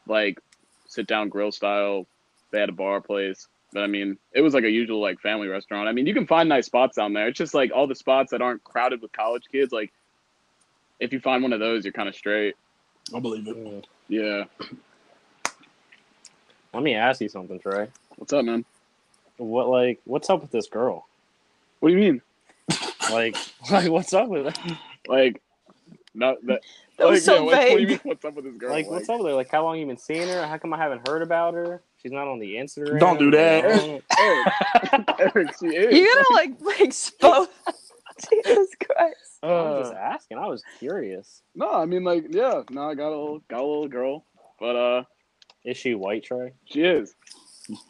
like 0.07 0.39
sit 0.87 1.07
down 1.07 1.29
grill 1.29 1.51
style. 1.51 2.05
They 2.51 2.59
had 2.59 2.69
a 2.69 2.73
bar 2.73 3.01
place. 3.01 3.47
But 3.73 3.83
I 3.83 3.87
mean, 3.87 4.17
it 4.33 4.41
was 4.41 4.53
like 4.53 4.63
a 4.63 4.69
usual 4.69 5.01
like 5.01 5.19
family 5.19 5.47
restaurant. 5.47 5.89
I 5.89 5.91
mean, 5.91 6.07
you 6.07 6.13
can 6.13 6.25
find 6.25 6.47
nice 6.47 6.65
spots 6.65 6.95
down 6.95 7.13
there. 7.13 7.27
It's 7.27 7.37
just 7.37 7.53
like 7.53 7.71
all 7.73 7.87
the 7.87 7.95
spots 7.95 8.31
that 8.31 8.41
aren't 8.41 8.63
crowded 8.63 9.01
with 9.01 9.11
college 9.11 9.43
kids. 9.51 9.73
Like, 9.73 9.91
if 10.99 11.11
you 11.11 11.19
find 11.19 11.43
one 11.43 11.53
of 11.53 11.59
those, 11.59 11.83
you're 11.83 11.91
kind 11.91 12.07
of 12.07 12.15
straight. 12.15 12.55
I 13.13 13.19
believe 13.19 13.47
it. 13.47 13.57
Mm. 13.57 13.83
Yeah. 14.07 14.45
Let 16.73 16.83
me 16.83 16.95
ask 16.95 17.21
you 17.21 17.29
something, 17.29 17.59
Trey. 17.59 17.87
What's 18.15 18.33
up, 18.33 18.45
man? 18.45 18.65
What 19.37 19.67
like 19.67 19.99
what's 20.05 20.29
up 20.29 20.41
with 20.41 20.51
this 20.51 20.67
girl? 20.67 21.07
What 21.79 21.89
do 21.89 21.95
you 21.95 22.01
mean? 22.01 22.21
Like 23.11 23.35
like 23.71 23.91
what's 23.91 24.13
up 24.13 24.29
with 24.29 24.47
it? 24.47 24.59
Like, 25.07 25.41
no, 26.17 26.35
that. 26.43 26.61
That 26.97 27.03
like, 27.05 27.11
was 27.13 27.25
so 27.25 27.35
yeah, 27.35 27.39
what, 27.41 27.53
what 27.53 27.65
do 27.65 27.69
you 27.69 27.77
vague. 27.77 27.87
mean? 27.89 27.99
What's 28.03 28.25
up 28.25 28.33
with 28.33 28.45
this 28.45 28.55
girl? 28.57 28.71
Like 28.71 28.89
what's 28.89 29.07
up 29.07 29.19
with 29.19 29.27
her? 29.27 29.33
Like 29.35 29.49
how 29.51 29.63
long 29.63 29.77
you 29.79 29.85
been 29.85 29.97
seeing 29.97 30.27
her? 30.27 30.47
How 30.47 30.57
come 30.57 30.73
I 30.73 30.77
haven't 30.77 31.07
heard 31.07 31.21
about 31.21 31.53
her? 31.53 31.81
She's 32.01 32.11
not 32.11 32.27
on 32.27 32.39
the 32.39 32.55
Instagram. 32.55 32.99
Don't 32.99 33.19
do 33.19 33.29
that. 33.31 33.63
Eric, 34.19 35.19
Eric, 35.19 35.49
she 35.59 35.67
is. 35.67 35.95
You 35.95 36.13
gotta 36.13 36.33
like 36.33 36.53
expose. 36.79 37.47
Jesus 38.31 38.69
Christ. 38.83 39.37
I 39.43 39.47
was 39.47 39.75
Uh, 39.75 39.79
just 39.83 39.93
asking. 39.93 40.37
I 40.39 40.47
was 40.47 40.63
curious. 40.79 41.43
no, 41.53 41.71
I 41.71 41.85
mean, 41.85 42.03
like, 42.03 42.25
yeah, 42.31 42.63
no, 42.71 42.89
I 42.89 42.95
got 42.95 43.09
a 43.09 43.17
little, 43.17 43.39
got 43.47 43.59
a 43.61 43.63
little 43.65 43.87
girl, 43.87 44.23
but 44.59 44.75
uh, 44.75 45.03
Is 45.63 45.77
she 45.77 45.93
white, 45.93 46.23
Trey? 46.23 46.53
she 46.65 46.81
is. 46.81 47.13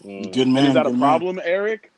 Mm. 0.04 0.34
Good 0.34 0.50
man. 0.50 0.66
is 0.66 0.74
that 0.74 0.86
a 0.86 0.90
good 0.90 1.00
man. 1.00 1.00
problem, 1.00 1.40
Eric? 1.44 1.94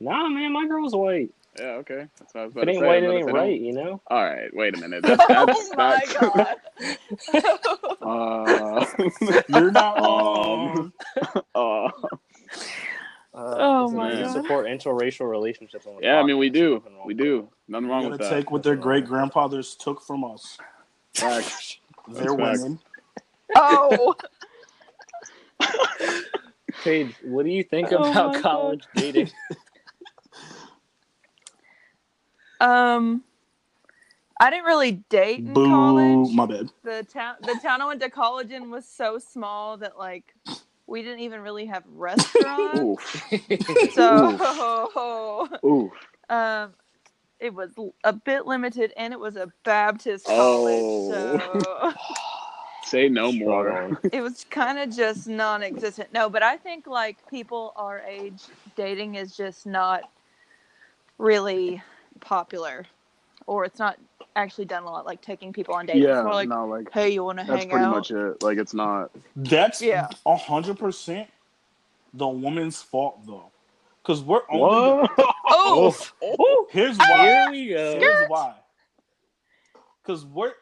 Nah, 0.00 0.28
man, 0.28 0.52
my 0.52 0.66
girl's 0.66 0.96
white. 0.96 1.30
Yeah, 1.58 1.64
okay. 1.80 2.06
That's 2.18 2.34
what 2.34 2.40
I 2.40 2.44
was 2.44 2.52
about 2.52 2.62
it 2.62 2.66
to 2.66 2.74
ain't 2.74 2.80
say. 2.80 2.86
White, 2.86 3.02
it 3.02 3.08
ain't 3.10 3.28
to 3.28 3.32
right, 3.32 3.60
you 3.60 3.72
know? 3.72 4.02
All 4.08 4.24
right, 4.24 4.54
wait 4.54 4.74
a 4.74 4.78
minute. 4.78 5.02
That's, 5.06 5.24
that's, 5.26 5.70
oh 5.70 5.74
my 5.76 6.06
that's, 6.10 6.14
god. 6.20 6.56
Uh, 8.02 8.86
You're 9.48 9.70
not 9.72 9.98
Um, 9.98 10.06
wrong. 10.06 10.92
uh, 11.54 11.88
Uh, 13.34 13.58
Oh 13.58 13.82
listen, 13.82 13.96
my 13.96 14.10
we 14.10 14.16
God. 14.16 14.32
support 14.32 14.66
interracial 14.66 15.30
relationships. 15.30 15.86
On 15.86 15.96
the 15.96 16.02
yeah, 16.02 16.16
I 16.20 16.22
mean, 16.24 16.38
we 16.38 16.50
do. 16.50 16.82
We 17.04 17.14
do. 17.14 17.48
Nothing 17.68 17.88
wrong 17.88 18.04
You 18.04 18.10
with 18.10 18.18
gotta 18.18 18.30
that. 18.30 18.30
take 18.36 18.50
what 18.50 18.62
their 18.62 18.76
great 18.76 19.06
grandfathers 19.06 19.76
took 19.76 20.02
from 20.02 20.24
us. 20.24 20.58
Facts. 21.14 21.78
Their 22.08 22.34
facts. 22.36 22.64
women. 22.64 22.80
Oh. 23.54 24.14
it. 25.60 26.26
Paige, 26.84 27.16
what 27.22 27.44
do 27.44 27.50
you 27.50 27.64
think 27.64 27.92
Oh 27.92 28.12
about 28.12 28.32
my 28.32 28.40
God. 28.42 28.42
college 28.42 28.88
dating? 28.94 29.30
Um, 32.64 33.24
I 34.40 34.50
didn't 34.50 34.66
really 34.66 34.92
date 35.10 35.44
in 35.46 35.54
Boo. 35.54 35.60
college. 35.60 36.34
My 36.34 36.46
bad. 36.46 36.70
The 36.84 37.06
town, 37.12 37.36
the 37.42 37.56
town 37.56 37.82
I 37.82 37.86
went 37.86 38.00
to 38.02 38.10
college 38.10 38.52
in 38.52 38.70
was 38.70 38.86
so 38.88 39.18
small 39.18 39.78
that 39.78 39.98
like 39.98 40.34
we 40.86 41.02
didn't 41.02 41.20
even 41.20 41.40
really 41.42 41.66
have 41.66 41.84
restaurants. 41.88 43.22
So, 43.90 44.38
Oof. 45.66 45.92
um, 46.30 46.74
it 47.40 47.54
was 47.54 47.72
a 48.04 48.12
bit 48.14 48.46
limited, 48.46 48.92
and 48.96 49.12
it 49.14 49.20
was 49.20 49.36
a 49.36 49.52
Baptist 49.64 50.26
Oh. 50.28 50.34
college, 50.34 50.90
so 50.90 51.94
Say 52.84 53.08
no 53.08 53.32
more. 53.32 54.00
It 54.12 54.22
was 54.22 54.44
kind 54.50 54.78
of 54.78 54.90
just 54.96 55.28
non-existent. 55.28 56.12
No, 56.12 56.30
but 56.30 56.42
I 56.42 56.56
think 56.56 56.86
like 56.86 57.18
people 57.28 57.72
our 57.76 58.00
age 58.02 58.50
dating 58.76 59.16
is 59.16 59.36
just 59.36 59.66
not 59.66 60.04
really 61.18 61.82
popular, 62.20 62.86
or 63.46 63.64
it's 63.64 63.78
not 63.78 63.98
actually 64.36 64.66
done 64.66 64.84
a 64.84 64.90
lot. 64.90 65.06
Like 65.06 65.22
taking 65.22 65.52
people 65.52 65.74
on 65.74 65.86
dates. 65.86 66.08
It's 66.08 66.08
Yeah, 66.08 66.22
more 66.22 66.34
like, 66.34 66.48
no, 66.48 66.66
like 66.66 66.88
hey, 66.92 67.10
you 67.10 67.24
want 67.24 67.38
to 67.38 67.44
hang 67.44 67.54
that's 67.54 67.64
hang 67.66 67.70
pretty 67.70 67.86
out? 67.86 67.94
much 67.94 68.10
it. 68.10 68.42
Like 68.42 68.58
it's 68.58 68.74
not. 68.74 69.10
That's 69.36 69.80
Yeah. 69.80 70.08
a 70.26 70.36
hundred 70.36 70.78
percent 70.78 71.28
the 72.14 72.28
woman's 72.28 72.82
fault 72.82 73.26
though. 73.26 73.52
Cause 74.04 74.22
we're 74.22 74.42
only 74.50 74.96
Oh, 75.48 75.96
Oh, 76.22 76.66
here's 76.70 76.98
here 76.98 77.06
why. 77.08 77.50
we 77.50 77.68
go. 77.70 77.98
Here's 77.98 78.22
why. 78.22 78.54
Cause 80.06 80.24
we're 80.26 80.52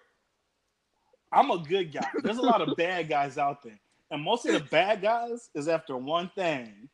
I'm 1.32 1.50
a 1.50 1.58
good 1.58 1.92
guy. 1.92 2.08
There's 2.22 2.38
a 2.38 2.42
lot 2.42 2.60
of 2.62 2.76
bad 2.76 3.08
guys 3.08 3.38
out 3.38 3.62
there. 3.62 3.80
And 4.10 4.22
most 4.22 4.46
of 4.46 4.52
the 4.52 4.60
bad 4.60 5.02
guys 5.02 5.50
is 5.54 5.68
after 5.68 5.96
one 5.96 6.30
thing. 6.34 6.88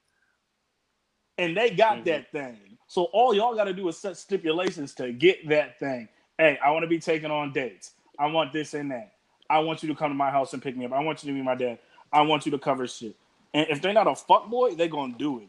And 1.38 1.56
they 1.56 1.70
got 1.70 2.04
Mhm. 2.04 2.04
that 2.04 2.30
thing. 2.32 2.67
So 2.88 3.04
all 3.12 3.34
y'all 3.34 3.54
gotta 3.54 3.74
do 3.74 3.86
is 3.88 3.98
set 3.98 4.16
stipulations 4.16 4.94
to 4.94 5.12
get 5.12 5.46
that 5.48 5.78
thing. 5.78 6.08
Hey, 6.38 6.58
I 6.64 6.70
want 6.70 6.84
to 6.84 6.88
be 6.88 6.98
taken 6.98 7.30
on 7.30 7.52
dates. 7.52 7.92
I 8.18 8.26
want 8.26 8.52
this 8.52 8.74
and 8.74 8.90
that. 8.90 9.12
I 9.50 9.58
want 9.60 9.82
you 9.82 9.88
to 9.90 9.94
come 9.94 10.10
to 10.10 10.14
my 10.14 10.30
house 10.30 10.54
and 10.54 10.62
pick 10.62 10.76
me 10.76 10.86
up. 10.86 10.92
I 10.92 11.00
want 11.00 11.22
you 11.22 11.30
to 11.32 11.38
be 11.38 11.42
my 11.42 11.54
dad. 11.54 11.78
I 12.12 12.22
want 12.22 12.46
you 12.46 12.52
to 12.52 12.58
cover 12.58 12.86
shit. 12.86 13.14
And 13.52 13.66
if 13.68 13.82
they're 13.82 13.92
not 13.92 14.06
a 14.06 14.14
fuck 14.14 14.48
boy, 14.48 14.74
they're 14.74 14.88
gonna 14.88 15.14
do 15.18 15.40
it. 15.40 15.48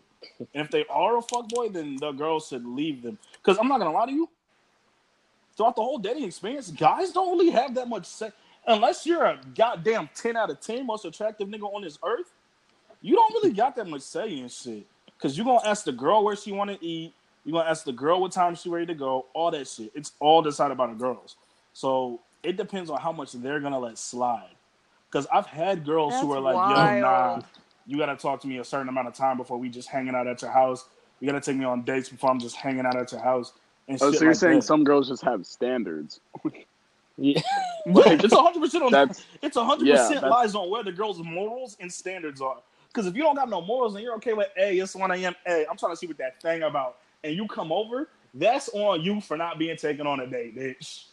And 0.54 0.66
if 0.66 0.70
they 0.70 0.86
are 0.90 1.18
a 1.18 1.22
fuck 1.22 1.48
boy, 1.48 1.70
then 1.70 1.96
the 1.96 2.12
girl 2.12 2.40
should 2.42 2.66
leave 2.66 3.02
them. 3.02 3.18
Because 3.34 3.58
I'm 3.58 3.70
not 3.70 3.80
gonna 3.80 3.94
lie 3.94 4.08
to 4.08 4.12
you. 4.12 4.30
Throughout 5.56 5.76
the 5.76 5.82
whole 5.82 5.98
dating 5.98 6.24
experience, 6.24 6.72
guys 6.72 7.12
don't 7.12 7.38
really 7.38 7.52
have 7.52 7.74
that 7.76 7.88
much 7.88 8.06
sex. 8.06 8.36
Unless 8.68 9.06
you're 9.06 9.24
a 9.24 9.40
goddamn 9.56 10.10
10 10.14 10.36
out 10.36 10.50
of 10.50 10.60
10 10.60 10.86
most 10.86 11.06
attractive 11.06 11.48
nigga 11.48 11.74
on 11.74 11.82
this 11.82 11.98
earth, 12.04 12.32
you 13.02 13.16
don't 13.16 13.34
really 13.34 13.54
got 13.54 13.76
that 13.78 13.88
much 13.88 14.02
say 14.02 14.40
in 14.40 14.50
shit. 14.50 14.86
Cause 15.22 15.38
you're 15.38 15.46
gonna 15.46 15.68
ask 15.68 15.86
the 15.86 15.92
girl 15.92 16.24
where 16.24 16.36
she 16.36 16.52
wanna 16.52 16.78
eat, 16.82 17.14
you're 17.50 17.60
gonna 17.60 17.72
ask 17.72 17.84
the 17.84 17.92
girl 17.94 18.22
what 18.22 18.32
time 18.32 18.56
she 18.56 18.70
ready 18.70 18.86
to 18.88 18.94
go, 18.94 19.26
all 19.34 19.50
that 19.52 19.68
shit. 19.68 19.92
It's 19.96 20.12
all 20.20 20.44
decided 20.44 20.78
by 20.78 20.88
the 20.88 20.94
girls. 20.94 21.36
So 21.74 22.22
it 22.44 22.58
depends 22.58 22.92
on 22.92 23.02
how 23.02 23.12
much 23.12 23.34
they're 23.34 23.60
gonna 23.60 23.80
let 23.80 23.98
slide. 23.98 24.56
Cause 25.12 25.26
I've 25.34 25.48
had 25.48 25.84
girls 25.84 26.20
who 26.20 26.32
are 26.32 26.40
like, 26.40 26.62
yo, 26.64 26.92
nah, 26.92 27.42
you 27.88 27.98
gotta 27.98 28.18
talk 28.18 28.42
to 28.42 28.48
me 28.48 28.60
a 28.60 28.64
certain 28.64 28.88
amount 28.90 29.08
of 29.08 29.16
time 29.16 29.38
before 29.38 29.58
we 29.58 29.70
just 29.70 29.90
hanging 29.90 30.14
out 30.16 30.28
at 30.28 30.44
your 30.44 30.52
house. 30.52 30.86
You 31.20 31.28
gotta 31.28 31.42
take 31.42 31.58
me 31.58 31.66
on 31.66 31.84
dates 31.86 32.10
before 32.10 32.30
I'm 32.30 32.40
just 32.40 32.56
hanging 32.56 32.86
out 32.86 32.96
at 32.98 33.12
your 33.12 33.22
house. 33.22 33.54
And 33.88 34.00
Oh, 34.02 34.12
shit 34.12 34.14
so 34.14 34.26
you're 34.26 34.34
like 34.34 34.36
saying 34.36 34.62
that. 34.62 34.64
some 34.64 34.84
girls 34.86 35.10
just 35.10 35.24
have 35.24 35.46
standards? 35.46 36.22
Yeah. 37.18 37.42
Right, 37.86 38.24
it's 38.24 38.34
hundred 38.34 38.62
percent 38.62 38.84
on 38.84 38.98
That's 38.98 39.26
it's 39.42 39.58
hundred 39.58 39.88
yeah, 39.88 39.90
percent 39.90 40.28
lies 40.28 40.56
on 40.56 40.70
where 40.70 40.84
the 40.84 40.92
girl's 40.92 41.20
morals 41.24 41.78
and 41.80 41.92
standards 41.92 42.42
are. 42.42 42.58
Because 42.88 43.08
if 43.08 43.16
you 43.16 43.24
don't 43.24 43.36
got 43.36 43.50
no 43.50 43.62
morals 43.62 43.96
and 43.96 44.04
you're 44.04 44.16
okay 44.16 44.34
with, 44.34 44.50
hey, 44.56 44.80
it's 44.80 44.96
one 44.96 45.12
a.m. 45.12 45.36
Hey, 45.46 45.66
I'm 45.70 45.78
trying 45.78 45.94
to 45.94 45.98
see 45.98 46.08
what 46.08 46.18
that 46.20 46.42
thing 46.42 46.64
about, 46.64 46.98
and 47.24 47.36
you 47.36 47.48
come 47.48 47.72
over, 47.72 48.10
that's 48.34 48.70
on 48.70 49.02
you 49.02 49.22
for 49.22 49.38
not 49.38 49.60
being 49.60 49.78
taken 49.78 50.08
on 50.08 50.20
a 50.20 50.28
date, 50.28 50.56
bitch. 50.58 51.06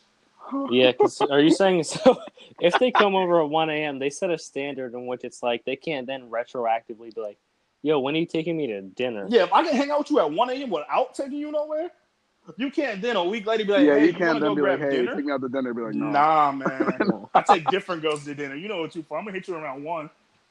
Yeah, 0.71 0.93
'cause 0.93 1.21
are 1.31 1.41
you 1.41 1.51
saying 1.51 1.85
so? 1.85 2.21
If 2.59 2.79
they 2.79 2.91
come 2.91 3.15
over 3.15 3.43
at 3.43 3.51
1 3.51 3.71
a.m., 3.71 3.99
they 3.99 4.09
set 4.09 4.31
a 4.31 4.39
standard 4.39 4.95
in 4.95 5.07
which 5.07 5.25
it's 5.25 5.43
like 5.43 5.65
they 5.67 5.77
can't 5.77 6.07
then 6.07 6.31
retroactively 6.31 7.15
be 7.15 7.21
like, 7.21 7.39
yo, 7.83 7.99
when 8.01 8.15
are 8.15 8.19
you 8.19 8.27
taking 8.27 8.57
me 8.57 8.67
to 8.69 8.81
dinner? 8.81 9.27
Yeah, 9.29 9.45
if 9.45 9.53
I 9.53 9.63
can 9.63 9.77
hang 9.77 9.91
out 9.91 9.99
with 10.01 10.11
you 10.11 10.21
at 10.21 10.31
one 10.33 10.49
a.m. 10.49 10.71
without 10.71 11.15
taking 11.15 11.39
you 11.39 11.53
nowhere, 11.53 11.91
you 12.57 12.71
can't 12.71 13.03
then 13.03 13.17
a 13.17 13.25
week 13.25 13.47
later 13.47 13.65
be 13.65 13.73
like, 13.73 13.85
yeah, 13.85 13.99
hey, 13.99 14.07
you 14.07 14.15
can't 14.15 14.41
then 14.41 14.55
be 14.55 14.63
like, 14.63 14.81
hey, 14.81 14.91
dinner? 14.91 15.15
take 15.17 15.25
me 15.27 15.33
out 15.33 15.43
to 15.43 15.49
dinner. 15.49 15.75
Be 15.75 15.83
like, 15.83 15.95
no. 15.95 16.07
Nah, 16.07 16.53
man. 16.53 17.27
I 17.35 17.43
take 17.43 17.69
different 17.69 18.01
girls 18.01 18.25
to 18.25 18.35
dinner. 18.35 18.55
You 18.55 18.69
know 18.69 18.81
what 18.81 18.95
you 18.97 19.03
for? 19.03 19.19
I'm 19.19 19.25
gonna 19.25 19.37
hit 19.37 19.49
you 19.49 19.55
around 19.57 19.85
one. 19.85 20.09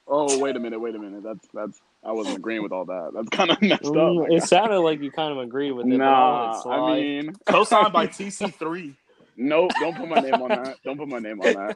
Oh, 0.08 0.38
wait 0.38 0.56
a 0.56 0.60
minute, 0.60 0.80
wait 0.80 0.96
a 0.96 1.00
minute. 1.00 1.24
That's 1.24 1.48
that's. 1.54 1.82
I 2.06 2.14
wasn't 2.14 2.38
agreeing 2.38 2.64
with 2.64 2.74
all 2.74 2.86
that. 2.86 3.12
That's 3.16 3.30
kind 3.30 3.52
of 3.52 3.62
messed 3.64 3.96
Mm, 3.96 3.98
up. 3.98 4.32
it 4.32 4.44
sounded 4.44 4.80
like 4.82 5.02
you 5.02 5.12
kind 5.12 5.32
of 5.34 5.40
agreed 5.40 5.74
with 5.74 5.92
it. 5.92 6.04
but 6.04 6.14
I'll 6.14 6.32
let 6.32 6.42
it 6.44 6.56
Nah, 6.56 6.64
I 6.70 6.82
mean, 6.82 7.40
Co-signed 7.46 7.94
by 7.94 8.08
TC3. 8.08 8.96
nope. 9.38 9.78
Don't 9.80 9.98
put 9.98 10.08
my 10.10 10.18
name 10.20 10.42
on 10.42 10.54
that. 10.54 10.78
Don't 10.86 10.98
put 10.98 11.08
my 11.10 11.20
name 11.20 11.42
on 11.42 11.54
that. 11.54 11.76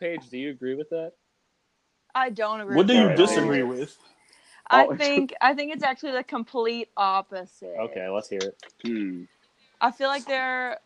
Paige, 0.00 0.30
do 0.30 0.38
you 0.38 0.50
agree 0.50 0.74
with 0.76 0.90
that? 0.90 1.12
I 2.14 2.30
don't 2.30 2.60
agree. 2.62 2.76
What 2.76 2.86
do 2.88 2.94
you 2.94 3.10
that. 3.10 3.16
disagree 3.16 3.62
with? 3.64 3.96
I 4.70 4.86
Oh. 4.86 4.98
think 4.98 5.34
I 5.40 5.54
think 5.54 5.74
it's 5.74 5.84
actually 5.84 6.12
the 6.12 6.24
complete 6.24 6.90
opposite. 6.96 7.84
Okay, 7.84 8.08
let's 8.08 8.28
hear 8.28 8.48
it. 8.48 8.58
Hmm. 8.84 9.24
I 9.80 9.92
feel 9.92 10.08
like 10.08 10.26
there 10.26 10.78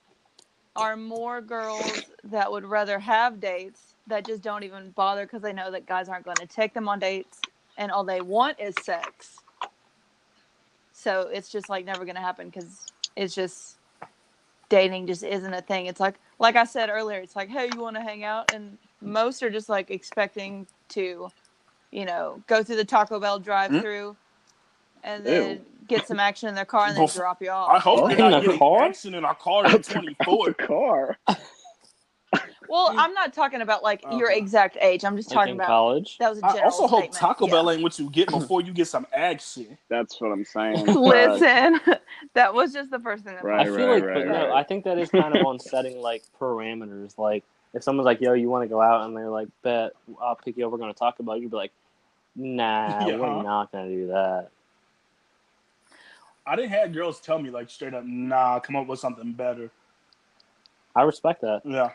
are 0.76 0.96
more 0.96 1.42
girls 1.42 2.10
that 2.24 2.52
would 2.52 2.64
rather 2.66 2.98
have 3.00 3.40
dates 3.40 3.94
that 4.08 4.26
just 4.26 4.42
don't 4.42 4.64
even 4.64 4.92
bother 4.92 5.24
because 5.24 5.42
they 5.42 5.54
know 5.54 5.72
that 5.72 5.86
guys 5.86 6.08
aren't 6.10 6.26
going 6.26 6.38
to 6.38 6.48
take 6.48 6.74
them 6.74 6.88
on 6.88 7.00
dates 7.00 7.40
and 7.78 7.92
all 7.92 8.04
they 8.04 8.22
want 8.22 8.60
is 8.60 8.80
sex. 8.84 9.44
So 10.92 11.28
it's 11.32 11.50
just 11.50 11.68
like 11.70 11.86
never 11.86 12.04
going 12.04 12.16
to 12.16 12.22
happen 12.22 12.48
because 12.50 12.88
it's 13.16 13.34
just 13.34 13.78
dating 14.70 15.06
just 15.08 15.24
isn't 15.24 15.54
a 15.54 15.62
thing. 15.62 15.86
It's 15.86 16.00
like 16.00 16.16
like 16.40 16.56
I 16.56 16.64
said 16.64 16.90
earlier, 16.90 17.20
it's 17.20 17.36
like, 17.36 17.50
hey, 17.50 17.70
you 17.74 17.80
want 17.82 17.96
to 17.96 18.02
hang 18.02 18.24
out, 18.24 18.46
and 18.50 18.78
most 19.02 19.42
are 19.44 19.50
just 19.50 19.68
like 19.70 19.90
expecting 19.90 20.68
to, 20.90 21.32
you 21.92 22.06
know, 22.06 22.44
go 22.48 22.62
through 22.64 22.76
the 22.76 22.86
Taco 22.86 23.20
Bell 23.20 23.40
drive-through, 23.40 24.16
and 25.04 25.26
then 25.26 25.66
get 25.88 26.06
some 26.06 26.20
action 26.20 26.48
in 26.48 26.54
their 26.56 26.66
car 26.66 26.88
and 26.88 26.96
then 26.98 27.06
Bef- 27.06 27.22
drop 27.22 27.42
you 27.42 27.50
off. 27.50 27.74
I 27.74 27.80
hope 27.80 28.08
In 28.08 28.08
you're 28.08 28.18
not 28.18 28.38
the 28.40 28.40
getting 28.40 28.58
car? 28.58 28.78
action 28.78 29.14
in 29.14 29.24
our 29.24 29.36
car 29.36 29.66
at 29.68 29.84
24. 29.88 30.54
car. 30.54 31.18
Well, 32.68 32.94
I'm 32.96 33.12
not 33.14 33.32
talking 33.32 33.60
about 33.60 33.82
like 33.82 34.04
your 34.12 34.30
exact 34.30 34.76
age. 34.80 35.04
I'm 35.04 35.16
just 35.16 35.30
Like 35.30 35.36
talking 35.36 35.50
in 35.52 35.56
about 35.56 35.66
college. 35.68 36.16
that 36.18 36.28
was 36.30 36.38
a 36.38 36.42
general 36.42 36.60
I 36.60 36.64
also 36.64 36.86
hope 36.86 37.00
statement. 37.02 37.20
Taco 37.20 37.46
Yeah. 37.46 37.52
Bell 37.52 37.70
ain't 37.70 37.82
what 37.82 37.98
you 37.98 38.10
get 38.10 38.30
before 38.30 38.60
you 38.60 38.72
get 38.72 38.88
some 38.88 39.06
action. 39.12 39.78
That's 39.88 40.20
what 40.20 40.32
I'm 40.32 40.44
saying. 40.44 40.86
Listen, 40.94 41.80
that 42.34 42.52
was 42.54 42.72
just 42.72 42.90
the 42.90 42.98
first 43.00 43.24
thing 43.24 43.34
that 43.34 43.44
Right, 43.44 43.66
I 43.66 43.76
feel 43.76 43.88
like, 43.88 44.04
right, 44.04 44.14
but 44.14 44.26
no. 44.26 44.52
I 44.54 44.62
think 44.62 44.84
that 44.84 44.98
is 44.98 45.10
kind 45.10 45.34
of 45.34 45.44
on 45.46 45.58
setting 45.58 46.00
like 46.00 46.22
parameters. 46.40 47.16
Like, 47.18 47.44
if 47.74 47.82
someone's 47.82 48.06
like, 48.06 48.20
"Yo, 48.20 48.32
you 48.34 48.48
want 48.48 48.64
to 48.64 48.68
go 48.68 48.80
out?" 48.80 49.06
and 49.06 49.16
they're 49.16 49.28
like, 49.30 49.48
"Bet, 49.62 49.92
I'll 50.20 50.36
pick 50.36 50.56
you 50.56 50.66
up. 50.66 50.72
We're 50.72 50.78
going 50.78 50.92
to 50.92 50.98
talk 50.98 51.18
about." 51.20 51.36
it," 51.38 51.42
You'd 51.42 51.50
be 51.50 51.56
like, 51.56 51.72
"Nah, 52.36 53.06
Yeah. 53.06 53.16
we're 53.16 53.42
not 53.42 53.72
going 53.72 53.88
to 53.88 53.94
do 53.94 54.06
that." 54.08 54.50
I 56.46 56.56
didn't 56.56 56.70
have 56.70 56.92
girls 56.94 57.20
tell 57.20 57.38
me 57.38 57.50
like 57.50 57.68
straight 57.68 57.92
up, 57.92 58.04
nah, 58.06 58.58
come 58.60 58.74
up 58.76 58.86
with 58.86 58.98
something 58.98 59.32
better. 59.32 59.70
I 60.96 61.02
respect 61.02 61.42
that. 61.42 61.60
Yeah, 61.64 61.90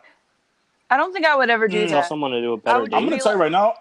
I 0.93 0.97
don't 0.97 1.11
think 1.11 1.25
I 1.25 1.35
would 1.35 1.49
ever 1.49 1.67
do 1.67 1.77
Mm. 1.85 1.89
Tell 1.89 2.01
that. 2.01 2.07
someone 2.07 2.31
to 2.31 2.41
do 2.41 2.53
a 2.53 2.57
better. 2.57 2.81
would 2.81 2.91
date. 2.91 2.97
I'm 2.97 3.03
gonna 3.05 3.15
feel 3.15 3.23
tell 3.23 3.33
you 3.33 3.41
right 3.41 3.51
now. 3.51 3.73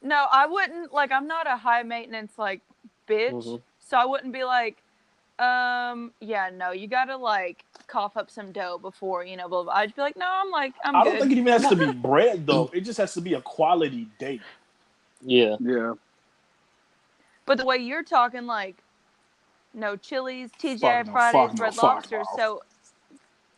No, 0.00 0.26
I 0.30 0.46
wouldn't. 0.46 0.92
Like, 0.92 1.10
I'm 1.10 1.26
not 1.26 1.48
a 1.48 1.56
high 1.56 1.82
maintenance 1.82 2.38
like 2.38 2.60
bitch, 3.08 3.32
Mhm. 3.44 3.62
so 3.80 3.96
I 3.96 4.04
wouldn't 4.04 4.32
be 4.32 4.44
like, 4.44 4.80
um, 5.40 6.12
yeah, 6.20 6.48
no, 6.54 6.70
you 6.70 6.86
gotta 6.86 7.16
like 7.16 7.64
cough 7.88 8.16
up 8.16 8.30
some 8.30 8.52
dough 8.52 8.78
before 8.78 9.24
you 9.24 9.36
know. 9.36 9.48
Blah, 9.48 9.64
blah. 9.64 9.72
I'd 9.74 9.94
be 9.96 10.02
like, 10.02 10.16
no, 10.16 10.26
I'm 10.28 10.50
like, 10.52 10.74
I'm 10.84 10.94
I 10.94 11.02
good. 11.02 11.10
don't 11.10 11.20
think 11.22 11.32
it 11.32 11.38
even 11.38 11.52
has 11.52 11.68
to 11.68 11.74
be 11.76 11.92
bread 12.10 12.46
though. 12.46 12.70
It 12.72 12.82
just 12.82 12.98
has 12.98 13.12
to 13.14 13.20
be 13.20 13.34
a 13.34 13.40
quality 13.40 14.06
date. 14.20 14.42
Yeah, 15.22 15.56
Yeah. 15.58 15.94
But 17.44 17.58
the 17.58 17.64
way 17.64 17.78
you're 17.78 18.02
talking, 18.04 18.46
like, 18.46 18.76
no 19.74 19.96
chilies, 19.96 20.50
TGI 20.60 21.02
Fuck 21.04 21.12
Fridays, 21.12 21.32
fuck 21.50 21.58
no, 21.58 21.64
Red 21.64 21.74
fuck 21.74 21.82
Lobster. 21.82 22.18
no. 22.18 22.24
So 22.36 22.62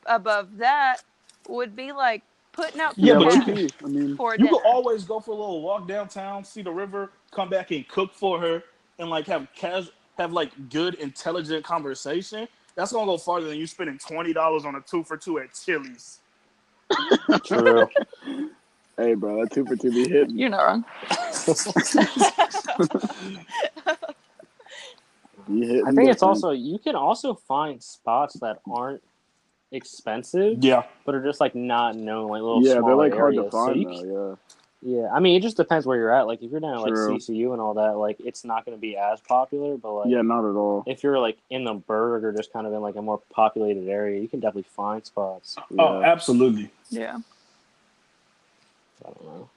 above 0.07 0.57
that 0.57 1.03
would 1.49 1.77
be 1.77 1.93
like 1.93 2.23
putting 2.59 2.81
out 2.81 2.95
Yeah, 2.99 3.15
but 3.19 3.33
you 3.35 3.43
can- 3.43 3.71
I 3.85 3.89
mean, 3.89 4.09
You 4.11 4.17
dinner. 4.37 4.51
could 4.51 4.63
always 4.67 5.05
go 5.05 5.21
for 5.21 5.31
a 5.31 5.35
little 5.35 5.63
walk 5.63 5.87
downtown, 5.87 6.43
see 6.45 6.61
the 6.63 6.73
river, 6.73 7.13
come 7.31 7.49
back 7.49 7.71
and 7.71 7.87
cook 7.87 8.13
for 8.13 8.41
her, 8.41 8.65
and 8.99 9.09
like 9.09 9.27
have 9.29 9.47
cash, 9.55 9.85
have 10.19 10.33
like 10.33 10.51
good, 10.69 10.95
intelligent 10.95 11.65
conversation. 11.65 12.49
That's 12.75 12.91
gonna 12.93 13.07
go 13.07 13.17
farther 13.17 13.47
than 13.49 13.59
you 13.59 13.67
spending 13.69 13.97
twenty 13.99 14.33
dollars 14.33 14.65
on 14.65 14.75
a 14.75 14.81
two 14.81 15.05
for 15.05 15.17
two 15.17 15.39
at 15.39 15.55
Chili's. 15.55 16.19
true. 17.45 17.89
hey, 18.97 19.15
bro, 19.15 19.41
that 19.45 19.53
two 19.53 19.65
for 19.65 19.77
two 19.77 19.91
be 19.93 20.09
hitting. 20.09 20.37
You're 20.37 20.51
not 20.51 20.65
wrong. 20.65 20.85
I 25.87 25.93
think 25.93 26.11
it's 26.11 26.23
also 26.23 26.51
you 26.51 26.79
can 26.79 26.95
also 26.97 27.35
find 27.35 27.81
spots 27.83 28.35
that 28.41 28.59
aren't 28.69 29.03
expensive, 29.73 30.63
Yeah, 30.63 30.85
but 31.05 31.15
are 31.15 31.23
just 31.23 31.41
like 31.41 31.55
not 31.55 31.97
known, 31.97 32.29
like 32.29 32.41
little 32.43 32.63
yeah, 32.63 32.75
they're 32.75 32.81
smaller 32.83 32.97
like 32.97 33.13
hard 33.15 33.35
areas. 33.35 33.51
to 33.51 33.57
find 33.57 33.85
so 33.85 34.03
though. 34.07 34.39
Yeah, 34.81 35.09
I 35.13 35.19
mean, 35.19 35.37
it 35.37 35.41
just 35.43 35.57
depends 35.57 35.87
where 35.87 35.97
you're 35.97 36.13
at. 36.13 36.29
Like, 36.29 36.41
if 36.41 36.53
you're 36.53 36.61
down 36.61 36.75
at 36.75 36.81
like 36.83 36.93
True. 36.95 37.17
CCU 37.19 37.53
and 37.53 37.61
all 37.61 37.75
that, 37.75 37.97
like, 37.99 38.17
it's 38.25 38.45
not 38.45 38.65
going 38.65 38.77
to 38.79 38.81
be 38.81 38.97
as 38.97 39.21
popular. 39.21 39.77
But 39.77 39.93
like, 39.93 40.07
Yeah, 40.09 40.19
yeah, 40.19 40.23
not 40.23 40.49
at 40.49 40.55
all. 40.55 40.85
if 40.87 41.03
you're 41.03 41.19
like 41.19 41.37
in 41.51 41.65
the 41.65 41.75
Burgh 41.75 42.23
or 42.23 42.33
just 42.33 42.53
kind 42.53 42.65
of 42.65 42.73
in 42.73 42.81
like 42.81 42.95
a 42.95 43.03
more 43.03 43.21
populated 43.31 43.89
area, 43.89 44.21
you 44.21 44.29
can 44.29 44.39
definitely 44.39 44.69
find 44.77 45.05
spots. 45.05 45.57
oh, 45.77 46.01
Yeah. 46.01 46.07
absolutely. 46.13 46.71
Yeah. 46.91 47.19
I 49.05 49.09
don't 49.11 49.25
know. 49.25 49.51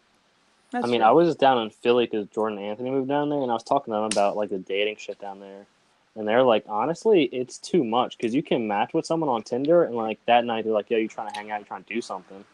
That's 0.72 0.86
I 0.86 0.88
mean, 0.90 1.02
true. 1.02 1.08
I 1.08 1.12
was 1.12 1.28
just 1.28 1.40
down 1.40 1.62
in 1.62 1.70
Philly 1.70 2.06
because 2.08 2.26
Jordan 2.30 2.58
Anthony 2.58 2.90
moved 2.90 3.10
down 3.10 3.30
there, 3.30 3.42
and 3.42 3.52
I 3.52 3.54
was 3.54 3.64
talking 3.64 3.92
to 3.94 3.98
them 3.98 4.06
about 4.06 4.36
like 4.38 4.50
the 4.50 4.58
dating 4.58 4.96
shit 4.98 5.20
down 5.20 5.40
there, 5.40 5.66
and 6.16 6.28
they're 6.28 6.44
like, 6.44 6.66
honestly, 6.68 7.24
it's 7.26 7.58
too 7.60 7.84
much 7.84 8.18
because 8.18 8.36
you 8.36 8.44
can 8.44 8.68
match 8.68 8.94
with 8.94 9.06
someone 9.06 9.30
on 9.30 9.44
Tinder, 9.44 9.84
and 9.86 9.96
like 9.96 10.20
that 10.28 10.46
night 10.46 10.66
they're 10.66 10.74
like, 10.74 10.90
yo, 10.90 10.98
you 10.98 11.08
trying 11.10 11.30
to 11.30 11.36
hang 11.36 11.52
out, 11.52 11.60
you 11.62 11.66
trying 11.66 11.84
to 11.84 11.94
do 11.94 12.02
something. 12.02 12.46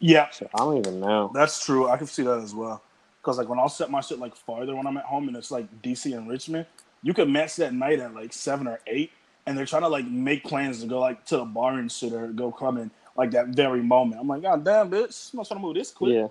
Yeah, 0.00 0.28
So 0.30 0.48
I 0.54 0.58
don't 0.58 0.78
even 0.78 1.00
know. 1.00 1.34
that's 1.34 1.64
true. 1.64 1.88
I 1.88 1.96
can 1.98 2.06
see 2.06 2.24
that 2.24 2.40
as 2.40 2.54
well. 2.54 2.82
Cause 3.22 3.38
like 3.38 3.48
when 3.48 3.58
I'll 3.58 3.68
set 3.68 3.90
my 3.90 4.00
shit 4.00 4.18
like 4.20 4.36
farther 4.36 4.76
when 4.76 4.86
I'm 4.86 4.96
at 4.98 5.04
home 5.04 5.28
and 5.28 5.36
it's 5.36 5.50
like 5.50 5.82
DC 5.82 6.16
and 6.16 6.28
Richmond, 6.28 6.66
you 7.02 7.14
can 7.14 7.32
match 7.32 7.56
that 7.56 7.74
night 7.74 8.00
at 8.00 8.14
like 8.14 8.32
seven 8.32 8.68
or 8.68 8.80
eight, 8.86 9.12
and 9.46 9.58
they're 9.58 9.66
trying 9.66 9.82
to 9.82 9.88
like 9.88 10.06
make 10.06 10.44
plans 10.44 10.82
to 10.82 10.88
go 10.88 11.00
like 11.00 11.26
to 11.26 11.38
the 11.38 11.44
bar 11.44 11.78
and 11.78 11.92
shit 11.92 12.12
or 12.14 12.28
go 12.28 12.52
clubbing 12.52 12.90
like 13.16 13.32
that 13.32 13.48
very 13.48 13.82
moment. 13.82 14.20
I'm 14.20 14.28
like, 14.28 14.42
God 14.42 14.64
damn, 14.64 14.90
bitch, 14.90 15.32
I'm 15.34 15.38
not 15.38 15.48
trying 15.48 15.60
to 15.60 15.66
move 15.66 15.74
this 15.76 15.92
quick. 15.92 16.16
Yeah, 16.16 16.28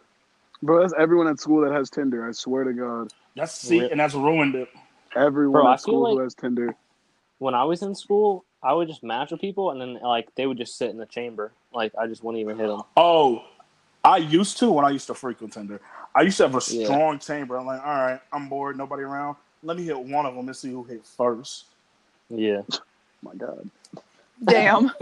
Bro, 0.64 0.82
that's 0.82 0.94
everyone 1.00 1.28
at 1.28 1.40
school 1.40 1.62
that 1.64 1.74
has 1.74 1.90
Tinder. 1.90 2.28
I 2.28 2.32
swear 2.34 2.66
to 2.66 2.74
God, 2.74 3.10
That's 3.36 3.54
see, 3.62 3.88
Rip. 3.88 3.92
and 3.92 4.00
that's 4.00 4.16
ruined 4.16 4.56
it. 4.56 4.70
Everyone 5.16 5.62
Bro, 5.64 5.72
at 5.72 5.76
feel 5.78 5.82
school 5.84 6.06
who 6.08 6.16
like- 6.16 6.24
has 6.24 6.34
Tinder. 6.36 6.76
when 7.40 7.54
I 7.56 7.64
was 7.64 7.82
in 7.82 7.96
school, 7.96 8.44
I 8.62 8.74
would 8.74 8.88
just 8.88 9.04
match 9.04 9.32
with 9.32 9.40
people, 9.42 9.72
and 9.72 9.80
then 9.80 10.00
like 10.02 10.34
they 10.36 10.46
would 10.46 10.58
just 10.58 10.78
sit 10.78 10.90
in 10.90 10.98
the 10.98 11.06
chamber, 11.06 11.52
like 11.74 11.94
I 11.98 12.08
just 12.08 12.24
wouldn't 12.24 12.42
even 12.42 12.58
hit 12.58 12.68
them. 12.68 12.82
Oh, 12.98 13.44
I 14.04 14.18
used 14.18 14.58
to 14.60 14.72
when 14.72 14.86
I 14.86 14.90
used 14.90 15.08
to 15.08 15.14
frequent 15.14 15.54
Tinder. 15.54 15.80
I 16.16 16.22
used 16.22 16.38
to 16.38 16.44
have 16.44 16.56
a 16.56 16.62
Yeah. 16.74 16.86
strong 16.86 17.20
chamber. 17.20 17.58
I'm 17.58 17.66
like, 17.66 17.82
all 17.86 17.94
right, 17.96 18.20
I'm 18.34 18.50
bored, 18.50 18.78
nobody 18.78 19.04
around. 19.04 19.36
Let 19.64 19.78
me 19.78 19.84
hit 19.84 19.98
one 20.00 20.26
of 20.26 20.36
them 20.36 20.48
and 20.48 20.56
see 20.56 20.72
who 20.72 20.84
hit 20.84 21.06
first. 21.06 21.66
Yeah, 22.30 22.62
my 23.22 23.34
God. 23.36 23.70
Damn. 24.44 24.92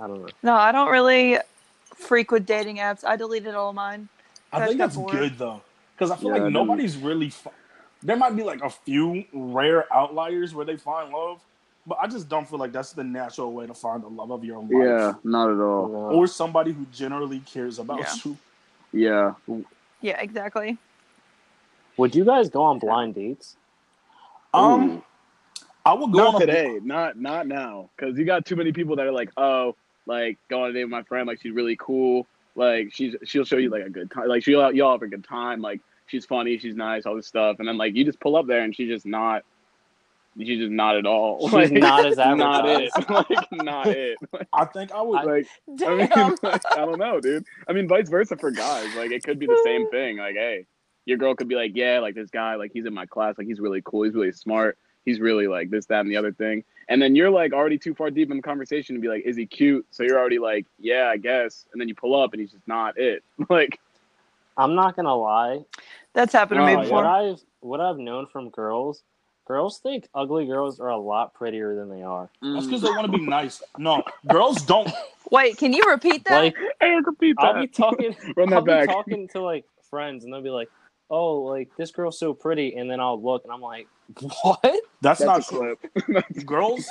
I 0.00 0.06
don't 0.06 0.22
know. 0.22 0.28
no, 0.42 0.54
I 0.54 0.72
don't 0.72 0.90
really 0.90 1.38
frequent 1.94 2.46
dating 2.46 2.78
apps. 2.78 3.04
I 3.04 3.16
deleted 3.16 3.54
all 3.54 3.72
mine. 3.74 4.08
I 4.52 4.58
That's 4.60 4.70
think 4.70 4.78
that's 4.78 4.96
bored. 4.96 5.12
good 5.12 5.38
though, 5.38 5.60
because 6.00 6.10
I 6.10 6.16
feel 6.16 6.28
Yeah, 6.28 6.36
like 6.36 6.42
I 6.44 6.48
nobody's 6.48 6.96
really. 6.96 7.28
Fu- 7.28 7.50
there 8.02 8.16
might 8.16 8.34
be 8.34 8.42
like 8.42 8.62
a 8.62 8.70
few 8.70 9.22
rare 9.34 9.92
outliers 9.92 10.54
where 10.54 10.64
they 10.64 10.78
find 10.78 11.12
love, 11.12 11.42
but 11.86 11.98
I 12.00 12.06
just 12.06 12.26
don't 12.30 12.48
feel 12.48 12.58
like 12.58 12.72
that's 12.72 12.94
the 12.94 13.04
natural 13.04 13.52
way 13.52 13.66
to 13.66 13.74
find 13.74 14.02
the 14.02 14.08
love 14.08 14.30
of 14.30 14.42
your 14.42 14.62
life. 14.62 14.70
Yeah, 14.70 15.12
not 15.22 15.50
at 15.50 15.60
all. 15.60 15.88
No. 15.88 15.98
Or 16.16 16.26
somebody 16.26 16.72
who 16.72 16.86
generally 16.90 17.40
cares 17.40 17.78
about 17.78 17.98
Yeah. 17.98 18.14
you. 18.24 19.34
Yeah. 19.48 19.62
Yeah, 20.00 20.18
exactly. 20.18 20.78
Would 21.98 22.14
you 22.14 22.24
guys 22.24 22.48
go 22.48 22.62
on 22.62 22.78
blind 22.78 23.14
dates? 23.14 23.56
Um, 24.54 24.90
Ooh. 24.90 25.04
I 25.84 25.92
would 25.92 26.12
go 26.12 26.18
not 26.18 26.34
on 26.36 26.42
a 26.42 26.46
today, 26.46 26.80
not 26.82 27.18
not 27.18 27.46
now, 27.46 27.90
because 27.94 28.16
you 28.16 28.24
got 28.24 28.46
too 28.46 28.56
many 28.56 28.72
people 28.72 28.96
that 28.96 29.06
are 29.06 29.12
like, 29.12 29.30
oh, 29.36 29.76
like 30.06 30.38
go 30.48 30.64
on 30.64 30.70
a 30.70 30.72
date 30.72 30.84
with 30.84 30.90
my 30.90 31.02
friend, 31.02 31.26
like 31.26 31.42
she's 31.42 31.52
really 31.52 31.76
cool, 31.76 32.26
like 32.54 32.88
she's 32.90 33.14
she'll 33.24 33.44
show 33.44 33.58
you 33.58 33.68
like 33.68 33.84
a 33.84 33.90
good 33.90 34.10
time, 34.10 34.28
like 34.28 34.42
she'll 34.42 34.72
y'all 34.72 34.92
have 34.92 35.02
a 35.02 35.06
good 35.06 35.24
time, 35.24 35.60
like 35.60 35.80
she's 36.10 36.26
funny, 36.26 36.58
she's 36.58 36.76
nice, 36.76 37.06
all 37.06 37.16
this 37.16 37.28
stuff, 37.28 37.58
and 37.60 37.68
then 37.68 37.78
like 37.78 37.94
you 37.96 38.04
just 38.04 38.20
pull 38.20 38.36
up 38.36 38.46
there 38.46 38.62
and 38.62 38.76
she's 38.76 38.88
just 38.88 39.06
not, 39.06 39.44
she's 40.38 40.60
just 40.60 40.72
not 40.72 40.96
at 40.96 41.06
all. 41.06 41.48
She's 41.48 41.72
Like, 41.72 41.72
not 41.72 42.06
as 42.06 42.20
not 42.24 42.66
it, 42.66 42.94
like 43.08 43.48
not 43.52 43.90
it. 43.90 44.20
I 44.52 44.66
think 44.66 44.92
I 44.92 45.02
would. 45.02 45.22
Like 45.24 45.48
I 45.86 45.94
Damn. 46.08 46.08
mean, 46.14 46.36
like, 46.42 46.62
I 46.76 46.84
don't 46.86 46.98
know, 46.98 47.20
dude. 47.20 47.46
I 47.68 47.72
mean, 47.72 47.88
vice 47.88 48.08
versa 48.08 48.36
for 48.36 48.50
guys. 48.52 48.94
Like, 48.94 49.12
it 49.12 49.24
could 49.24 49.38
be 49.38 49.46
the 49.48 49.56
same 49.58 49.86
thing. 49.88 50.18
Like, 50.18 50.36
hey, 50.36 50.66
your 51.06 51.18
girl 51.18 51.34
could 51.34 51.48
be 51.48 51.56
like, 51.56 51.72
yeah, 51.74 52.00
like 52.00 52.14
this 52.14 52.30
guy, 52.30 52.56
like 52.56 52.72
he's 52.72 52.86
in 52.86 52.94
my 52.94 53.06
class, 53.06 53.38
like 53.38 53.46
he's 53.48 53.60
really 53.60 53.82
cool, 53.84 54.04
he's 54.04 54.14
really 54.14 54.32
smart, 54.32 54.78
he's 55.04 55.20
really 55.20 55.48
like 55.48 55.70
this, 55.70 55.86
that, 55.86 56.00
and 56.00 56.10
the 56.10 56.16
other 56.16 56.32
thing. 56.32 56.64
And 56.88 57.00
then 57.02 57.16
you're 57.16 57.30
like 57.30 57.52
already 57.52 57.78
too 57.78 57.94
far 57.94 58.10
deep 58.10 58.30
in 58.30 58.36
the 58.38 58.42
conversation 58.42 58.96
to 58.96 59.00
be 59.02 59.08
like, 59.08 59.24
is 59.24 59.36
he 59.36 59.46
cute? 59.46 59.86
So 59.90 60.02
you're 60.04 60.18
already 60.18 60.38
like, 60.38 60.66
yeah, 60.78 61.08
I 61.08 61.16
guess. 61.18 61.66
And 61.72 61.80
then 61.80 61.88
you 61.88 61.94
pull 61.94 62.20
up 62.20 62.32
and 62.32 62.40
he's 62.40 62.52
just 62.52 62.68
not 62.68 62.98
it. 62.98 63.24
Like, 63.50 63.80
I'm 64.56 64.74
not 64.74 64.96
gonna 64.96 65.14
lie. 65.16 65.60
That's 66.14 66.32
happened 66.32 66.60
to 66.60 66.66
me 66.66 66.76
Oh, 66.76 66.84
What 66.90 67.04
before. 67.04 67.04
I've 67.06 67.40
what 67.60 67.80
I've 67.80 67.98
known 67.98 68.26
from 68.26 68.50
girls, 68.50 69.02
girls 69.46 69.78
think 69.78 70.08
ugly 70.14 70.46
girls 70.46 70.80
are 70.80 70.88
a 70.88 70.98
lot 70.98 71.34
prettier 71.34 71.74
than 71.74 71.88
they 71.88 72.02
are. 72.02 72.30
That's 72.42 72.66
mm. 72.66 72.66
because 72.66 72.82
they 72.82 72.90
want 72.90 73.10
to 73.10 73.18
be 73.18 73.24
nice. 73.24 73.62
No, 73.78 74.02
girls 74.28 74.62
don't. 74.62 74.90
Wait, 75.30 75.56
can 75.58 75.72
you 75.72 75.84
repeat 75.88 76.24
that? 76.24 76.42
Like 76.42 76.56
hey, 76.80 76.96
repeat 77.04 77.36
that. 77.40 77.56
I'll 77.56 77.60
be 77.60 77.68
talking, 77.68 78.16
Run 78.36 78.50
that 78.50 78.56
I'll 78.56 78.64
that 78.64 78.88
be 78.88 78.92
talking 78.92 79.28
to 79.28 79.42
like 79.42 79.64
friends, 79.88 80.24
and 80.24 80.32
they'll 80.32 80.42
be 80.42 80.50
like, 80.50 80.68
"Oh, 81.10 81.42
like 81.42 81.70
this 81.76 81.90
girl's 81.90 82.18
so 82.18 82.34
pretty," 82.34 82.74
and 82.76 82.90
then 82.90 83.00
I'll 83.00 83.20
look, 83.22 83.44
and 83.44 83.52
I'm 83.52 83.60
like, 83.60 83.86
"What?" 84.42 84.60
That's, 85.00 85.20
That's 85.20 85.20
not 85.20 85.40
a 85.40 85.42
true. 85.42 85.76
clip. 86.06 86.46
Girls, 86.46 86.88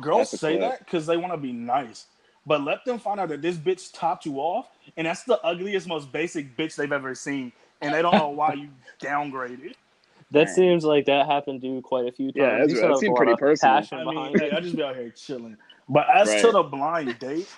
girls 0.00 0.30
That's 0.30 0.40
say 0.40 0.58
clip. 0.58 0.70
that 0.70 0.78
because 0.80 1.06
they 1.06 1.16
want 1.16 1.32
to 1.32 1.38
be 1.38 1.52
nice. 1.52 2.06
But 2.46 2.62
let 2.62 2.84
them 2.84 2.98
find 2.98 3.18
out 3.18 3.28
that 3.30 3.42
this 3.42 3.56
bitch 3.56 3.92
topped 3.92 4.24
you 4.24 4.36
off, 4.38 4.68
and 4.96 5.06
that's 5.06 5.24
the 5.24 5.40
ugliest, 5.42 5.88
most 5.88 6.12
basic 6.12 6.56
bitch 6.56 6.76
they've 6.76 6.92
ever 6.92 7.14
seen, 7.14 7.52
and 7.80 7.94
they 7.94 8.02
don't 8.02 8.14
know 8.14 8.28
why 8.28 8.54
you 8.54 8.68
downgraded. 9.00 9.74
That 10.32 10.46
Man. 10.46 10.54
seems 10.56 10.84
like 10.84 11.04
that 11.06 11.26
happened 11.26 11.60
to 11.60 11.68
you 11.68 11.80
quite 11.80 12.08
a 12.08 12.10
few 12.10 12.32
times. 12.32 12.36
Yeah, 12.36 12.50
that's- 12.58 12.72
said 12.72 12.82
that 12.82 12.86
there 12.88 12.96
seemed 12.96 13.14
pretty 13.14 13.36
personal. 13.36 13.76
I 13.76 13.80
mean, 14.04 14.14
behind 14.14 14.40
hey. 14.40 14.50
I 14.50 14.60
just 14.60 14.74
be 14.74 14.82
out 14.82 14.96
here 14.96 15.10
chilling. 15.10 15.56
But 15.88 16.08
as 16.12 16.42
to 16.42 16.50
the 16.50 16.64
blind 16.64 17.16
date, 17.20 17.48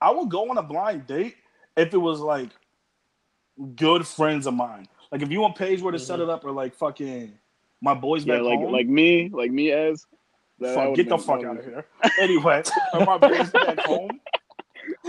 I 0.00 0.10
would 0.10 0.30
go 0.30 0.48
on 0.50 0.56
a 0.56 0.62
blind 0.62 1.06
date 1.06 1.36
if 1.76 1.92
it 1.92 1.98
was 1.98 2.20
like 2.20 2.48
good 3.76 4.06
friends 4.06 4.46
of 4.46 4.54
mine. 4.54 4.88
Like 5.12 5.20
if 5.20 5.30
you 5.30 5.44
and 5.44 5.54
Paige 5.54 5.82
were 5.82 5.92
to 5.92 5.98
set 5.98 6.18
Mhm. 6.18 6.22
it 6.22 6.28
up, 6.30 6.46
or 6.46 6.50
like 6.50 6.74
fucking 6.74 7.38
my 7.82 7.92
boys 7.92 8.24
yeah, 8.24 8.36
back 8.36 8.44
like 8.44 8.58
home. 8.60 8.72
like 8.72 8.86
me, 8.86 9.28
like 9.28 9.50
me 9.50 9.70
as 9.70 10.06
Fuck, 10.60 10.94
get 10.94 11.10
the 11.10 11.18
fuck 11.18 11.42
funny. 11.42 11.44
out 11.44 11.58
of 11.58 11.64
here. 11.66 11.84
Anyway, 12.20 12.62
on 12.94 13.04
my 13.04 13.18
base 13.18 13.50
back 13.50 13.80
home, 13.80 14.18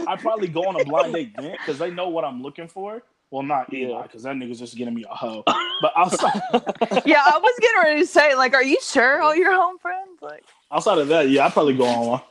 I 0.05 0.17
probably 0.17 0.49
go 0.49 0.65
on 0.67 0.79
a 0.79 0.83
blind 0.83 1.13
date 1.13 1.31
then 1.37 1.51
because 1.53 1.79
they 1.79 1.91
know 1.91 2.09
what 2.09 2.25
I'm 2.25 2.41
looking 2.41 2.67
for. 2.67 3.03
Well, 3.35 3.43
not 3.43 3.73
Eli, 3.73 3.91
Yeah. 3.91 4.01
because 4.03 4.23
that 4.23 4.37
nigga's 4.37 4.59
just 4.59 4.77
getting 4.77 4.93
me 4.93 5.03
a 5.11 5.13
hoe. 5.13 5.43
But 5.81 5.91
outside, 5.97 6.41
yeah, 7.05 7.21
I 7.25 7.37
was 7.37 7.53
getting 7.59 7.81
ready 7.83 7.99
to 7.99 8.07
say, 8.07 8.33
like, 8.33 8.53
are 8.53 8.63
you 8.63 8.77
sure 8.81 9.21
all 9.21 9.35
your 9.35 9.53
home 9.53 9.77
friends? 9.77 10.21
Like, 10.21 10.45
outside 10.71 10.99
of 10.99 11.09
that, 11.09 11.27
yeah, 11.27 11.45
I'd 11.45 11.51
probably 11.51 11.75
go 11.75 11.83
on 11.83 12.07
one. 12.07 12.21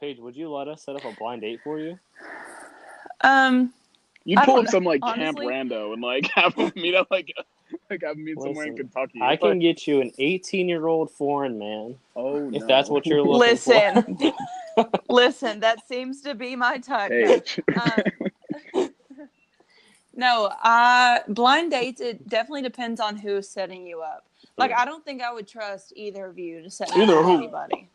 Paige, 0.00 0.20
would 0.20 0.34
you 0.36 0.50
let 0.50 0.68
us 0.68 0.82
set 0.82 0.96
up 0.96 1.04
a 1.04 1.14
blind 1.18 1.42
date 1.42 1.60
for 1.62 1.78
you? 1.78 1.98
um, 3.20 3.74
You 4.24 4.38
pull 4.42 4.56
up 4.56 4.68
some 4.68 4.84
like 4.84 5.02
camp 5.02 5.36
rando 5.36 5.92
and 5.92 6.00
like 6.00 6.28
have 6.34 6.56
them 6.56 6.72
meet 6.74 6.94
up 6.94 7.08
like 7.10 7.30
like 7.90 8.00
have 8.02 8.16
them 8.16 8.24
meet 8.24 8.40
somewhere 8.40 8.68
in 8.68 8.76
Kentucky. 8.78 9.20
I 9.20 9.34
It's 9.34 9.42
can 9.42 9.58
get 9.58 9.86
you 9.86 10.00
an 10.00 10.12
18 10.18 10.66
year 10.66 10.86
old 10.86 11.10
foreign 11.10 11.58
man 11.58 11.94
oh 12.16 12.48
if 12.54 12.62
no. 12.62 12.66
that's 12.66 12.88
what 12.88 13.04
you're 13.04 13.20
looking 13.20 13.34
for. 13.34 13.38
listen, 13.38 14.32
listen, 15.10 15.60
that 15.60 15.86
seems 15.86 16.22
to 16.22 16.34
be 16.34 16.56
my 16.56 16.78
type. 16.78 17.12
No. 17.12 17.34
Um, 17.82 18.02
no, 20.14 20.46
uh, 20.62 21.20
blind 21.28 21.70
dates. 21.70 22.00
It 22.00 22.28
definitely 22.28 22.62
depends 22.62 23.00
on 23.00 23.16
who's 23.16 23.48
setting 23.48 23.86
you 23.86 24.00
up. 24.02 24.26
Like, 24.56 24.70
Yeah. 24.70 24.80
I 24.80 24.84
don't 24.84 25.04
think 25.04 25.22
I 25.22 25.32
would 25.32 25.48
trust 25.48 25.92
either 25.96 26.26
of 26.26 26.38
you 26.38 26.62
to 26.62 26.70
set 26.70 26.94
me 26.94 27.02
Either 27.02 27.18
up 27.18 27.24
who? 27.24 27.36
anybody. 27.38 27.88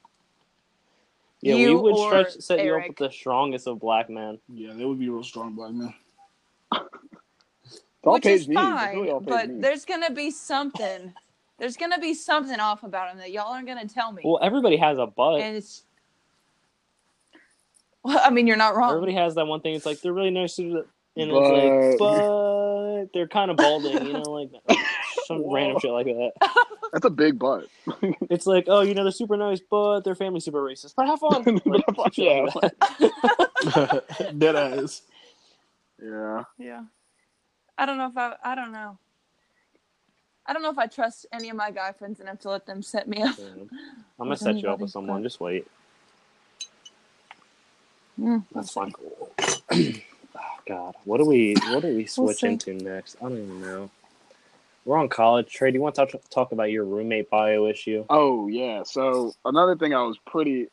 Yeah, 1.42 1.56
we 1.56 1.62
You 1.62 1.78
would 1.80 1.94
or 1.96 2.08
stretch, 2.26 2.42
set 2.44 2.66
you 2.66 2.76
up 2.76 2.88
with 2.88 2.98
the 2.98 3.12
strongest 3.12 3.68
of 3.68 3.80
black 3.80 4.10
men. 4.10 4.40
Yeah, 4.52 4.74
they 4.74 4.86
would 4.86 4.98
be 5.00 5.08
real 5.10 5.24
strong 5.24 5.54
black 5.54 5.72
men. 5.72 5.94
Which 8.02 8.26
is 8.26 8.48
needs. 8.48 8.60
It's 8.60 8.62
fine, 8.62 9.00
really 9.00 9.20
but 9.26 9.50
needs. 9.50 9.62
there's 9.62 9.86
gonna 9.86 10.12
be 10.12 10.32
something. 10.32 11.14
There's 11.60 11.76
gonna 11.78 12.00
be 12.00 12.14
something 12.14 12.60
off 12.60 12.84
about 12.84 13.12
him 13.12 13.18
that 13.18 13.32
y'all 13.32 13.52
aren't 13.52 13.68
gonna 13.68 13.88
tell 13.88 14.12
me. 14.12 14.22
Well, 14.26 14.40
everybody 14.42 14.78
has 14.78 14.98
a 14.98 15.06
butt. 15.08 15.42
and 15.42 15.58
it's. 15.58 15.84
Well, 18.04 18.20
I 18.24 18.30
mean, 18.30 18.48
you're 18.48 18.56
not 18.58 18.76
wrong. 18.76 18.92
Everybody 18.92 19.14
has 19.16 19.36
that 19.36 19.46
one 19.46 19.60
thing. 19.62 19.76
It's 19.76 19.86
like 19.86 20.00
they're 20.00 20.14
really 20.14 20.30
nice, 20.32 20.58
and 21.18 21.32
it's 21.34 21.50
like, 21.52 21.98
but 22.00 23.08
they're 23.14 23.28
kind 23.28 23.52
of 23.52 23.58
balding, 23.58 24.06
you 24.06 24.14
know, 24.14 24.22
like 24.22 24.52
some 25.26 25.52
random 25.52 25.80
shit 25.80 25.92
like 25.92 26.06
that. 26.06 26.32
That's 26.94 27.06
a 27.06 27.10
big 27.10 27.40
butt. 27.40 27.68
It's 28.30 28.46
like, 28.48 28.66
oh, 28.68 28.82
you 28.82 28.94
know, 28.94 29.04
they're 29.04 29.12
super 29.12 29.38
nice, 29.38 29.60
but 29.70 30.02
their 30.02 30.16
family's 30.16 30.46
super 30.46 30.62
racist. 30.62 30.94
But 30.96 31.08
have 31.08 31.20
fun. 31.20 31.44
Like, 31.46 31.64
But 31.66 31.84
have 31.88 31.96
fun, 31.96 32.12
shit 32.12 32.56
like. 32.56 34.40
Dead 34.40 34.56
ass. 34.56 35.02
Yeah. 36.02 36.44
Yeah. 36.58 36.84
I 37.78 37.86
don't 37.86 37.98
know 37.98 38.08
if 38.08 38.18
I. 38.18 38.36
I 38.44 38.56
don't 38.56 38.72
know. 38.72 38.98
I 40.46 40.54
don't 40.54 40.64
know 40.64 40.72
if 40.72 40.78
I 40.78 40.88
trust 40.88 41.26
any 41.34 41.50
of 41.50 41.58
my 41.58 41.72
guy 41.72 41.92
friends 41.92 42.20
enough 42.22 42.40
to 42.40 42.50
let 42.50 42.66
them 42.66 42.82
set 42.82 43.08
me 43.08 43.22
up. 43.22 43.36
Yeah. 43.38 43.46
I'm 44.20 44.28
gonna 44.28 44.38
set 44.38 44.58
you 44.58 44.70
up 44.70 44.80
with 44.80 44.92
someone. 44.92 45.22
Just 45.24 45.42
wait. 45.42 45.68
Mm, 48.20 48.46
That's 48.54 48.72
fine. 48.72 48.94
oh, 49.00 49.32
God, 50.68 50.96
what 51.06 51.18
do 51.20 51.26
we 51.26 51.56
what 51.72 51.82
do 51.84 51.90
we 51.90 52.06
switch 52.06 52.40
see. 52.40 52.48
into 52.48 52.74
next? 52.74 53.18
I 53.22 53.30
don't 53.30 53.38
even 53.38 53.62
know. 53.62 53.90
We're 54.86 54.98
on 54.98 55.10
college. 55.10 55.52
trade. 55.52 55.74
you 55.74 55.82
want 55.82 55.96
to 55.96 56.06
talk, 56.06 56.22
talk 56.30 56.52
about 56.54 56.72
your 56.72 56.86
roommate 56.86 57.30
bio 57.30 57.68
issue? 57.68 58.06
Oh 58.10 58.48
yeah. 58.48 58.84
So 58.84 59.34
another 59.46 59.76
thing 59.76 59.94
I 59.94 60.04
was 60.04 60.18
pretty, 60.26 60.68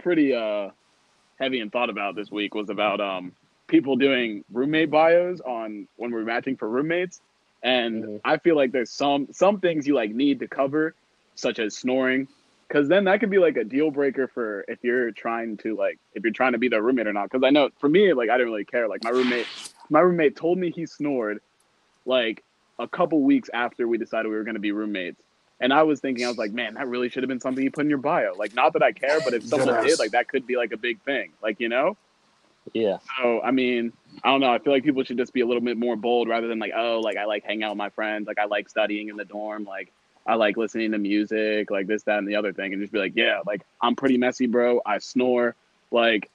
pretty 0.00 0.34
uh, 0.34 0.70
heavy 1.40 1.60
in 1.60 1.70
thought 1.70 1.90
about 1.90 2.16
this 2.16 2.30
week 2.30 2.54
was 2.54 2.70
about 2.70 3.00
um 3.00 3.32
people 3.68 3.96
doing 3.96 4.44
roommate 4.52 4.90
bios 4.90 5.40
on 5.40 5.88
when 5.96 6.10
we're 6.12 6.24
matching 6.24 6.56
for 6.56 6.68
roommates, 6.68 7.20
and 7.62 8.04
Mhm. 8.04 8.20
I 8.24 8.38
feel 8.38 8.56
like 8.56 8.72
there's 8.72 8.92
some 8.92 9.28
some 9.32 9.60
things 9.60 9.86
you 9.86 9.94
like 9.94 10.10
need 10.12 10.40
to 10.40 10.48
cover, 10.48 10.94
such 11.36 11.58
as 11.58 11.76
snoring, 11.76 12.28
because 12.74 12.88
then 12.88 13.04
that 13.04 13.20
could 13.20 13.30
be 13.30 13.38
like 13.38 13.56
a 13.56 13.62
deal 13.62 13.88
breaker 13.92 14.26
for 14.26 14.64
if 14.66 14.82
you're 14.82 15.12
trying 15.12 15.56
to 15.58 15.76
like 15.76 15.96
if 16.14 16.24
you're 16.24 16.32
trying 16.32 16.52
to 16.52 16.58
be 16.58 16.66
their 16.66 16.82
roommate 16.82 17.06
or 17.06 17.12
not. 17.12 17.30
Because 17.30 17.46
I 17.46 17.50
know 17.50 17.70
for 17.78 17.88
me, 17.88 18.12
like 18.12 18.30
I 18.30 18.36
didn't 18.36 18.52
really 18.52 18.64
care. 18.64 18.88
Like 18.88 19.04
my 19.04 19.10
roommate, 19.10 19.46
my 19.90 20.00
roommate 20.00 20.34
told 20.34 20.58
me 20.58 20.72
he 20.72 20.84
snored, 20.84 21.40
like 22.04 22.42
a 22.80 22.88
couple 22.88 23.20
weeks 23.20 23.48
after 23.54 23.86
we 23.86 23.96
decided 23.96 24.28
we 24.28 24.34
were 24.34 24.42
going 24.42 24.56
to 24.56 24.60
be 24.60 24.72
roommates. 24.72 25.22
And 25.60 25.72
I 25.72 25.84
was 25.84 26.00
thinking, 26.00 26.24
I 26.24 26.28
was 26.28 26.36
like, 26.36 26.50
man, 26.50 26.74
that 26.74 26.88
really 26.88 27.08
should 27.08 27.22
have 27.22 27.28
been 27.28 27.40
something 27.40 27.62
you 27.62 27.70
put 27.70 27.84
in 27.84 27.88
your 27.88 27.98
bio. 27.98 28.34
Like, 28.36 28.54
not 28.54 28.72
that 28.72 28.82
I 28.82 28.90
care, 28.90 29.20
but 29.20 29.34
if 29.34 29.44
someone 29.44 29.68
Yes. 29.68 29.86
did, 29.86 29.98
like, 30.00 30.10
that 30.10 30.26
could 30.26 30.44
be 30.44 30.56
like 30.56 30.72
a 30.72 30.76
big 30.76 31.00
thing. 31.02 31.30
Like, 31.40 31.60
you 31.60 31.68
know? 31.68 31.96
Yeah. 32.72 32.98
So, 33.16 33.40
I 33.40 33.52
mean, 33.52 33.92
I 34.24 34.32
don't 34.32 34.40
know. 34.40 34.52
I 34.52 34.58
feel 34.58 34.72
like 34.72 34.82
people 34.82 35.04
should 35.04 35.16
just 35.16 35.32
be 35.32 35.42
a 35.42 35.46
little 35.46 35.62
bit 35.62 35.76
more 35.76 35.94
bold 35.94 36.28
rather 36.28 36.48
than 36.48 36.58
like, 36.58 36.72
oh, 36.76 36.98
like 36.98 37.16
I 37.16 37.24
like 37.24 37.44
hanging 37.44 37.62
out 37.62 37.70
with 37.70 37.78
my 37.78 37.90
friends. 37.90 38.26
Like, 38.26 38.40
I 38.40 38.46
like 38.46 38.68
studying 38.68 39.10
in 39.10 39.16
the 39.16 39.24
dorm. 39.24 39.64
Like, 39.64 39.92
I 40.26 40.34
like 40.36 40.56
listening 40.56 40.92
to 40.92 40.98
music. 40.98 41.70
Like 41.70 41.86
this, 41.86 42.02
that, 42.04 42.18
and 42.18 42.26
the 42.28 42.36
other 42.36 42.52
thing. 42.52 42.72
And 42.72 42.80
just 42.82 42.92
be 42.92 42.98
like, 42.98 43.12
yeah, 43.14 43.40
like 43.46 43.62
I'm 43.80 43.94
pretty 43.96 44.16
messy, 44.18 44.46
bro. 44.46 44.80
I 44.86 44.98
snore. 44.98 45.54
Like, 45.90 46.30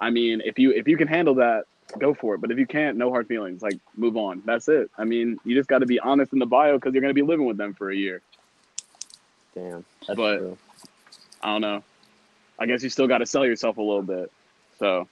I 0.00 0.10
mean, 0.10 0.40
if 0.44 0.58
you 0.58 0.70
if 0.72 0.88
you 0.88 0.96
can 0.96 1.08
handle 1.08 1.34
that, 1.36 1.64
go 1.98 2.14
for 2.14 2.34
it. 2.34 2.40
But 2.40 2.50
if 2.50 2.58
you 2.58 2.66
can't, 2.66 2.96
no 2.96 3.10
hard 3.10 3.26
feelings. 3.28 3.62
Like, 3.62 3.78
move 3.96 4.16
on. 4.16 4.42
That's 4.44 4.68
it. 4.68 4.90
I 4.98 5.04
mean, 5.04 5.38
you 5.44 5.54
just 5.54 5.68
got 5.68 5.78
to 5.80 5.86
be 5.86 6.00
honest 6.00 6.32
in 6.32 6.38
the 6.38 6.46
bio 6.46 6.76
because 6.78 6.94
you're 6.94 7.02
gonna 7.02 7.14
be 7.14 7.22
living 7.22 7.46
with 7.46 7.56
them 7.56 7.74
for 7.74 7.90
a 7.90 7.96
year. 7.96 8.22
Damn. 9.54 9.84
That's 10.06 10.16
But- 10.16 10.38
true. 10.38 10.58
I 11.42 11.52
don't 11.52 11.60
know. 11.60 11.84
I 12.58 12.66
guess 12.66 12.82
you 12.82 12.90
still 12.90 13.06
got 13.06 13.18
to 13.18 13.26
sell 13.26 13.46
yourself 13.46 13.76
a 13.76 13.82
little 13.82 14.02
bit. 14.02 14.32
So 14.80 15.06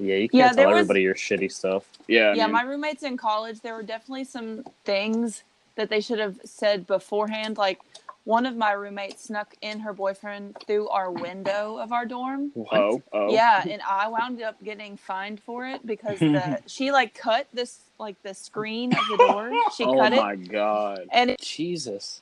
Yeah, 0.00 0.16
you 0.16 0.28
can't 0.28 0.34
Yeah, 0.38 0.46
tell 0.48 0.56
there 0.56 0.68
was- 0.68 0.76
everybody 0.78 1.02
your 1.02 1.14
shitty 1.14 1.50
stuff. 1.52 1.84
yeah, 2.08 2.30
I 2.30 2.34
yeah, 2.34 2.46
mean, 2.46 2.52
my 2.52 2.62
roommates 2.62 3.02
in 3.04 3.16
college, 3.16 3.60
there 3.60 3.74
were 3.74 3.82
definitely 3.84 4.24
some 4.24 4.64
things 4.84 5.42
that 5.78 5.88
they 5.88 6.00
should 6.00 6.18
have 6.18 6.38
said 6.44 6.86
beforehand. 6.86 7.56
Like 7.56 7.80
one 8.24 8.44
of 8.46 8.56
my 8.56 8.72
roommates 8.72 9.24
snuck 9.24 9.54
in 9.62 9.78
her 9.78 9.92
boyfriend 9.92 10.56
through 10.66 10.88
our 10.88 11.10
window 11.10 11.78
of 11.78 11.92
our 11.92 12.04
dorm. 12.04 12.52
oh 12.72 13.00
oh 13.12 13.32
Yeah, 13.32 13.64
and 13.66 13.80
I 13.88 14.08
wound 14.08 14.42
up 14.42 14.62
getting 14.62 14.96
fined 14.96 15.40
for 15.40 15.66
it 15.66 15.86
because 15.86 16.18
the 16.18 16.60
she 16.66 16.90
like 16.90 17.14
cut 17.14 17.46
this 17.54 17.78
like 17.98 18.20
the 18.24 18.34
screen 18.34 18.92
of 18.92 19.04
the 19.08 19.16
door. 19.18 19.52
She 19.76 19.84
oh 19.84 19.94
cut 19.94 20.12
my 20.12 20.34
god. 20.34 21.06
and 21.12 21.30
it 21.30 21.40
Jesus. 21.40 22.20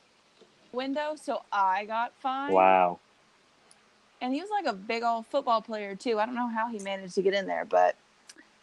window, 0.70 1.16
so 1.20 1.42
I 1.50 1.86
got 1.86 2.12
fined. 2.20 2.52
Wow. 2.52 3.00
And 4.20 4.34
he 4.34 4.40
was 4.40 4.50
like 4.50 4.66
a 4.66 4.76
big 4.76 5.02
old 5.02 5.26
football 5.26 5.62
player 5.62 5.94
too. 5.94 6.18
I 6.18 6.26
don't 6.26 6.34
know 6.34 6.48
how 6.48 6.68
he 6.68 6.78
managed 6.78 7.14
to 7.14 7.22
get 7.22 7.32
in 7.32 7.46
there, 7.46 7.64
but 7.64 7.96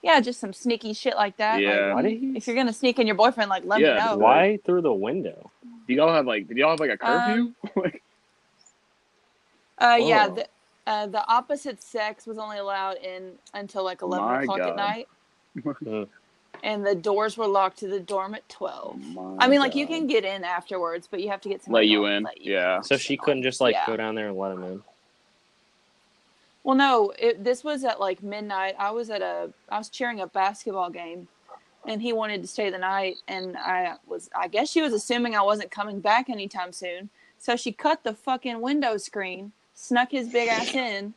yeah, 0.04 0.22
just 0.22 0.42
some 0.42 0.54
sneaky 0.54 0.94
shit 0.94 1.16
like 1.18 1.38
that. 1.38 1.66
Like, 1.66 1.84
Yeah. 1.84 1.94
Why 1.94 2.04
did 2.04 2.14
he? 2.20 2.36
if 2.36 2.48
you're 2.48 2.58
gonna 2.58 2.74
sneak 2.74 3.00
in 3.00 3.08
your 3.08 3.18
boyfriend, 3.18 3.50
like 3.52 3.66
let 3.66 3.82
Yeah, 3.82 3.84
me 3.84 3.94
know. 3.94 4.18
Why 4.18 4.60
through 4.66 4.84
the 4.84 4.94
window? 4.94 5.52
Do 5.88 5.94
y'all 5.96 6.14
have 6.14 6.28
like? 6.28 6.48
Did 6.48 6.58
y'all 6.58 6.72
have 6.72 6.80
like 6.82 6.92
a 6.92 6.98
curfew? 6.98 7.54
like, 7.76 8.04
Uh, 9.80 9.98
yeah, 10.02 10.30
the, 10.30 10.48
uh, 10.88 11.08
the 11.08 11.26
opposite 11.28 11.84
sex 11.84 12.28
was 12.28 12.38
only 12.38 12.58
allowed 12.60 12.98
in 12.98 13.38
until 13.54 13.84
like 13.84 14.02
eleven 14.02 14.32
My 14.32 14.36
o'clock 14.36 14.66
God. 14.66 14.68
at 14.68 14.76
night, 14.76 15.10
and 16.64 16.86
the 16.86 16.96
doors 16.96 17.38
were 17.38 17.48
locked 17.48 17.80
to 17.80 17.88
the 17.90 18.00
dorm 18.02 18.36
at 18.36 18.50
twelve. 18.50 19.02
my 19.16 19.40
I 19.40 19.48
mean, 19.50 19.60
like 19.60 19.76
you 19.76 19.88
can 19.88 20.08
get 20.08 20.26
in 20.26 20.44
afterwards, 20.44 21.08
but 21.12 21.22
you 21.22 21.30
have 21.30 21.42
to 21.42 21.50
get 21.50 21.64
let 21.68 21.88
you 21.88 22.06
in. 22.06 22.24
let 22.24 22.42
you 22.42 22.54
in. 22.54 22.54
Yeah. 22.54 22.82
So 22.82 22.98
she 22.98 23.18
couldn't 23.18 23.44
just 23.44 23.62
like 23.62 23.76
Yeah. 23.76 23.86
go 23.86 23.98
down 23.98 24.16
there 24.16 24.30
and 24.30 24.38
let 24.38 24.54
him 24.54 24.64
in. 24.64 24.84
Well, 26.64 26.76
no, 26.78 27.12
it, 27.20 27.44
this 27.44 27.64
was 27.64 27.84
at 27.84 28.00
like 28.00 28.24
midnight. 28.24 28.76
I 28.80 28.92
was 28.92 29.10
at 29.10 29.22
a, 29.22 29.50
I 29.70 29.78
was 29.78 29.90
cheering 29.90 30.22
a 30.22 30.28
basketball 30.28 30.90
game, 30.90 31.28
and 31.86 32.02
he 32.02 32.14
wanted 32.14 32.42
to 32.42 32.48
stay 32.48 32.70
the 32.70 32.78
night, 32.78 33.18
and 33.28 33.58
I 33.58 33.96
was, 34.08 34.30
I 34.36 34.48
guess 34.48 34.70
she 34.70 34.82
was 34.82 34.94
assuming 34.94 35.36
I 35.36 35.42
wasn't 35.42 35.72
coming 35.72 36.00
back 36.00 36.30
anytime 36.30 36.72
soon, 36.72 37.10
so 37.38 37.56
she 37.58 37.72
cut 37.74 38.04
the 38.04 38.14
fucking 38.14 38.62
window 38.62 38.96
screen, 38.98 39.52
snuck 39.76 40.12
his 40.12 40.30
big 40.30 40.48
ass 40.48 40.74
in, 40.76 41.14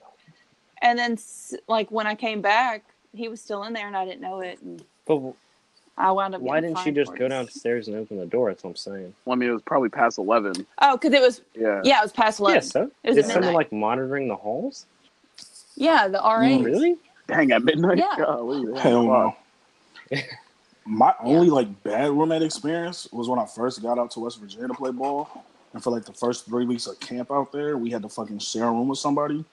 and 0.82 0.98
then 0.98 1.16
like 1.68 1.90
when 1.92 2.06
I 2.08 2.16
came 2.16 2.40
back, 2.42 2.84
he 3.14 3.28
was 3.28 3.40
still 3.40 3.62
in 3.62 3.72
there, 3.72 3.86
and 3.86 3.96
I 3.96 4.04
didn't 4.04 4.20
know 4.22 4.40
it, 4.40 4.60
and 4.62 4.82
But 5.06 5.20
I 5.96 6.10
wound 6.10 6.34
up. 6.34 6.40
why 6.40 6.60
didn't 6.60 6.78
she 6.78 6.90
just 6.90 7.12
for 7.12 7.18
go 7.18 7.28
downstairs 7.28 7.86
and 7.86 7.96
open 7.96 8.18
the 8.18 8.26
door? 8.26 8.50
That's 8.50 8.64
what 8.64 8.70
I'm 8.70 8.76
saying. 8.76 9.14
Well, 9.24 9.34
I 9.34 9.38
mean, 9.38 9.48
it 9.48 9.52
was 9.52 9.62
probably 9.62 9.90
past 9.90 10.18
eleven. 10.18 10.66
Oh, 10.82 10.96
because 10.96 11.12
it 11.14 11.22
was, 11.22 11.40
Yeah. 11.54 11.80
yeah, 11.84 12.00
it 12.00 12.02
was 12.02 12.12
past 12.12 12.40
eleven. 12.40 12.56
Yeah, 12.56 12.60
so 12.62 12.90
It 13.04 13.10
was 13.10 13.18
is 13.18 13.32
someone 13.32 13.54
like 13.54 13.70
monitoring 13.70 14.26
the 14.26 14.34
halls? 14.34 14.86
Yeah, 15.76 16.08
the 16.08 16.18
RA. 16.18 16.38
Really? 16.40 16.96
Dang, 17.28 17.52
at 17.52 17.62
midnight. 17.64 17.98
Yeah. 17.98 18.14
Golly, 18.18 18.72
yeah. 18.72 18.80
Hell 18.80 19.06
Wow. 19.06 19.36
no. 20.10 20.18
My 20.88 21.12
only 21.20 21.50
like 21.50 21.82
bad 21.82 22.10
roommate 22.12 22.42
experience 22.42 23.08
was 23.10 23.28
when 23.28 23.40
I 23.40 23.46
first 23.46 23.82
got 23.82 23.98
out 23.98 24.12
to 24.12 24.20
West 24.20 24.38
Virginia 24.40 24.68
to 24.68 24.74
play 24.74 24.92
ball, 24.92 25.44
and 25.72 25.82
for 25.82 25.90
like 25.90 26.04
the 26.04 26.12
first 26.12 26.46
three 26.46 26.64
weeks 26.64 26.86
of 26.86 26.98
camp 27.00 27.32
out 27.32 27.50
there, 27.50 27.76
we 27.76 27.90
had 27.90 28.02
to 28.02 28.08
fucking 28.08 28.38
share 28.38 28.66
a 28.66 28.70
room 28.70 28.86
with 28.88 29.00
somebody. 29.00 29.44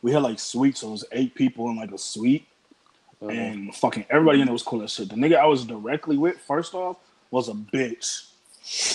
We 0.00 0.12
had 0.12 0.22
like 0.22 0.38
suites, 0.38 0.80
so 0.80 0.88
it 0.88 0.92
was 0.92 1.04
eight 1.12 1.34
people 1.34 1.68
in 1.68 1.76
like 1.76 1.92
a 1.92 1.98
suite, 1.98 2.46
Uh-huh. 3.20 3.30
and 3.30 3.74
fucking 3.74 4.06
everybody 4.08 4.40
in 4.40 4.46
there 4.46 4.52
was 4.54 4.62
cool 4.62 4.82
as 4.82 4.92
shit. 4.94 5.10
The 5.10 5.16
nigga 5.16 5.36
I 5.36 5.44
was 5.44 5.66
directly 5.66 6.16
with, 6.16 6.38
first 6.38 6.72
off, 6.72 6.96
was 7.30 7.50
a 7.50 7.52
bitch. 7.54 8.30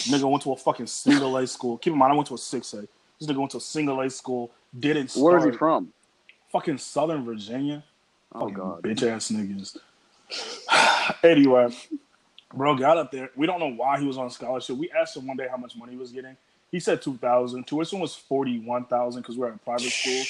Nigga 0.09 0.23
went 0.29 0.41
to 0.43 0.51
a 0.53 0.55
fucking 0.57 0.87
single 0.87 1.37
A 1.37 1.45
school. 1.45 1.77
Keep 1.77 1.93
in 1.93 1.99
mind, 1.99 2.11
I 2.13 2.15
went 2.15 2.27
to 2.29 2.33
a 2.33 2.37
six 2.39 2.73
A. 2.73 2.87
This 3.19 3.29
nigga 3.29 3.37
went 3.37 3.51
to 3.51 3.57
a 3.57 3.61
single 3.61 4.01
A 4.01 4.09
school. 4.09 4.49
Didn't 4.79 5.09
start. 5.09 5.23
Where 5.23 5.37
is 5.37 5.45
he 5.45 5.51
from? 5.51 5.93
Fucking 6.53 6.77
Southern 6.77 7.25
Virginia. 7.25 7.83
Oh 8.33 8.47
god. 8.49 8.81
bitch 8.83 9.03
ass 9.03 9.29
niggas. 9.31 9.77
anyway, 11.23 11.67
bro 12.53 12.75
got 12.75 12.97
up 12.97 13.11
there. 13.11 13.29
We 13.35 13.45
don't 13.45 13.59
know 13.59 13.73
why 13.73 13.99
he 13.99 14.05
was 14.07 14.17
on 14.17 14.29
scholarship. 14.29 14.77
We 14.77 14.89
asked 14.91 15.17
him 15.17 15.27
one 15.27 15.35
day 15.37 15.47
how 15.49 15.57
much 15.57 15.75
money 15.75 15.91
he 15.93 15.97
was 15.97 16.11
getting. 16.11 16.37
He 16.71 16.79
said 16.79 17.01
two 17.01 17.17
thousand. 17.17 17.67
Tuition 17.67 17.99
was 17.99 18.15
forty 18.15 18.59
one 18.59 18.85
thousand 18.85 19.21
because 19.23 19.37
we're 19.37 19.49
at 19.49 19.55
a 19.55 19.59
private 19.59 19.91
school. 19.91 20.23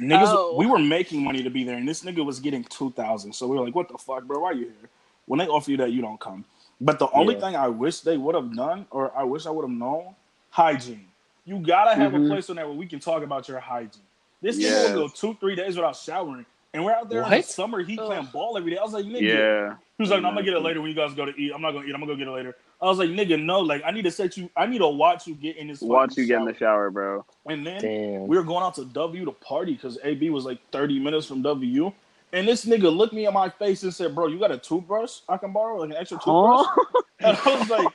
Niggas, 0.00 0.28
Oh. 0.28 0.56
we 0.56 0.64
were 0.66 0.78
making 0.78 1.22
money 1.22 1.42
to 1.42 1.50
be 1.50 1.62
there, 1.62 1.76
and 1.76 1.86
this 1.86 2.02
nigga 2.02 2.24
was 2.24 2.40
getting 2.40 2.64
two 2.64 2.90
thousand. 2.92 3.32
So 3.34 3.46
we 3.46 3.56
were 3.58 3.64
like, 3.64 3.74
"What 3.74 3.88
the 3.88 3.98
fuck, 3.98 4.24
bro? 4.24 4.40
Why 4.40 4.50
are 4.50 4.54
you 4.54 4.64
here?" 4.66 4.88
When 5.26 5.38
they 5.38 5.46
offer 5.46 5.70
you 5.70 5.76
that, 5.78 5.92
you 5.92 6.00
don't 6.02 6.18
come. 6.18 6.44
But 6.80 6.98
the 6.98 7.10
only 7.12 7.34
Yeah. 7.34 7.40
thing 7.42 7.56
I 7.56 7.68
wish 7.68 8.00
they 8.00 8.16
would 8.16 8.34
have 8.34 8.54
done, 8.56 8.86
or 8.90 9.16
I 9.16 9.24
wish 9.24 9.46
I 9.46 9.50
would 9.50 9.62
have 9.62 9.70
known, 9.70 10.14
hygiene. 10.50 11.06
You 11.44 11.58
gotta 11.58 11.94
have 11.94 12.12
Mhm. 12.12 12.26
a 12.26 12.28
place 12.28 12.48
on 12.50 12.56
there 12.56 12.66
where 12.66 12.76
we 12.76 12.86
can 12.86 12.98
talk 13.00 13.22
about 13.22 13.46
your 13.48 13.60
hygiene. 13.60 14.02
This 14.40 14.58
Yes. 14.58 14.88
nigga 14.90 14.94
will 14.94 15.08
go 15.08 15.14
two, 15.14 15.34
three 15.34 15.54
days 15.54 15.76
without 15.76 15.96
showering, 15.96 16.46
and 16.72 16.84
we're 16.84 16.92
out 16.92 17.08
there 17.10 17.22
in 17.22 17.30
the 17.30 17.42
summer 17.42 17.82
heat 17.82 17.98
Ugh. 17.98 18.06
playing 18.06 18.28
ball 18.32 18.56
every 18.56 18.70
day. 18.70 18.78
I 18.78 18.82
was 18.82 18.92
like, 18.92 19.04
nigga. 19.04 19.20
Yeah. 19.22 19.76
He 19.98 20.02
was 20.02 20.10
like, 20.10 20.22
no, 20.22 20.28
I'm 20.28 20.34
gonna 20.34 20.44
get 20.44 20.54
it 20.54 20.56
mm-hmm. 20.56 20.66
later 20.66 20.80
when 20.80 20.90
you 20.90 20.96
guys 20.96 21.12
go 21.12 21.26
to 21.26 21.36
eat. 21.36 21.52
I'm 21.54 21.60
not 21.60 21.72
gonna 21.72 21.86
eat. 21.86 21.94
I'm 21.94 22.00
gonna 22.00 22.12
go 22.12 22.16
get 22.16 22.26
it 22.26 22.30
later. 22.30 22.56
I 22.80 22.86
was 22.86 22.98
like, 22.98 23.10
nigga, 23.10 23.42
no. 23.42 23.60
Like, 23.60 23.82
I 23.84 23.90
need 23.90 24.04
to 24.04 24.10
set 24.10 24.38
you. 24.38 24.48
I 24.56 24.64
need 24.64 24.78
to 24.78 24.88
watch 24.88 25.26
you 25.26 25.34
get 25.34 25.58
in 25.58 25.68
this. 25.68 25.82
Watch 25.82 26.10
fucking 26.10 26.22
you 26.22 26.28
get 26.28 26.38
in 26.38 26.46
the 26.46 26.52
shower. 26.52 26.58
shower, 26.58 26.90
bro. 26.90 27.26
And 27.46 27.66
then 27.66 27.82
Damn. 27.82 28.26
we 28.26 28.36
were 28.36 28.42
going 28.42 28.64
out 28.64 28.74
to 28.76 28.86
W 28.86 29.26
to 29.26 29.32
party 29.32 29.74
because 29.74 29.98
AB 30.02 30.30
was 30.30 30.46
like 30.46 30.58
30 30.72 30.98
minutes 31.00 31.26
from 31.26 31.42
W. 31.42 31.92
And 32.32 32.46
this 32.46 32.64
nigga 32.64 32.94
looked 32.94 33.12
me 33.12 33.26
in 33.26 33.34
my 33.34 33.48
face 33.48 33.82
and 33.82 33.92
said, 33.94 34.14
"Bro, 34.14 34.28
you 34.28 34.38
got 34.38 34.52
a 34.52 34.58
toothbrush 34.58 35.20
I 35.28 35.36
can 35.36 35.52
borrow, 35.52 35.78
like 35.78 35.90
an 35.90 35.96
extra 35.96 36.18
toothbrush?" 36.18 36.66
And 37.22 37.36
I 37.36 37.58
was 37.58 37.68
like, 37.68 37.88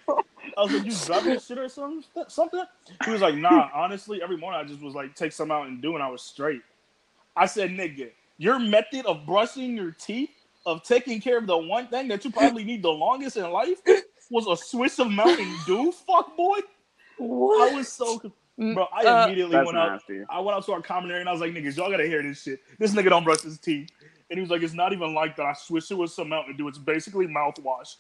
"I 0.58 0.62
was 0.62 0.72
like, 0.74 0.86
you 0.86 0.94
dropping 1.06 1.40
shit 1.40 1.58
or 1.58 1.70
something? 1.70 2.04
Something?" 2.28 2.64
He 3.06 3.12
was 3.12 3.22
like, 3.22 3.36
"Nah, 3.36 3.70
honestly, 3.74 4.22
every 4.22 4.38
morning 4.38 4.60
I 4.60 4.64
just 4.66 4.82
was 4.82 4.94
like, 4.96 5.16
take 5.16 5.32
some 5.32 5.52
out 5.52 5.68
and 5.68 5.82
do, 5.82 5.96
and 5.96 6.04
I 6.04 6.10
was 6.10 6.22
straight." 6.22 6.62
I 7.36 7.46
said, 7.48 7.72
"Nigga, 7.72 8.12
your 8.38 8.60
method 8.60 9.06
of 9.08 9.26
brushing 9.26 9.76
your 9.78 9.92
teeth, 9.92 10.32
of 10.66 10.84
taking 10.84 11.22
care 11.22 11.38
of 11.38 11.48
the 11.48 11.58
one 11.58 11.88
thing 11.88 12.08
that 12.10 12.24
you 12.26 12.32
probably 12.32 12.64
need 12.64 12.84
the 12.84 12.92
longest 12.92 13.38
in 13.38 13.50
life, 13.52 13.80
was 14.30 14.48
a 14.48 14.56
Swiss 14.64 15.00
of 15.00 15.10
Mountain 15.12 15.52
Dew, 15.66 15.92
fuck 15.92 16.36
boy." 16.38 16.60
I 17.20 17.72
was 17.76 17.92
so, 17.92 18.22
bro. 18.74 18.88
I 18.94 19.04
Uh, 19.06 19.26
immediately 19.28 19.54
That's 19.54 19.66
went 19.66 19.78
out. 19.78 19.92
nasty. 19.94 20.22
I 20.30 20.40
went 20.42 20.58
out 20.58 20.66
to 20.66 20.74
our 20.74 20.82
common 20.82 21.10
area 21.12 21.22
and 21.22 21.30
I 21.30 21.32
was 21.32 21.42
like, 21.42 21.54
niggas, 21.54 21.78
y'all 21.78 21.90
gotta 21.92 22.06
hear 22.08 22.22
this 22.22 22.44
shit. 22.44 22.60
This 22.78 22.94
nigga 22.94 23.10
don't 23.10 23.24
brush 23.24 23.42
his 23.42 23.58
teeth. 23.60 23.90
And 24.30 24.38
he 24.38 24.42
was 24.42 24.50
like, 24.50 24.64
it's 24.64 24.74
not 24.74 24.92
even 24.94 25.14
like 25.14 25.36
that. 25.36 25.46
I 25.46 25.54
switched 25.54 25.92
it 25.92 25.96
with 25.96 26.12
some 26.12 26.30
Mountain 26.30 26.58
Dew. 26.58 26.68
It's 26.68 26.78
basically 26.80 27.28
mouthwash. 27.28 27.98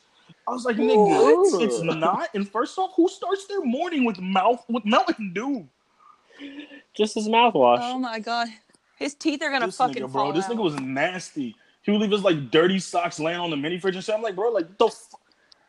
I 0.47 0.51
was 0.51 0.65
like, 0.65 0.77
nigga, 0.77 0.97
What? 0.97 1.61
it's 1.63 1.81
not. 1.81 2.29
And 2.33 2.49
first 2.49 2.77
off, 2.79 2.91
who 2.95 3.07
starts 3.07 3.45
their 3.45 3.61
morning 3.61 4.05
with 4.05 4.19
mouth 4.19 4.63
with 4.67 4.85
Mountain 4.85 5.33
Dew? 5.33 5.67
Just 6.95 7.15
his 7.15 7.27
mouthwash. 7.27 7.79
Oh 7.81 7.99
my 7.99 8.19
god, 8.19 8.47
his 8.97 9.13
teeth 9.13 9.41
are 9.43 9.51
gonna 9.51 9.67
This 9.67 9.77
fucking 9.77 10.03
nigga, 10.03 10.11
bro. 10.11 10.23
fall 10.23 10.33
This 10.33 10.45
out. 10.45 10.51
nigga 10.51 10.63
was 10.63 10.75
nasty. 10.79 11.55
He 11.83 11.91
would 11.91 12.01
leave 12.01 12.11
his 12.11 12.23
like 12.23 12.49
dirty 12.49 12.79
socks 12.79 13.19
laying 13.19 13.39
on 13.39 13.51
the 13.51 13.57
mini 13.57 13.79
fridge 13.79 13.95
and 13.95 14.03
shit. 14.03 14.15
I'm 14.15 14.21
like, 14.23 14.35
bro, 14.35 14.49
like 14.49 14.77
the. 14.77 14.87
F-? 14.87 15.13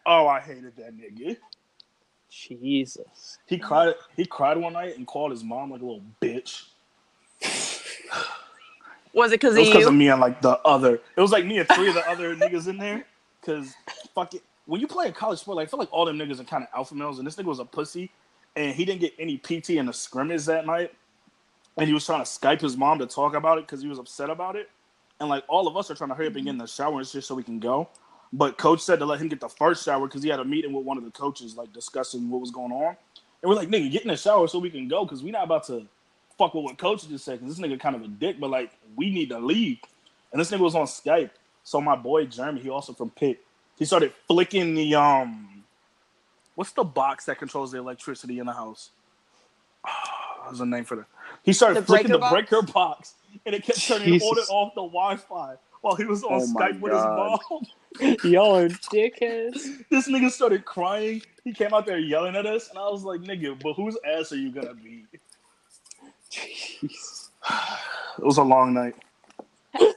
Oh, 0.06 0.26
I 0.26 0.40
hated 0.40 0.74
that 0.76 0.96
nigga. 0.96 1.36
Jesus. 2.30 3.38
He 3.46 3.58
cried. 3.58 3.94
He 4.16 4.24
cried 4.24 4.56
one 4.56 4.72
night 4.72 4.96
and 4.96 5.06
called 5.06 5.30
his 5.32 5.44
mom 5.44 5.70
like 5.70 5.82
a 5.82 5.84
little 5.84 6.02
bitch. 6.22 6.64
Was 9.16 9.32
it 9.32 9.40
because 9.40 9.56
It 9.56 9.60
of 9.60 9.62
was 9.62 9.70
because 9.70 9.86
of 9.86 9.94
me 9.94 10.08
and 10.10 10.20
like 10.20 10.42
the 10.42 10.58
other. 10.60 11.00
It 11.16 11.22
was 11.22 11.32
like 11.32 11.46
me 11.46 11.58
and 11.58 11.68
three 11.68 11.88
of 11.88 11.94
the 11.94 12.08
other 12.10 12.36
niggas 12.36 12.68
in 12.68 12.78
there. 12.78 13.06
Cause 13.44 13.74
fuck 14.14 14.34
it. 14.34 14.44
When 14.66 14.80
you 14.80 14.88
play 14.88 15.08
a 15.08 15.12
college 15.12 15.40
sport, 15.40 15.56
like 15.58 15.68
I 15.68 15.70
feel 15.70 15.80
like 15.80 15.92
all 15.92 16.06
them 16.06 16.18
niggas 16.18 16.40
are 16.40 16.44
kind 16.44 16.64
of 16.64 16.70
alpha 16.76 16.94
males, 16.94 17.18
and 17.18 17.26
this 17.26 17.36
nigga 17.36 17.46
was 17.46 17.60
a 17.60 17.66
pussy, 17.66 18.12
and 18.56 18.74
he 18.76 18.84
didn't 18.86 19.00
get 19.00 19.14
any 19.18 19.38
PT 19.38 19.70
in 19.72 19.86
the 19.86 19.94
scrimmage 19.94 20.46
that 20.46 20.66
night, 20.66 20.92
and 21.78 21.88
he 21.88 21.94
was 21.94 22.06
trying 22.06 22.24
to 22.24 22.30
Skype 22.30 22.60
his 22.60 22.76
mom 22.76 22.98
to 23.00 23.06
talk 23.06 23.34
about 23.36 23.58
it 23.58 23.66
because 23.66 23.82
he 23.82 23.88
was 23.88 23.98
upset 23.98 24.30
about 24.30 24.56
it, 24.56 24.70
and 25.20 25.28
like 25.30 25.44
all 25.48 25.68
of 25.68 25.76
us 25.76 25.90
are 25.90 25.96
trying 25.96 26.10
to 26.10 26.16
hurry 26.16 26.28
up 26.28 26.36
and 26.36 26.44
get 26.44 26.50
in 26.52 26.58
the 26.58 26.66
shower 26.66 26.98
and 26.98 27.08
shit 27.08 27.24
so 27.24 27.34
we 27.34 27.42
can 27.44 27.60
go, 27.60 27.88
but 28.32 28.58
coach 28.58 28.82
said 28.82 28.98
to 29.00 29.06
let 29.06 29.20
him 29.20 29.28
get 29.28 29.40
the 29.40 29.48
first 29.48 29.84
shower 29.84 30.06
because 30.06 30.22
he 30.22 30.30
had 30.30 30.40
a 30.40 30.44
meeting 30.44 30.72
with 30.72 30.84
one 30.84 30.98
of 30.98 31.04
the 31.04 31.12
coaches 31.12 31.56
like 31.56 31.72
discussing 31.72 32.30
what 32.30 32.40
was 32.40 32.50
going 32.52 32.72
on, 32.72 32.96
and 33.42 33.50
we're 33.50 33.56
like 33.56 33.68
nigga 33.68 33.90
get 33.90 34.02
in 34.02 34.08
the 34.08 34.16
shower 34.16 34.48
so 34.48 34.58
we 34.58 34.70
can 34.70 34.88
go 34.88 35.04
because 35.04 35.22
we're 35.22 35.32
not 35.32 35.44
about 35.44 35.64
to 35.66 35.86
fuck 36.38 36.54
with 36.54 36.64
what 36.64 36.78
coach 36.78 37.08
just 37.08 37.24
said 37.24 37.40
because 37.40 37.56
this 37.56 37.66
nigga 37.66 37.80
kind 37.80 37.96
of 37.96 38.02
a 38.02 38.08
dick, 38.08 38.40
but 38.40 38.50
like 38.50 38.72
we 38.96 39.10
need 39.10 39.30
to 39.30 39.38
leave. 39.38 39.78
And 40.32 40.40
this 40.40 40.50
nigga 40.50 40.60
was 40.60 40.74
on 40.74 40.86
Skype. 40.86 41.30
So 41.64 41.80
my 41.80 41.96
boy 41.96 42.26
Jeremy, 42.26 42.60
he 42.60 42.70
also 42.70 42.92
from 42.92 43.10
Pitt, 43.10 43.40
he 43.78 43.84
started 43.84 44.12
flicking 44.28 44.74
the 44.74 44.94
um 44.96 45.64
what's 46.54 46.72
the 46.72 46.84
box 46.84 47.26
that 47.26 47.38
controls 47.38 47.72
the 47.72 47.78
electricity 47.78 48.38
in 48.38 48.46
the 48.46 48.52
house? 48.52 48.90
There's 50.46 50.60
a 50.60 50.66
name 50.66 50.84
for 50.84 50.96
that. 50.96 51.06
He 51.44 51.52
started 51.52 51.76
The 51.76 51.82
flicking 51.82 52.12
the 52.12 52.18
breaker 52.18 52.18
box? 52.18 52.32
breaker 52.50 52.62
box 52.62 53.14
and 53.46 53.54
it 53.54 53.64
kept 53.64 53.86
turning 53.86 54.08
Jesus. 54.08 54.28
on 54.30 54.38
and 54.38 54.46
off 54.50 54.74
the 54.74 54.82
Wi-Fi 54.82 55.56
while 55.82 55.96
he 55.96 56.04
was 56.04 56.24
on 56.24 56.40
Oh 56.40 56.40
Skype 56.40 56.80
with 56.80 56.92
his 56.92 57.06
mom. 57.06 57.38
Y'all 58.24 58.56
are 58.56 58.68
dickheads. 58.68 59.84
this 59.90 60.08
nigga 60.08 60.30
started 60.30 60.64
crying. 60.64 61.22
He 61.44 61.52
came 61.54 61.74
out 61.74 61.86
there 61.86 61.98
yelling 61.98 62.36
at 62.36 62.46
us, 62.46 62.68
and 62.70 62.78
I 62.78 62.82
was 62.88 63.04
like, 63.04 63.20
nigga, 63.22 63.60
but 63.62 63.74
whose 63.74 63.96
ass 64.06 64.32
are 64.32 64.36
you 64.36 64.50
gonna 64.50 64.74
beat? 64.74 65.06
Jeez. 66.32 67.30
It 68.18 68.24
was 68.24 68.38
a 68.38 68.42
long 68.44 68.74
night. 68.74 68.96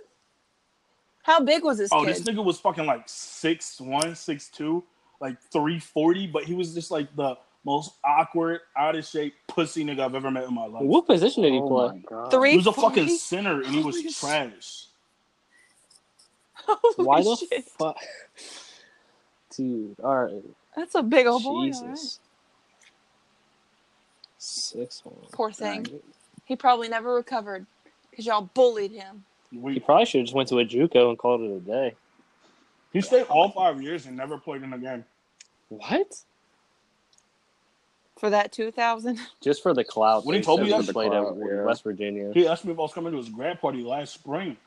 How 1.24 1.42
big 1.42 1.64
was 1.64 1.78
this 1.80 1.94
Oh, 1.94 2.06
kid? 2.06 2.06
this 2.06 2.24
nigga 2.24 2.44
was 2.44 2.60
fucking 2.60 2.86
like 2.86 3.04
six 3.08 3.82
one, 3.82 4.16
six 4.16 4.50
two, 4.50 4.84
like 5.22 5.38
three 5.54 5.80
forty, 5.80 6.28
but 6.28 6.44
he 6.46 6.54
was 6.56 6.74
just 6.74 6.92
like 6.92 7.16
the 7.16 7.38
most 7.66 7.94
awkward, 8.06 8.62
out 8.78 8.96
of 8.96 9.06
shape 9.06 9.36
pussy 9.48 9.86
nigga 9.86 10.02
I've 10.02 10.16
ever 10.16 10.32
met 10.32 10.46
in 10.46 10.54
my 10.56 10.68
life. 10.68 10.86
What 10.88 11.08
position 11.08 11.44
did 11.44 11.54
he 11.54 11.62
Oh 11.62 11.62
play? 11.62 11.92
Three 12.30 12.52
He 12.52 12.58
was 12.58 12.68
a 12.68 12.74
fucking 12.74 13.08
40? 13.08 13.10
center 13.10 13.62
and 13.64 13.74
he 13.76 13.82
was 13.82 14.02
Holy 14.02 14.06
trash. 14.06 14.88
Holy 16.56 16.96
Why 16.96 17.24
the 17.24 17.38
shit. 17.38 17.66
fuck? 17.80 17.98
Dude, 19.56 19.98
all 20.04 20.26
right. 20.26 20.44
That's 20.76 20.96
a 20.96 21.04
big 21.04 21.28
old 21.28 21.44
boy. 21.44 21.72
all 21.74 21.86
right. 21.88 22.00
Jesus. 22.00 22.20
Six 24.38 25.02
one. 25.06 25.16
Poor 25.34 25.52
thing. 25.52 25.92
He 26.50 26.56
probably 26.56 26.90
never 26.90 27.14
recovered 27.14 27.68
because 28.10 28.26
y'all 28.26 28.50
bullied 28.56 28.92
him. 28.92 29.24
He 29.52 29.80
probably 29.80 30.06
should 30.06 30.22
have 30.22 30.26
just 30.26 30.36
went 30.36 30.50
to 30.50 30.58
a 30.58 30.66
JUCO 30.66 31.10
and 31.10 31.18
called 31.18 31.42
it 31.42 31.52
a 31.52 31.60
day. 31.60 31.96
he 32.92 33.02
stayed 33.02 33.28
all 33.28 33.52
five 33.52 33.80
years 33.84 34.08
and 34.08 34.18
never 34.18 34.40
played 34.40 34.64
in 34.64 34.74
a 34.74 34.78
game. 34.80 35.06
What? 35.70 36.24
For 38.18 38.32
that 38.32 38.52
2000. 38.52 39.20
Just 39.42 39.62
for 39.62 39.76
the 39.76 39.84
clout. 39.84 40.26
When 40.26 40.36
he 40.36 40.42
told 40.42 40.62
me 40.62 40.72
said 40.72 40.80
that- 40.80 40.86
he 40.88 40.92
played 40.92 41.12
For 41.12 41.32
at 41.32 41.58
yeah. 41.58 41.64
West 41.66 41.84
Virginia. 41.84 42.32
He 42.34 42.48
asked 42.48 42.66
me 42.66 42.72
if 42.72 42.80
I 42.80 42.82
was 42.82 42.94
coming 42.94 43.12
to 43.12 43.18
his 43.20 43.30
grad 43.30 43.62
party 43.62 43.84
last 43.84 44.16
spring, 44.16 44.58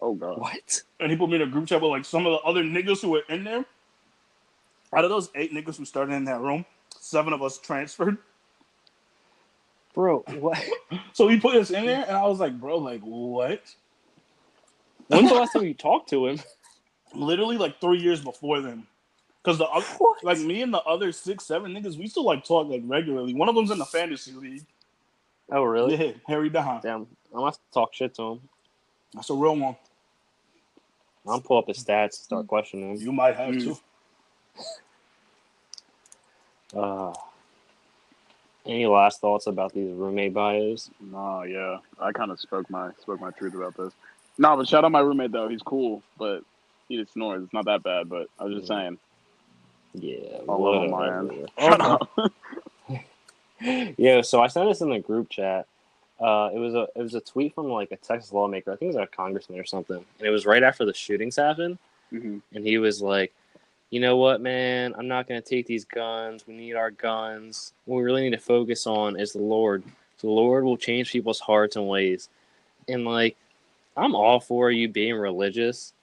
Oh 0.00 0.14
god. 0.14 0.38
What? 0.38 0.82
and 1.00 1.10
he 1.10 1.16
put 1.16 1.28
me 1.28 1.36
in 1.36 1.42
a 1.42 1.46
group 1.46 1.66
chat 1.66 1.82
with 1.82 1.90
like 1.90 2.04
some 2.04 2.24
of 2.24 2.32
the 2.34 2.38
other 2.48 2.62
niggas 2.62 3.02
who 3.02 3.10
were 3.10 3.24
in 3.28 3.42
there. 3.42 3.64
Out 4.94 5.02
of 5.04 5.10
those 5.10 5.28
eight 5.34 5.52
niggas 5.52 5.76
who 5.76 5.84
started 5.84 6.12
in 6.12 6.24
that 6.26 6.40
room, 6.40 6.64
seven 7.00 7.32
of 7.32 7.42
us 7.42 7.58
transferred. 7.58 8.16
Bro, 9.96 10.24
what? 10.38 10.62
So 11.14 11.26
he 11.28 11.40
put 11.40 11.56
us 11.56 11.70
in 11.70 11.86
there, 11.86 12.04
and 12.06 12.16
I 12.16 12.26
was 12.26 12.38
like, 12.38 12.60
bro, 12.60 12.78
like 12.78 13.00
what? 13.00 13.62
When's 15.08 15.30
the 15.30 15.34
last 15.34 15.54
time 15.54 15.64
you 15.64 15.74
talked 15.74 16.10
to 16.10 16.28
him? 16.28 16.38
literally 17.14 17.56
like 17.58 17.80
three 17.80 17.98
years 17.98 18.20
before 18.20 18.60
then. 18.60 18.86
Because 19.42 19.58
the 19.58 19.66
other, 19.66 19.86
What? 19.98 20.22
like 20.24 20.38
me 20.38 20.62
and 20.62 20.74
the 20.74 20.82
other 20.82 21.12
six, 21.12 21.44
seven 21.46 21.72
niggas, 21.72 21.96
we 21.96 22.06
still 22.08 22.24
like 22.24 22.44
talk 22.44 22.68
like 22.68 22.82
regularly. 22.84 23.34
One 23.34 23.48
of 23.48 23.54
them's 23.54 23.70
in 23.70 23.78
the 23.78 23.84
fantasy 23.86 24.32
league. 24.32 24.66
Oh, 25.50 25.62
really? 25.62 25.96
Yeah, 25.96 26.12
Harry 26.26 26.50
Dahan. 26.50 26.82
Damn. 26.82 27.02
I'm 27.02 27.08
gonna 27.32 27.46
have 27.46 27.54
to 27.54 27.60
talk 27.72 27.94
shit 27.94 28.14
to 28.16 28.32
him. 28.32 28.40
That's 29.14 29.30
a 29.30 29.34
real 29.34 29.56
one. 29.56 29.76
I'll 31.26 31.40
pull 31.40 31.58
up 31.58 31.68
his 31.68 31.78
stats 31.82 32.02
and 32.04 32.12
start 32.14 32.46
questioning 32.48 32.90
him. 32.90 32.96
You 32.96 33.12
might 33.12 33.36
have 33.36 33.54
Mm. 33.54 33.78
to. 36.72 36.78
Uh, 36.78 37.14
any 38.66 38.86
last 38.86 39.20
thoughts 39.20 39.46
about 39.46 39.72
these 39.72 39.92
roommate 39.92 40.34
bios? 40.34 40.90
No, 41.00 41.42
yeah. 41.42 41.78
I 42.00 42.12
kind 42.12 42.30
of 42.30 42.40
spoke 42.40 42.68
my 42.70 42.90
spoke 43.00 43.20
my 43.20 43.30
truth 43.32 43.54
about 43.54 43.76
this. 43.76 43.92
No, 44.38 44.56
but 44.56 44.68
shout 44.68 44.84
out 44.84 44.92
my 44.92 45.00
roommate 45.00 45.32
though. 45.32 45.48
He's 45.48 45.62
cool, 45.62 46.02
but 46.18 46.42
he 46.88 46.96
just 46.96 47.12
snores. 47.14 47.42
It's 47.44 47.52
not 47.52 47.64
that 47.66 47.82
bad, 47.82 48.08
but 48.08 48.28
I 48.38 48.44
was 48.44 48.54
just 48.56 48.68
saying. 48.68 48.98
Yeah, 49.94 50.38
I'll 50.48 50.62
let 50.62 50.84
him 50.84 50.90
whatever. 50.90 51.22
land. 51.24 51.50
Shut 51.58 51.80
up. 51.80 52.10
Yeah, 53.96 54.20
so 54.20 54.42
I 54.42 54.48
sent 54.48 54.68
this 54.68 54.82
in 54.82 54.90
the 54.90 54.98
group 54.98 55.30
chat. 55.30 55.66
Uh, 56.20 56.50
it 56.54 56.58
was 56.58 56.74
a 56.74 56.86
it 56.94 57.02
was 57.02 57.14
a 57.14 57.20
tweet 57.20 57.54
from 57.54 57.68
like 57.68 57.90
a 57.90 57.96
Texas 57.96 58.30
lawmaker. 58.32 58.70
I 58.72 58.76
think 58.76 58.92
it 58.92 58.98
was 58.98 59.02
a 59.02 59.06
congressman 59.06 59.58
or 59.58 59.64
something. 59.64 59.96
And 60.18 60.26
it 60.28 60.30
was 60.30 60.44
right 60.44 60.62
after 60.62 60.84
the 60.84 60.92
shootings 60.92 61.36
happened. 61.36 61.78
Mhm. 62.12 62.42
And 62.54 62.64
he 62.66 62.76
was 62.76 63.00
like, 63.00 63.32
"You 63.96 64.02
know 64.02 64.18
what, 64.18 64.42
man? 64.42 64.94
I'm 64.98 65.08
not 65.08 65.26
gonna 65.26 65.40
take 65.40 65.64
these 65.64 65.86
guns. 65.86 66.46
We 66.46 66.52
need 66.52 66.74
our 66.74 66.90
guns. 66.90 67.72
What 67.86 67.96
we 67.96 68.02
really 68.02 68.24
need 68.24 68.36
to 68.36 68.36
focus 68.36 68.86
on 68.86 69.18
is 69.18 69.32
the 69.32 69.38
Lord. 69.38 69.84
The 70.20 70.26
Lord 70.26 70.64
will 70.64 70.76
change 70.76 71.10
people's 71.10 71.40
hearts 71.40 71.76
and 71.76 71.88
ways." 71.88 72.28
And 72.88 73.06
like, 73.06 73.38
I'm 73.96 74.14
all 74.14 74.38
for 74.38 74.70
you 74.70 74.86
being 74.86 75.14
religious. 75.14 75.94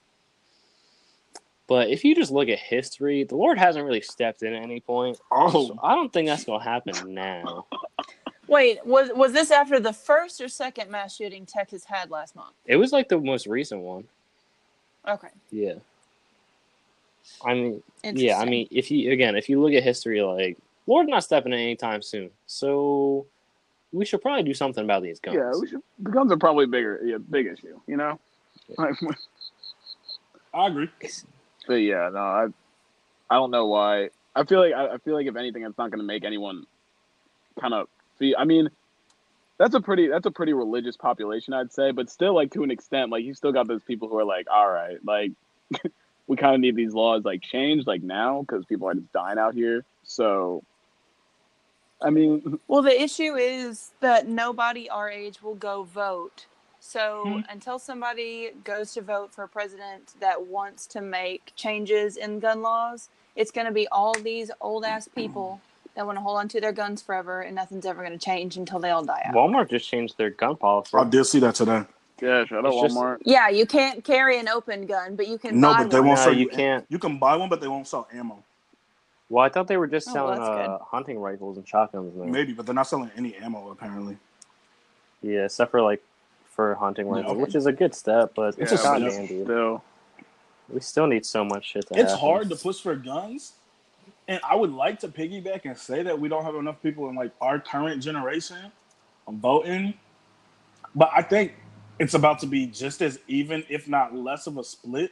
But 1.68 1.92
if 1.92 2.04
you 2.04 2.16
just 2.16 2.32
look 2.32 2.50
at 2.50 2.58
history, 2.58 3.26
the 3.26 3.36
Lord 3.36 3.60
hasn't 3.60 3.86
really 3.86 4.02
stepped 4.02 4.42
in 4.42 4.56
at 4.56 4.64
any 4.64 4.80
point. 4.80 5.20
Oh. 5.32 5.68
So 5.68 5.76
Oh, 5.76 5.88
I 5.88 5.94
don't 5.94 6.12
think 6.12 6.28
that's 6.28 6.46
gonna 6.46 6.64
happen 6.64 7.14
now. 7.14 7.68
Wait, 8.48 8.84
was 8.88 9.12
was 9.14 9.34
this 9.34 9.52
after 9.52 9.80
the 9.80 9.94
first 9.94 10.42
or 10.42 10.48
second 10.48 10.90
mass 10.90 11.16
shooting 11.16 11.46
Texas 11.46 11.86
had 11.86 12.10
last 12.10 12.36
month? 12.36 12.56
It 12.66 12.78
was 12.78 12.92
like 12.92 13.08
the 13.08 13.20
most 13.20 13.46
recent 13.46 13.82
one. 13.82 14.06
Okay. 15.08 15.30
Yeah. 15.52 15.76
I 17.46 17.54
mean, 17.54 17.84
yeah. 18.04 18.40
I 18.40 18.46
mean, 18.46 18.68
if 18.72 18.92
you 18.92 19.12
again, 19.12 19.36
if 19.36 19.50
you 19.50 19.62
look 19.62 19.74
at 19.74 19.84
history, 19.84 20.22
like 20.22 20.58
Lord's 20.88 21.10
not 21.10 21.24
stepping 21.24 21.54
in 21.54 21.60
anytime 21.60 22.02
soon. 22.02 22.30
So 22.46 23.26
we 23.92 24.06
should 24.06 24.22
probably 24.22 24.44
do 24.44 24.54
something 24.54 24.84
about 24.84 25.04
these 25.04 25.20
guns. 25.20 25.36
Yeah, 25.38 25.52
we 25.60 25.68
should, 25.68 25.82
the 26.00 26.12
guns 26.12 26.32
are 26.32 26.38
probably 26.38 26.66
bigger, 26.66 27.00
yeah, 27.04 27.18
big 27.18 27.48
issue. 27.48 27.80
You 27.88 27.98
know. 27.98 28.20
Like, 28.78 28.96
I 30.54 30.68
agree. 30.68 30.90
but 31.68 31.76
yeah, 31.76 32.10
no, 32.14 32.20
I, 32.20 32.48
I 33.30 33.36
don't 33.36 33.52
know 33.52 33.68
why. 33.68 34.10
I 34.36 34.44
feel 34.44 34.60
like 34.60 34.74
I, 34.74 34.96
I 34.96 34.98
feel 34.98 35.14
like 35.14 35.28
if 35.28 35.36
anything, 35.36 35.64
it's 35.64 35.78
not 35.78 35.92
going 35.92 36.00
to 36.00 36.06
make 36.06 36.26
anyone 36.26 36.66
kind 37.60 37.74
of 37.74 37.88
feel. 38.18 38.36
I 38.38 38.46
mean, 38.46 38.70
that's 39.58 39.76
a 39.76 39.82
pretty 39.82 40.08
that's 40.08 40.26
a 40.26 40.32
pretty 40.32 40.54
religious 40.54 40.98
population, 40.98 41.54
I'd 41.54 41.72
say, 41.72 41.92
but 41.92 42.10
still, 42.10 42.34
like 42.34 42.52
to 42.52 42.64
an 42.64 42.72
extent, 42.72 43.12
like 43.12 43.24
you 43.24 43.34
still 43.34 43.52
got 43.52 43.68
those 43.68 43.84
people 43.84 44.08
who 44.10 44.18
are 44.18 44.26
like, 44.26 44.48
all 44.52 44.70
right, 44.70 44.98
like 45.06 45.32
we 46.28 46.38
kind 46.38 46.56
of 46.56 46.62
need 46.62 46.76
these 46.76 46.94
laws 46.94 47.24
like 47.26 47.42
changed 47.42 47.88
like 47.88 48.02
now 48.02 48.42
because 48.42 48.66
people 48.66 48.88
are 48.88 48.94
just 48.94 49.12
dying 49.12 49.38
out 49.38 49.54
here. 49.54 49.84
So, 50.04 50.64
I 52.02 52.10
mean, 52.10 52.60
Well, 52.68 52.82
the 52.82 53.02
issue 53.02 53.36
is 53.36 53.92
that 54.02 54.28
nobody 54.28 54.90
our 54.90 55.10
age 55.10 55.42
will 55.42 55.56
go 55.56 55.84
vote. 55.84 56.46
So 56.80 57.40
Hmm. 57.46 57.52
until 57.52 57.80
somebody 57.80 58.52
goes 58.64 58.94
to 58.94 59.02
vote 59.02 59.34
for 59.34 59.44
a 59.44 59.48
president 59.48 60.14
that 60.20 60.48
wants 60.48 60.86
to 60.88 61.02
make 61.02 61.54
changes 61.56 62.18
in 62.18 62.40
gun 62.40 62.62
laws, 62.62 63.10
it's 63.36 63.52
going 63.52 63.68
to 63.68 63.74
be 63.74 63.88
all 63.88 64.14
these 64.14 64.52
old 64.62 64.84
ass 64.84 65.08
people 65.08 65.62
that 65.96 66.06
want 66.06 66.18
to 66.18 66.22
hold 66.22 66.38
on 66.40 66.48
to 66.50 66.60
their 66.60 66.72
guns 66.72 67.02
forever, 67.02 67.42
and 67.42 67.56
nothing's 67.56 67.86
ever 67.86 68.04
going 68.04 68.18
to 68.18 68.24
change 68.24 68.58
until 68.58 68.80
they 68.80 68.90
all 68.90 69.04
die 69.04 69.22
out. 69.26 69.34
Walmart 69.36 69.70
just 69.70 69.88
changed 69.88 70.18
their 70.18 70.32
gun 70.32 70.56
policy. 70.58 70.98
I 70.98 71.04
did 71.06 71.24
see 71.26 71.40
that 71.40 71.56
today. 71.56 71.84
Yeah, 72.22 72.46
shout 72.46 72.66
out 72.66 72.74
It's 72.74 72.82
just- 72.82 72.96
Walmart. 72.96 73.18
yeah, 73.26 73.50
you 73.50 73.66
can't 73.66 74.04
carry 74.04 74.40
an 74.40 74.48
open 74.50 74.86
gun, 74.86 75.16
but 75.16 75.28
you 75.28 75.38
can 75.38 75.60
No, 75.60 75.74
buy 75.74 75.84
but 75.84 75.92
they 75.92 76.00
one. 76.00 76.10
won't 76.10 76.20
No, 76.20 76.24
sell 76.26 76.34
you 76.34 76.50
can't. 76.50 76.86
You 76.90 77.00
can 77.00 77.18
buy 77.20 77.36
one, 77.36 77.50
but 77.50 77.62
they 77.62 77.68
won't 77.68 77.88
sell 77.88 78.08
ammo. 78.14 78.44
Well, 79.30 79.44
I 79.44 79.50
thought 79.50 79.68
they 79.68 79.78
were 79.78 79.88
just 79.88 80.10
Oh, 80.10 80.14
selling 80.14 80.40
well, 80.40 80.76
uh, 80.76 80.80
hunting 80.86 81.20
rifles 81.20 81.58
and 81.58 81.68
shotguns 81.68 82.16
now. 82.16 82.26
Maybe, 82.26 82.54
but 82.54 82.66
they're 82.66 82.76
not 82.76 82.88
selling 82.88 83.12
any 83.18 83.36
ammo 83.36 83.72
apparently. 83.72 84.18
Yeah, 85.22 85.46
except 85.46 85.72
for 85.72 85.82
like 85.82 86.04
for 86.46 86.76
hunting 86.76 87.08
Yeah. 87.08 87.14
rifles, 87.14 87.38
which 87.38 87.56
is 87.56 87.66
a 87.66 87.72
good 87.74 87.96
step, 87.96 88.34
but 88.36 88.56
It's 88.58 88.72
it's 88.74 88.84
a 88.84 88.86
not 88.86 89.00
step. 89.00 89.12
handy. 89.14 89.44
Still, 89.44 89.84
We 90.70 90.80
still 90.82 91.08
need 91.08 91.26
so 91.26 91.44
much 91.46 91.66
shit 91.66 91.88
to 91.88 91.94
It's 92.00 92.14
happen. 92.14 92.20
hard 92.28 92.50
to 92.50 92.56
push 92.56 92.82
for 92.82 92.96
guns, 92.96 93.54
and 94.28 94.40
I 94.50 94.56
would 94.56 94.72
like 94.72 95.00
to 95.00 95.08
piggyback 95.10 95.66
and 95.66 95.78
say 95.78 96.04
that 96.04 96.20
we 96.20 96.30
don't 96.30 96.44
have 96.46 96.56
enough 96.56 96.82
people 96.82 97.10
in 97.10 97.16
like 97.16 97.32
our 97.42 97.60
current 97.60 98.02
generation 98.04 98.72
voting, 99.28 99.96
but 100.96 101.12
I 101.16 101.22
think 101.22 101.54
it's 102.00 102.16
about 102.16 102.40
to 102.40 102.48
be 102.48 102.68
just 102.68 103.02
as 103.02 103.20
even, 103.28 103.64
if 103.70 103.88
not 103.88 104.16
less 104.16 104.48
of 104.48 104.58
a 104.58 104.64
split. 104.64 105.12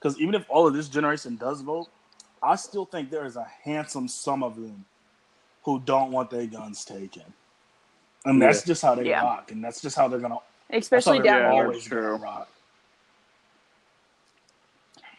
Because 0.00 0.20
even 0.20 0.34
if 0.34 0.46
all 0.48 0.66
of 0.66 0.74
this 0.74 0.88
generation 0.88 1.36
does 1.36 1.62
vote, 1.62 1.88
I 2.42 2.56
still 2.56 2.86
think 2.86 3.10
there 3.10 3.26
is 3.26 3.36
a 3.36 3.46
handsome 3.64 4.08
sum 4.08 4.42
of 4.44 4.56
them 4.56 4.86
who 5.64 5.80
don't 5.80 6.12
want 6.12 6.30
their 6.30 6.46
guns 6.46 6.84
taken, 6.84 7.24
and 8.24 8.42
that's 8.42 8.64
just 8.64 8.82
how 8.82 8.94
they 8.96 9.08
Yeah. 9.08 9.20
rock, 9.20 9.52
and 9.52 9.64
that's 9.64 9.82
just 9.82 9.96
how 9.96 10.08
they're 10.08 10.20
gonna. 10.20 10.38
especially 10.72 11.20
that's 11.20 11.26
how 11.26 11.26
they're 11.26 11.46
down 11.46 11.52
here, 11.52 11.72
always 11.72 11.88
gonna 11.88 12.02
True. 12.02 12.22
rock. 12.22 12.48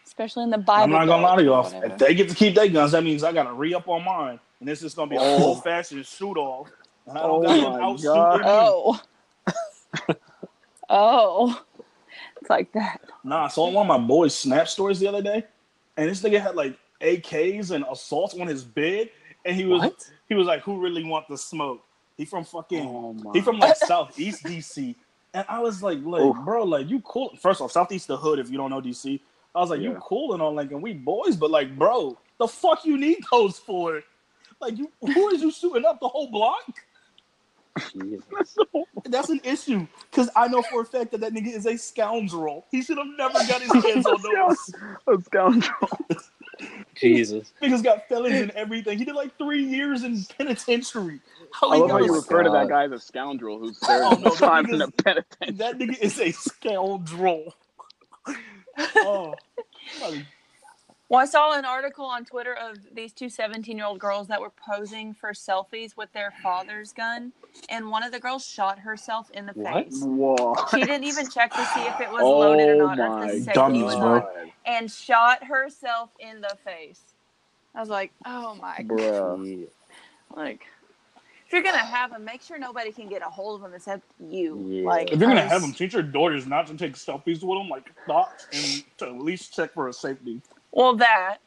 especially 0.07 0.43
in 0.43 0.51
the 0.51 0.57
Bible. 0.59 0.77
I'm 0.77 0.91
not 0.91 1.07
gonna 1.07 1.23
lie 1.23 1.37
to 1.37 1.43
Belt 1.43 1.61
y'all. 1.63 1.73
whatever. 1.73 1.83
If 1.83 1.97
they 1.97 2.15
get 2.15 2.29
to 2.29 2.35
keep 2.35 2.55
their 2.55 2.69
guns, 2.69 2.93
that 2.93 3.03
means 3.03 3.23
I 3.23 3.33
gotta 3.33 3.53
re 3.53 3.73
up 3.73 3.89
on 3.89 4.05
mine, 4.05 4.39
and 4.59 4.69
this 4.69 4.83
is 4.83 4.95
gonna 4.95 5.09
be 5.09 5.17
a 5.17 5.23
Oh. 5.23 5.25
full 5.25 5.55
fashioned 5.55 6.05
shoot 6.07 6.37
off. 6.37 6.69
And 7.07 7.17
I 7.17 7.27
don't 7.27 7.41
Oh 7.41 7.41
got 7.41 7.61
them 7.61 7.75
my 7.81 7.81
out 7.81 8.01
God. 8.01 8.41
Oh. 8.43 9.01
oh. 10.93 11.65
It's 12.39 12.49
like 12.49 12.71
that. 12.73 13.01
Nah, 13.23 13.45
I 13.45 13.47
saw 13.47 13.69
one 13.69 13.89
of 13.89 14.01
my 14.01 14.05
boys' 14.05 14.37
snap 14.37 14.67
stories 14.67 14.99
the 14.99 15.07
other 15.07 15.21
day, 15.21 15.45
and 15.97 16.09
this 16.09 16.21
nigga 16.21 16.41
had 16.41 16.55
like 16.55 16.77
AKs 17.01 17.71
and 17.71 17.85
assaults 17.89 18.37
on 18.37 18.47
his 18.47 18.63
bed, 18.63 19.09
and 19.45 19.55
he 19.55 19.65
was 19.65 19.81
What? 19.81 20.11
he 20.27 20.35
was 20.35 20.45
like, 20.45 20.61
"Who 20.63 20.79
really 20.81 21.03
want 21.03 21.27
the 21.27 21.37
smoke?" 21.37 21.83
He 22.17 22.25
from 22.25 22.43
fucking 22.43 22.85
oh 22.85 23.31
he 23.33 23.41
from 23.41 23.59
like 23.59 23.75
southeast 23.77 24.43
DC, 24.47 24.95
and 25.33 25.45
I 25.47 25.59
was 25.59 25.81
like, 25.81 25.99
like 26.03 26.21
Oof. 26.21 26.37
bro, 26.43 26.63
like 26.63 26.89
you 26.89 27.01
cool. 27.01 27.35
First 27.39 27.61
off, 27.61 27.71
southeast 27.71 28.07
the 28.07 28.17
hood. 28.17 28.39
If 28.39 28.49
you 28.49 28.57
don't 28.57 28.69
know 28.69 28.81
DC, 28.81 29.19
I 29.55 29.59
was 29.59 29.69
like, 29.69 29.81
you 29.81 29.91
Yeah. 29.91 29.99
cool 30.01 30.33
and 30.33 30.41
all, 30.41 30.53
like, 30.53 30.71
and 30.71 30.81
we 30.81 30.93
boys, 30.93 31.35
but 31.35 31.49
like, 31.49 31.77
bro, 31.77 32.17
the 32.39 32.47
fuck 32.47 32.85
you 32.85 32.97
need 32.97 33.19
those 33.31 33.57
for? 33.57 34.03
Like, 34.59 34.77
you 34.77 34.91
who 35.01 35.29
is 35.29 35.41
you 35.41 35.51
shooting 35.51 35.85
up 35.85 35.99
the 35.99 36.07
whole 36.07 36.29
block? 36.29 36.63
Jesus. 37.78 38.57
That's 39.05 39.30
an 39.30 39.41
issue 39.43 39.88
because 40.11 40.30
I 40.36 40.47
know 40.47 40.63
for 40.63 40.82
a 40.82 40.86
fact 40.86 41.11
that 41.11 41.21
that 41.21 41.34
nigga 41.34 41.53
is 41.53 41.65
a 41.67 41.78
scoundrel. 41.78 42.65
He 42.71 42.82
should 42.84 42.97
have 42.97 43.07
never 43.17 43.43
got 43.43 43.61
his 43.61 43.76
hands 43.76 44.07
on 44.07 44.21
those. 44.24 44.74
a 45.07 45.21
scoundrel. 45.24 46.07
Jesus. 46.95 47.53
Niggas 47.61 47.84
got 47.84 48.07
felons 48.09 48.41
and 48.41 48.51
everything. 48.51 48.97
He 48.99 49.05
did 49.05 49.15
like 49.15 49.38
three 49.38 49.63
years 49.63 50.03
in 50.03 50.24
penitentiary. 50.38 51.21
How 51.51 51.71
I 51.71 51.76
he 51.76 51.82
love 51.82 51.91
how 51.91 51.99
you 51.99 52.13
a- 52.13 52.13
refer 52.13 52.43
to 52.43 52.49
that 52.51 52.67
guy 52.69 52.86
as 52.86 52.91
a 52.93 52.99
scoundrel 52.99 53.59
who 53.59 53.74
Oh, 53.88 54.17
served 54.17 54.21
no, 54.21 54.36
that 54.36 54.38
time 54.38 54.69
in 54.74 54.82
a 54.82 54.89
penitentiary. 54.89 55.57
That 55.57 55.80
nigga 55.80 55.99
is 55.99 56.19
a 56.19 56.32
scoundrel. 56.32 57.55
oh, 59.01 59.39
like, 59.99 60.26
Well, 61.14 61.22
I 61.22 61.26
saw 61.26 61.55
an 61.55 61.64
article 61.64 62.05
on 62.05 62.26
Twitter 62.26 62.55
of 62.55 62.76
these 62.91 63.14
two 63.14 63.30
17 63.30 63.78
year 63.78 63.86
old 63.86 63.99
girls 63.99 64.30
that 64.30 64.41
were 64.41 64.49
posing 64.49 65.14
for 65.14 65.30
selfies 65.32 65.95
with 65.95 66.11
their 66.11 66.34
father's 66.41 66.91
gun, 66.91 67.32
and 67.70 67.91
one 67.91 68.01
of 68.01 68.11
the 68.11 68.20
girls 68.20 68.43
shot 68.43 68.80
herself 68.80 69.30
in 69.30 69.45
the 69.45 69.51
What? 69.53 69.86
face. 69.86 70.01
Whoa. 70.03 70.55
She 70.72 70.80
didn't 70.80 71.03
even 71.03 71.30
check 71.30 71.51
to 71.53 71.64
see 71.68 71.82
if 71.82 72.01
it 72.01 72.09
was 72.09 72.24
loaded 72.24 72.80
or 72.80 72.89
Oh 72.89 72.95
not, 72.95 72.99
or 72.99 73.09
my 73.09 73.26
if 73.28 73.32
the 73.32 73.39
safety 73.41 73.51
dummies, 73.53 73.84
was 73.84 73.95
bro. 73.95 74.16
on, 74.16 74.51
and 74.66 74.91
shot 74.91 75.43
herself 75.43 76.09
in 76.20 76.41
the 76.41 76.57
face. 76.66 77.01
I 77.76 77.80
was 77.80 77.89
like, 77.89 78.11
oh 78.26 78.55
my 78.55 78.82
god. 78.82 78.97
Bruh. 78.97 79.59
Yeah. 79.59 79.66
Like, 80.36 80.66
if 81.45 81.53
you're 81.53 81.61
gonna 81.61 81.78
have 81.78 82.09
them, 82.09 82.26
make 82.26 82.41
sure 82.41 82.57
nobody 82.57 82.91
can 82.91 83.07
get 83.07 83.22
a 83.22 83.30
hold 83.30 83.57
of 83.57 83.61
them 83.61 83.76
except 83.76 84.01
you. 84.20 84.66
Yeah. 84.68 84.88
Like, 84.88 85.11
if 85.11 85.20
you're 85.20 85.30
gonna 85.30 85.47
have 85.47 85.61
them, 85.61 85.74
teach 85.74 85.93
your 85.93 86.01
daughters 86.01 86.47
not 86.47 86.66
to 86.66 86.76
take 86.76 86.95
selfies 86.95 87.43
with 87.43 87.59
them, 87.59 87.70
like 87.70 87.91
thoughts, 88.07 88.47
and 88.51 88.84
to 88.97 89.05
at 89.16 89.22
least 89.22 89.53
check 89.53 89.76
for 89.76 89.89
a 89.89 89.93
safety. 89.93 90.41
Well, 90.74 90.97
that. 90.97 91.39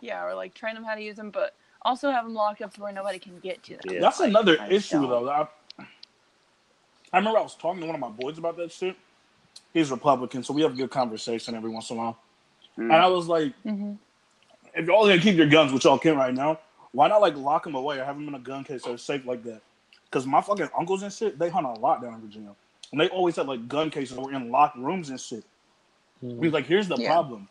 Yeah, 0.00 0.24
or 0.24 0.34
like 0.36 0.54
train 0.54 0.76
them 0.76 0.84
how 0.84 0.94
to 0.96 1.02
use 1.02 1.16
them, 1.16 1.30
but 1.32 1.52
also 1.82 2.10
have 2.10 2.24
them 2.24 2.34
locked 2.34 2.62
up 2.62 2.74
to 2.74 2.82
where 2.82 2.92
nobody 2.92 3.18
can 3.20 3.40
get 3.40 3.62
to 3.64 3.76
them. 3.76 3.84
Yeah. 3.84 4.02
That's 4.02 4.20
Like, 4.20 4.40
another 4.40 4.58
I 4.58 4.70
issue, 4.70 5.06
don't. 5.08 5.08
though. 5.08 5.28
I, 5.30 5.48
I 7.12 7.18
remember 7.18 7.38
I 7.40 7.42
was 7.42 7.56
talking 7.56 7.80
to 7.82 7.86
one 7.86 7.96
of 7.96 8.00
my 8.00 8.10
boys 8.10 8.38
about 8.38 8.56
that 8.58 8.72
shit. 8.72 8.96
He's 9.74 9.90
Republican, 9.90 10.42
so 10.44 10.54
we 10.54 10.62
have 10.62 10.72
a 10.74 10.76
good 10.76 10.90
conversation 10.90 11.54
every 11.54 11.70
once 11.70 11.90
in 11.90 11.96
a 11.96 12.00
while. 12.00 12.18
Mm. 12.78 12.90
And 12.90 13.02
I 13.02 13.08
was 13.08 13.28
like, 13.28 13.54
hmm 13.64 13.94
if 14.74 14.86
y'all 14.86 15.06
gonna 15.06 15.20
keep 15.20 15.36
your 15.36 15.48
guns, 15.48 15.72
which 15.72 15.84
y'all 15.84 15.98
can 15.98 16.16
right 16.16 16.34
now, 16.34 16.60
why 16.92 17.08
not 17.08 17.20
like 17.22 17.36
lock 17.36 17.64
them 17.64 17.74
away 17.76 17.98
or 17.98 18.04
have 18.04 18.16
them 18.16 18.28
in 18.28 18.34
a 18.34 18.40
gun 18.40 18.64
case 18.64 18.84
so 18.84 18.94
it's 18.94 19.04
safe 19.04 19.26
like 19.26 19.44
that? 19.44 19.62
Because 20.06 20.26
my 20.26 20.40
fucking 20.42 20.68
uncles 20.78 21.02
and 21.02 21.12
shit, 21.12 21.38
they 21.38 21.48
hunt 21.50 21.66
a 21.66 21.72
lot 21.72 22.02
down 22.02 22.14
in 22.14 22.20
Virginia, 22.22 22.54
and 22.92 23.00
they 23.00 23.08
always 23.08 23.36
had 23.36 23.48
like 23.48 23.68
gun 23.68 23.90
cases 23.90 24.16
that 24.16 24.22
were 24.22 24.32
in 24.32 24.50
locked 24.50 24.78
rooms 24.78 25.10
and 25.10 25.20
shit. 25.20 25.44
He's 26.40 26.52
like, 26.52 26.66
here's 26.66 26.88
the 26.88 26.98
Yeah. 26.98 26.98
problem: 26.98 27.48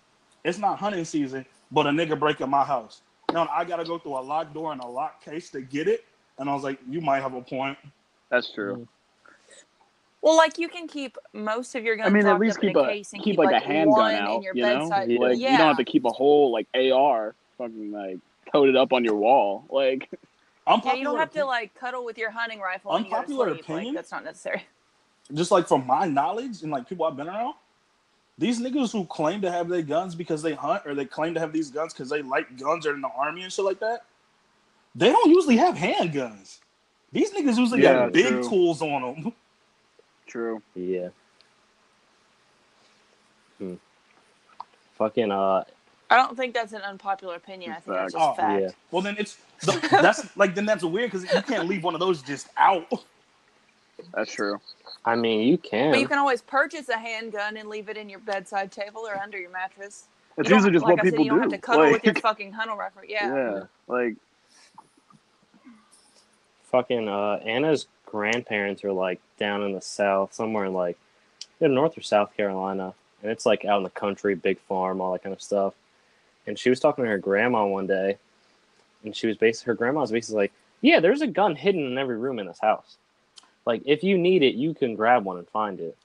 it's 0.47 0.57
not 0.57 0.79
hunting 0.79 1.03
season, 1.03 1.45
but 1.71 1.85
a 1.85 1.89
nigga 1.89 2.17
breaking 2.17 2.49
my 2.49 2.63
house. 2.63 3.01
Now 3.33 3.49
I 3.51 3.65
gotta 3.65 3.83
go 3.83 3.99
through 3.99 4.17
a 4.17 4.21
locked 4.21 4.53
door 4.53 4.71
and 4.71 4.81
a 4.81 4.87
locked 4.87 5.25
case 5.25 5.49
to 5.51 5.61
get 5.61 5.87
it. 5.87 6.05
And 6.39 6.49
I 6.49 6.53
was 6.53 6.63
like, 6.63 6.79
you 6.89 7.01
might 7.01 7.19
have 7.19 7.33
a 7.33 7.41
point. 7.41 7.77
That's 8.29 8.51
true. 8.53 8.75
Mm. 8.75 8.87
Well, 10.21 10.37
like 10.37 10.57
you 10.57 10.69
can 10.69 10.87
keep 10.87 11.17
most 11.33 11.75
of 11.75 11.83
your 11.83 11.97
guns 11.97 12.07
I 12.07 12.09
mean, 12.11 12.25
at 12.25 12.39
least 12.39 12.61
keep 12.61 12.75
a 12.75 12.79
a 12.79 12.87
case 12.87 13.13
and 13.13 13.21
keep, 13.21 13.33
keep, 13.33 13.39
like, 13.39 13.51
like, 13.51 13.63
a 13.63 13.65
handgun 13.65 14.15
out. 14.15 14.35
in 14.37 14.41
your 14.41 14.55
you 14.55 14.61
know. 14.63 14.89
Yeah. 14.89 15.19
like 15.19 15.37
yeah. 15.37 15.51
you 15.51 15.57
don't 15.57 15.67
have 15.67 15.77
to 15.77 15.83
keep 15.83 16.05
a 16.05 16.11
whole 16.11 16.51
like 16.51 16.67
AR 16.73 17.35
fucking 17.57 17.91
like 17.91 18.19
toted 18.51 18.77
up 18.77 18.93
on 18.93 19.03
your 19.03 19.15
wall. 19.15 19.65
Like, 19.69 20.09
Unpopular 20.65 20.95
Yeah, 20.95 20.99
you 20.99 21.03
don't 21.05 21.19
have 21.19 21.31
to 21.31 21.45
like 21.45 21.75
cuddle 21.75 22.05
with 22.05 22.17
your 22.17 22.31
hunting 22.31 22.59
rifle 22.59 22.93
when 22.93 23.05
you 23.05 23.11
Unpopular 23.11 23.49
opinion? 23.49 23.87
Like 23.87 23.95
that's 23.95 24.11
not 24.11 24.23
necessary. 24.23 24.63
just 25.33 25.51
like 25.51 25.67
from 25.67 25.85
my 25.85 26.05
knowledge 26.07 26.63
and 26.63 26.71
like 26.71 26.87
people 26.87 27.05
I've 27.05 27.17
been 27.17 27.27
around, 27.27 27.53
these 28.37 28.61
niggas 28.61 28.91
who 28.91 29.05
claim 29.05 29.41
to 29.41 29.51
have 29.51 29.67
their 29.69 29.81
guns 29.81 30.15
because 30.15 30.41
they 30.41 30.53
hunt 30.53 30.83
or 30.85 30.93
they 30.95 31.05
claim 31.05 31.33
to 31.33 31.39
have 31.39 31.51
these 31.53 31.71
guns 31.71 31.93
because 31.93 32.09
they 32.09 32.21
like 32.21 32.57
guns 32.57 32.85
or 32.85 32.93
in 32.93 33.01
the 33.01 33.09
army 33.09 33.43
and 33.43 33.51
shit 33.51 33.65
like 33.65 33.79
that, 33.79 34.05
they 34.95 35.09
don't 35.11 35.29
usually 35.29 35.57
have 35.57 35.75
handguns. 35.75 36.59
These 37.11 37.33
niggas 37.33 37.57
usually 37.57 37.81
Yeah, 37.83 38.03
have 38.03 38.13
big 38.13 38.27
true. 38.27 38.49
tools 38.49 38.81
on 38.81 39.01
them. 39.01 39.33
true. 40.27 40.61
Yeah. 40.75 41.09
Hmm. 43.59 43.75
Fucking 44.97 45.31
uh 45.31 45.63
I 46.09 46.15
don't 46.15 46.37
think 46.37 46.53
that's 46.53 46.73
an 46.73 46.81
unpopular 46.83 47.35
opinion. 47.35 47.71
I 47.71 47.79
think 47.79 47.97
that's 47.97 48.13
Fact. 48.13 48.25
just 48.25 48.37
fact. 48.37 48.61
yeah. 48.61 48.69
Well, 48.91 49.01
then 49.01 49.15
it's 49.19 49.37
the, 49.61 49.73
that's 49.91 50.35
like 50.37 50.55
then 50.55 50.65
that's 50.65 50.83
weird 50.83 51.11
because 51.11 51.31
you 51.33 51.41
can't 51.41 51.67
leave 51.67 51.83
one 51.83 51.93
of 51.95 51.99
those 51.99 52.21
just 52.21 52.49
out. 52.57 52.87
That's 54.13 54.33
true. 54.33 54.59
I 55.05 55.15
mean 55.15 55.47
you 55.47 55.57
can. 55.57 55.91
But 55.91 55.99
you 55.99 56.07
can 56.07 56.17
always 56.17 56.41
purchase 56.41 56.89
a 56.89 56.97
handgun 56.97 57.57
and 57.57 57.69
leave 57.69 57.89
it 57.89 57.97
in 57.97 58.09
your 58.09 58.19
bedside 58.19 58.71
table 58.71 59.01
or 59.07 59.17
under 59.17 59.39
your 59.39 59.51
mattress. 59.51 60.07
It's 60.37 60.49
You 60.49 60.55
usually 60.55 60.73
just 60.73 60.85
like 60.85 60.97
what 60.97 61.01
I 61.01 61.09
said, 61.09 61.17
people 61.17 61.25
you 61.25 61.31
don't 61.31 61.41
have 61.41 61.51
to 61.51 61.57
cuddle 61.57 61.83
like, 61.83 61.93
with 61.93 62.05
your 62.05 62.15
fucking 62.15 62.51
hunting 62.51 62.77
rifle. 62.77 63.01
Yeah. 63.07 63.27
yeah, 63.33 63.63
like 63.87 64.15
fucking 66.71 67.07
uh 67.07 67.39
Anna's 67.43 67.87
grandparents 68.05 68.83
are 68.83 68.91
like 68.91 69.19
down 69.39 69.63
in 69.63 69.73
the 69.73 69.81
south, 69.81 70.33
somewhere 70.33 70.65
in 70.65 70.73
like 70.73 70.97
either 71.59 71.73
North 71.73 71.97
or 71.97 72.01
South 72.01 72.35
Carolina. 72.35 72.93
And 73.23 73.31
it's 73.31 73.45
like 73.45 73.65
out 73.65 73.77
in 73.77 73.83
the 73.83 73.89
country, 73.89 74.35
big 74.35 74.59
farm, 74.59 75.01
all 75.01 75.13
that 75.13 75.23
kind 75.23 75.33
of 75.33 75.41
stuff. 75.41 75.73
And 76.45 76.57
she 76.57 76.69
was 76.69 76.79
talking 76.79 77.03
to 77.03 77.09
her 77.09 77.17
grandma 77.17 77.65
one 77.65 77.87
day 77.87 78.17
and 79.03 79.15
she 79.15 79.27
was 79.27 79.37
basically 79.37 79.71
her 79.71 79.75
grandma 79.75 80.01
was 80.01 80.11
basically 80.11 80.43
like, 80.43 80.51
"Yeah, 80.81 80.99
there's 80.99 81.21
a 81.21 81.27
gun 81.27 81.55
hidden 81.55 81.85
in 81.85 81.97
every 81.97 82.17
room 82.17 82.39
in 82.39 82.47
this 82.47 82.59
house. 82.59 82.97
Like 83.67 83.83
if 83.85 84.03
you 84.03 84.17
need 84.17 84.43
it, 84.43 84.55
you 84.55 84.73
can 84.75 84.95
grab 84.95 85.25
one 85.25 85.37
and 85.39 85.49
find 85.49 85.79
it." 85.81 85.97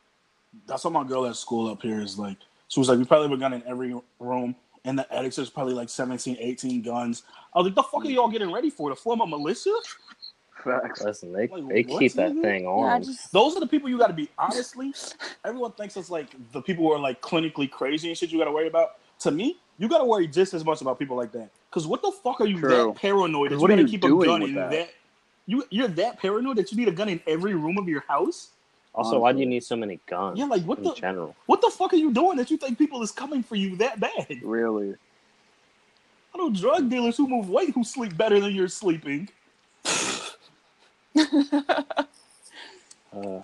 That's 0.66 0.84
what 0.84 0.92
my 0.94 1.04
girl 1.04 1.26
at 1.26 1.36
school 1.36 1.70
up 1.70 1.82
here 1.82 2.00
is 2.02 2.18
like. 2.18 2.38
She 2.68 2.80
was 2.80 2.88
like, 2.88 2.98
we 2.98 3.04
probably 3.06 3.28
have 3.28 3.38
a 3.38 3.40
gun 3.40 3.54
in 3.54 3.64
every 3.66 3.94
room. 4.20 4.56
In 4.84 4.96
the 4.96 5.12
attics, 5.14 5.36
there's 5.36 5.50
probably 5.50 5.74
like 5.74 5.90
17, 5.90 6.36
18 6.40 6.82
guns. 6.82 7.24
I 7.54 7.58
was 7.60 7.66
like, 7.66 7.76
the 7.76 7.84
fuck 7.84 8.04
are 8.04 8.10
y'all 8.10 8.28
getting 8.30 8.52
ready 8.52 8.70
for? 8.70 8.90
To 8.90 8.96
form 8.96 9.22
a 9.22 9.26
militia? 9.28 9.72
Facts. 10.64 11.04
Listen, 11.04 11.32
they 11.32 11.50
Like, 11.50 11.64
they 11.68 11.84
keep 11.84 12.16
that 12.16 12.36
nigga? 12.36 12.42
thing 12.42 12.66
Yeah, 12.74 12.98
on. 12.98 13.00
just 13.00 13.32
Those 13.32 13.56
are 13.56 13.60
the 13.60 13.68
people 13.68 13.88
you 13.90 13.98
got 13.98 14.08
to 14.08 14.14
be. 14.14 14.30
Honestly, 14.38 14.94
everyone 15.44 15.72
thinks 15.72 15.96
it's 15.96 16.10
like 16.10 16.28
the 16.52 16.62
people 16.62 16.84
who 16.84 16.92
are 16.92 16.98
like 17.00 17.20
clinically 17.22 17.70
crazy 17.70 18.08
and 18.08 18.18
shit 18.18 18.30
you 18.32 18.38
got 18.38 18.46
to 18.46 18.52
worry 18.52 18.68
about. 18.68 18.92
To 19.20 19.30
me, 19.32 19.58
you 19.78 19.88
got 19.88 19.98
to 19.98 20.04
worry 20.06 20.28
just 20.28 20.54
as 20.54 20.64
much 20.64 20.80
about 20.82 20.98
people 20.98 21.16
like 21.16 21.32
that. 21.32 21.50
Because 21.70 21.86
what 21.86 22.02
the 22.02 22.12
fuck 22.12 22.40
are 22.40 22.46
you 22.46 22.62
True. 22.62 22.68
that 22.68 22.94
paranoid 22.96 23.52
that 23.52 23.56
'Cause 23.56 23.62
you 23.62 23.68
what 23.68 23.70
are 23.70 23.74
you 23.74 23.84
keep 23.86 24.04
a 24.04 24.10
doing 24.10 24.20
gun 24.26 24.42
with 24.42 24.54
in 24.54 24.68
that? 24.68 24.70
that? 24.70 24.90
You 25.46 25.64
you're 25.70 25.88
that 25.88 26.18
paranoid 26.20 26.56
that 26.56 26.70
you 26.70 26.78
need 26.78 26.88
a 26.88 26.92
gun 26.92 27.08
in 27.08 27.20
every 27.26 27.54
room 27.54 27.78
of 27.78 27.88
your 27.88 28.04
house? 28.08 28.50
Also, 28.94 29.18
why 29.18 29.32
do 29.32 29.38
you 29.38 29.46
need 29.46 29.64
so 29.64 29.74
many 29.74 29.98
guns? 30.06 30.38
Yeah, 30.38 30.44
like 30.44 30.62
what 30.64 30.78
in 30.78 30.84
the 30.84 30.94
general. 30.94 31.34
what 31.46 31.60
the 31.62 31.70
fuck 31.70 31.92
are 31.94 31.96
you 31.96 32.12
doing 32.12 32.36
that 32.36 32.50
you 32.50 32.58
think 32.58 32.76
people 32.76 33.02
is 33.02 33.10
coming 33.10 33.42
for 33.42 33.56
you 33.56 33.76
that 33.76 33.98
bad? 33.98 34.38
Really. 34.42 34.94
I 36.34 36.38
know 36.38 36.50
drug 36.50 36.88
dealers 36.88 37.16
who 37.16 37.26
move 37.28 37.48
weight 37.48 37.70
who 37.70 37.84
sleep 37.84 38.16
better 38.16 38.38
than 38.40 38.54
you're 38.54 38.68
sleeping. 38.68 39.28
Uh, 43.14 43.42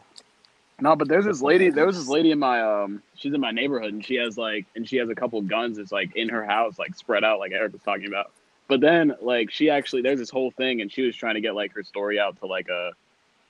No, 0.80 0.96
but 0.96 1.08
there's 1.08 1.26
this 1.26 1.42
lady. 1.42 1.68
There 1.68 1.84
was 1.84 1.98
this 1.98 2.08
lady 2.08 2.30
in 2.30 2.38
my 2.38 2.62
um. 2.62 3.02
She's 3.16 3.34
in 3.34 3.40
my 3.40 3.50
neighborhood, 3.50 3.92
and 3.92 4.02
she 4.04 4.14
has 4.14 4.38
like, 4.38 4.64
and 4.76 4.88
she 4.88 4.96
has 4.96 5.10
a 5.10 5.14
couple 5.14 5.42
guns. 5.42 5.76
That's 5.76 5.92
like 5.92 6.16
in 6.16 6.30
her 6.30 6.44
house, 6.44 6.78
like 6.78 6.94
spread 6.96 7.24
out, 7.24 7.38
like 7.38 7.52
Eric 7.52 7.72
was 7.72 7.82
talking 7.82 8.06
about. 8.06 8.32
But 8.68 8.80
then, 8.80 9.14
like, 9.22 9.50
she 9.50 9.70
actually 9.70 10.02
there's 10.02 10.18
this 10.18 10.30
whole 10.30 10.50
thing, 10.50 10.80
and 10.82 10.92
she 10.92 11.02
was 11.02 11.16
trying 11.16 11.34
to 11.34 11.40
get 11.40 11.54
like 11.54 11.72
her 11.72 11.82
story 11.82 12.20
out 12.20 12.38
to 12.40 12.46
like 12.46 12.68
a, 12.68 12.92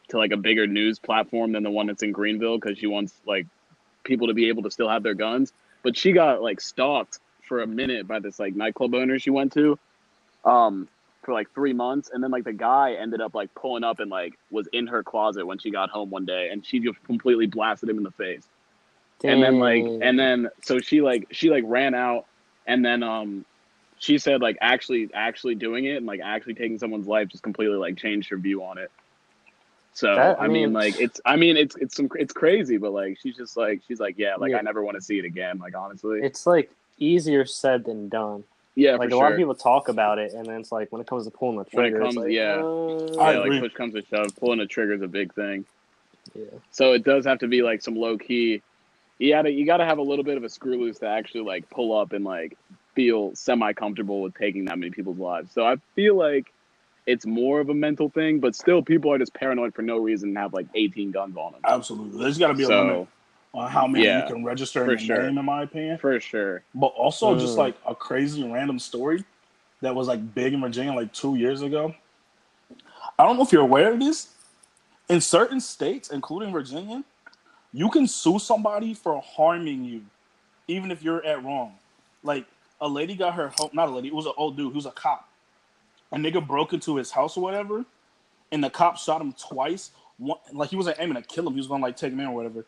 to 0.08 0.18
like 0.18 0.30
a 0.30 0.36
bigger 0.36 0.66
news 0.66 0.98
platform 0.98 1.52
than 1.52 1.64
the 1.64 1.70
one 1.70 1.88
that's 1.88 2.02
in 2.02 2.12
Greenville, 2.12 2.58
because 2.58 2.78
she 2.78 2.86
wants 2.86 3.12
like 3.26 3.46
people 4.04 4.28
to 4.28 4.34
be 4.34 4.48
able 4.48 4.62
to 4.62 4.70
still 4.70 4.88
have 4.88 5.02
their 5.02 5.14
guns. 5.14 5.52
But 5.82 5.96
she 5.96 6.12
got 6.12 6.40
like 6.40 6.60
stalked 6.60 7.18
for 7.42 7.62
a 7.62 7.66
minute 7.66 8.06
by 8.06 8.20
this 8.20 8.38
like 8.38 8.54
nightclub 8.54 8.94
owner 8.94 9.18
she 9.18 9.30
went 9.30 9.52
to, 9.54 9.78
um, 10.44 10.88
for 11.24 11.34
like 11.34 11.52
three 11.52 11.72
months, 11.72 12.10
and 12.12 12.22
then 12.22 12.30
like 12.30 12.44
the 12.44 12.52
guy 12.52 12.92
ended 12.92 13.20
up 13.20 13.34
like 13.34 13.52
pulling 13.54 13.84
up 13.84 13.98
and 14.00 14.10
like 14.10 14.38
was 14.50 14.68
in 14.72 14.86
her 14.86 15.02
closet 15.02 15.44
when 15.44 15.58
she 15.58 15.70
got 15.70 15.90
home 15.90 16.10
one 16.10 16.26
day, 16.26 16.48
and 16.50 16.64
she 16.64 16.78
just 16.78 17.02
completely 17.04 17.46
blasted 17.46 17.88
him 17.88 17.98
in 17.98 18.04
the 18.04 18.12
face. 18.12 18.46
And 19.24 19.42
then 19.42 19.58
like, 19.58 19.82
and 19.82 20.16
then 20.16 20.48
so 20.62 20.78
she 20.78 21.00
like 21.00 21.26
she 21.32 21.50
like 21.50 21.64
ran 21.66 21.92
out, 21.94 22.26
and 22.66 22.84
then 22.84 23.02
um, 23.02 23.44
she 23.98 24.18
said 24.18 24.40
like 24.40 24.56
actually 24.60 25.10
actually 25.14 25.54
doing 25.54 25.84
it 25.86 25.96
and 25.96 26.06
like 26.06 26.20
actually 26.22 26.54
taking 26.54 26.78
someone's 26.78 27.06
life 27.06 27.28
just 27.28 27.42
completely 27.42 27.76
like 27.76 27.96
changed 27.96 28.30
her 28.30 28.36
view 28.36 28.62
on 28.64 28.78
it. 28.78 28.90
So 29.94 30.14
That- 30.14 30.40
I, 30.40 30.44
I 30.44 30.48
mean, 30.48 30.54
mean- 30.64 30.72
like 30.72 31.00
it's 31.00 31.20
I 31.24 31.36
mean 31.36 31.56
it's 31.56 31.74
it's 31.76 31.96
some 31.96 32.08
it's 32.14 32.32
crazy, 32.32 32.76
but 32.76 32.92
like 32.92 33.18
she's 33.20 33.36
just 33.36 33.56
like 33.56 33.82
she's 33.88 34.00
like 34.00 34.16
yeah 34.18 34.36
like 34.36 34.50
Yeah. 34.52 34.58
I 34.58 34.62
never 34.62 34.82
want 34.84 34.96
to 34.96 35.02
see 35.02 35.18
it 35.18 35.24
again. 35.24 35.58
Like 35.58 35.76
honestly, 35.76 36.20
it's 36.22 36.46
like 36.46 36.70
easier 36.98 37.44
said 37.44 37.84
than 37.84 38.08
done. 38.08 38.44
yeah, 38.74 38.94
like 38.96 39.08
for 39.10 39.14
a 39.16 39.18
lot 39.18 39.32
of 39.32 39.38
people 39.38 39.54
talk 39.54 39.88
about 39.88 40.18
it, 40.18 40.32
and 40.32 40.46
then 40.46 40.60
it's 40.60 40.70
like 40.72 40.92
when 40.92 41.00
it 41.00 41.06
comes 41.08 41.24
to 41.24 41.30
pulling 41.32 41.56
the 41.56 41.64
When 41.72 41.86
it 41.86 41.90
trigger, 41.90 42.04
it's 42.06 42.14
comes- 42.14 42.24
like, 42.26 42.32
yeah. 42.32 42.60
uh, 42.62 43.20
I 43.20 43.32
yeah, 43.32 43.38
agree. 43.40 43.50
like 43.50 43.60
push 43.62 43.74
comes 43.74 43.94
to 43.94 44.02
shove, 44.08 44.36
pulling 44.36 44.60
a 44.60 44.66
trigger 44.66 44.92
is 44.94 45.02
a 45.02 45.08
big 45.08 45.34
thing. 45.34 45.64
yeah. 46.34 46.44
So 46.70 46.92
it 46.92 47.02
does 47.04 47.24
have 47.24 47.38
to 47.40 47.48
be 47.48 47.62
like 47.62 47.82
some 47.82 47.96
low 47.96 48.16
key. 48.18 48.62
You 49.18 49.30
gotta 49.32 49.50
you 49.50 49.66
gotta 49.66 49.84
have 49.84 49.98
a 49.98 50.02
little 50.02 50.24
bit 50.24 50.36
of 50.36 50.44
a 50.44 50.48
screw 50.48 50.80
loose 50.80 51.00
to 51.00 51.08
actually 51.08 51.42
like 51.42 51.68
pull 51.70 51.96
up 51.98 52.12
and 52.12 52.24
like 52.24 52.56
feel 52.98 53.30
semi 53.36 53.72
comfortable 53.74 54.22
with 54.22 54.34
taking 54.34 54.64
that 54.64 54.76
many 54.76 54.90
people's 54.90 55.18
lives. 55.18 55.52
So 55.52 55.64
I 55.64 55.76
feel 55.94 56.16
like 56.16 56.52
it's 57.06 57.24
more 57.24 57.60
of 57.60 57.68
a 57.68 57.74
mental 57.74 58.10
thing, 58.10 58.40
but 58.40 58.56
still 58.56 58.82
people 58.82 59.12
are 59.12 59.18
just 59.18 59.32
paranoid 59.34 59.72
for 59.72 59.82
no 59.82 59.98
reason 59.98 60.30
and 60.30 60.38
have 60.38 60.52
like 60.52 60.66
18 60.74 61.12
guns 61.12 61.36
on 61.36 61.52
them. 61.52 61.60
Absolutely, 61.64 62.20
there's 62.20 62.38
got 62.38 62.48
to 62.48 62.54
be 62.54 62.64
a 62.64 62.68
limit 62.68 63.06
on 63.54 63.70
how 63.70 63.86
many 63.86 64.04
yeah, 64.04 64.22
you 64.22 64.34
can 64.34 64.44
register 64.44 64.84
for 64.84 64.94
in 64.94 64.98
your 64.98 65.16
sure. 65.16 65.22
name, 65.28 65.38
in 65.38 65.44
my 65.44 65.62
opinion. 65.62 65.96
for 65.98 66.18
sure. 66.18 66.64
But 66.74 66.88
also, 66.88 67.38
just 67.38 67.54
Mm. 67.54 67.58
like 67.58 67.76
a 67.86 67.94
crazy 67.94 68.42
random 68.42 68.80
story 68.80 69.22
that 69.80 69.94
was 69.94 70.08
like 70.08 70.34
big 70.34 70.54
in 70.54 70.60
Virginia 70.60 70.92
like 70.92 71.12
two 71.12 71.36
years 71.36 71.62
ago. 71.62 71.94
I 73.16 73.22
don't 73.24 73.36
know 73.36 73.44
if 73.44 73.52
you're 73.52 73.62
aware 73.62 73.92
of 73.92 74.00
this. 74.00 74.34
In 75.08 75.20
certain 75.20 75.60
states, 75.60 76.10
including 76.10 76.50
Virginia, 76.52 77.04
you 77.72 77.90
can 77.90 78.08
sue 78.08 78.40
somebody 78.40 78.92
for 78.92 79.22
harming 79.24 79.84
you, 79.84 80.02
even 80.66 80.90
if 80.90 81.00
you're 81.00 81.24
at 81.24 81.44
wrong. 81.44 81.74
Like 82.24 82.44
a 82.80 82.88
lady 82.88 83.14
got 83.14 83.34
her 83.34 83.52
home, 83.58 83.70
not 83.72 83.88
a 83.88 83.92
lady, 83.92 84.08
it 84.08 84.14
was 84.14 84.26
an 84.26 84.32
old 84.36 84.56
dude, 84.56 84.72
he 84.72 84.76
was 84.76 84.86
a 84.86 84.92
cop. 84.92 85.28
A 86.12 86.16
nigga 86.16 86.46
broke 86.46 86.72
into 86.72 86.96
his 86.96 87.10
house 87.10 87.36
or 87.36 87.42
whatever, 87.42 87.84
and 88.52 88.64
the 88.64 88.70
cop 88.70 88.96
shot 88.96 89.20
him 89.20 89.34
twice. 89.34 89.90
One, 90.18 90.38
like 90.52 90.70
he 90.70 90.76
wasn't 90.76 90.96
aiming 91.00 91.16
to 91.16 91.22
kill 91.22 91.46
him, 91.46 91.54
he 91.54 91.58
was 91.58 91.68
gonna 91.68 91.82
like 91.82 91.96
take 91.96 92.12
him 92.12 92.20
in 92.20 92.26
or 92.26 92.34
whatever 92.34 92.64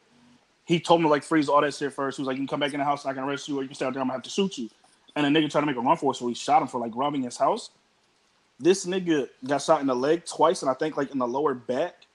he 0.70 0.78
told 0.78 1.00
me 1.00 1.06
to 1.06 1.10
like 1.10 1.24
freeze 1.24 1.48
all 1.48 1.60
that 1.60 1.74
shit 1.74 1.92
first. 1.92 2.16
He 2.16 2.22
was 2.22 2.28
like, 2.28 2.36
"You 2.36 2.42
can 2.42 2.46
come 2.48 2.60
back 2.60 2.72
in 2.72 2.78
the 2.78 2.84
house, 2.84 3.04
I 3.04 3.12
can 3.12 3.24
arrest 3.24 3.48
you, 3.48 3.58
or 3.58 3.62
you 3.62 3.68
can 3.68 3.74
stay 3.74 3.86
out 3.86 3.92
there. 3.92 4.00
I'm 4.00 4.06
gonna 4.06 4.18
have 4.18 4.22
to 4.22 4.30
shoot 4.30 4.56
you." 4.56 4.70
And 5.16 5.26
the 5.26 5.40
nigga 5.40 5.50
tried 5.50 5.62
to 5.62 5.66
make 5.66 5.74
a 5.74 5.80
run 5.80 5.96
for 5.96 6.12
it, 6.12 6.16
so 6.16 6.28
he 6.28 6.34
shot 6.34 6.62
him 6.62 6.68
for 6.68 6.80
like 6.80 6.92
robbing 6.94 7.22
his 7.22 7.36
house. 7.36 7.70
This 8.60 8.86
nigga 8.86 9.28
got 9.44 9.62
shot 9.62 9.80
in 9.80 9.88
the 9.88 9.96
leg 9.96 10.24
twice, 10.24 10.62
and 10.62 10.70
I 10.70 10.74
think 10.74 10.96
like 10.96 11.10
in 11.10 11.18
the 11.18 11.26
lower 11.26 11.54
back, 11.54 12.06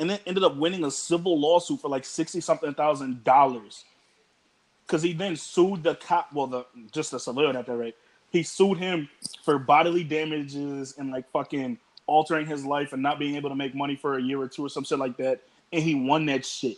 and 0.00 0.10
then 0.10 0.18
ended 0.26 0.42
up 0.42 0.56
winning 0.56 0.84
a 0.84 0.90
civil 0.90 1.38
lawsuit 1.38 1.80
for 1.80 1.88
like 1.88 2.04
sixty 2.04 2.40
something 2.40 2.74
thousand 2.74 3.22
dollars. 3.22 3.84
Because 4.92 5.02
he 5.02 5.14
then 5.14 5.36
sued 5.36 5.82
the 5.82 5.94
cop, 5.94 6.34
well, 6.34 6.46
the 6.46 6.66
just 6.90 7.12
the 7.12 7.18
civilian 7.18 7.56
at 7.56 7.64
that 7.64 7.74
rate. 7.74 7.96
He 8.28 8.42
sued 8.42 8.76
him 8.76 9.08
for 9.42 9.58
bodily 9.58 10.04
damages 10.04 10.96
and 10.98 11.10
like 11.10 11.30
fucking 11.30 11.78
altering 12.06 12.46
his 12.46 12.66
life 12.66 12.92
and 12.92 13.02
not 13.02 13.18
being 13.18 13.34
able 13.36 13.48
to 13.48 13.56
make 13.56 13.74
money 13.74 13.96
for 13.96 14.18
a 14.18 14.22
year 14.22 14.38
or 14.38 14.48
two 14.48 14.66
or 14.66 14.68
some 14.68 14.84
shit 14.84 14.98
like 14.98 15.16
that. 15.16 15.40
And 15.72 15.82
he 15.82 15.94
won 15.94 16.26
that 16.26 16.44
shit. 16.44 16.76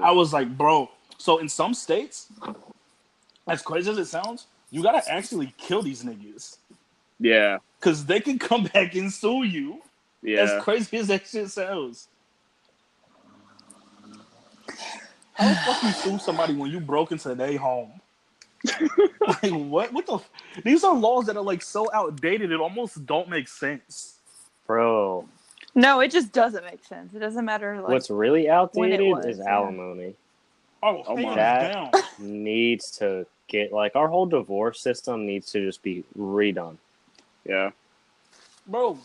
I 0.00 0.12
was 0.12 0.32
like, 0.32 0.56
bro. 0.56 0.88
So 1.18 1.38
in 1.38 1.48
some 1.48 1.74
states, 1.74 2.28
as 3.48 3.60
crazy 3.60 3.90
as 3.90 3.98
it 3.98 4.06
sounds, 4.06 4.46
you 4.70 4.80
gotta 4.80 5.02
actually 5.10 5.52
kill 5.58 5.82
these 5.82 6.04
niggas 6.04 6.58
Yeah. 7.18 7.58
because 7.80 8.06
they 8.06 8.20
can 8.20 8.38
come 8.38 8.64
back 8.72 8.94
and 8.94 9.12
sue 9.12 9.42
you. 9.42 9.82
Yeah. 10.22 10.42
As 10.42 10.62
crazy 10.62 10.96
as 10.98 11.08
that 11.08 11.26
shit 11.26 11.50
sounds. 11.50 12.06
How 15.38 15.48
the 15.48 15.54
fuck 15.54 15.82
you 15.84 15.90
sue 15.92 16.18
somebody 16.18 16.54
when 16.54 16.70
you 16.70 16.80
broke 16.80 17.12
into 17.12 17.34
their 17.34 17.56
home? 17.58 17.92
like 19.28 19.52
what? 19.52 19.92
What 19.92 20.06
the? 20.06 20.14
F- 20.14 20.30
These 20.64 20.82
are 20.84 20.94
laws 20.94 21.26
that 21.26 21.36
are 21.36 21.42
like 21.42 21.62
so 21.62 21.88
outdated. 21.94 22.50
It 22.50 22.60
almost 22.60 23.06
don't 23.06 23.28
make 23.28 23.46
sense. 23.48 24.16
bro. 24.66 25.26
no, 25.76 26.00
it 26.00 26.10
just 26.10 26.32
doesn't 26.32 26.64
make 26.64 26.84
sense. 26.84 27.14
It 27.14 27.20
doesn't 27.20 27.44
matter. 27.44 27.76
Like, 27.80 27.88
What's 27.90 28.10
really 28.10 28.48
outdated 28.50 29.00
was, 29.00 29.26
is 29.26 29.38
yeah. 29.38 29.54
alimony. 29.54 30.14
Oh, 30.82 31.02
Oh 31.06 31.16
my. 31.16 31.34
That- 31.36 31.72
down. 31.92 32.02
Needs 32.18 32.90
to 32.98 33.24
get 33.46 33.72
like 33.72 33.94
our 33.94 34.08
whole 34.08 34.26
divorce 34.26 34.80
system 34.80 35.24
needs 35.24 35.50
to 35.52 35.64
just 35.64 35.82
be 35.82 36.04
redone. 36.18 36.76
yeah. 37.46 37.70
bro. 38.66 38.98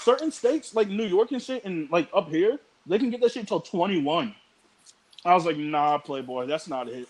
Certain 0.00 0.32
states 0.32 0.74
like 0.74 0.88
New 0.88 1.06
York 1.06 1.30
and 1.30 1.40
shit, 1.40 1.64
and 1.64 1.88
like 1.92 2.08
up 2.12 2.28
here, 2.28 2.58
they 2.86 2.98
can 2.98 3.10
get 3.10 3.20
that 3.20 3.30
shit 3.30 3.46
till 3.46 3.60
twenty 3.60 4.00
one. 4.02 4.34
I 5.24 5.34
was 5.34 5.46
like, 5.46 5.56
nah, 5.56 5.98
Playboy, 5.98 6.46
that's 6.46 6.68
not 6.68 6.88
it. 6.88 7.08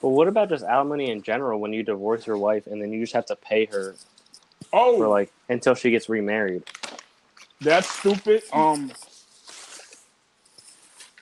But 0.00 0.10
what 0.10 0.28
about 0.28 0.50
just 0.50 0.64
alimony 0.64 1.10
in 1.10 1.22
general 1.22 1.60
when 1.60 1.72
you 1.72 1.82
divorce 1.82 2.26
your 2.26 2.38
wife 2.38 2.66
and 2.66 2.80
then 2.82 2.92
you 2.92 3.00
just 3.00 3.14
have 3.14 3.26
to 3.26 3.36
pay 3.36 3.66
her 3.66 3.96
Oh, 4.72 4.96
for 4.96 5.08
like 5.08 5.32
until 5.48 5.74
she 5.74 5.90
gets 5.90 6.08
remarried? 6.08 6.64
that's 7.60 7.88
stupid. 7.88 8.42
Um, 8.52 8.92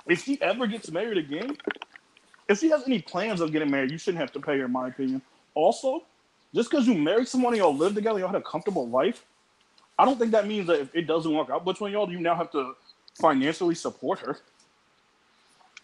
if 0.06 0.24
she 0.24 0.40
ever 0.42 0.66
gets 0.66 0.90
married 0.90 1.18
again, 1.18 1.56
if 2.48 2.58
she 2.58 2.70
has 2.70 2.82
any 2.86 3.00
plans 3.00 3.40
of 3.40 3.52
getting 3.52 3.70
married, 3.70 3.90
you 3.90 3.98
shouldn't 3.98 4.20
have 4.20 4.32
to 4.32 4.40
pay 4.40 4.58
her, 4.58 4.66
in 4.66 4.72
my 4.72 4.88
opinion. 4.88 5.22
Also, 5.54 6.02
just 6.54 6.70
because 6.70 6.86
you 6.86 6.94
married 6.94 7.28
someone 7.28 7.52
and 7.54 7.58
y'all 7.58 7.76
live 7.76 7.94
together, 7.94 8.18
y'all 8.18 8.28
had 8.28 8.36
a 8.36 8.42
comfortable 8.42 8.88
life, 8.88 9.24
I 9.98 10.04
don't 10.04 10.18
think 10.18 10.32
that 10.32 10.46
means 10.46 10.66
that 10.68 10.80
if 10.80 10.94
it 10.94 11.02
doesn't 11.06 11.32
work 11.32 11.50
out 11.50 11.64
between 11.64 11.92
y'all, 11.92 12.10
you 12.10 12.20
now 12.20 12.34
have 12.34 12.50
to 12.52 12.74
financially 13.20 13.74
support 13.74 14.18
her. 14.20 14.38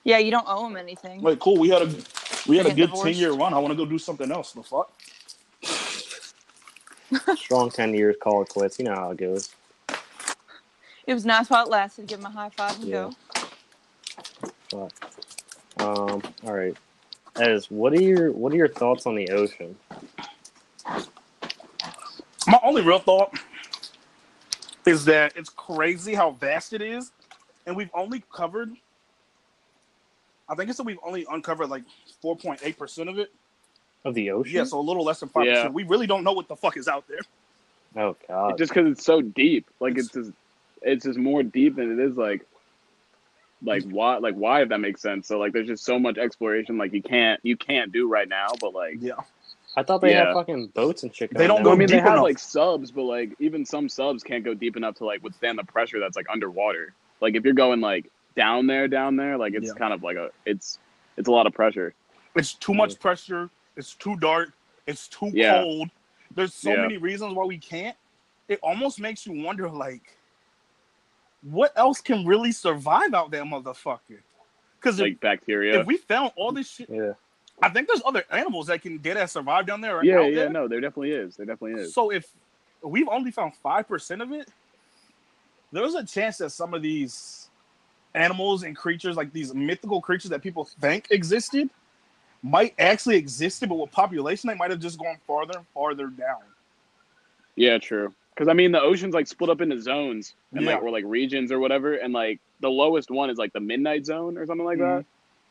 Yeah, 0.05 0.19
you 0.19 0.31
don't 0.31 0.47
owe 0.49 0.67
him 0.67 0.77
anything. 0.77 1.23
Like, 1.23 1.39
cool, 1.41 1.59
we 1.59 1.69
had 1.71 1.83
a 1.83 1.95
we 2.47 2.57
had 2.57 2.67
a 2.67 2.71
good 2.71 2.95
ten 2.95 3.19
year 3.19 3.33
run. 3.33 3.55
I 3.55 3.59
want 3.59 3.73
to 3.73 3.77
go 3.77 3.87
do 3.87 3.99
something 3.99 4.31
else. 4.33 4.53
The 4.53 4.63
fuck? 4.63 4.93
Strong 7.35 7.71
ten 7.73 7.95
years, 7.95 8.17
call 8.23 8.43
it 8.43 8.49
quits. 8.49 8.79
You 8.79 8.87
know 8.87 8.95
how 8.95 9.11
it 9.13 9.19
goes. 9.19 9.51
It 11.07 11.15
was 11.15 11.27
nice 11.27 11.51
while 11.51 11.65
it 11.67 11.71
lasted. 11.71 12.09
Give 12.09 12.21
him 12.21 12.27
a 12.27 12.31
high 12.31 12.51
five 12.51 12.79
and 12.79 12.91
Yeah. 12.91 12.91
go. 12.91 13.15
Um, 15.79 16.23
all 16.45 16.55
right. 16.55 16.77
As 17.37 17.71
what 17.71 17.93
are 17.93 18.01
your 18.01 18.33
what 18.33 18.53
are 18.53 18.57
your 18.57 18.69
thoughts 18.69 19.07
on 19.07 19.15
the 19.17 19.31
ocean? 19.31 19.77
My 22.47 22.61
only 22.65 22.83
real 22.83 22.99
thought 23.01 23.33
is 24.87 25.05
that 25.07 25.35
it's 25.37 25.51
crazy 25.51 26.15
how 26.15 26.33
vast 26.33 26.73
it 26.73 26.83
is, 26.83 27.13
and 27.67 27.77
we've 27.77 27.91
only 27.95 28.25
covered. 28.35 28.73
I 30.49 30.55
think 30.55 30.69
it's 30.71 30.79
that 30.79 30.85
we've 30.85 30.99
only 31.05 31.27
uncovered 31.31 31.69
like 31.69 31.83
four 32.21 32.37
point 32.37 32.61
eight 32.65 32.79
percent 32.79 33.09
of 33.09 33.19
it. 33.19 33.31
Of 34.05 34.15
the 34.15 34.31
ocean? 34.31 34.55
Yeah, 34.55 34.65
so 34.65 34.79
a 34.79 34.81
little 34.81 35.05
less 35.05 35.21
than 35.21 35.29
five 35.29 35.47
Yeah. 35.47 35.55
percent. 35.55 35.75
We 35.75 35.83
really 35.85 36.07
don't 36.07 36.25
know 36.25 36.33
what 36.33 36.49
the 36.49 36.57
fuck 36.57 36.77
is 36.77 36.89
out 36.89 37.05
there. 37.09 37.21
Oh 37.97 38.17
god. 38.29 38.57
just 38.59 38.73
because 38.73 38.91
it's 38.93 39.05
so 39.05 39.21
deep. 39.23 39.67
Like 39.81 39.93
It's- 39.93 40.07
it's 40.07 40.15
just 40.15 40.33
it's 40.83 41.05
just 41.05 41.19
more 41.19 41.43
deep 41.43 41.77
than 41.77 41.91
it 41.91 42.03
is 42.03 42.17
like 42.17 42.47
like 43.63 43.83
why 43.91 44.19
like 44.19 44.35
why 44.35 44.63
if 44.63 44.69
that 44.69 44.79
makes 44.79 45.01
sense. 45.03 45.27
So 45.27 45.39
like 45.39 45.53
there's 45.53 45.67
just 45.67 45.85
so 45.85 45.99
much 45.99 46.17
exploration 46.19 46.79
like 46.79 46.93
you 46.93 47.03
can't 47.03 47.41
you 47.43 47.57
can't 47.57 47.91
do 47.93 48.09
right 48.09 48.29
now, 48.29 48.49
but 48.61 48.73
like 48.75 48.99
Yeah. 49.01 49.15
I 49.77 49.83
thought 49.83 50.01
they 50.01 50.13
had 50.15 50.33
fucking 50.33 50.69
boats 50.69 51.03
and 51.03 51.15
shit. 51.15 51.33
They 51.35 51.47
don't 51.47 51.63
go 51.63 51.71
I 51.71 51.75
go 51.75 51.79
mean 51.79 51.89
they 51.89 51.99
have 51.99 52.07
enough. 52.15 52.23
like 52.23 52.39
subs, 52.39 52.91
but 52.91 53.03
like 53.03 53.35
even 53.39 53.65
some 53.65 53.89
subs 53.89 54.23
can't 54.23 54.45
go 54.45 54.55
deep 54.55 54.77
enough 54.77 54.95
to 54.97 55.05
like 55.05 55.23
withstand 55.23 55.59
the 55.59 55.65
pressure 55.65 56.01
that's 56.01 56.17
like 56.17 56.27
underwater. 56.31 56.95
Like 57.21 57.35
if 57.35 57.45
you're 57.45 57.53
going 57.55 57.81
like 57.81 58.11
down 58.39 58.67
there, 58.69 58.87
down 58.87 59.17
there, 59.17 59.37
like 59.37 59.53
it's 59.55 59.67
Yeah. 59.67 59.75
kind 59.75 59.93
of 59.93 60.03
like 60.03 60.17
a 60.17 60.31
it's 60.47 60.79
it's 61.17 61.29
a 61.29 61.33
lot 61.33 61.47
of 61.49 61.53
pressure. 61.53 61.93
It's 62.37 62.55
too 62.55 62.73
much 62.73 62.99
pressure. 63.01 63.51
It's 63.77 63.95
too 63.97 64.15
dark. 64.17 64.53
It's 64.87 65.09
too 65.09 65.31
Yeah. 65.35 65.61
cold. 65.63 65.91
There's 66.35 66.55
so 66.55 66.71
Yeah. 66.71 66.83
many 66.83 66.97
reasons 66.97 67.35
why 67.35 67.45
we 67.45 67.59
can't. 67.59 67.97
It 68.47 68.61
almost 68.63 69.01
makes 69.01 69.27
you 69.27 69.43
wonder, 69.43 69.69
like, 69.69 70.17
what 71.43 71.73
else 71.77 72.01
can 72.01 72.25
really 72.25 72.53
survive 72.53 73.13
out 73.13 73.31
there, 73.33 73.43
motherfucker? 73.43 74.21
Because 74.79 75.01
if, 75.01 75.19
bacteria. 75.19 75.81
if 75.81 75.87
we 75.87 75.97
found 75.97 76.33
all 76.37 76.53
this 76.53 76.71
shit, 76.71 76.89
Yeah. 76.89 77.15
I 77.61 77.69
think 77.71 77.89
there's 77.89 78.03
other 78.07 78.25
animals 78.31 78.69
that 78.69 78.81
can 78.83 78.99
dead 78.99 79.17
ass 79.17 79.33
survive 79.33 79.67
down 79.67 79.81
there. 79.81 79.97
Or 79.99 80.05
yeah, 80.05 80.21
out 80.21 80.31
yeah, 80.31 80.35
there. 80.43 80.51
no, 80.51 80.69
there 80.69 80.81
definitely 80.81 81.11
is. 81.11 81.37
There 81.37 81.45
definitely 81.47 81.83
is. 81.83 81.93
So 81.93 82.11
if 82.11 82.31
we've 82.83 83.09
only 83.09 83.33
found 83.33 83.57
five 83.57 83.89
percent 83.89 84.23
of 84.23 84.31
it, 84.33 84.49
there's 85.73 85.95
a 85.97 86.05
chance 86.05 86.39
that 86.39 86.51
some 86.51 86.73
of 86.73 86.83
these 86.83 87.48
animals 88.15 88.63
and 88.63 88.77
creatures, 88.77 89.17
like 89.17 89.33
these 89.33 89.55
mythical 89.55 90.01
creatures 90.01 90.31
that 90.31 90.43
people 90.43 90.65
think 90.65 91.09
existed, 91.11 91.69
might 92.43 92.75
actually 92.79 93.17
existed, 93.17 93.69
but 93.69 93.77
with 93.77 93.91
population, 93.91 94.49
they 94.49 94.55
might 94.55 94.71
have 94.71 94.81
just 94.81 94.99
gone 94.99 95.17
farther 95.27 95.59
and 95.59 95.67
farther 95.75 96.07
down. 96.07 96.41
Yeah, 97.57 97.79
true. 97.79 98.15
Because 98.35 98.49
I 98.49 98.53
mean, 98.53 98.71
the 98.71 98.81
ocean's 98.81 99.15
like 99.15 99.27
split 99.27 99.51
up 99.51 99.61
into 99.61 99.81
zones 99.81 100.35
and 100.55 100.65
like 100.65 100.81
or 100.81 100.91
like 100.91 101.05
regions 101.07 101.51
or 101.51 101.59
whatever, 101.59 101.95
and 101.95 102.13
like 102.13 102.39
the 102.61 102.71
lowest 102.71 103.11
one 103.11 103.31
is 103.31 103.39
like 103.39 103.53
the 103.53 103.61
midnight 103.61 104.07
zone 104.07 104.39
or 104.39 104.47
something 104.47 104.65
like 104.65 104.79
Mhm. 104.79 104.99
that. 104.99 105.05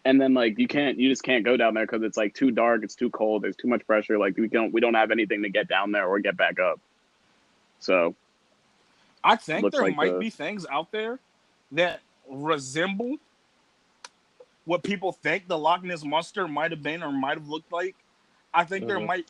And 0.05 0.21
then 0.21 0.33
like 0.33 0.57
you 0.57 0.67
can't, 0.69 0.97
you 0.97 1.09
just 1.09 1.23
can't 1.23 1.43
go 1.43 1.57
down 1.57 1.73
there 1.73 1.85
because 1.85 2.01
it's 2.03 2.15
like 2.15 2.33
too 2.33 2.49
dark, 2.49 2.83
it's 2.83 2.95
too 2.95 3.09
cold, 3.09 3.41
there's 3.41 3.57
too 3.57 3.67
much 3.67 3.85
pressure. 3.85 4.17
Like 4.17 4.37
we 4.37 4.47
don't, 4.47 4.71
we 4.71 4.79
don't 4.79 4.93
have 4.93 5.11
anything 5.11 5.43
to 5.43 5.49
get 5.49 5.67
down 5.67 5.91
there 5.91 6.07
or 6.07 6.17
get 6.19 6.37
back 6.37 6.59
up. 6.59 6.79
So 7.79 8.15
I 9.21 9.35
think 9.35 9.69
there 9.71 9.81
like 9.81 9.95
might 9.97 10.13
the- 10.13 10.19
be 10.19 10.29
things 10.29 10.65
out 10.71 10.91
there 10.93 11.19
that 11.73 11.99
resemble 12.29 13.17
what 14.65 14.83
people 14.83 15.11
think 15.11 15.47
the 15.47 15.57
Loch 15.57 15.83
Ness 15.83 16.03
monster 16.03 16.47
might 16.47 16.71
have 16.71 16.83
been 16.83 17.01
or 17.01 17.11
might 17.11 17.37
have 17.37 17.47
looked 17.47 17.71
like. 17.71 17.95
I 18.53 18.63
think 18.65 18.85
there 18.87 18.99
Mhm. 18.99 19.05
might. 19.05 19.27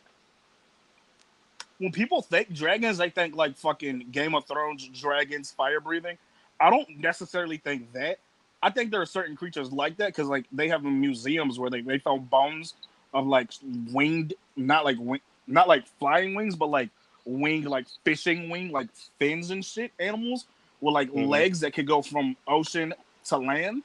When 1.77 1.91
people 1.91 2.23
think 2.23 2.53
dragons, 2.53 2.97
they 2.97 3.09
think 3.09 3.35
like 3.35 3.55
fucking 3.55 4.07
Game 4.11 4.33
of 4.33 4.45
Thrones 4.45 4.87
dragons, 4.87 5.51
fire 5.51 5.79
breathing. 5.79 6.17
I 6.59 6.71
don't 6.71 6.89
necessarily 6.97 7.57
think 7.57 7.93
that. 7.93 8.19
I 8.63 8.71
think 8.71 8.89
there 8.89 9.01
are 9.01 9.05
certain 9.05 9.35
creatures 9.35 9.71
like 9.71 9.97
that 9.97 10.07
because 10.07 10.27
like 10.27 10.45
they 10.51 10.67
have 10.69 10.83
museums 10.83 11.59
where 11.59 11.69
they, 11.69 11.81
they 11.81 11.99
found 11.99 12.29
bones 12.31 12.73
of 13.13 13.27
like 13.27 13.51
winged, 13.91 14.33
not 14.55 14.85
like 14.85 14.97
wing, 14.99 15.21
not 15.45 15.67
like 15.67 15.85
flying 15.99 16.33
wings, 16.33 16.55
but 16.55 16.69
like 16.69 16.89
winged 17.25 17.65
like 17.65 17.85
fishing 18.03 18.49
wing, 18.49 18.71
like 18.71 18.87
fins 19.19 19.51
and 19.51 19.63
shit 19.63 19.91
animals 19.99 20.47
with 20.82 20.93
like 20.93 21.09
Mhm. 21.11 21.28
legs 21.28 21.59
that 21.61 21.73
could 21.73 21.88
go 21.88 22.01
from 22.01 22.36
ocean 22.47 22.93
to 23.25 23.38
land. 23.38 23.84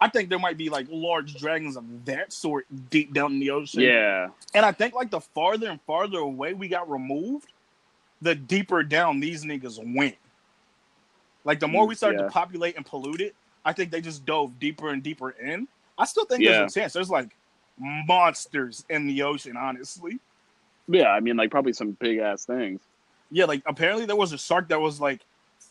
I 0.00 0.08
think 0.08 0.28
there 0.28 0.38
might 0.38 0.56
be 0.58 0.68
like 0.68 0.86
large 0.90 1.34
dragons 1.36 1.76
of 1.76 2.04
that 2.04 2.32
sort 2.32 2.66
deep 2.90 3.12
down 3.14 3.32
in 3.34 3.38
the 3.40 3.50
ocean. 3.50 3.80
yeah, 3.80 4.28
And 4.52 4.66
I 4.66 4.72
think 4.72 4.94
like 4.94 5.10
the 5.10 5.20
farther 5.20 5.70
and 5.70 5.80
farther 5.82 6.18
away 6.18 6.52
we 6.52 6.68
got 6.68 6.90
removed, 6.90 7.52
the 8.20 8.34
deeper 8.34 8.82
down 8.82 9.20
these 9.20 9.44
niggas 9.44 9.78
went. 9.94 10.16
Like 11.44 11.60
the 11.60 11.68
more 11.68 11.86
we 11.86 11.94
started 11.94 12.18
Yeah. 12.20 12.26
to 12.26 12.30
populate 12.30 12.76
and 12.76 12.84
pollute 12.84 13.20
it, 13.20 13.34
I 13.64 13.72
think 13.72 13.90
they 13.90 14.00
just 14.00 14.24
dove 14.26 14.58
deeper 14.58 14.90
and 14.90 15.02
deeper 15.02 15.30
in. 15.30 15.68
I 15.96 16.04
still 16.06 16.24
think 16.24 16.42
Yeah. 16.42 16.58
there's 16.58 16.72
a 16.76 16.80
chance. 16.80 16.92
There's 16.92 17.10
like 17.10 17.34
monsters 17.78 18.84
in 18.90 19.06
the 19.06 19.22
ocean, 19.22 19.56
honestly. 19.56 20.18
yeah. 20.88 21.08
I 21.10 21.20
mean, 21.20 21.36
like 21.36 21.50
probably 21.50 21.72
some 21.72 21.92
big 21.92 22.18
ass 22.18 22.44
things. 22.44 22.80
Yeah, 23.30 23.46
like 23.46 23.62
apparently 23.66 24.04
there 24.04 24.16
was 24.16 24.32
a 24.34 24.38
shark 24.38 24.68
that 24.68 24.80
was 24.80 25.00
like 25.00 25.22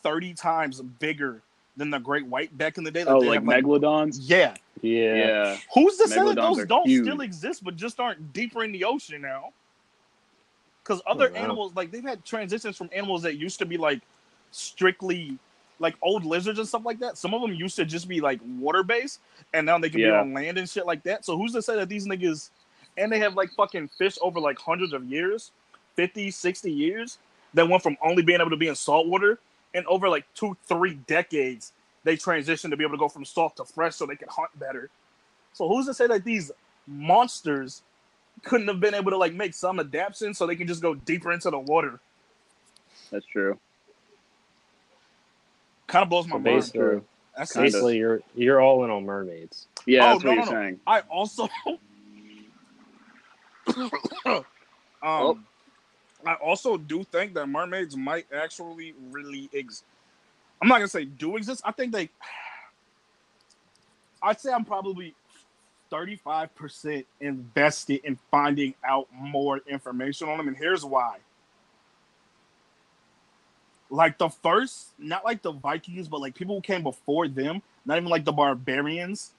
30 0.04 0.34
times 0.34 0.80
bigger 0.80 1.42
than 1.76 1.90
the 1.90 1.98
great 1.98 2.26
white 2.26 2.56
back 2.56 2.78
in 2.78 2.84
the 2.84 2.90
day. 2.90 3.04
Oh, 3.04 3.20
they 3.20 3.30
like 3.30 3.40
have, 3.40 3.64
megalodons. 3.64 4.18
yeah. 4.20 4.54
Yeah. 4.82 5.14
Yeah, 5.14 5.56
Who's 5.72 5.96
to 5.96 6.06
say 6.06 6.22
that 6.22 6.36
those 6.36 6.64
don't 6.66 6.86
huge. 6.86 7.06
still 7.06 7.22
exist, 7.22 7.64
but 7.64 7.74
just 7.74 7.98
aren't 7.98 8.32
deeper 8.32 8.62
in 8.62 8.70
the 8.70 8.84
ocean 8.84 9.22
now? 9.22 9.52
Because 10.82 11.00
oh, 11.06 11.12
other 11.12 11.30
wow. 11.30 11.38
animals, 11.38 11.72
like 11.74 11.90
they've 11.90 12.04
had 12.04 12.24
transitions 12.24 12.76
from 12.76 12.90
animals 12.92 13.22
that 13.22 13.36
used 13.36 13.58
to 13.60 13.66
be 13.66 13.78
like 13.78 14.02
strictly 14.50 15.38
like 15.78 15.96
old 16.02 16.24
lizards 16.24 16.58
and 16.58 16.68
stuff 16.68 16.84
like 16.84 17.00
that. 17.00 17.16
Some 17.16 17.34
of 17.34 17.40
them 17.40 17.54
used 17.54 17.76
to 17.76 17.84
just 17.84 18.08
be 18.08 18.20
like 18.20 18.40
water 18.58 18.82
based, 18.82 19.20
and 19.52 19.66
now 19.66 19.78
they 19.78 19.88
can 19.88 20.00
be 20.00 20.10
on 20.10 20.34
land 20.34 20.58
and 20.58 20.68
shit 20.68 20.86
like 20.86 21.02
that. 21.04 21.24
So 21.24 21.36
who's 21.36 21.52
to 21.52 21.62
say 21.62 21.76
that 21.76 21.88
these 21.88 22.06
niggas, 22.06 22.50
and 22.98 23.10
they 23.10 23.18
have 23.18 23.34
like 23.34 23.52
fucking 23.54 23.88
fish 23.88 24.18
over 24.20 24.38
like 24.38 24.58
hundreds 24.58 24.92
of 24.92 25.04
years, 25.04 25.50
50, 25.96 26.30
60 26.30 26.70
years, 26.70 27.18
that 27.54 27.68
went 27.68 27.82
from 27.82 27.96
only 28.02 28.22
being 28.22 28.40
able 28.40 28.50
to 28.50 28.56
be 28.56 28.68
in 28.68 28.74
salt 28.74 29.06
water, 29.06 29.38
and 29.74 29.86
over 29.86 30.08
like 30.10 30.26
two, 30.34 30.56
three 30.68 30.94
decades, 31.06 31.72
they 32.04 32.16
transitioned 32.16 32.70
to 32.70 32.78
be 32.78 32.84
able 32.84 32.94
to 32.94 33.00
go 33.00 33.08
from 33.08 33.24
salt 33.26 33.56
to 33.58 33.66
fresh 33.66 33.96
so 33.96 34.06
they 34.06 34.16
can 34.16 34.28
hunt 34.30 34.58
better. 34.58 34.90
So 35.54 35.68
who's 35.68 35.86
to 35.86 35.94
say 35.94 36.06
that 36.08 36.24
these 36.24 36.52
monsters 36.86 37.82
couldn't 38.44 38.68
have 38.68 38.80
been 38.80 38.94
able 38.94 39.12
to 39.12 39.18
like 39.18 39.34
make 39.34 39.54
some 39.54 39.80
adaptation 39.80 40.34
so 40.34 40.46
they 40.46 40.56
can 40.56 40.68
just 40.68 40.82
go 40.82 40.94
deeper 40.94 41.32
into 41.32 41.50
the 41.50 41.58
water? 41.58 42.00
that's 43.12 43.26
true. 43.26 43.58
Kind 45.88 46.04
of 46.04 46.10
blows 46.10 46.26
my 46.28 46.36
So 46.36 46.38
mind. 46.38 46.72
basically, 46.74 47.02
That's 47.36 47.52
Kinda. 47.52 47.58
basically 47.58 47.98
you're 47.98 48.22
you're 48.34 48.60
all 48.60 48.84
in 48.84 48.90
on 48.90 49.04
mermaids. 49.06 49.68
Yeah, 49.86 50.08
Oh, 50.08 50.10
that's 50.10 50.24
what 50.24 50.34
you're 50.34 50.42
no, 50.42 50.46
no. 50.46 50.56
saying. 50.60 50.80
I 50.86 51.00
also 51.00 51.48
um 54.26 54.44
Oh. 55.02 55.38
I 56.26 56.34
also 56.34 56.76
do 56.76 57.04
think 57.04 57.34
that 57.34 57.46
mermaids 57.46 57.96
might 57.96 58.26
actually 58.34 58.94
really 59.10 59.48
exist. 59.52 59.84
I'm 60.62 60.68
not 60.68 60.76
gonna 60.76 60.88
say 60.88 61.04
do 61.04 61.36
exist. 61.36 61.62
I 61.64 61.72
think 61.72 61.92
they 61.92 62.08
I'd 64.22 64.40
say 64.40 64.52
I'm 64.52 64.64
probably 64.64 65.14
35% 65.92 67.04
invested 67.20 68.00
in 68.04 68.18
finding 68.30 68.74
out 68.84 69.06
more 69.12 69.60
information 69.68 70.28
on 70.28 70.38
them, 70.38 70.48
and 70.48 70.56
here's 70.56 70.84
why. 70.84 71.18
Like 73.90 74.18
the 74.18 74.30
first, 74.30 74.88
not 74.98 75.24
like 75.24 75.42
the 75.42 75.52
Vikings, 75.52 76.08
but 76.08 76.20
like 76.20 76.34
people 76.34 76.56
who 76.56 76.62
came 76.62 76.82
before 76.82 77.28
them, 77.28 77.62
not 77.84 77.98
even 77.98 78.08
like 78.08 78.24
the 78.24 78.32
barbarians. 78.32 79.32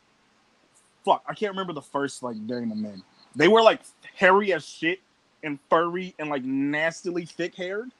Fuck, 1.03 1.23
I 1.27 1.33
can't 1.33 1.51
remember 1.51 1.73
the 1.73 1.81
first 1.81 2.23
like 2.23 2.37
name 2.37 2.71
of 2.71 2.77
men. 2.77 3.03
They 3.35 3.47
were 3.47 3.61
like 3.61 3.81
hairy 4.15 4.53
as 4.53 4.65
shit 4.65 4.99
and 5.45 5.59
furry 5.69 6.13
and 6.19 6.29
like 6.29 6.43
nastily 6.43 7.25
thick 7.25 7.55
haired. 7.55 7.91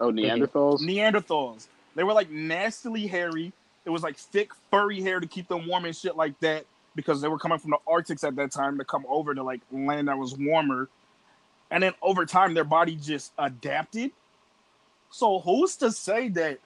Oh, 0.00 0.10
Neanderthals. 0.10 0.80
Neanderthals. 0.80 1.68
They 1.94 2.02
were 2.02 2.12
like 2.12 2.30
nastily 2.30 3.06
hairy. 3.06 3.52
It 3.84 3.90
was 3.90 4.02
like 4.02 4.16
thick, 4.16 4.50
furry 4.70 5.00
hair 5.00 5.20
to 5.20 5.26
keep 5.26 5.48
them 5.48 5.66
warm 5.66 5.84
and 5.84 5.94
shit 5.94 6.16
like 6.16 6.38
that 6.40 6.64
because 6.94 7.20
they 7.20 7.28
were 7.28 7.38
coming 7.38 7.58
from 7.58 7.70
the 7.70 7.78
Arctics 7.86 8.24
at 8.24 8.34
that 8.36 8.50
time 8.50 8.78
to 8.78 8.84
come 8.84 9.04
over 9.08 9.34
to 9.34 9.42
like 9.42 9.60
land 9.70 10.08
that 10.08 10.18
was 10.18 10.36
warmer. 10.36 10.88
And 11.70 11.82
then 11.82 11.92
over 12.02 12.26
time, 12.26 12.54
their 12.54 12.64
body 12.64 12.96
just 12.96 13.32
adapted. 13.38 14.10
So 15.10 15.40
who's 15.40 15.76
to 15.76 15.92
say 15.92 16.28
that 16.30 16.58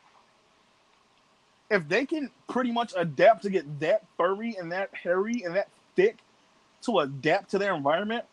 if 1.70 1.88
they 1.88 2.06
can 2.06 2.30
pretty 2.48 2.70
much 2.70 2.92
adapt 2.96 3.42
to 3.42 3.50
get 3.50 3.80
that 3.80 4.04
furry 4.16 4.56
and 4.58 4.72
that 4.72 4.90
hairy 4.94 5.42
and 5.44 5.56
that 5.56 5.68
thick 5.96 6.18
to 6.82 7.00
adapt 7.00 7.50
to 7.52 7.58
their 7.58 7.74
environment, 7.74 8.24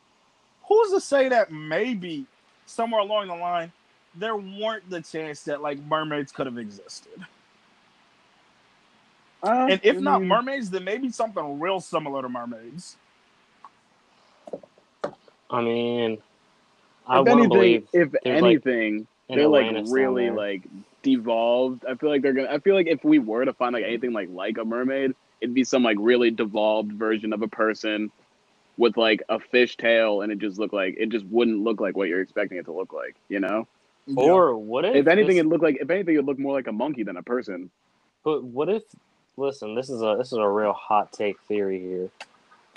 who's 0.70 0.91
to 0.91 1.01
say 1.01 1.28
that 1.30 1.51
maybe 1.51 2.26
somewhere 2.65 3.01
along 3.01 3.28
the 3.28 3.36
line 3.36 3.72
there 4.15 4.36
weren't 4.36 4.89
the 4.89 5.01
chance 5.01 5.43
that 5.43 5.61
like 5.61 5.80
mermaids 5.86 6.32
could 6.32 6.45
have 6.45 6.57
existed. 6.57 7.26
Uh, 9.41 9.67
And 9.72 9.80
if 9.84 9.97
I 9.97 9.99
not 9.99 10.22
mermaids, 10.24 10.70
then 10.70 10.84
maybe 10.84 11.11
something 11.11 11.59
real 11.59 11.80
similar 11.80 12.22
to 12.22 12.30
mermaids. 12.30 12.97
I 15.49 15.61
mean, 15.61 16.17
I 17.07 17.22
if 17.22 17.28
want 17.28 17.28
to 17.28 17.32
anything, 17.32 17.49
believe 17.49 17.88
if 17.93 18.11
there's, 18.24 18.41
like, 18.41 18.43
anything, 18.43 19.07
they're 19.30 19.47
like 19.47 19.67
Atlantis 19.67 19.89
down 19.89 19.93
really 19.93 20.26
there. 20.26 20.36
like 20.36 20.63
devolved. 21.01 21.86
I 21.86 21.95
feel 21.95 22.09
like 22.09 22.22
they're 22.22 22.34
gonna. 22.34 22.49
I 22.49 22.59
feel 22.59 22.76
like 22.76 22.88
if 22.88 23.03
we 23.03 23.20
were 23.20 23.45
to 23.45 23.53
find 23.53 23.74
like 23.74 23.86
anything 23.86 24.11
like 24.11 24.30
like 24.32 24.57
a 24.57 24.65
mermaid, 24.65 25.15
it'd 25.41 25.55
be 25.55 25.63
some 25.63 25.84
like 25.84 25.97
really 25.99 26.32
devolved 26.32 26.91
version 26.93 27.32
of 27.34 27.41
a 27.41 27.47
person 27.47 28.11
with 28.80 28.97
like 28.97 29.23
a 29.30 29.39
fish 29.39 29.77
tail, 29.77 30.23
and 30.23 30.34
it 30.34 30.39
just 30.39 30.59
look 30.59 30.73
like 30.73 30.95
it 30.99 31.09
just 31.11 31.27
wouldn't 31.27 31.59
look 31.61 31.82
like 31.82 31.97
what 31.97 32.09
you're 32.09 32.21
expecting 32.21 32.59
it 32.59 32.65
to 32.65 32.73
look 32.73 32.93
like. 32.93 33.17
You 33.30 33.41
know, 33.41 33.67
Or 34.15 34.57
what 34.57 34.86
if, 34.86 34.95
if 34.95 35.07
anything, 35.07 35.38
this- 35.38 35.45
it 35.45 35.47
look 35.47 35.61
like 35.63 35.80
if 35.82 35.89
anything, 35.91 36.15
it'd 36.15 36.25
look 36.27 36.39
more 36.39 36.53
like 36.55 36.67
a 36.67 36.73
monkey 36.73 37.03
than 37.03 37.17
a 37.17 37.23
person. 37.23 37.71
but 38.23 38.43
what 38.43 38.69
if? 38.69 38.84
Listen, 39.38 39.75
this 39.75 39.89
is 39.89 40.01
a 40.03 40.15
this 40.19 40.27
is 40.30 40.39
a 40.39 40.47
real 40.47 40.73
hot 40.73 41.13
take 41.13 41.39
theory 41.41 41.80
here. 41.82 42.09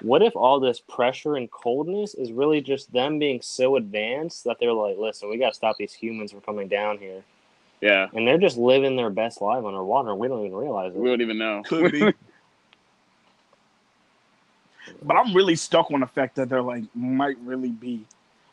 what 0.03 0.23
if 0.23 0.37
all 0.37 0.61
this 0.61 0.81
pressure 0.81 1.37
and 1.37 1.51
coldness 1.51 2.15
is 2.15 2.33
really 2.33 2.61
just 2.61 2.93
them 2.93 3.19
being 3.19 3.41
so 3.43 3.77
advanced 3.77 4.45
that 4.45 4.59
they're 4.61 4.73
like, 4.73 4.99
listen, 4.99 5.31
we 5.31 5.39
got 5.39 5.51
to 5.51 5.55
stop 5.55 5.77
these 5.79 5.95
humans 5.95 6.33
from 6.33 6.43
coming 6.43 6.69
down 6.69 6.99
here, 6.99 7.23
Yeah, 7.83 8.09
and 8.15 8.27
they're 8.27 8.39
just 8.39 8.59
living 8.59 8.97
their 8.97 9.11
best 9.11 9.43
life 9.43 9.65
underwater, 9.65 10.11
and 10.13 10.21
we 10.21 10.29
don't 10.29 10.47
even 10.47 10.57
realize 10.57 10.95
it. 10.95 10.99
we 10.99 11.07
it. 11.07 11.11
don't 11.11 11.23
even 11.23 11.39
know. 11.39 11.63
Could 11.65 11.93
be. 11.93 12.15
but 15.05 15.17
I'm 15.17 15.35
really 15.35 15.57
stuck 15.57 15.91
on 15.91 16.01
the 16.01 16.07
fact 16.07 16.37
that 16.37 16.49
there 16.49 16.63
like 16.63 16.85
might 16.95 17.39
really 17.39 17.71
be 17.71 18.05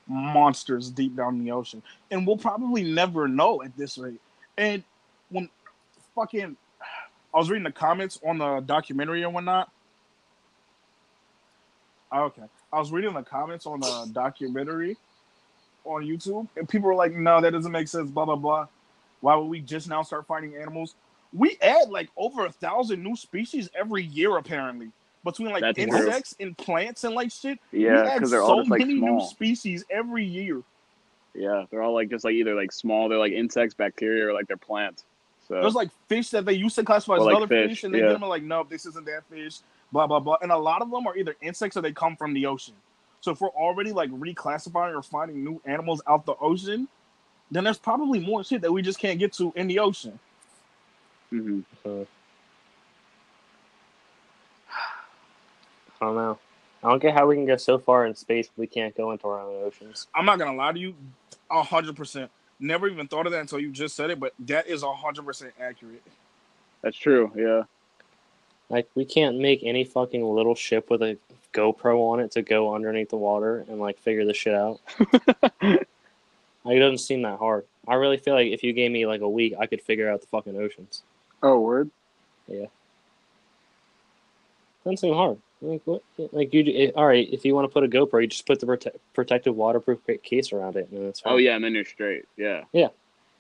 monsters 0.08 0.89
deep 0.89 1.16
down 1.16 1.36
in 1.36 1.45
the 1.45 1.52
ocean, 1.52 1.82
and 2.12 2.26
we'll 2.26 2.38
probably 2.38 2.84
never 2.84 3.28
know 3.28 3.62
at 3.64 3.76
this 3.78 3.97
rate. 3.97 4.20
And 4.58 4.84
when 5.30 5.50
fucking, 6.16 6.58
I 7.34 7.38
was 7.38 7.50
reading 7.50 7.64
the 7.64 7.72
comments 7.72 8.20
on 8.26 8.39
the 8.39 8.60
documentary 8.62 9.24
and 9.24 9.34
whatnot. 9.34 9.72
Okay, 12.14 12.43
I 12.74 12.80
was 12.80 12.91
reading 12.91 13.14
the 13.14 13.22
comments 13.22 13.66
on 13.66 13.80
the 13.80 14.10
documentary 14.12 14.97
on 15.86 16.04
YouTube, 16.04 16.47
and 16.58 16.68
people 16.68 16.88
were 16.88 16.95
like, 16.95 17.14
"No, 17.14 17.39
that 17.39 17.52
doesn't 17.52 17.72
make 17.72 17.88
sense." 17.88 18.10
Blah 18.10 18.26
blah 18.26 18.36
blah. 18.36 18.68
Why 19.22 19.36
would 19.36 19.45
we 19.45 19.62
just 19.62 19.88
now 19.88 20.02
start 20.02 20.26
finding 20.26 20.56
animals? 20.56 20.95
We 21.34 21.58
add 21.62 21.89
like 21.89 22.10
over 22.18 22.45
a 22.45 22.52
thousand 22.52 23.04
new 23.04 23.16
species 23.16 23.70
every 23.76 24.04
year, 24.04 24.38
apparently, 24.38 24.91
between 25.24 25.51
like 25.51 25.61
That's 25.61 25.78
true. 25.78 25.88
insects 25.88 26.36
and 26.39 26.57
plants 26.57 27.03
and 27.03 27.15
like 27.15 27.32
shit. 27.32 27.59
we 27.72 27.86
Yeah, 27.86 28.03
add 28.03 28.15
because 28.15 28.32
they're 28.32 28.41
so 28.41 28.47
all 28.47 28.57
just 28.59 28.70
like 28.70 28.80
many 28.80 28.95
new 28.95 29.22
species 29.22 29.86
every 29.89 30.26
year. 30.26 30.61
Yeah, 31.36 31.65
they're 31.70 31.82
all 31.82 31.93
like 31.93 32.09
just 32.09 32.26
like 32.26 32.34
either 32.34 32.55
like 32.55 32.72
small, 32.72 33.09
they're 33.09 33.20
like 33.20 33.34
insects, 33.34 33.74
bacteria, 33.74 34.28
or 34.28 34.34
like 34.34 34.47
they're 34.47 34.57
plants. 34.57 35.03
So 35.47 35.55
There's 35.55 35.76
like 35.76 35.89
fish 36.07 36.30
that 36.30 36.45
they 36.45 36.53
used 36.53 36.76
to 36.76 36.84
classify 36.84 37.15
as 37.15 37.24
like, 37.24 37.36
other 37.36 37.47
fish, 37.47 37.70
fish, 37.70 37.84
and 37.84 37.93
they 37.93 37.99
yeah. 37.99 38.09
them 38.09 38.24
are 38.24 38.30
like, 38.30 38.43
nope, 38.43 38.70
this 38.70 38.86
isn't 38.86 39.05
that 39.05 39.24
fish. 39.30 39.57
Blah 39.91 40.07
blah 40.07 40.20
blah. 40.20 40.38
And 40.41 40.51
a 40.51 40.57
lot 40.57 40.82
of 40.82 40.91
them 40.91 41.07
are 41.07 41.17
either 41.17 41.36
insects 41.41 41.76
or 41.76 41.82
they 41.82 41.91
come 41.91 42.15
from 42.15 42.34
the 42.34 42.45
ocean. 42.45 42.76
So 43.22 43.32
if 43.32 43.41
we're 43.41 43.49
already 43.49 43.91
like 43.91 44.11
reclassifying 44.11 44.95
or 44.95 45.01
finding 45.01 45.43
new 45.43 45.61
animals 45.65 46.01
out 46.07 46.26
the 46.26 46.36
ocean, 46.39 46.88
then 47.51 47.63
there's 47.63 47.80
probably 47.80 48.20
more 48.20 48.43
shit 48.43 48.61
that 48.61 48.72
we 48.72 48.82
just 48.82 48.99
can't 48.99 49.20
get 49.20 49.34
to 49.34 49.51
in 49.55 49.67
the 49.67 49.80
ocean. 49.80 50.20
mhm. 51.34 51.63
So, 51.84 52.07
I 56.02 56.06
don't 56.06 56.16
know. 56.16 56.39
I 56.84 56.89
don't 56.89 57.02
get 57.02 57.14
how 57.14 57.28
we 57.28 57.36
can 57.36 57.45
go 57.45 57.58
so 57.58 57.78
far 57.78 58.06
in 58.06 58.16
space, 58.16 58.47
but 58.47 58.62
we 58.62 58.68
can't 58.68 58.95
go 58.95 59.12
into 59.12 59.28
our 59.28 59.41
own 59.41 59.64
oceans. 59.64 60.08
I'm 60.16 60.26
not 60.26 60.39
gonna 60.39 60.56
lie 60.56 60.72
to 60.72 60.80
you, 60.80 60.95
a 61.52 61.62
hundred 61.64 61.95
percent. 61.95 62.32
Never 62.60 62.88
even 62.88 63.08
thought 63.08 63.26
of 63.26 63.32
that 63.34 63.41
until 63.41 63.60
you 63.60 63.72
just 63.72 63.95
said 63.95 64.10
it, 64.10 64.20
but 64.20 64.34
that 64.39 64.68
is 64.68 64.84
a 64.84 64.93
hundred 64.93 65.26
percent 65.26 65.54
accurate. 65.60 66.04
that's 66.82 66.97
true. 66.97 67.32
Yeah, 67.36 67.64
Like 68.70 68.88
we 68.95 69.04
can't 69.06 69.38
make 69.39 69.62
any 69.64 69.84
fucking 69.84 70.24
little 70.24 70.56
ship 70.56 70.89
with 70.89 71.02
a 71.02 71.18
GoPro 71.54 72.12
on 72.12 72.20
it 72.20 72.32
to 72.32 72.41
go 72.41 72.74
underneath 72.74 73.10
the 73.10 73.18
water 73.18 73.66
and 73.68 73.80
like 73.80 73.97
figure 74.00 74.26
this 74.26 74.38
shit 74.38 74.54
out. 74.54 74.80
like, 75.62 75.88
it 76.66 76.80
doesn't 76.80 77.00
seem 77.00 77.24
that 77.24 77.39
hard. 77.39 77.66
I 77.88 77.95
really 77.95 78.18
feel 78.18 78.36
like 78.36 78.47
if 78.47 78.64
you 78.64 78.72
gave 78.72 78.91
me 78.91 79.06
like 79.06 79.22
a 79.22 79.30
week, 79.30 79.56
I 79.60 79.66
could 79.66 79.82
figure 79.82 80.10
out 80.10 80.22
the 80.22 80.28
fucking 80.28 80.56
oceans. 80.56 81.02
Oh, 81.41 81.60
word. 81.60 81.89
Yeah. 82.47 82.68
Doesn't 84.84 84.97
seem 84.97 85.14
hard. 85.14 85.38
Like 85.62 85.82
what? 85.86 86.01
Like 86.32 86.53
you? 86.53 86.64
It, 86.66 86.93
all 86.95 87.05
right, 87.05 87.28
if 87.32 87.43
you 87.43 87.53
want 87.53 87.66
to 87.70 87.74
put 87.74 87.84
a 87.84 87.88
GoPro, 87.88 88.22
you 88.22 88.28
just 88.28 88.45
put 88.45 88.60
the 88.62 88.66
prote- 88.66 88.95
protective 89.14 89.55
waterproof 89.55 89.99
case 90.24 90.53
around 90.53 90.78
it, 90.78 90.88
and 90.91 91.03
it's 91.05 91.20
fine. 91.20 91.34
Oh 91.34 91.38
yeah, 91.38 91.55
and 91.55 91.64
then 91.64 91.74
you're 91.74 91.84
straight. 91.86 92.26
Yeah. 92.38 92.64
Yeah. 92.72 92.88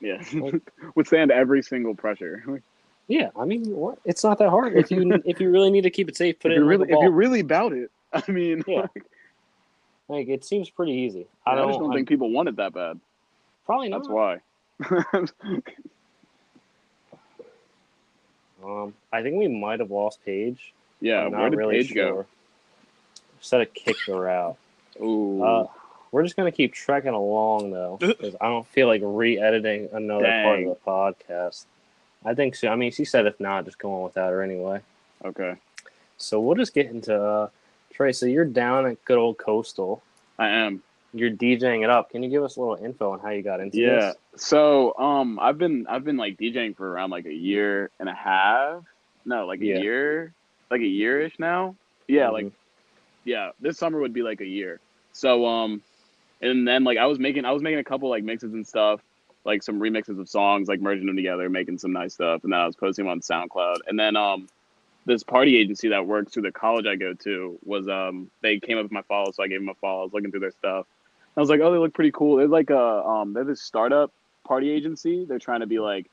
Yeah. 0.01 0.21
Like- 0.33 0.71
Withstand 0.95 1.31
every 1.31 1.61
single 1.61 1.95
pressure. 1.95 2.61
Yeah, 3.11 3.29
I 3.35 3.45
mean, 3.45 3.75
what? 3.75 3.97
It's 4.05 4.23
not 4.23 4.37
that 4.37 4.51
hard. 4.51 4.77
If 4.77 4.91
you 4.91 5.11
if 5.25 5.39
you 5.41 5.49
really 5.49 5.71
need 5.71 5.81
to 5.81 5.89
keep 5.89 6.09
it 6.09 6.15
safe, 6.15 6.37
put 6.39 6.51
if 6.51 6.57
it 6.57 6.61
in 6.61 6.67
you're 6.67 6.77
like 6.77 6.89
really, 6.89 6.93
if 6.99 7.01
you're 7.01 7.11
really 7.11 7.39
about 7.39 7.73
it, 7.73 7.89
I 8.13 8.21
mean, 8.31 8.63
Yeah. 8.67 8.81
like, 8.81 9.03
Like 10.09 10.27
it 10.27 10.45
seems 10.45 10.69
pretty 10.69 10.91
easy. 10.91 11.25
I 11.43 11.53
I, 11.53 11.55
don't, 11.55 11.69
just 11.69 11.79
don't 11.79 11.91
I- 11.91 11.95
think 11.95 12.07
people 12.07 12.29
want 12.31 12.49
it 12.49 12.57
that 12.57 12.71
bad. 12.71 12.99
probably 13.65 13.89
not. 13.89 14.03
That's 14.03 14.09
why. 14.09 14.41
Um, 18.63 18.93
I 19.11 19.21
think 19.23 19.37
we 19.37 19.47
might 19.47 19.79
have 19.79 19.89
lost 19.89 20.19
Paige. 20.25 20.73
Yeah. 21.01 21.25
I'm 21.25 21.31
Where 21.31 21.49
did 21.49 21.57
really 21.57 21.77
Paige 21.77 21.89
sure. 21.93 22.11
go? 22.23 22.25
Instead 23.39 23.61
of 23.61 23.73
kicked 23.73 24.05
her 24.07 24.27
out. 24.29 24.57
Ooh. 25.01 25.41
Uh, 25.43 25.67
we're 26.11 26.23
just 26.23 26.35
gonna 26.35 26.51
keep 26.51 26.73
trekking 26.73 27.13
along 27.13 27.71
though, 27.71 27.97
because 27.99 28.35
I 28.41 28.47
don't 28.47 28.67
feel 28.67 28.87
like 28.87 29.01
re-editing 29.03 29.89
another 29.93 30.25
part 30.25 30.59
of 30.63 30.65
the 30.65 30.77
podcast. 30.85 31.65
I 32.25 32.33
think 32.33 32.55
so. 32.55 32.67
I 32.67 32.75
mean, 32.75 32.91
she 32.91 33.05
said 33.05 33.25
if 33.27 33.39
not, 33.39 33.65
just 33.65 33.77
go 33.79 33.93
on 33.93 34.03
without 34.03 34.31
her 34.31 34.41
anyway. 34.41 34.81
okay. 35.23 35.55
So 36.17 36.41
we'll 36.41 36.55
just 36.57 36.73
get 36.73 36.87
into 36.87 37.15
uh, 37.17 37.49
Trey. 37.93 38.11
So 38.11 38.25
you're 38.25 38.43
down 38.43 38.85
at 38.87 39.05
good 39.05 39.17
old 39.17 39.37
Coastal. 39.37 40.01
I 40.37 40.49
am. 40.49 40.83
You're 41.13 41.31
DJing 41.31 41.83
it 41.83 41.89
up. 41.89 42.11
Can 42.11 42.21
you 42.23 42.29
give 42.29 42.43
us 42.43 42.57
a 42.57 42.59
little 42.59 42.75
info 42.83 43.11
on 43.13 43.19
how 43.21 43.29
you 43.29 43.41
got 43.41 43.61
into 43.61 43.77
Yeah. 43.77 44.11
this? 44.33 44.43
So, 44.45 44.97
um, 44.97 45.39
I've 45.39 45.57
been 45.57 45.87
I've 45.87 46.03
been 46.03 46.17
like 46.17 46.37
DJing 46.37 46.75
for 46.75 46.91
around 46.91 47.11
like 47.11 47.25
a 47.25 47.33
year 47.33 47.89
and 48.01 48.09
a 48.09 48.13
half. 48.13 48.83
No, 49.25 49.45
like 49.45 49.61
a 49.61 49.65
Yeah. 49.65 49.77
year, 49.79 50.33
like 50.71 50.81
a 50.81 50.87
year-ish 50.87 51.39
now. 51.39 51.75
Yeah, 52.07 52.27
Mhm. 52.27 52.33
like 52.33 52.51
yeah. 53.25 53.51
This 53.59 53.77
summer 53.77 53.99
would 53.99 54.13
be 54.13 54.23
like 54.23 54.41
a 54.41 54.45
year. 54.47 54.79
So, 55.13 55.45
um, 55.45 55.81
and 56.41 56.67
then 56.67 56.83
like 56.83 56.97
I 56.97 57.05
was 57.05 57.19
making 57.19 57.45
I 57.45 57.51
was 57.51 57.61
making 57.61 57.79
a 57.79 57.83
couple 57.83 58.09
like 58.09 58.23
mixes 58.23 58.53
and 58.53 58.65
stuff, 58.65 59.01
like 59.45 59.61
some 59.63 59.79
remixes 59.79 60.19
of 60.19 60.29
songs, 60.29 60.67
like 60.67 60.81
merging 60.81 61.05
them 61.05 61.15
together, 61.15 61.49
making 61.49 61.77
some 61.77 61.91
nice 61.91 62.13
stuff, 62.13 62.43
and 62.43 62.53
then 62.53 62.59
I 62.59 62.65
was 62.65 62.75
posting 62.75 63.05
them 63.05 63.11
on 63.11 63.19
SoundCloud. 63.21 63.77
And 63.87 63.99
then 63.99 64.15
um, 64.15 64.47
this 65.05 65.23
party 65.23 65.57
agency 65.57 65.89
that 65.89 66.05
works 66.05 66.33
through 66.33 66.43
the 66.43 66.51
college 66.51 66.85
I 66.85 66.95
go 66.95 67.13
to 67.13 67.57
was 67.65 67.87
um 67.87 68.29
they 68.41 68.59
came 68.59 68.77
up 68.77 68.83
with 68.83 68.91
my 68.91 69.01
follow, 69.03 69.31
so 69.31 69.43
I 69.43 69.47
gave 69.47 69.59
them 69.59 69.69
a 69.69 69.75
follow. 69.75 70.01
I 70.01 70.03
was 70.05 70.13
looking 70.13 70.31
through 70.31 70.41
their 70.41 70.51
stuff. 70.51 70.85
I 71.37 71.39
was 71.39 71.49
like, 71.49 71.61
oh, 71.61 71.71
they 71.71 71.77
look 71.77 71.93
pretty 71.93 72.11
cool. 72.11 72.37
They're 72.37 72.47
like 72.47 72.69
a 72.69 73.05
um, 73.05 73.33
they're 73.33 73.43
this 73.43 73.61
startup 73.61 74.11
party 74.45 74.69
agency. 74.71 75.25
They're 75.25 75.39
trying 75.39 75.59
to 75.61 75.67
be 75.67 75.79
like 75.79 76.07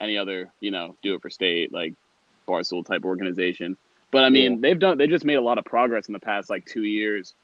any 0.00 0.16
other, 0.18 0.50
you 0.60 0.70
know, 0.70 0.96
do 1.02 1.14
it 1.14 1.22
for 1.22 1.30
state 1.30 1.72
like 1.72 1.94
Barstool 2.48 2.84
type 2.84 3.04
organization. 3.04 3.76
But 4.10 4.24
I 4.24 4.28
mean, 4.28 4.52
Yeah. 4.54 4.58
they've 4.60 4.78
done 4.78 4.98
they 4.98 5.06
just 5.06 5.24
made 5.24 5.34
a 5.36 5.40
lot 5.40 5.58
of 5.58 5.64
progress 5.64 6.08
in 6.08 6.12
the 6.12 6.20
past 6.20 6.50
like 6.50 6.64
two 6.66 6.84
years. 6.84 7.34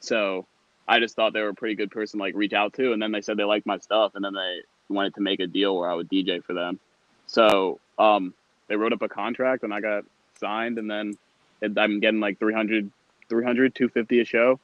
So 0.00 0.46
I 0.88 0.98
just 1.00 1.16
thought 1.16 1.32
they 1.32 1.40
were 1.42 1.48
a 1.48 1.54
pretty 1.54 1.74
good 1.74 1.90
person 1.90 2.18
to, 2.18 2.24
like 2.24 2.34
reach 2.34 2.52
out 2.52 2.72
to, 2.74 2.92
and 2.92 3.00
then 3.02 3.12
they 3.12 3.20
said 3.20 3.36
they 3.36 3.44
liked 3.44 3.66
my 3.66 3.78
stuff, 3.78 4.12
and 4.14 4.24
then 4.24 4.34
they 4.34 4.60
wanted 4.88 5.14
to 5.14 5.20
make 5.22 5.40
a 5.40 5.46
deal 5.46 5.76
where 5.76 5.90
I 5.90 5.94
would 5.94 6.08
DJ 6.10 6.42
for 6.44 6.52
them. 6.52 6.78
So 7.26 7.80
um, 7.98 8.34
they 8.68 8.76
wrote 8.76 8.92
up 8.92 9.02
a 9.02 9.08
contract, 9.08 9.62
and 9.62 9.72
I 9.72 9.80
got 9.80 10.04
signed, 10.38 10.78
and 10.78 10.90
then 10.90 11.14
it, 11.62 11.76
I'm 11.78 12.00
getting 12.00 12.20
like 12.20 12.38
300, 12.38 12.90
300, 13.28 13.74
250 13.74 14.20
a 14.20 14.24
show. 14.24 14.60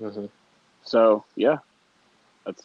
Mhm. 0.00 0.28
So 0.82 1.24
yeah, 1.34 1.58
that's 2.46 2.62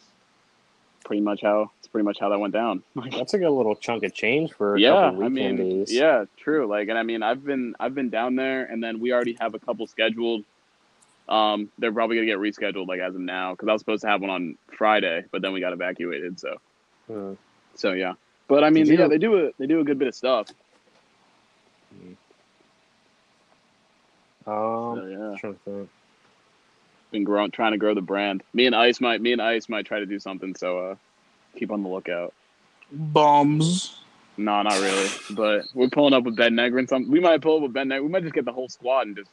pretty 1.04 1.22
much 1.22 1.42
how 1.42 1.70
it's 1.78 1.88
pretty 1.88 2.04
much 2.04 2.18
how 2.20 2.30
that 2.30 2.38
went 2.40 2.54
down. 2.54 2.82
That's 3.12 3.34
a 3.34 3.38
good 3.38 3.50
little 3.50 3.76
chunk 3.76 4.04
of 4.04 4.14
change 4.14 4.52
for 4.54 4.76
a 4.76 4.80
yeah, 4.80 4.82
couple 4.82 5.12
I 5.22 5.28
mean, 5.28 5.56
days. 5.56 5.88
yeah, 5.88 6.24
true. 6.38 6.66
Like, 6.68 6.88
and 6.88 6.98
I 6.98 7.02
mean, 7.04 7.22
I've 7.22 7.44
been 7.44 7.74
I've 7.80 7.94
been 7.94 8.10
down 8.10 8.36
there, 8.36 8.64
and 8.64 8.82
then 8.82 9.00
we 9.00 9.12
already 9.12 9.36
have 9.40 9.54
a 9.54 9.60
couple 9.60 9.86
scheduled. 9.86 10.44
Um, 11.28 11.70
they're 11.78 11.92
probably 11.92 12.16
gonna 12.16 12.26
get 12.26 12.38
rescheduled 12.38 12.88
like 12.88 13.00
as 13.00 13.14
of 13.14 13.20
now 13.20 13.52
because 13.52 13.68
I 13.68 13.72
was 13.72 13.80
supposed 13.82 14.02
to 14.02 14.08
have 14.08 14.20
one 14.22 14.30
on 14.30 14.56
Friday, 14.76 15.24
but 15.32 15.42
then 15.42 15.52
we 15.52 15.60
got 15.60 15.72
evacuated. 15.72 16.40
So 16.40 16.56
Mm. 17.10 17.38
so 17.76 17.92
yeah, 17.92 18.14
but 18.48 18.64
I 18.64 18.70
mean, 18.70 18.86
Did 18.86 18.98
yeah, 18.98 19.08
they 19.08 19.18
do 19.18 19.46
a 19.46 19.50
they 19.58 19.66
do 19.66 19.80
a 19.80 19.84
good 19.84 19.98
bit 19.98 20.08
of 20.08 20.14
stuff. 20.14 20.48
Um, 24.46 24.94
So 24.94 25.06
yeah, 25.06 25.36
trying 25.36 25.54
to 25.54 25.60
think. 25.64 25.90
Been 27.14 27.24
growing, 27.24 27.50
trying 27.52 27.72
to 27.72 27.78
grow 27.78 27.94
the 27.94 28.02
brand. 28.02 28.42
Me 28.52 28.66
and 28.66 28.74
Ice 28.74 29.00
might 29.00 29.22
me 29.22 29.32
and 29.32 29.40
Ice 29.40 29.68
might 29.68 29.86
try 29.86 30.00
to 30.00 30.06
do 30.06 30.18
something. 30.18 30.54
So 30.54 30.78
uh, 30.78 30.94
keep 31.56 31.70
on 31.70 31.82
the 31.82 31.88
lookout. 31.88 32.34
Bombs. 32.92 34.00
No, 34.36 34.60
not 34.62 34.72
really. 34.80 35.08
But 35.30 35.64
we're 35.74 35.88
pulling 35.88 36.12
up 36.12 36.24
with 36.24 36.36
Ben 36.36 36.54
Negrin. 36.54 36.88
Some 36.88 37.10
we 37.10 37.20
might 37.20 37.40
pull 37.40 37.56
up 37.56 37.62
with 37.62 37.72
Ben 37.72 37.88
Negrin. 37.88 38.02
We 38.02 38.08
might 38.08 38.22
just 38.22 38.34
get 38.34 38.44
the 38.44 38.52
whole 38.52 38.68
squad 38.68 39.06
and 39.06 39.16
just, 39.16 39.30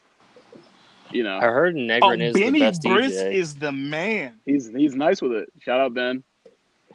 you 1.12 1.24
know, 1.24 1.38
I 1.38 1.41
heard 1.45 1.76
Oh, 1.76 1.80
Negrin 1.80 2.22
is 2.22 2.34
the 2.36 2.41
Benny 2.44 2.60
best 2.60 2.84
Briss 2.84 3.14
DJ. 3.18 3.34
is 3.34 3.56
the 3.56 3.72
man. 3.72 4.40
he's 4.45 4.70
he's 4.70 4.95
nice 4.95 5.22
with 5.22 5.32
it. 5.34 5.49
Shout 5.60 5.80
out 5.80 5.94
Ben. 5.95 6.24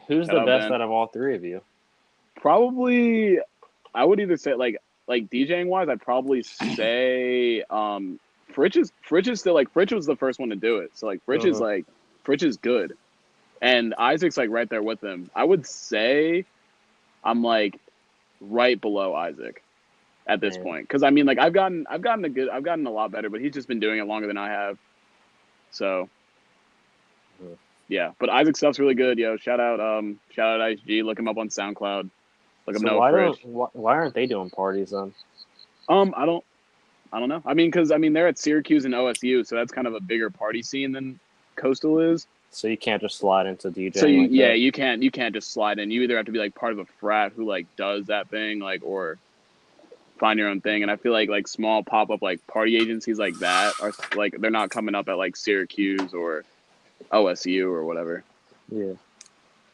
Who's 0.07 0.25
Shout 0.27 0.35
the 0.35 0.39
out, 0.41 0.45
best 0.45 0.63
Ben. 0.65 0.73
out 0.75 0.81
of 0.81 0.89
all 0.89 1.07
three 1.07 1.35
of 1.35 1.43
you? 1.43 1.61
Probably, 2.35 3.39
I 3.93 4.05
would 4.05 4.19
either 4.21 4.37
say 4.37 4.53
like 4.53 4.77
like 5.07 5.29
DJing 5.29 5.67
wise, 5.67 5.89
I'd 5.89 6.01
probably 6.01 6.43
say 6.43 7.61
um 7.69 8.19
Fritch 8.57 8.77
is 8.77 8.91
Fritch 9.09 9.27
is 9.29 9.39
still 9.39 9.53
like 9.53 9.71
Fritch 9.73 9.93
was 9.93 10.07
the 10.07 10.15
first 10.17 10.39
one 10.39 10.49
to 10.49 10.55
do 10.55 10.77
it. 10.77 10.91
So 10.95 11.07
like 11.07 11.21
Fritch 11.29 11.45
is 11.45 11.59
Uh-huh. 11.59 11.65
like 11.65 11.85
Fritch 12.25 12.43
is 12.43 12.57
good, 12.57 12.93
and 13.61 13.93
Isaac's 13.97 14.37
like 14.37 14.49
right 14.49 14.69
there 14.69 14.83
with 14.83 15.03
him. 15.03 15.29
I 15.35 15.43
would 15.43 15.65
say 15.67 16.45
I'm 17.23 17.43
like 17.43 17.79
right 18.41 18.79
below 18.79 19.13
Isaac 19.15 19.63
at 20.27 20.41
this 20.41 20.57
Man. 20.57 20.63
point 20.63 20.87
because 20.87 21.03
I 21.03 21.11
mean 21.11 21.25
like 21.25 21.39
I've 21.39 21.53
gotten 21.53 21.85
I've 21.89 22.01
gotten 22.01 22.25
a 22.25 22.29
good 22.29 22.49
I've 22.49 22.63
gotten 22.63 22.87
a 22.87 22.91
lot 22.91 23.11
better, 23.11 23.29
but 23.29 23.41
he's 23.41 23.53
just 23.53 23.67
been 23.67 23.79
doing 23.79 23.99
it 23.99 24.07
longer 24.07 24.27
than 24.27 24.37
I 24.37 24.49
have. 24.49 24.77
So 25.71 26.09
Mhm. 27.41 27.57
yeah, 27.89 28.11
but 28.19 28.29
Isaac 28.29 28.57
stuff's 28.57 28.79
really 28.79 28.95
good, 28.95 29.19
yo. 29.19 29.37
Shout 29.37 29.59
out 29.59 29.79
um 29.79 30.19
shout 30.31 30.55
out 30.55 30.61
Ice 30.61 30.79
G. 30.85 31.03
Look 31.03 31.19
him 31.19 31.27
up 31.27 31.37
on 31.37 31.49
SoundCloud. 31.49 32.09
Look 32.67 32.75
him 32.75 32.81
So 32.81 32.87
know 32.87 32.97
why 32.97 33.11
don't 33.11 33.39
why, 33.43 33.67
why 33.73 33.93
aren't 33.95 34.15
they 34.15 34.25
doing 34.27 34.49
parties 34.49 34.91
then? 34.91 35.13
Um, 35.89 36.13
I 36.17 36.25
don't 36.25 36.43
I 37.13 37.19
don't 37.19 37.29
know. 37.29 37.41
I 37.45 37.53
mean, 37.53 37.69
because 37.69 37.91
I 37.91 37.97
mean 37.97 38.13
they're 38.13 38.27
at 38.27 38.37
Syracuse 38.37 38.85
and 38.85 38.93
OSU, 38.93 39.45
so 39.45 39.55
that's 39.55 39.71
kind 39.71 39.87
of 39.87 39.93
a 39.95 39.99
bigger 39.99 40.29
party 40.29 40.61
scene 40.61 40.91
than 40.91 41.19
Coastal 41.55 41.99
is. 41.99 42.27
So 42.51 42.67
you 42.67 42.77
can't 42.77 43.01
just 43.01 43.17
slide 43.17 43.45
into 43.45 43.69
DJ. 43.69 43.97
So 43.97 44.05
you, 44.07 44.21
like 44.23 44.29
yeah, 44.31 44.47
that. 44.49 44.59
you 44.59 44.71
can't 44.71 45.03
you 45.03 45.11
can't 45.11 45.33
just 45.33 45.51
slide 45.51 45.79
in. 45.79 45.91
You 45.91 46.01
either 46.03 46.15
have 46.17 46.25
to 46.27 46.31
be 46.31 46.39
like 46.39 46.55
part 46.55 46.71
of 46.73 46.79
a 46.79 46.85
frat 46.85 47.33
who 47.35 47.45
like 47.45 47.67
does 47.75 48.05
that 48.07 48.29
thing, 48.29 48.59
like 48.59 48.81
or 48.83 49.17
find 50.17 50.39
your 50.39 50.47
own 50.49 50.61
thing. 50.61 50.81
And 50.81 50.89
I 50.91 50.95
feel 50.95 51.11
like 51.11 51.29
like 51.29 51.47
small 51.47 51.83
pop 51.83 52.09
up 52.09 52.21
like 52.21 52.45
party 52.47 52.77
agencies 52.77 53.19
like 53.19 53.37
that 53.39 53.73
are 53.81 53.91
like 54.15 54.35
they're 54.39 54.49
not 54.49 54.69
coming 54.69 54.95
up 54.95 55.09
at 55.09 55.17
like 55.17 55.35
Syracuse 55.35 56.13
or 56.13 56.43
OSU 57.11 57.65
or 57.65 57.85
whatever. 57.85 58.23
yeah. 58.71 58.93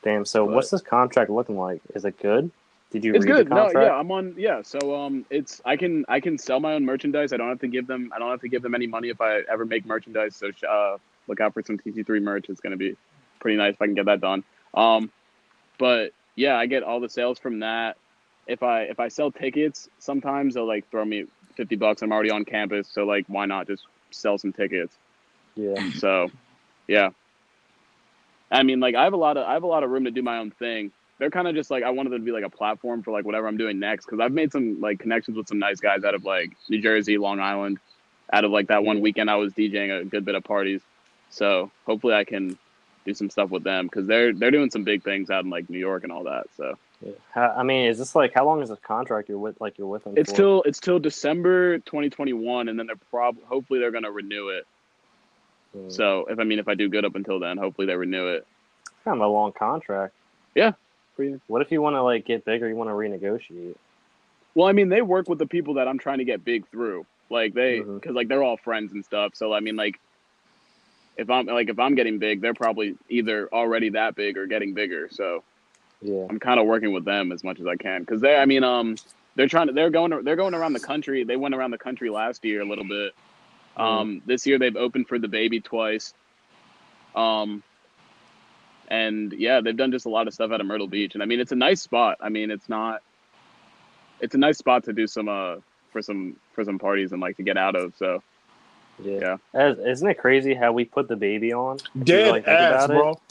Damn. 0.03 0.25
So 0.25 0.45
But- 0.45 0.55
what's 0.55 0.69
this 0.69 0.81
contract 0.81 1.29
looking 1.29 1.57
like? 1.57 1.81
Is 1.95 2.03
it 2.05 2.19
good? 2.19 2.51
Did 2.93 3.03
you 3.03 3.15
It's 3.15 3.25
read 3.25 3.47
good. 3.47 3.49
No, 3.49 3.71
yeah, 3.73 3.95
I'm 3.95 4.11
on. 4.11 4.35
Yeah, 4.37 4.61
so 4.61 4.95
um, 4.95 5.25
it's 5.31 5.59
I 5.65 5.75
can 5.75 6.05
I 6.07 6.19
can 6.19 6.37
sell 6.37 6.59
my 6.59 6.73
own 6.73 6.85
merchandise. 6.85 7.33
I 7.33 7.37
don't 7.37 7.49
have 7.49 7.59
to 7.61 7.67
give 7.67 7.87
them 7.87 8.11
I 8.15 8.19
don't 8.19 8.29
have 8.29 8.41
to 8.41 8.47
give 8.47 8.61
them 8.61 8.75
any 8.75 8.85
money 8.85 9.09
if 9.09 9.19
I 9.19 9.41
ever 9.51 9.65
make 9.65 9.83
merchandise. 9.85 10.35
So 10.35 10.51
uh, 10.69 10.97
look 11.27 11.41
out 11.41 11.55
for 11.55 11.63
some 11.63 11.79
TC3 11.79 12.21
merch. 12.21 12.45
It's 12.49 12.61
gonna 12.61 12.77
be 12.77 12.95
pretty 13.39 13.57
nice 13.57 13.73
if 13.73 13.81
I 13.81 13.85
can 13.85 13.95
get 13.95 14.05
that 14.05 14.21
done. 14.21 14.43
Um, 14.75 15.11
but 15.79 16.11
yeah, 16.35 16.55
I 16.55 16.67
get 16.67 16.83
all 16.83 16.99
the 16.99 17.09
sales 17.09 17.39
from 17.39 17.59
that. 17.61 17.97
If 18.45 18.61
I 18.61 18.83
if 18.83 18.99
I 18.99 19.07
sell 19.07 19.31
tickets, 19.31 19.89
sometimes 19.97 20.53
they'll 20.53 20.67
like 20.67 20.87
throw 20.91 21.03
me 21.03 21.25
fifty 21.57 21.75
bucks. 21.75 22.03
I'm 22.03 22.11
already 22.11 22.29
on 22.29 22.45
campus, 22.45 22.87
so 22.91 23.05
like 23.05 23.25
why 23.27 23.47
not 23.47 23.65
just 23.65 23.87
sell 24.11 24.37
some 24.37 24.53
tickets? 24.53 24.95
Yeah. 25.55 25.91
So, 25.97 26.29
yeah. 26.87 27.09
I 28.51 28.61
mean, 28.61 28.79
like 28.79 28.93
I 28.93 29.03
have 29.03 29.13
a 29.13 29.17
lot 29.17 29.37
of 29.37 29.47
I 29.47 29.53
have 29.53 29.63
a 29.63 29.67
lot 29.67 29.83
of 29.83 29.89
room 29.89 30.03
to 30.05 30.11
do 30.11 30.21
my 30.21 30.37
own 30.37 30.51
thing. 30.51 30.91
They're 31.19 31.29
kind 31.29 31.47
of 31.47 31.55
just 31.55 31.71
like 31.71 31.83
I 31.83 31.91
wanted 31.91 32.11
to 32.11 32.19
be 32.19 32.31
like 32.31 32.43
a 32.43 32.49
platform 32.49 33.03
for 33.03 33.11
like 33.11 33.25
whatever 33.25 33.47
I'm 33.47 33.57
doing 33.57 33.79
next 33.79 34.05
because 34.05 34.19
I've 34.19 34.31
made 34.31 34.51
some 34.51 34.81
like 34.81 34.99
connections 34.99 35.37
with 35.37 35.47
some 35.47 35.59
nice 35.59 35.79
guys 35.79 36.03
out 36.03 36.15
of 36.15 36.25
like 36.25 36.51
New 36.69 36.81
Jersey, 36.81 37.17
Long 37.17 37.39
Island, 37.39 37.79
out 38.31 38.43
of 38.43 38.51
like 38.51 38.67
that 38.67 38.83
one 38.83 38.99
weekend 39.01 39.29
I 39.29 39.35
was 39.35 39.53
DJing 39.53 40.01
a 40.01 40.05
good 40.05 40.25
bit 40.25 40.35
of 40.35 40.43
parties. 40.43 40.81
So 41.29 41.71
hopefully 41.85 42.13
I 42.15 42.23
can 42.23 42.57
do 43.05 43.13
some 43.13 43.29
stuff 43.29 43.49
with 43.49 43.63
them 43.63 43.85
because 43.85 44.07
they're 44.07 44.33
they're 44.33 44.51
doing 44.51 44.69
some 44.69 44.83
big 44.83 45.03
things 45.03 45.29
out 45.29 45.43
in 45.43 45.49
like 45.49 45.69
New 45.69 45.79
York 45.79 46.03
and 46.03 46.11
all 46.11 46.23
that. 46.25 46.47
So. 46.57 46.77
How, 47.31 47.53
I 47.57 47.63
mean, 47.63 47.87
is 47.87 47.97
this 47.97 48.15
like 48.15 48.33
how 48.33 48.45
long 48.45 48.61
is 48.61 48.69
this 48.69 48.79
contract 48.79 49.27
you're 49.27 49.37
with? 49.37 49.59
Like 49.59 49.77
you're 49.77 49.87
with 49.87 50.05
them? 50.05 50.13
it's 50.15 50.31
for? 50.31 50.37
till 50.37 50.63
it's 50.63 50.79
till 50.79 50.99
December 50.99 51.79
2021, 51.79 52.69
and 52.69 52.79
then 52.79 52.87
they're 52.87 52.95
prob 53.11 53.35
hopefully 53.45 53.79
they're 53.79 53.91
gonna 53.91 54.11
renew 54.11 54.49
it. 54.49 54.65
Hmm. 55.73 55.89
So 55.89 56.25
if 56.29 56.39
I 56.39 56.43
mean 56.43 56.59
if 56.59 56.67
I 56.67 56.75
do 56.75 56.87
good 56.87 57.03
up 57.03 57.15
until 57.15 57.39
then, 57.39 57.57
hopefully 57.57 57.87
they 57.87 57.95
renew 57.95 58.27
it. 58.27 58.47
It's 58.85 58.91
kind 59.03 59.17
of 59.17 59.21
a 59.21 59.27
long 59.27 59.51
contract. 59.51 60.13
Pretty 61.15 61.39
What 61.47 61.61
if 61.61 61.71
you 61.71 61.81
want 61.81 61.95
to 61.95 62.01
like 62.01 62.25
get 62.25 62.45
bigger? 62.45 62.67
You 62.67 62.75
want 62.75 62.89
to 62.89 62.93
renegotiate? 62.93 63.75
Well, 64.55 64.67
I 64.67 64.71
mean, 64.71 64.89
they 64.89 65.01
work 65.01 65.29
with 65.29 65.39
the 65.39 65.47
people 65.47 65.75
that 65.75 65.87
I'm 65.87 65.97
trying 65.97 66.19
to 66.19 66.25
get 66.25 66.45
big 66.45 66.67
through. 66.69 67.05
Like 67.29 67.53
they, 67.53 67.79
because 67.79 68.15
like 68.15 68.27
they're 68.27 68.43
all 68.43 68.57
friends 68.57 68.93
and 68.93 69.03
stuff. 69.03 69.35
So 69.35 69.53
I 69.53 69.59
mean, 69.59 69.75
like, 69.75 69.99
if 71.17 71.29
I'm 71.29 71.45
like 71.45 71.69
if 71.69 71.79
I'm 71.79 71.95
getting 71.95 72.19
big, 72.19 72.41
they're 72.41 72.53
probably 72.53 72.95
either 73.09 73.47
already 73.51 73.89
that 73.89 74.15
big 74.15 74.37
or 74.37 74.47
getting 74.47 74.73
bigger. 74.73 75.07
So 75.11 75.43
Yeah. 76.01 76.25
I'm 76.29 76.39
kind 76.39 76.59
of 76.59 76.65
working 76.67 76.93
with 76.93 77.05
them 77.05 77.31
as 77.31 77.43
much 77.43 77.59
as 77.59 77.67
I 77.67 77.75
can 77.75 78.01
because 78.01 78.21
they, 78.21 78.35
I 78.35 78.45
mean, 78.45 78.63
um, 78.63 78.95
they're 79.35 79.47
trying 79.47 79.67
to 79.67 79.73
they're 79.73 79.89
going 79.89 80.23
they're 80.23 80.35
going 80.35 80.53
around 80.53 80.73
the 80.73 80.79
country. 80.79 81.23
They 81.23 81.35
went 81.35 81.55
around 81.55 81.71
the 81.71 81.77
country 81.77 82.09
last 82.09 82.43
year 82.45 82.61
a 82.61 82.65
little 82.65 82.87
bit. 82.87 83.13
Um, 83.77 84.21
this 84.25 84.45
year 84.45 84.59
they've 84.59 84.75
opened 84.75 85.07
for 85.07 85.17
DaBaby 85.17 85.63
twice. 85.63 86.13
Um, 87.15 87.63
and 88.89 89.33
yeah, 89.33 89.61
they've 89.61 89.77
done 89.77 89.91
just 89.91 90.05
a 90.05 90.09
lot 90.09 90.27
of 90.27 90.33
stuff 90.33 90.51
out 90.51 90.61
of 90.61 90.67
Myrtle 90.67 90.87
Beach, 90.87 91.13
and 91.15 91.23
I 91.23 91.25
mean, 91.25 91.39
it's 91.39 91.51
a 91.51 91.55
nice 91.55 91.81
spot. 91.81 92.17
I 92.21 92.29
mean, 92.29 92.51
it's 92.51 92.69
not. 92.69 93.01
It's 94.19 94.35
a 94.35 94.37
nice 94.37 94.57
spot 94.57 94.83
to 94.85 94.93
do 94.93 95.07
some 95.07 95.27
uh 95.29 95.55
for 95.91 96.01
some 96.01 96.35
for 96.53 96.63
some 96.63 96.79
parties 96.79 97.11
and 97.11 97.21
like 97.21 97.37
to 97.37 97.43
get 97.43 97.57
out 97.57 97.75
of. 97.75 97.93
So 97.97 98.21
Yeah. 99.03 99.19
Yeah. 99.19 99.37
As, 99.53 99.77
isn't 99.79 100.07
it 100.07 100.17
crazy 100.17 100.53
how 100.53 100.71
we 100.71 100.85
put 100.85 101.07
DaBaby 101.07 101.51
on? 101.53 101.77
Dead 102.03 102.25
really 102.27 102.41
think 102.41 102.47
ass, 102.47 102.85
about 102.85 102.89
it? 102.91 102.93
bro. 102.93 103.21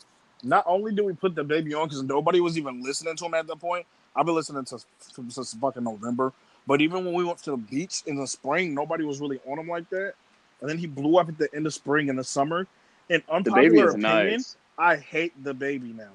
Not 0.43 0.65
only 0.67 0.93
do 0.93 1.05
we 1.05 1.15
put 1.15 1.35
DaBaby 1.35 1.75
on 1.81 1.89
because 1.89 2.03
nobody 2.03 2.41
was 2.41 2.59
even 2.59 2.83
listening 2.83 3.17
to 3.17 3.27
him 3.27 3.35
at 3.35 3.47
that 3.47 3.61
point. 3.61 3.87
I've 4.15 4.27
been 4.27 4.35
listening 4.35 4.65
to 4.67 4.79
to- 4.79 5.31
since 5.31 5.55
fucking 5.55 5.85
November. 5.85 6.33
But 6.67 6.81
even 6.81 7.05
when 7.05 7.15
we 7.15 7.25
went 7.25 7.39
to 7.45 7.53
the 7.53 7.57
beach 7.57 8.03
in 8.07 8.17
the 8.17 8.27
spring, 8.27 8.75
nobody 8.75 9.05
was 9.05 9.21
really 9.21 9.41
on 9.47 9.59
him 9.59 9.69
like 9.69 9.89
that. 9.91 10.15
And 10.61 10.71
then 10.71 10.79
he 10.79 10.87
blew 10.87 11.19
up 11.19 11.29
at 11.29 11.39
the 11.39 11.49
end 11.55 11.67
of 11.67 11.75
spring 11.75 12.09
and 12.09 12.19
the 12.19 12.25
summer. 12.25 12.67
In 13.09 13.21
DaBaby 13.23 13.29
unpopular 13.31 13.89
is 13.89 13.95
opinion, 13.95 14.31
nice. 14.31 14.57
I 14.83 14.97
hate 14.97 15.33
DaBaby 15.45 15.95
now. 15.97 16.11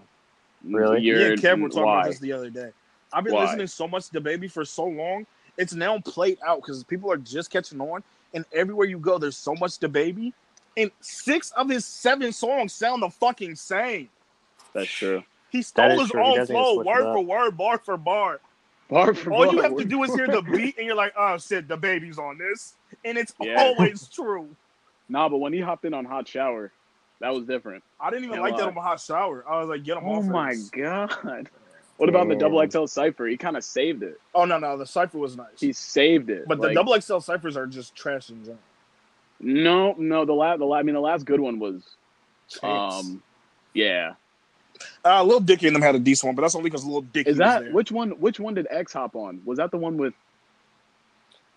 Really? 0.62 1.00
Me 1.00 1.08
You're, 1.08 1.32
and 1.32 1.42
Kev 1.42 1.62
were 1.62 1.70
talking 1.70 1.84
why? 1.86 2.00
about 2.00 2.10
this 2.10 2.20
the 2.20 2.34
other 2.34 2.50
day. 2.50 2.70
I've 3.14 3.24
been 3.24 3.34
Why? 3.34 3.46
listening 3.46 3.68
so 3.68 3.88
much 3.88 4.10
to 4.10 4.20
DaBaby 4.20 4.52
for 4.52 4.66
so 4.66 4.84
long. 4.84 5.26
It's 5.58 5.74
now 5.74 6.00
played 6.00 6.38
out 6.46 6.62
because 6.62 6.84
people 6.84 7.10
are 7.10 7.18
just 7.18 7.50
catching 7.50 7.80
on, 7.80 8.04
and 8.34 8.44
everywhere 8.52 8.86
you 8.86 9.00
go, 9.00 9.18
there's 9.18 9.38
so 9.38 9.56
much 9.56 9.80
DaBaby. 9.80 10.34
And 10.76 10.92
six 11.00 11.52
of 11.52 11.70
his 11.70 11.86
seven 11.86 12.34
songs 12.34 12.74
sound 12.74 13.02
the 13.04 13.10
fucking 13.10 13.56
same. 13.56 14.10
That's 14.74 14.92
true. 14.92 15.24
He 15.50 15.62
stole 15.62 15.98
his 15.98 16.12
true. 16.12 16.22
Own 16.22 16.46
flow, 16.46 16.76
word 16.84 17.04
for 17.14 17.24
word, 17.24 17.58
bar 17.58 17.80
for 17.80 17.96
bar. 17.96 18.42
Bar 18.90 19.14
for 19.14 19.32
All 19.32 19.46
you 19.46 19.62
have 19.62 19.78
to 19.78 19.86
do 19.86 20.04
is 20.04 20.14
hear 20.14 20.28
the 20.28 20.42
beat, 20.54 20.78
and 20.78 20.86
you're 20.86 20.96
like, 20.96 21.14
"Oh 21.18 21.38
shit, 21.38 21.70
DaBaby's 21.70 22.20
on 22.20 22.38
this," 22.38 22.76
and 23.06 23.18
it's 23.18 23.34
Yeah. 23.40 23.56
always 23.58 24.10
true. 24.10 24.50
Nah, 25.08 25.30
but 25.30 25.38
when 25.38 25.54
he 25.54 25.62
hopped 25.62 25.86
in 25.86 25.94
on 25.94 26.04
Hot 26.04 26.28
Shower, 26.28 26.74
that 27.20 27.34
was 27.34 27.46
different. 27.46 27.84
I 28.00 28.10
didn't 28.10 28.26
even 28.26 28.36
Yeah, 28.38 28.42
like 28.42 28.58
that 28.58 28.68
on 28.68 28.76
my 28.76 28.82
hot 28.84 29.00
shower. 29.00 29.44
I 29.50 29.60
was 29.60 29.70
like, 29.70 29.84
"Get 29.84 29.98
him 29.98 30.04
Oh 30.06 30.14
off!" 30.14 30.24
Oh 30.26 30.30
my 30.30 30.52
this. 30.52 30.70
god. 30.70 31.50
What 31.98 32.10
about 32.10 32.28
the 32.30 32.36
double 32.36 32.64
XL 32.70 32.86
cipher? 32.86 33.26
He 33.26 33.38
kind 33.38 33.58
of 33.58 33.64
saved 33.64 34.04
it. 34.04 34.20
Oh 34.36 34.46
no, 34.46 34.60
no, 34.60 34.78
the 34.78 34.86
cipher 34.86 35.18
was 35.18 35.36
nice, 35.36 35.60
He 35.60 35.74
saved 35.74 36.30
it. 36.30 36.48
but 36.48 36.62
the 36.62 36.74
double 36.74 37.00
XL 37.00 37.18
ciphers 37.20 37.58
are 37.58 37.66
just 37.66 37.96
trash 37.96 38.30
in 38.30 38.42
general. 38.44 38.60
No, 39.40 39.94
no. 39.98 40.26
The 40.26 40.34
last, 40.34 40.60
the 40.60 40.66
la- 40.66 40.78
I 40.78 40.84
mean, 40.84 40.94
the 40.96 41.02
last 41.02 41.26
good 41.26 41.40
one 41.40 41.58
was, 41.60 41.82
Chance. 42.50 43.06
um, 43.10 43.24
yeah. 43.74 44.14
Uh, 45.04 45.24
Lil 45.24 45.40
Dicky 45.40 45.66
and 45.66 45.76
them 45.76 45.82
had 45.82 45.96
a 45.96 46.00
decent 46.00 46.28
one, 46.28 46.36
but 46.36 46.44
that's 46.44 46.54
only 46.54 46.70
because 46.70 46.86
Lil 46.86 47.02
Dicky 47.02 47.32
Is 47.32 47.38
was 47.38 47.40
that 47.40 47.62
there. 47.64 47.72
which 47.72 47.92
one? 47.92 48.12
Which 48.12 48.40
one 48.40 48.54
did 48.54 48.68
X 48.70 48.94
hop 48.94 49.16
on? 49.16 49.42
Was 49.44 49.58
that 49.58 49.72
the 49.72 49.78
one 49.78 49.98
with? 49.98 50.14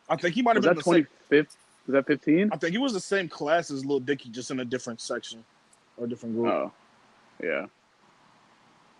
I 0.09 0.17
think 0.17 0.35
he 0.35 0.41
might 0.43 0.57
have 0.57 0.65
Was 0.65 0.69
been 0.69 0.77
that 0.77 0.83
twenty 0.83 1.07
fifth? 1.29 1.55
Was 1.87 1.93
that 1.95 2.07
fifteen? 2.07 2.49
I 2.51 2.57
think 2.57 2.73
he 2.73 2.79
was 2.79 2.95
the 2.95 3.01
same 3.01 3.29
class 3.29 3.71
as 3.71 3.85
Lil 3.85 4.01
Dicky, 4.01 4.31
just 4.31 4.51
in 4.51 4.61
a 4.61 4.65
different 4.65 5.01
section 5.03 5.45
or 6.01 6.07
a 6.07 6.09
different 6.09 6.35
group. 6.35 6.47
Oh, 6.49 6.73
yeah. 7.43 7.67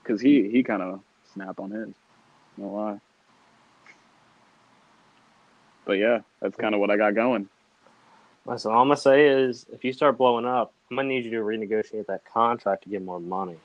Because 0.03 0.21
he 0.21 0.49
he 0.51 0.63
kind 0.63 0.83
of 0.83 1.01
snap 1.33 1.59
on 1.59 1.71
his. 1.71 1.89
No 2.57 2.69
lie. 2.69 3.01
But 5.85 5.95
yeah, 5.95 6.21
that's 6.41 6.57
kind 6.57 6.75
of 6.75 6.81
what 6.81 6.91
I 6.91 6.97
got 6.97 7.15
going. 7.15 7.49
So 8.57 8.71
all 8.71 8.83
I'm 8.83 8.89
gonna 8.89 8.97
say 8.97 9.29
is, 9.29 9.67
if 9.73 9.85
you 9.85 9.93
start 9.93 10.19
blowing 10.19 10.45
up, 10.45 10.73
I'm 10.91 10.97
gonna 10.97 11.09
need 11.09 11.25
you 11.25 11.31
to 11.33 11.37
renegotiate 11.39 12.07
that 12.07 12.25
contract 12.25 12.85
to 12.85 12.89
get 12.89 13.03
more 13.03 13.21
money. 13.21 13.57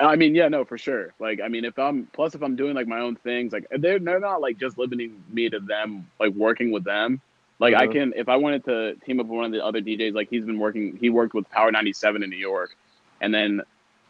I 0.00 0.16
mean, 0.16 0.34
yeah, 0.34 0.48
no, 0.48 0.64
for 0.64 0.78
sure. 0.78 1.12
Like, 1.18 1.40
I 1.40 1.48
mean, 1.48 1.64
if 1.64 1.78
I'm 1.78 2.06
plus 2.12 2.34
if 2.34 2.42
I'm 2.42 2.56
doing 2.56 2.74
like 2.74 2.86
my 2.86 3.00
own 3.00 3.16
things, 3.16 3.52
like 3.52 3.66
they're 3.70 3.98
they're 3.98 4.20
not 4.20 4.40
like 4.40 4.58
just 4.58 4.78
limiting 4.78 5.22
me 5.30 5.48
to 5.48 5.60
them, 5.60 6.08
like 6.18 6.32
working 6.34 6.70
with 6.70 6.84
them. 6.84 7.20
Like 7.60 7.74
I 7.74 7.86
can, 7.92 8.12
if 8.16 8.28
I 8.28 8.36
wanted 8.36 8.64
to 8.66 8.94
team 9.04 9.18
up 9.20 9.26
with 9.26 9.36
one 9.36 9.44
of 9.46 9.52
the 9.52 9.64
other 9.64 9.80
DJs, 9.80 10.14
like 10.14 10.28
he's 10.30 10.44
been 10.44 10.58
working, 10.58 10.96
he 11.00 11.10
worked 11.10 11.34
with 11.34 11.48
Power 11.50 11.72
97 11.72 12.22
in 12.22 12.30
New 12.30 12.36
York, 12.36 12.74
and 13.20 13.34
then 13.34 13.62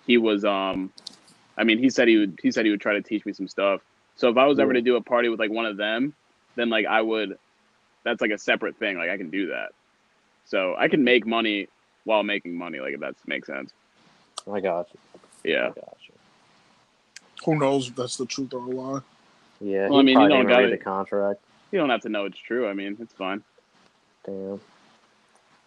he 0.06 0.18
was, 0.18 0.44
um, 0.44 0.92
I 1.56 1.64
mean, 1.64 1.78
he 1.78 1.88
said 1.90 2.08
he 2.08 2.18
would, 2.18 2.38
he 2.42 2.50
said 2.52 2.64
he 2.66 2.70
would 2.70 2.80
try 2.80 2.92
to 2.94 3.02
teach 3.02 3.24
me 3.24 3.32
some 3.32 3.48
stuff. 3.48 3.80
So 4.16 4.28
if 4.28 4.36
I 4.36 4.46
was 4.46 4.58
ever 4.58 4.72
to 4.72 4.82
do 4.82 4.96
a 4.96 5.00
party 5.00 5.28
with 5.28 5.40
like 5.40 5.50
one 5.50 5.64
of 5.64 5.76
them, 5.76 6.12
then 6.56 6.68
like 6.68 6.86
I 6.86 7.00
would, 7.00 7.38
that's 8.04 8.20
like 8.20 8.30
a 8.32 8.38
separate 8.38 8.76
thing. 8.76 8.98
Like 8.98 9.10
I 9.10 9.16
can 9.16 9.30
do 9.30 9.48
that. 9.48 9.70
So 10.44 10.74
I 10.78 10.88
can 10.88 11.04
make 11.04 11.26
money 11.26 11.68
while 12.04 12.22
making 12.22 12.56
money. 12.56 12.80
Like 12.80 12.94
if 12.94 13.00
that 13.00 13.14
makes 13.26 13.46
sense. 13.46 13.72
I 14.50 14.60
got 14.60 14.88
you. 14.92 15.52
Yeah. 15.52 15.66
I 15.66 15.68
got 15.68 15.96
you. 16.06 16.14
Who 17.44 17.58
knows 17.58 17.88
if 17.88 17.96
that's 17.96 18.16
the 18.16 18.26
truth 18.26 18.52
or 18.52 18.58
a 18.60 18.66
lie? 18.66 19.00
Yeah, 19.60 19.88
Well, 19.88 19.98
I 20.00 20.02
mean, 20.02 20.08
you 20.08 20.14
probably 20.14 20.28
don't 20.36 20.46
didn't 20.46 20.48
gotta- 20.62 20.70
the 20.70 20.76
contract. 20.78 21.40
You 21.70 21.78
don't 21.78 21.90
have 21.90 22.02
to 22.02 22.08
know 22.08 22.24
it's 22.24 22.38
true. 22.38 22.68
I 22.68 22.72
mean, 22.72 22.96
it's 23.00 23.12
fine. 23.12 23.42
Damn. 24.24 24.60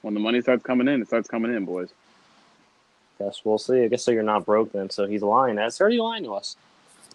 When 0.02 0.14
the 0.14 0.20
money 0.20 0.42
starts 0.42 0.64
coming 0.64 0.88
in, 0.88 1.02
it 1.02 1.08
starts 1.08 1.28
coming 1.28 1.54
in, 1.54 1.66
boys. 1.66 1.90
Guess 3.20 3.42
we'll 3.44 3.60
see. 3.60 3.84
I 3.84 3.88
guess 3.88 4.04
so. 4.04 4.12
You're 4.12 4.24
not 4.24 4.46
broke 4.46 4.72
then. 4.72 4.90
So 4.90 5.06
he's 5.06 5.22
lying. 5.22 5.56
That's 5.56 5.80
already 5.80 6.00
lying 6.00 6.24
to 6.24 6.34
us. 6.34 6.56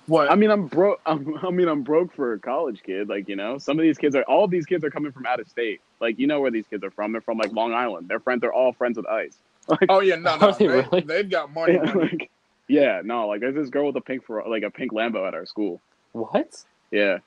What? 0.06 0.30
I 0.30 0.36
mean, 0.36 0.50
I'm 0.52 0.68
broke. 0.68 1.00
I'm, 1.06 1.38
mean, 1.54 1.68
I'm 1.68 1.82
broke 1.82 2.14
for 2.14 2.34
a 2.34 2.38
college 2.38 2.82
kid. 2.84 3.08
Like, 3.08 3.28
you 3.28 3.34
know, 3.34 3.58
some 3.58 3.78
of 3.78 3.82
these 3.82 3.98
kids 3.98 4.14
are. 4.14 4.22
All 4.22 4.44
of 4.44 4.50
these 4.50 4.66
kids 4.66 4.84
are 4.84 4.90
coming 4.90 5.10
from 5.10 5.26
out 5.26 5.40
of 5.40 5.48
state. 5.48 5.80
Like, 6.00 6.18
you 6.18 6.28
know 6.28 6.40
where 6.40 6.52
these 6.52 6.66
kids 6.68 6.84
are 6.84 6.90
from? 6.90 7.10
They're 7.10 7.20
from 7.20 7.38
like 7.38 7.52
Long 7.52 7.74
Island. 7.74 8.08
Their 8.08 8.20
friends 8.20 8.42
They're 8.42 8.52
all 8.52 8.72
friends 8.72 8.96
with 8.96 9.06
Ice. 9.06 9.36
Like, 9.68 9.86
oh 9.88 9.98
yeah, 9.98 10.14
no, 10.14 10.36
no, 10.36 10.52
they 10.52 10.64
they, 10.68 10.74
really? 10.74 11.00
they've 11.00 11.28
got 11.28 11.52
money. 11.52 11.72
yeah, 11.72 11.92
money. 11.92 12.00
like, 12.12 12.30
yeah, 12.68 13.02
no, 13.04 13.26
like 13.26 13.40
there's 13.40 13.56
this 13.56 13.68
girl 13.68 13.86
with 13.86 13.96
a 13.96 14.00
pink 14.00 14.24
for 14.24 14.44
like 14.46 14.62
a 14.62 14.70
pink 14.70 14.92
Lambo 14.92 15.26
at 15.26 15.34
our 15.34 15.44
school. 15.44 15.80
What? 16.12 16.62
Yeah, 16.92 17.18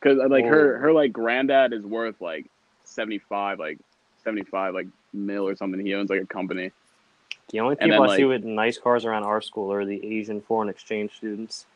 because 0.00 0.18
uh, 0.18 0.28
like 0.28 0.44
her 0.44 0.74
Whoa. 0.74 0.80
her 0.80 0.92
like 0.92 1.12
granddad 1.12 1.72
is 1.72 1.84
worth 1.84 2.20
like 2.20 2.46
seventy 2.84 3.18
five 3.18 3.58
like 3.58 3.78
seventy 4.24 4.44
five 4.44 4.74
like 4.74 4.88
mil 5.12 5.46
or 5.46 5.56
something. 5.56 5.84
He 5.84 5.94
owns 5.94 6.10
like 6.10 6.22
a 6.22 6.26
company. 6.26 6.72
The 7.50 7.60
only 7.60 7.76
people 7.76 8.02
then, 8.02 8.10
I 8.10 8.16
see 8.16 8.24
with 8.24 8.44
nice 8.44 8.78
cars 8.78 9.04
around 9.04 9.24
our 9.24 9.40
school 9.40 9.72
are 9.72 9.84
the 9.84 10.04
Asian 10.04 10.40
foreign 10.40 10.68
exchange 10.68 11.16
students. 11.16 11.66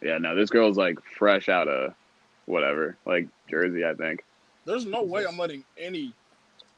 Yeah, 0.00 0.18
no, 0.18 0.34
this 0.34 0.50
girl's 0.50 0.76
like 0.76 0.98
fresh 1.02 1.48
out 1.48 1.68
of 1.68 1.94
whatever, 2.46 2.96
like 3.04 3.28
Jersey, 3.50 3.84
I 3.84 3.94
think. 3.94 4.24
There's 4.64 4.86
no 4.86 5.02
way 5.02 5.24
I'm 5.26 5.36
letting 5.36 5.64
any 5.76 6.14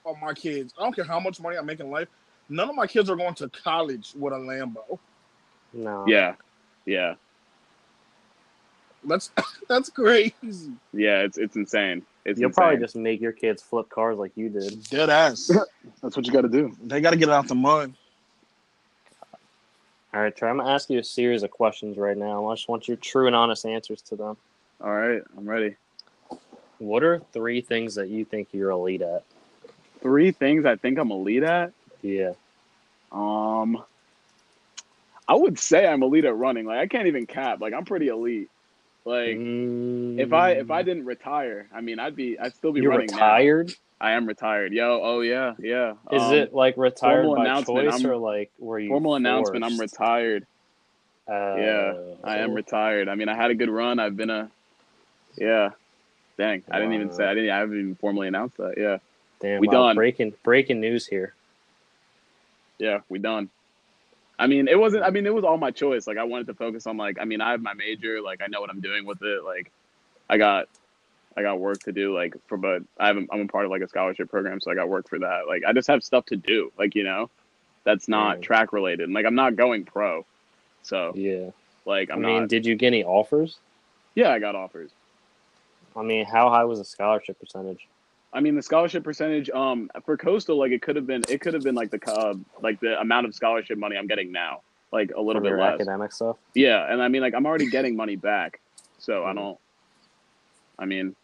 of 0.06 0.16
my 0.20 0.32
kids. 0.32 0.72
I 0.78 0.84
don't 0.84 0.94
care 0.94 1.04
how 1.04 1.20
much 1.20 1.40
money 1.40 1.58
I 1.58 1.60
make 1.60 1.80
in 1.80 1.90
life. 1.90 2.08
None 2.48 2.68
of 2.68 2.74
my 2.74 2.86
kids 2.86 3.10
are 3.10 3.16
going 3.16 3.34
to 3.34 3.48
college 3.48 4.12
with 4.18 4.32
a 4.32 4.36
Lambo. 4.36 4.98
No. 5.72 6.04
Yeah, 6.06 6.34
yeah, 6.86 7.14
That's 9.06 9.30
that's 9.68 9.90
crazy. 9.90 10.72
yeah. 10.92 11.20
It's 11.20 11.38
it's 11.38 11.56
insane. 11.56 12.02
It's 12.24 12.40
You'll 12.40 12.48
insane. 12.48 12.62
probably 12.62 12.78
just 12.80 12.96
make 12.96 13.20
your 13.20 13.32
kids 13.32 13.62
flip 13.62 13.88
cars 13.90 14.16
like 14.16 14.32
you 14.36 14.48
did. 14.48 14.82
Dead 14.88 15.10
ass. 15.10 15.50
That's 16.02 16.16
what 16.16 16.26
you 16.26 16.32
got 16.32 16.42
to 16.42 16.48
do. 16.48 16.74
they 16.82 17.00
got 17.00 17.10
to 17.10 17.16
get 17.16 17.28
out 17.28 17.46
the 17.48 17.54
mud. 17.54 17.92
All 20.14 20.20
right, 20.20 20.34
Trey. 20.34 20.48
I'm 20.48 20.58
gonna 20.58 20.70
ask 20.70 20.88
you 20.90 21.00
a 21.00 21.04
series 21.04 21.42
of 21.42 21.50
questions 21.50 21.96
right 21.98 22.16
now. 22.16 22.46
I 22.48 22.54
just 22.54 22.68
want 22.68 22.86
your 22.86 22.96
true 22.96 23.26
and 23.26 23.34
honest 23.34 23.66
answers 23.66 24.00
to 24.02 24.16
them. 24.16 24.36
All 24.80 24.90
right, 24.94 25.20
I'm 25.36 25.48
ready. 25.48 25.74
What 26.78 27.02
are 27.02 27.18
three 27.32 27.60
things 27.60 27.96
that 27.96 28.08
you 28.08 28.24
think 28.24 28.48
you're 28.52 28.70
elite 28.70 29.02
at? 29.02 29.24
Three 30.02 30.30
things 30.30 30.64
I 30.66 30.76
think 30.76 30.98
I'm 30.98 31.10
elite 31.10 31.42
at. 31.42 31.72
Yeah. 32.02 32.32
Um, 33.10 33.82
I 35.26 35.34
would 35.34 35.58
say 35.58 35.86
I'm 35.86 36.02
elite 36.02 36.24
at 36.26 36.36
running. 36.36 36.64
Like 36.66 36.78
I 36.78 36.86
can't 36.86 37.06
even 37.08 37.26
cap. 37.26 37.60
Like 37.60 37.72
I'm 37.74 37.84
pretty 37.84 38.08
elite. 38.08 38.50
Like 39.04 39.36
if 39.36 40.32
I 40.32 40.52
if 40.52 40.70
I 40.70 40.82
didn't 40.82 41.04
retire, 41.04 41.68
I 41.74 41.80
mean 41.82 41.98
I'd 41.98 42.16
be 42.16 42.38
I'd 42.38 42.54
still 42.54 42.72
be 42.72 42.80
Mm. 42.80 42.84
you're 42.84 42.92
running. 42.92 43.06
now. 43.10 43.16
retired, 43.16 43.72
I 44.00 44.12
am 44.12 44.26
retired. 44.26 44.72
Yo, 44.72 45.00
oh 45.02 45.20
yeah, 45.20 45.54
yeah. 45.58 45.92
is 46.10 46.22
Um, 46.22 46.34
it 46.34 46.54
like 46.54 46.76
retired 46.78 47.26
by 47.36 47.62
choice 47.62 47.92
I'm- 47.92 48.10
or 48.10 48.16
like 48.16 48.50
were 48.58 48.78
you 48.78 48.88
formal 48.88 49.14
announcement? 49.16 49.64
I'm 49.64 49.78
retired. 49.78 50.46
Uh, 51.28 51.56
Yeah, 51.58 51.94
I 52.22 52.38
am 52.38 52.52
retired. 52.54 53.08
I 53.08 53.14
mean, 53.14 53.28
I 53.28 53.34
had 53.34 53.50
a 53.50 53.54
good 53.54 53.70
run. 53.70 53.98
I've 53.98 54.16
been 54.16 54.28
a, 54.30 54.50
yeah. 55.36 55.70
Dang, 56.36 56.62
I 56.70 56.78
didn't 56.78 56.94
even 56.94 57.12
say 57.12 57.24
I 57.24 57.32
didn't. 57.34 57.50
I 57.50 57.58
haven't 57.58 57.78
even 57.78 57.94
formally 57.94 58.28
announced 58.28 58.56
that. 58.56 58.74
Yeah, 58.76 58.98
Damn, 59.40 59.60
We 59.60 59.68
wow, 59.68 59.72
done. 59.88 59.96
Breaking 59.96 60.34
breaking 60.42 60.80
news 60.80 61.06
here. 61.06 61.32
yeah, 62.78 63.00
we 63.08 63.18
done. 63.18 63.50
I 64.38 64.46
mean, 64.46 64.66
it 64.68 64.78
wasn't. 64.78 65.04
I 65.04 65.10
mean, 65.10 65.26
it 65.26 65.34
was 65.34 65.44
all 65.44 65.56
my 65.58 65.70
choice. 65.70 66.06
Like, 66.06 66.18
I 66.18 66.24
wanted 66.24 66.46
to 66.48 66.54
focus 66.54 66.86
on 66.86 66.96
like. 66.96 67.18
I 67.20 67.24
mean, 67.24 67.40
I 67.40 67.52
have 67.52 67.62
my 67.62 67.74
major. 67.74 68.20
Like, 68.20 68.40
I 68.42 68.46
know 68.48 68.60
what 68.60 68.70
I'm 68.70 68.80
doing 68.80 69.06
with 69.06 69.22
it. 69.22 69.44
Like, 69.44 69.70
I 70.28 70.38
got, 70.38 70.68
I 71.36 71.42
got 71.42 71.60
work 71.60 71.80
to 71.84 71.92
do. 71.92 72.14
Like, 72.14 72.34
for 72.48 72.56
but 72.56 72.82
I 72.98 73.06
have. 73.08 73.16
I'm 73.16 73.40
a 73.40 73.46
part 73.46 73.64
of 73.64 73.70
like 73.70 73.82
a 73.82 73.88
scholarship 73.88 74.28
program, 74.30 74.60
so 74.60 74.70
I 74.70 74.74
got 74.74 74.88
work 74.88 75.08
for 75.08 75.18
that. 75.20 75.42
Like, 75.46 75.62
I 75.66 75.72
just 75.72 75.86
have 75.88 76.02
stuff 76.02 76.26
to 76.26 76.36
do. 76.36 76.72
Like, 76.78 76.94
you 76.96 77.04
know, 77.04 77.30
that's 77.84 78.08
not 78.08 78.38
Yeah. 78.38 78.42
track 78.42 78.72
related. 78.72 79.10
Like, 79.10 79.26
I'm 79.26 79.36
not 79.36 79.54
going 79.56 79.84
pro, 79.84 80.26
so 80.82 81.12
Yeah. 81.14 81.50
like, 81.84 82.10
i 82.10 82.14
I'm 82.14 82.22
mean, 82.22 82.40
not. 82.40 82.48
did 82.48 82.66
you 82.66 82.74
get 82.74 82.88
any 82.88 83.04
offers? 83.04 83.58
Yeah, 84.16 84.30
I 84.30 84.38
got 84.40 84.54
offers. 84.56 84.90
I 85.96 86.02
mean, 86.02 86.24
how 86.24 86.50
high 86.50 86.64
was 86.64 86.80
the 86.80 86.84
scholarship 86.84 87.38
percentage? 87.38 87.86
I 88.34 88.40
mean, 88.40 88.56
the 88.56 88.62
scholarship 88.62 89.04
percentage 89.04 89.48
um 89.50 89.88
for 90.04 90.16
coastal, 90.16 90.58
like 90.58 90.72
it 90.72 90.82
could 90.82 90.96
have 90.96 91.06
been, 91.06 91.22
it 91.28 91.40
could 91.40 91.54
have 91.54 91.62
been 91.62 91.76
like 91.76 91.90
the 91.90 92.00
uh, 92.10 92.34
like 92.60 92.80
the 92.80 93.00
amount 93.00 93.26
of 93.26 93.34
scholarship 93.34 93.78
money 93.78 93.96
I'm 93.96 94.08
getting 94.08 94.32
now, 94.32 94.60
like 94.92 95.12
a 95.16 95.20
little 95.20 95.40
bit 95.40 95.56
less. 95.56 95.74
academic 95.74 96.12
stuff? 96.12 96.36
Yeah, 96.54 96.84
and 96.92 97.00
I 97.00 97.08
mean, 97.08 97.22
like 97.22 97.34
I'm 97.34 97.46
already 97.46 97.70
getting 97.70 97.96
money 97.96 98.16
back, 98.16 98.60
so 98.98 99.24
I 99.24 99.32
Mhm. 99.32 99.36
don't. 99.36 99.58
I 100.78 100.84
mean, 100.86 101.14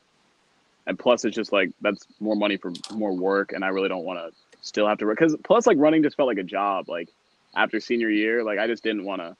and 0.86 0.96
plus 0.98 1.24
it's 1.24 1.34
just 1.34 1.52
like 1.52 1.72
that's 1.80 2.06
more 2.20 2.36
money 2.36 2.56
for 2.56 2.72
more 2.92 3.12
work, 3.12 3.52
and 3.52 3.64
I 3.64 3.68
really 3.68 3.88
don't 3.88 4.04
want 4.04 4.20
to 4.20 4.56
still 4.62 4.86
have 4.86 4.98
to 4.98 5.06
work 5.06 5.18
because 5.18 5.36
plus 5.42 5.66
like 5.66 5.78
running 5.78 6.04
just 6.04 6.16
felt 6.16 6.28
like 6.28 6.38
a 6.38 6.44
job. 6.44 6.88
Like 6.88 7.08
after 7.56 7.80
senior 7.80 8.08
year, 8.08 8.44
like 8.44 8.60
I 8.60 8.68
just 8.68 8.84
didn't 8.84 9.04
want 9.04 9.20
to. 9.20 9.36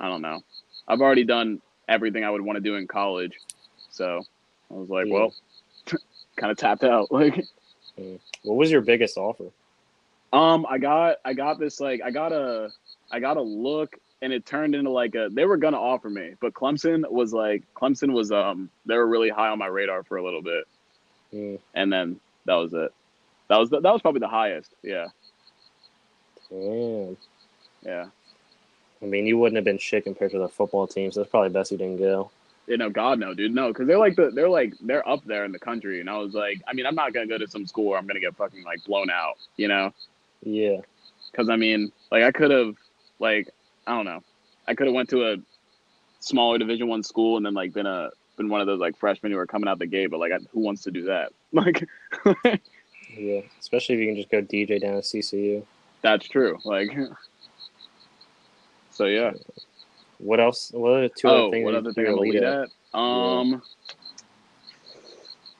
I 0.00 0.08
don't 0.08 0.22
know. 0.22 0.40
I've 0.88 1.00
already 1.02 1.24
done 1.24 1.60
everything 1.88 2.24
I 2.24 2.30
would 2.30 2.40
want 2.40 2.56
to 2.56 2.60
do 2.62 2.76
in 2.76 2.86
college, 2.86 3.38
so 3.90 4.22
I 4.70 4.74
was 4.74 4.88
like, 4.88 5.06
Yeah. 5.06 5.12
well, 5.12 5.34
kind 6.36 6.50
of 6.50 6.58
tapped 6.58 6.84
out. 6.84 7.08
Like. 7.10 7.44
What 8.42 8.56
was 8.56 8.70
your 8.70 8.82
biggest 8.82 9.16
offer? 9.16 9.46
Um, 10.32 10.66
I 10.68 10.78
got 10.78 11.16
I 11.24 11.32
got 11.32 11.58
this 11.58 11.80
like 11.80 12.00
I 12.04 12.10
got 12.10 12.32
a 12.32 12.68
I 13.10 13.20
got 13.20 13.36
a 13.36 13.42
look 13.42 13.96
and 14.20 14.32
it 14.32 14.44
turned 14.44 14.74
into 14.74 14.90
like 14.90 15.14
a 15.14 15.28
they 15.32 15.46
were 15.46 15.56
gonna 15.56 15.80
offer 15.80 16.10
me, 16.10 16.34
but 16.40 16.52
Clemson 16.52 17.08
was 17.10 17.32
like 17.32 17.62
Clemson 17.74 18.12
was 18.12 18.32
um 18.32 18.68
they 18.84 18.96
were 18.96 19.06
really 19.06 19.30
high 19.30 19.48
on 19.48 19.58
my 19.58 19.66
radar 19.66 20.02
for 20.02 20.16
a 20.18 20.24
little 20.24 20.42
bit, 20.42 20.64
Hmm, 21.30 21.54
and 21.74 21.92
then 21.92 22.20
that 22.44 22.54
was 22.54 22.74
it. 22.74 22.92
That 23.48 23.58
was 23.58 23.70
the, 23.70 23.80
that 23.80 23.92
was 23.92 24.02
probably 24.02 24.20
the 24.20 24.28
highest. 24.28 24.72
Yeah, 24.82 25.06
damn. 26.50 27.16
yeah. 27.82 28.06
I 29.02 29.04
mean, 29.04 29.26
you 29.26 29.38
wouldn't 29.38 29.56
have 29.56 29.64
been 29.64 29.78
shit 29.78 30.04
compared 30.04 30.32
to 30.32 30.38
the 30.38 30.48
football 30.48 30.86
team, 30.86 31.12
so 31.12 31.20
it's 31.20 31.30
probably 31.30 31.50
best 31.50 31.70
you 31.70 31.78
didn't 31.78 31.98
go. 31.98 32.30
You 32.66 32.76
know, 32.76 32.90
God 32.90 33.20
no, 33.20 33.32
dude, 33.32 33.54
no, 33.54 33.68
because 33.68 33.86
they're 33.86 33.98
like 33.98 34.16
the 34.16 34.30
they're 34.30 34.48
like 34.48 34.74
they're 34.80 35.08
up 35.08 35.24
there 35.24 35.44
in 35.44 35.52
the 35.52 35.58
country, 35.58 36.00
and 36.00 36.10
I 36.10 36.18
was 36.18 36.34
like, 36.34 36.60
I 36.66 36.72
mean, 36.72 36.86
I'm 36.86 36.96
not 36.96 37.14
gonna 37.14 37.26
go 37.26 37.38
to 37.38 37.46
some 37.46 37.66
school 37.66 37.90
where 37.90 37.98
I'm 37.98 38.06
gonna 38.06 38.20
get 38.20 38.36
fucking 38.36 38.64
like 38.64 38.84
blown 38.84 39.10
out, 39.10 39.36
you 39.56 39.68
know. 39.68 39.92
Yeah. 40.42 40.80
because 41.30 41.48
I 41.48 41.56
mean, 41.56 41.92
like 42.10 42.24
I 42.24 42.32
could 42.32 42.50
have, 42.50 42.74
like 43.20 43.48
I 43.86 43.94
don't 43.94 44.04
know, 44.04 44.22
I 44.66 44.74
could 44.74 44.86
have 44.86 44.94
went 44.94 45.08
to 45.10 45.32
a 45.32 45.36
smaller 46.20 46.58
Division 46.58 46.88
One 46.88 47.02
school 47.02 47.36
and 47.36 47.46
then 47.46 47.54
like 47.54 47.72
been 47.72 47.86
a 47.86 48.10
been 48.36 48.48
one 48.48 48.60
of 48.60 48.66
those 48.66 48.80
like 48.80 48.98
freshmen 48.98 49.32
who 49.32 49.38
are 49.38 49.46
coming 49.46 49.68
out 49.68 49.78
the 49.78 49.86
gate, 49.86 50.08
but 50.08 50.18
like 50.18 50.32
I, 50.32 50.38
who 50.52 50.60
wants 50.60 50.82
to 50.82 50.90
do 50.90 51.04
that? 51.04 51.32
Like 51.52 51.88
Yeah. 53.16 53.40
Especially 53.58 53.94
if 53.94 54.00
you 54.00 54.06
can 54.08 54.16
just 54.16 54.30
go 54.30 54.42
DJ 54.42 54.80
down 54.80 54.96
at 54.96 55.04
CCU. 55.04 55.64
that's 56.02 56.28
true. 56.28 56.58
Like 56.64 56.90
so, 58.90 59.06
yeah. 59.06 59.32
What 60.18 60.40
else? 60.40 60.70
What 60.72 60.90
are 60.90 61.02
the 61.02 61.08
two 61.08 61.28
oh, 61.28 61.42
other 61.46 61.50
things 61.50 61.64
what 61.64 61.74
other 61.74 61.92
thing 61.92 62.06
I'm 62.06 62.12
elite 62.14 62.42
at? 62.42 62.68
Um, 62.94 63.62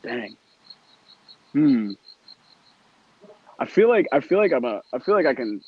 dang. 0.02 0.36
Hmm. 1.52 1.92
I 3.58 3.66
feel 3.66 3.88
like 3.88 4.06
I 4.12 4.20
feel 4.20 4.38
like 4.38 4.52
I'm 4.52 4.64
a 4.64 4.82
I 4.92 4.98
feel 4.98 5.14
like 5.14 5.26
I 5.26 5.34
can. 5.34 5.62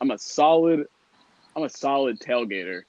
I'm 0.00 0.10
a 0.10 0.18
solid. 0.18 0.86
I'm 1.56 1.62
a 1.62 1.68
solid 1.68 2.20
tailgater. 2.20 2.82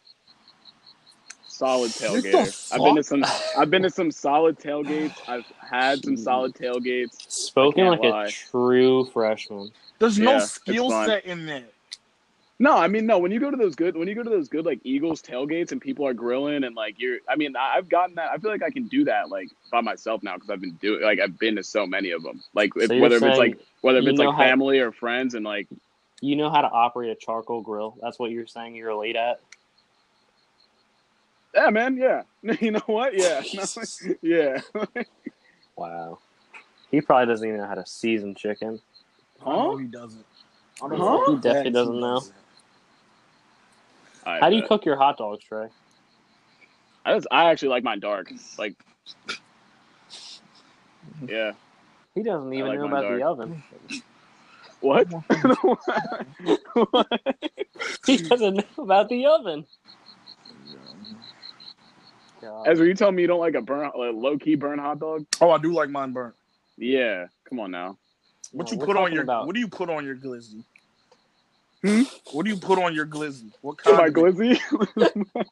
Solid 1.48 1.92
What 1.92 2.24
tailgater. 2.24 2.72
I've 2.74 2.82
been 2.84 2.96
to 2.96 3.04
some. 3.04 3.24
I've 3.58 3.70
been 3.70 3.84
to 3.84 3.90
some 3.90 4.12
solid 4.12 4.58
tailgates. 4.60 5.18
I've 5.28 5.46
had 5.60 6.04
some 6.04 6.18
solid 6.18 6.54
tailgates. 6.54 7.32
Spoken 7.32 7.86
like 7.88 8.02
can't 8.02 8.28
a 8.28 8.32
true 8.32 9.06
freshman. 9.06 9.72
There's 10.00 10.20
Yeah, 10.20 10.26
no 10.26 10.40
skill 10.40 10.92
set 11.06 11.26
in 11.26 11.46
there. 11.46 11.64
No, 12.58 12.78
I 12.78 12.88
mean 12.88 13.06
no. 13.06 13.20
When 13.20 13.32
you 13.32 13.40
go 13.42 13.52
to 13.52 13.58
those 13.58 13.76
good, 13.76 13.98
when 13.98 14.08
you 14.08 14.16
go 14.16 14.24
to 14.24 14.30
those 14.30 14.48
good 14.48 14.66
like 14.66 14.80
Eagles 14.86 15.22
tailgates 15.22 15.74
and 15.74 15.82
people 15.82 16.08
are 16.08 16.14
grilling 16.14 16.64
and 16.64 16.74
like 16.74 16.96
you're, 16.98 17.18
I 17.30 17.36
mean, 17.36 17.56
I- 17.58 17.74
I've 17.76 17.90
gotten 17.90 18.16
that. 18.16 18.32
I 18.32 18.38
feel 18.38 18.50
like 18.50 18.64
I 18.64 18.70
can 18.70 18.88
do 18.88 19.04
that 19.06 19.30
like 19.30 19.50
by 19.72 19.82
myself 19.82 20.24
now 20.24 20.36
because 20.36 20.50
I've 20.50 20.62
been 20.62 20.76
doing 20.82 21.02
like 21.04 21.20
I've 21.20 21.38
been 21.38 21.58
to 21.58 21.64
so 21.64 21.86
many 21.86 22.12
of 22.12 22.24
them. 22.24 22.42
Like 22.54 22.72
So 22.74 22.94
you're 22.94 23.02
whether 23.02 23.16
if 23.18 23.24
it's 23.24 23.38
like 23.38 23.60
whether 23.82 24.00
if 24.00 24.08
it's 24.08 24.20
know 24.20 24.30
like 24.30 24.38
how- 24.38 24.44
family 24.46 24.80
or 24.80 24.94
friends 24.94 25.36
and 25.36 25.44
like 25.44 25.68
You 26.22 26.38
know 26.38 26.50
how 26.50 26.62
to 26.62 26.70
operate 26.70 27.12
a 27.12 27.16
charcoal 27.16 27.62
grill. 27.62 27.98
That's 28.02 28.18
what 28.20 28.32
you're 28.32 28.48
saying 28.48 28.76
you're 28.76 28.90
elite 28.92 29.18
at. 29.18 29.42
yeah, 31.54 31.70
man, 31.72 31.98
yeah. 31.98 32.24
You 32.62 32.72
know 32.72 32.84
what? 32.86 33.18
Yeah, 33.18 33.42
yeah. 34.22 34.62
Wow. 35.76 36.20
He 36.90 37.02
probably 37.02 37.26
doesn't 37.26 37.46
even 37.46 37.60
know 37.60 37.68
how 37.68 37.74
to 37.76 37.86
season 37.86 38.34
chicken. 38.34 38.80
I 39.46 39.50
know 39.58 39.72
Huh? 39.72 39.78
he 39.78 39.86
doesn't. 39.88 40.26
I 40.82 40.88
don't 40.88 41.00
Huh? 41.00 41.06
know. 41.06 41.36
He 41.36 41.42
definitely 41.42 41.72
doesn't 41.72 41.94
he 41.96 42.00
know. 42.00 42.22
Doesn't. 44.26 44.44
I 44.44 44.46
How 44.46 44.50
do 44.50 44.56
you 44.56 44.62
bet. 44.62 44.70
cook 44.70 44.86
your 44.86 44.98
hot 44.98 45.18
dogs, 45.18 45.44
Trey? 45.44 45.68
I, 47.06 47.16
just, 47.16 47.28
I 47.32 47.52
actually 47.52 47.70
like 47.70 47.84
mine 47.84 48.00
dark. 48.00 48.32
Like, 48.58 48.74
yeah. 51.28 51.52
He 52.16 52.24
doesn't 52.24 52.52
even 52.54 52.68
like 52.68 52.80
know 52.80 52.88
mine 52.88 53.04
about 53.04 53.16
the 53.18 53.24
oven. 53.24 53.64
What? 54.82 55.08
What? 56.92 57.08
he 58.06 58.18
doesn't 58.18 58.56
know 58.56 58.64
about 58.84 59.10
the 59.10 59.26
oven. 59.26 59.66
God. 62.42 62.68
Ezra, 62.68 62.86
you 62.86 62.94
tell 62.94 63.12
me 63.12 63.22
you 63.22 63.28
don't 63.28 63.40
like 63.40 63.56
a 63.56 63.62
burn, 63.62 63.90
a 63.96 63.98
low 63.98 64.38
key 64.38 64.56
burn 64.56 64.78
hot 64.80 65.00
dog? 65.00 65.26
Oh, 65.42 65.52
I 65.52 65.58
do 65.58 65.74
like 65.74 65.90
mine 65.90 66.12
burnt. 66.12 66.36
Yeah, 66.78 67.28
come 67.50 67.60
on 67.60 67.72
now. 67.72 67.98
What 68.52 68.68
No, 68.68 68.74
you 68.74 68.80
we're 68.80 68.86
put 68.86 68.98
on 68.98 69.04
talking 69.04 69.16
your 69.16 69.24
about- 69.24 69.48
What 69.48 69.54
do 69.54 69.60
you 69.60 69.68
put 69.68 69.90
on 69.90 70.06
your 70.06 70.16
glizzy? 70.16 70.64
Hmm? 71.86 72.04
What 72.32 72.46
do 72.46 72.50
you 72.52 72.58
put 72.58 72.80
on 72.80 72.96
your 72.96 73.06
glizzy? 73.06 73.52
What 73.62 73.78
kind? 73.78 74.00
of 74.08 74.14
glizzy? 74.14 74.60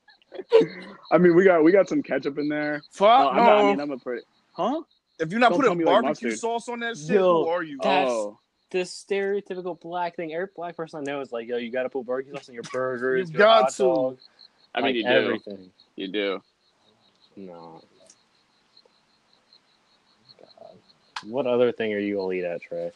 I 1.12 1.18
mean, 1.20 1.36
we 1.36 1.44
got 1.44 1.64
we 1.64 1.72
got 1.72 1.88
some 1.88 2.02
ketchup 2.02 2.38
in 2.40 2.50
there. 2.50 2.82
Fuck 2.92 3.08
Oh, 3.08 3.30
I'm 3.30 3.36
no. 3.38 3.44
not, 3.44 3.56
I 3.56 3.64
mean, 3.70 3.80
I'm 3.80 3.92
a 3.92 3.98
pretty. 3.98 4.24
Huh? 4.54 4.82
if 5.20 5.30
you're 5.30 5.40
not 5.40 5.52
don't 5.52 5.62
putting 5.62 5.78
me 5.78 5.86
like 5.86 6.02
barbecue 6.02 6.32
sauce 6.36 6.68
on 6.70 6.80
that 6.80 6.98
shit, 6.98 7.12
Yo, 7.12 7.44
who 7.44 7.50
are 7.50 7.62
you? 7.64 7.78
That's- 7.82 8.08
oh, 8.10 8.40
this 8.72 9.06
stereotypical 9.08 9.80
black 9.80 10.16
thing. 10.16 10.34
Every 10.34 10.48
black 10.56 10.76
person 10.76 11.00
I 11.02 11.04
know 11.04 11.22
is 11.22 11.32
like, 11.32 11.48
yo, 11.48 11.58
you 11.58 11.70
got 11.72 11.84
to 11.84 11.90
put 11.90 12.06
barbecue 12.08 12.34
sauce 12.34 12.50
on 12.50 12.56
your 12.56 12.64
burgers. 12.74 13.30
You 13.30 13.34
your 13.38 13.46
got 13.48 13.64
hot 13.66 13.74
to. 13.74 13.84
dog, 13.84 14.18
I 14.74 14.80
mean, 14.80 14.86
like 14.88 14.96
you 14.96 15.04
do. 15.04 15.10
everything. 15.10 15.72
You 15.96 16.08
do. 16.08 16.42
No. 17.36 17.82
God. 20.40 20.78
What 21.28 21.46
other 21.46 21.72
thing 21.72 21.94
are 21.94 22.00
you 22.00 22.20
elite 22.20 22.44
at, 22.44 22.64
Trey? 22.64 22.92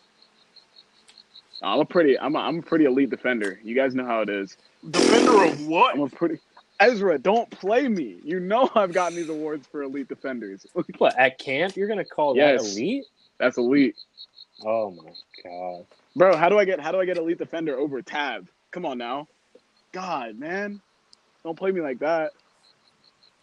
I'm 1.64 1.80
a 1.80 1.86
pretty. 1.86 2.20
I'm 2.20 2.36
a, 2.36 2.40
I'm 2.40 2.60
a 2.60 2.64
pretty 2.64 2.86
elite 2.86 3.10
defender. 3.10 3.60
You 3.64 3.76
guys 3.76 3.96
know 3.96 4.06
how 4.06 4.22
it 4.22 4.30
is. 4.30 4.58
Defender 4.90 5.44
of 5.44 5.60
what? 5.60 5.96
I'm 5.96 6.02
what? 6.02 6.14
a 6.14 6.16
pretty. 6.16 6.40
Ezra, 6.80 7.18
don't 7.20 7.50
play 7.52 7.88
me. 7.88 8.20
You 8.24 8.40
know 8.40 8.70
I've 8.76 8.94
gotten 8.94 9.16
these 9.18 9.30
awards 9.30 9.68
for 9.68 9.84
elite 9.84 10.10
defenders. 10.10 10.66
What 11.00 11.18
at 11.20 11.40
camp? 11.40 11.78
You're 11.78 11.88
gonna 11.90 12.06
call 12.06 12.36
Yes. 12.36 12.40
that 12.40 12.60
elite? 12.60 13.06
That's 13.40 13.58
elite, 13.58 13.96
Oh 14.66 14.92
my 14.92 15.12
god. 15.44 15.86
bro. 16.16 16.36
How 16.38 16.50
do 16.50 16.60
I 16.60 16.66
get 16.66 16.80
how 16.80 16.92
do 16.92 17.00
I 17.00 17.06
get 17.06 17.18
elite 17.18 17.40
defender 17.40 17.78
over 17.78 18.02
Tab? 18.02 18.50
Come 18.72 18.86
on 18.86 18.98
now, 18.98 19.28
God, 19.94 20.38
man, 20.40 20.82
don't 21.44 21.58
play 21.58 21.72
me 21.72 21.82
like 21.82 22.00
that. 22.00 22.34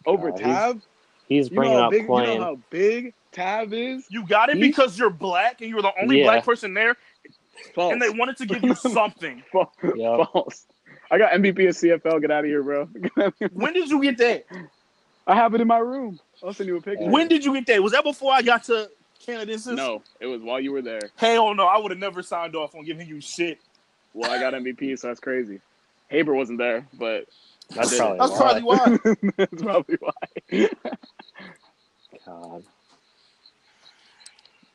Over 0.05 0.31
God, 0.31 0.37
Tab, 0.37 0.81
He's 1.27 1.49
you 1.49 1.55
bringing 1.55 1.79
up 1.79 1.91
big, 1.91 2.03
you 2.13 2.21
know 2.21 2.37
how 2.37 2.59
big 2.69 3.13
Tab 3.31 3.73
is. 3.73 4.05
You 4.09 4.25
got 4.27 4.49
it 4.49 4.57
He- 4.57 4.61
because 4.61 4.97
you're 4.99 5.09
black 5.09 5.61
and 5.61 5.69
you 5.69 5.75
were 5.75 5.81
the 5.83 5.93
only 6.01 6.17
Yeah. 6.17 6.25
black 6.25 6.45
person 6.45 6.73
there, 6.73 6.97
False. 7.73 7.93
and 7.93 8.01
they 8.01 8.09
wanted 8.09 8.37
to 8.37 8.45
give 8.45 8.63
you 8.63 8.75
something. 8.75 9.43
False. 9.51 9.69
Yup. 9.95 10.31
False. 10.31 10.65
I 11.11 11.17
got 11.17 11.31
MVP 11.33 11.67
of 11.69 11.75
CFL. 11.75 12.21
Get 12.21 12.31
out 12.31 12.43
of 12.43 12.49
here, 12.49 12.63
bro. 12.63 12.89
When 13.53 13.73
did 13.73 13.89
you 13.89 14.01
get 14.01 14.17
that? 14.17 14.45
I 15.27 15.35
have 15.35 15.53
it 15.55 15.61
in 15.61 15.67
my 15.67 15.77
room. 15.79 16.19
I'll 16.43 16.53
send 16.53 16.67
you 16.67 16.77
a 16.77 16.81
picture. 16.81 17.05
When 17.09 17.27
did 17.27 17.43
you 17.45 17.53
get 17.53 17.65
that? 17.67 17.81
Was 17.83 17.91
that 17.93 18.03
before 18.03 18.31
I 18.33 18.41
got 18.41 18.63
to 18.65 18.89
Canadians? 19.23 19.67
No, 19.67 20.01
it 20.19 20.25
was 20.27 20.41
while 20.41 20.59
you 20.59 20.71
were 20.71 20.81
there. 20.81 20.99
Hell 21.15 21.53
no, 21.55 21.65
I 21.67 21.77
would 21.77 21.91
have 21.91 21.99
never 21.99 22.21
signed 22.21 22.55
off 22.55 22.75
on 22.75 22.83
giving 22.85 23.07
you 23.07 23.21
shit. 23.21 23.59
Well, 24.13 24.31
I 24.31 24.39
got 24.39 24.53
MVP, 24.53 24.97
so 24.99 25.07
that's 25.07 25.19
crazy. 25.19 25.59
Haber 26.09 26.33
wasn't 26.33 26.59
there, 26.59 26.87
but 26.93 27.25
That's 27.75 27.89
did. 27.89 27.97
probably 27.99 28.17
That's 28.19 28.31
why. 28.31 28.37
probably 28.37 28.63
why. 28.63 29.31
that's 29.37 29.61
probably 29.61 29.97
why. 29.99 30.69
God. 32.25 32.63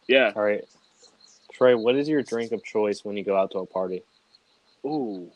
yeah. 0.08 0.32
All 0.34 0.42
right. 0.42 0.64
Trey, 1.60 1.74
what 1.76 1.96
is 1.96 2.08
your 2.08 2.22
drink 2.22 2.52
of 2.52 2.64
choice 2.64 3.04
when 3.04 3.16
you 3.16 3.24
go 3.24 3.36
out 3.36 3.52
to 3.52 3.58
a 3.60 3.66
party? 3.66 4.04
Ooh. 4.86 5.30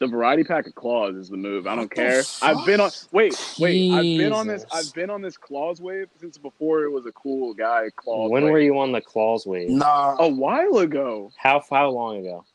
The 0.00 0.08
variety 0.08 0.44
pack 0.44 0.66
of 0.66 0.74
claws 0.74 1.16
is 1.16 1.30
the 1.30 1.38
move. 1.38 1.66
I 1.66 1.76
don't 1.76 1.90
What 1.94 1.94
care. 1.94 2.28
I've 2.42 2.64
been 2.64 2.80
on. 2.80 2.92
Wait, 3.12 3.38
wait. 3.58 3.86
I've 3.90 4.14
been 4.16 4.32
on 4.32 4.46
this. 4.48 4.64
Jesus. 4.64 4.70
I've 4.72 4.92
been 4.94 5.10
on 5.10 5.22
this 5.22 5.36
claws 5.38 5.80
wave 5.80 6.08
since 6.20 6.38
before 6.38 6.84
it 6.84 6.90
was 6.90 7.06
a 7.06 7.12
cool 7.12 7.54
guy 7.54 7.88
claws. 7.96 8.32
when 8.32 8.44
wave. 8.44 8.52
were 8.52 8.60
you 8.60 8.78
on 8.80 8.92
the 8.92 9.00
claws 9.02 9.46
wave? 9.46 9.76
Nah, 9.76 10.18
A 10.18 10.28
while 10.28 10.78
ago. 10.78 11.32
How 11.36 11.62
how 11.70 11.90
long 11.90 12.18
ago? 12.18 12.46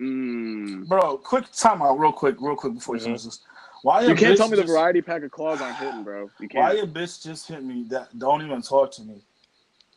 Mm. 0.00 0.88
bro. 0.88 1.18
Quick 1.18 1.46
time 1.52 1.82
out, 1.82 1.98
real 2.00 2.12
quick, 2.12 2.36
real 2.40 2.56
quick 2.56 2.74
before 2.74 2.96
you 2.96 3.00
Mhm. 3.00 3.02
finish 3.02 3.24
this. 3.24 3.40
Why 3.82 4.02
You 4.06 4.14
can't 4.16 4.36
tell 4.36 4.48
me 4.48 4.56
the 4.56 4.64
variety 4.64 5.02
pack 5.02 5.22
of 5.24 5.30
claws 5.32 5.60
aren't 5.62 5.78
hitting, 5.78 6.04
bro. 6.04 6.30
You 6.40 6.48
Why 6.52 6.72
can't. 6.72 6.74
a 6.74 6.86
bitch 6.86 7.22
just 7.24 7.48
hit 7.48 7.64
me? 7.64 7.86
That 7.90 8.18
don't 8.18 8.42
even 8.44 8.62
talk 8.62 8.92
to 8.92 9.02
me. 9.04 9.22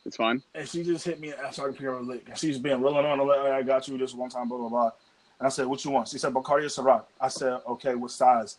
It's 0.06 0.16
fine. 0.16 0.42
And 0.56 0.68
she 0.68 0.84
just 0.84 1.06
hit 1.06 1.20
me 1.20 1.32
and 1.32 1.42
I 1.42 1.52
started 1.52 1.74
picking 1.74 1.88
her 1.88 2.02
lick. 2.02 2.28
And 2.28 2.38
she's 2.38 2.58
been 2.58 2.82
rolling 2.82 3.06
on. 3.06 3.20
Like, 3.28 3.40
I 3.40 3.62
got 3.62 3.88
you 3.88 3.98
this 3.98 4.14
one 4.14 4.30
time, 4.30 4.48
blah 4.48 4.58
blah 4.58 4.70
blah. 4.70 4.92
And 5.40 5.48
I 5.48 5.50
said, 5.50 5.66
"What 5.68 5.84
you 5.86 5.92
want?" 5.92 6.08
She 6.08 6.18
said, 6.18 6.34
"Bacardi 6.34 6.64
or 6.64 6.84
Ciroc." 6.84 7.04
I 7.20 7.28
said, 7.28 7.60
"Okay, 7.68 7.96
what 7.96 8.12
size?" 8.12 8.58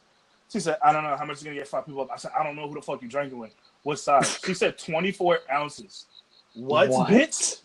She 0.52 0.60
said, 0.60 0.78
"I 0.82 0.92
don't 0.92 1.02
know 1.04 1.16
how 1.16 1.24
much 1.24 1.38
is 1.38 1.42
gonna 1.42 1.56
get 1.56 1.68
five 1.68 1.86
people 1.86 2.02
up." 2.02 2.10
I 2.12 2.16
said, 2.16 2.32
"I 2.38 2.42
don't 2.42 2.56
know 2.56 2.68
who 2.68 2.74
the 2.74 2.82
fuck 2.82 3.02
you 3.02 3.08
drinking 3.08 3.38
with. 3.38 3.54
What 3.82 3.98
size?" 3.98 4.38
she 4.44 4.54
said, 4.54 4.78
"24 4.78 5.40
ounces." 5.50 6.06
What, 6.54 6.88
What? 6.90 7.08
bitch? 7.08 7.60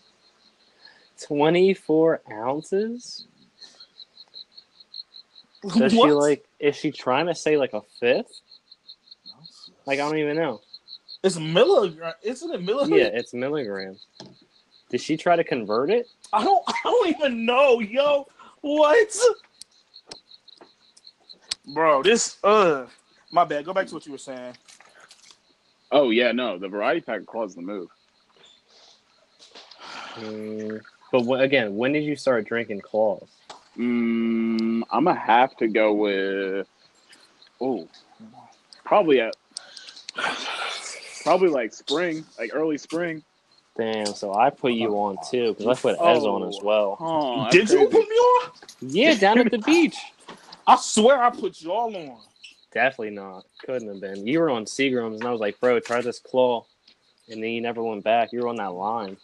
Twenty 1.20 1.72
four 1.74 2.20
ounces? 2.30 3.26
Does 5.74 5.92
she 5.92 6.12
like 6.12 6.44
is 6.60 6.76
she 6.76 6.92
trying 6.92 7.26
to 7.26 7.34
say 7.34 7.56
like 7.56 7.72
a 7.72 7.80
fifth? 7.98 8.40
Like 9.86 9.98
I 9.98 10.08
don't 10.08 10.18
even 10.18 10.36
know. 10.36 10.60
It's 11.26 11.38
milligram. 11.40 12.12
Isn't 12.22 12.54
it 12.54 12.62
milligram? 12.62 12.98
Yeah, 12.98 13.06
it's 13.06 13.34
milligrams. 13.34 14.06
Did 14.90 15.00
she 15.00 15.16
try 15.16 15.34
to 15.34 15.42
convert 15.42 15.90
it? 15.90 16.06
I 16.32 16.44
don't. 16.44 16.62
I 16.68 16.74
don't 16.84 17.08
even 17.08 17.44
know, 17.44 17.80
yo. 17.80 18.28
What? 18.60 19.18
Bro, 21.74 22.04
this. 22.04 22.38
Uh, 22.44 22.86
my 23.32 23.44
bad. 23.44 23.64
Go 23.64 23.74
back 23.74 23.88
to 23.88 23.94
what 23.94 24.06
you 24.06 24.12
were 24.12 24.18
saying. 24.18 24.54
Oh 25.90 26.10
yeah, 26.10 26.30
no. 26.30 26.58
The 26.58 26.68
variety 26.68 27.00
pack 27.00 27.26
caused 27.26 27.56
the 27.56 27.62
move. 27.62 27.88
Mm, 30.20 30.80
but 31.10 31.22
wh- 31.24 31.40
again, 31.42 31.74
when 31.76 31.92
did 31.92 32.04
you 32.04 32.14
start 32.14 32.46
drinking 32.46 32.82
claws? 32.82 33.26
Mm, 33.76 34.82
I'm 34.92 35.04
gonna 35.04 35.18
have 35.18 35.56
to 35.56 35.66
go 35.66 35.92
with. 35.92 36.68
Oh, 37.60 37.88
probably 38.84 39.20
at. 39.20 39.34
Probably 41.26 41.48
like 41.48 41.74
spring, 41.74 42.24
like 42.38 42.52
early 42.54 42.78
spring. 42.78 43.20
Damn, 43.76 44.06
so 44.06 44.32
I 44.32 44.48
put 44.48 44.74
you 44.74 44.92
on 44.92 45.16
too 45.28 45.54
because 45.58 45.66
I 45.66 45.80
put 45.80 46.00
Ez 46.00 46.22
on 46.22 46.48
as 46.48 46.56
oh, 46.62 46.64
well. 46.64 46.96
Oh, 47.00 47.42
that's 47.42 47.56
Did 47.56 47.70
you 47.70 47.88
put 47.88 48.08
me 48.08 48.14
on? 48.14 48.50
Yeah, 48.80 49.14
down 49.14 49.40
at 49.40 49.50
the 49.50 49.58
beach. 49.58 49.96
I 50.68 50.76
swear 50.76 51.20
I 51.20 51.30
put 51.30 51.60
y'all 51.60 51.94
on. 51.96 52.18
Definitely 52.72 53.10
not. 53.10 53.44
Couldn't 53.64 53.88
have 53.88 54.00
been. 54.00 54.24
You 54.24 54.38
were 54.38 54.50
on 54.50 54.66
Seagram's, 54.66 55.18
and 55.18 55.28
I 55.28 55.32
was 55.32 55.40
like, 55.40 55.58
bro, 55.58 55.80
try 55.80 56.00
this 56.00 56.20
claw. 56.20 56.64
And 57.28 57.42
then 57.42 57.50
you 57.50 57.60
never 57.60 57.82
went 57.82 58.04
back. 58.04 58.32
You 58.32 58.42
were 58.42 58.48
on 58.48 58.56
that 58.56 58.72
line. 58.72 59.16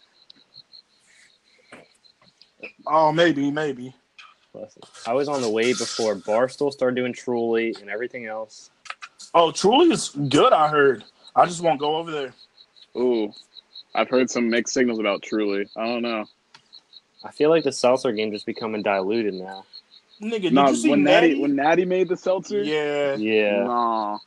Oh, 2.85 3.13
maybe, 3.13 3.49
maybe. 3.49 3.95
I 5.07 5.13
was 5.13 5.29
on 5.29 5.41
the 5.41 5.49
way 5.49 5.71
before 5.71 6.15
Barstool 6.15 6.73
started 6.73 6.97
doing 6.97 7.13
Truly 7.13 7.73
and 7.79 7.89
everything 7.89 8.25
else. 8.25 8.71
Oh, 9.33 9.53
Truly 9.53 9.93
is 9.93 10.09
good. 10.09 10.51
I 10.51 10.67
heard. 10.67 11.05
I 11.35 11.45
just 11.45 11.61
won't 11.61 11.79
go 11.79 11.97
over 11.97 12.11
there. 12.11 12.33
Ooh, 12.97 13.33
I've 13.95 14.09
heard 14.09 14.29
some 14.31 14.49
mixed 14.49 14.73
signals 14.73 14.99
about 14.99 15.23
Truly. 15.23 15.69
I 15.77 15.85
don't 15.87 16.03
know. 16.03 16.25
I 17.23 17.31
feel 17.31 17.49
like 17.49 17.63
the 17.65 17.71
seltzer 17.73 18.11
game 18.13 18.31
just 18.31 18.45
becoming 18.47 18.83
diluted 18.83 19.35
now. 19.35 19.65
Nigga, 20.21 20.53
did 20.53 20.53
No, 20.53 20.69
you 20.69 20.75
see 20.75 20.91
when 20.91 21.03
Natty? 21.03 21.31
Natty 21.31 21.35
when 21.35 21.55
Natty 21.55 21.85
made 21.85 22.09
the 22.09 22.17
seltzer. 22.17 22.71
yeah, 22.73 23.15
Yeah. 23.15 23.69
Nah. 23.69 24.19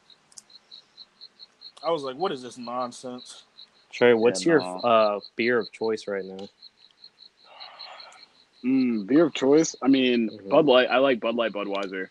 I 1.85 1.91
was 1.93 2.03
like, 2.03 2.17
what 2.17 2.33
is 2.33 2.43
this 2.43 2.59
nonsense? 2.59 3.45
Trey, 3.93 4.15
what's 4.15 4.45
Yeah, 4.45 4.47
your 4.47 4.65
no. 4.65 4.85
uh, 4.85 5.21
beer 5.37 5.59
of 5.59 5.73
choice 5.73 6.07
right 6.09 6.25
now? 6.25 6.49
Mm, 8.65 9.07
beer 9.07 9.27
of 9.27 9.35
choice. 9.35 9.77
I 9.83 9.89
mean, 9.89 10.31
Mhm. 10.31 10.51
Bud 10.51 10.67
Light. 10.67 10.89
I 10.91 10.99
like 10.99 11.21
Bud 11.21 11.37
Light, 11.37 11.53
Budweiser. 11.53 12.09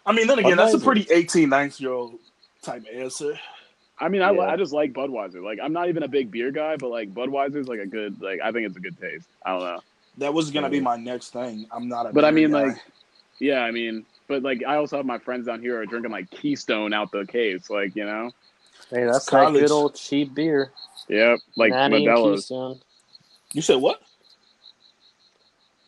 I 0.06 0.12
mean, 0.12 0.28
then 0.28 0.40
again, 0.40 0.58
that's 0.58 0.74
a 0.74 0.80
pretty 0.80 1.08
18, 1.12 1.48
19 1.50 1.84
year 1.86 1.94
old 1.94 2.16
type 2.62 2.84
answer. 2.94 3.40
I 4.00 4.10
mean, 4.10 4.22
I, 4.22 4.32
Yeah. 4.32 4.42
I 4.42 4.58
just 4.58 4.74
like 4.74 4.94
Budweiser. 4.94 5.44
Like, 5.44 5.60
I'm 5.64 5.72
not 5.74 5.88
even 5.90 6.04
a 6.04 6.08
big 6.08 6.32
beer 6.32 6.52
guy, 6.52 6.76
but 6.76 6.90
like 6.90 7.14
Budweiser's 7.14 7.68
like 7.68 7.80
a 7.80 7.86
good. 7.86 8.22
Like, 8.22 8.40
I 8.44 8.52
think 8.52 8.68
it's 8.68 8.76
a 8.76 8.80
good 8.82 9.00
taste. 9.00 9.28
I 9.46 9.52
don't 9.52 9.60
know. 9.64 9.80
That 10.18 10.34
was 10.34 10.52
gonna 10.52 10.70
be 10.70 10.80
Mhm. 10.80 10.84
my 10.84 10.98
next 10.98 11.30
thing. 11.32 11.66
I'm 11.72 11.88
not 11.88 12.08
a. 12.08 12.12
But 12.12 12.26
I 12.26 12.32
mean, 12.32 12.52
guy. 12.52 12.64
like, 12.66 12.78
yeah, 13.40 13.62
I 13.62 13.72
mean, 13.72 14.06
but 14.28 14.44
like, 14.44 14.64
I 14.68 14.76
also 14.76 14.98
have 14.98 15.06
my 15.06 15.20
friends 15.20 15.46
down 15.46 15.62
here 15.62 15.76
who 15.78 15.82
are 15.82 15.86
drinking 15.86 16.12
like 16.12 16.30
Keystone 16.32 16.94
out 16.94 17.12
the 17.12 17.26
case. 17.26 17.70
Like, 17.70 17.96
you 17.96 18.04
know, 18.06 18.32
hey, 18.90 19.06
that's 19.06 19.26
that 19.26 19.32
College. 19.46 19.62
good 19.62 19.72
old 19.72 19.96
cheap 19.96 20.34
beer. 20.34 20.72
yep, 21.08 21.40
like 21.56 21.72
Natty 21.72 22.06
and 22.06 22.18
Modelo's. 22.18 22.52
You 23.54 23.62
said 23.62 23.76
what? 23.78 24.02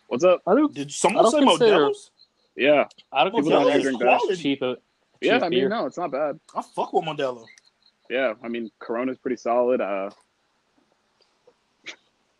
What's 0.07 0.23
up? 0.23 0.41
I 0.45 0.53
don't, 0.53 0.73
Did 0.73 0.87
I 0.87 0.91
someone 0.91 1.23
don't 1.23 1.31
say 1.31 1.39
consider- 1.43 1.77
Modelo's? 1.89 2.09
Yeah, 2.55 2.85
I 3.11 3.23
don't 3.23 3.31
People 3.33 3.49
consider 3.51 3.59
don't 3.63 3.73
that 3.73 3.81
drink 3.81 3.99
that. 3.99 4.19
quality. 4.19 4.41
cheap. 4.41 4.61
uh, 4.61 4.75
yeah. 5.21 5.37
I 5.37 5.49
mean, 5.49 5.61
beer. 5.61 5.69
no, 5.69 5.85
it's 5.85 5.97
not 5.97 6.11
bad. 6.11 6.39
I 6.55 6.61
fuck 6.61 6.93
with 6.93 7.03
Modelo. 7.05 7.45
Yeah, 8.09 8.33
I 8.43 8.47
mean, 8.47 8.69
Corona's 8.79 9.17
pretty 9.17 9.37
solid. 9.37 9.81
Uh, 9.81 10.11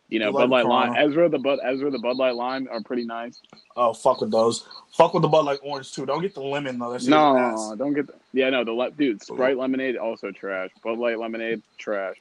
you 0.10 0.20
know, 0.20 0.32
Bud 0.32 0.50
Light 0.52 0.66
Lime, 0.68 0.94
Ezra 0.96 1.28
the 1.30 1.40
Bud, 1.40 1.58
Ezra 1.64 1.90
the 1.90 1.98
Bud 1.98 2.18
Light 2.18 2.36
Lime 2.36 2.68
are 2.72 2.82
pretty 2.82 3.06
nice. 3.06 3.42
Oh, 3.76 3.94
fuck 3.94 4.22
with 4.22 4.30
those. 4.30 4.68
Fuck 4.92 5.14
with 5.16 5.24
the 5.24 5.28
Bud 5.28 5.46
Light 5.46 5.60
Orange 5.64 5.92
too. 5.92 6.06
Don't 6.06 6.22
get 6.22 6.36
the 6.36 6.42
lemon 6.42 6.78
though. 6.78 6.92
That 6.92 7.02
shit 7.02 7.10
No, 7.10 7.36
ass. 7.38 7.74
don't 7.78 7.94
get. 7.94 8.06
The, 8.08 8.14
yeah, 8.34 8.52
no, 8.52 8.64
the 8.64 8.74
le- 8.74 8.92
dude 8.92 9.24
Sprite 9.24 9.58
lemonade 9.58 9.96
also 9.98 10.30
trash. 10.30 10.70
Bud 10.84 11.00
Light 11.00 11.18
lemonade 11.18 11.64
trash. 11.80 12.18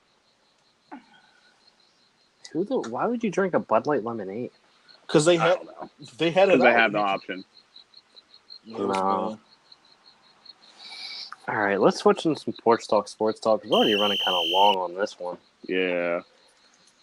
Who 2.53 2.65
the? 2.65 2.79
Why 2.89 3.07
would 3.07 3.23
you 3.23 3.31
drink 3.31 3.53
a 3.53 3.59
Bud 3.59 3.87
Light 3.87 4.05
lemonade? 4.05 4.51
Cause 5.09 5.27
they 5.27 5.37
I 5.39 5.49
had 5.49 5.59
they 6.17 6.31
had 6.31 6.49
it. 6.49 6.53
because 6.53 6.63
they 6.63 6.69
out. 6.71 6.81
have 6.81 6.93
the 6.93 6.99
option. 6.99 7.45
Yeah, 8.65 8.77
it 8.79 8.87
was 8.87 8.97
No. 8.97 9.39
All 11.49 11.57
right, 11.61 11.81
let's 11.81 11.99
switch 11.99 12.25
into 12.25 12.41
some 12.41 12.55
sports 12.55 12.87
talk. 12.87 13.09
Sports 13.09 13.41
talk. 13.41 13.65
We're 13.65 13.73
already 13.77 13.95
running 13.95 14.19
kind 14.25 14.37
of 14.37 14.45
long 14.47 14.77
on 14.77 14.95
this 14.95 15.19
one. 15.19 15.39
Yeah, 15.67 16.21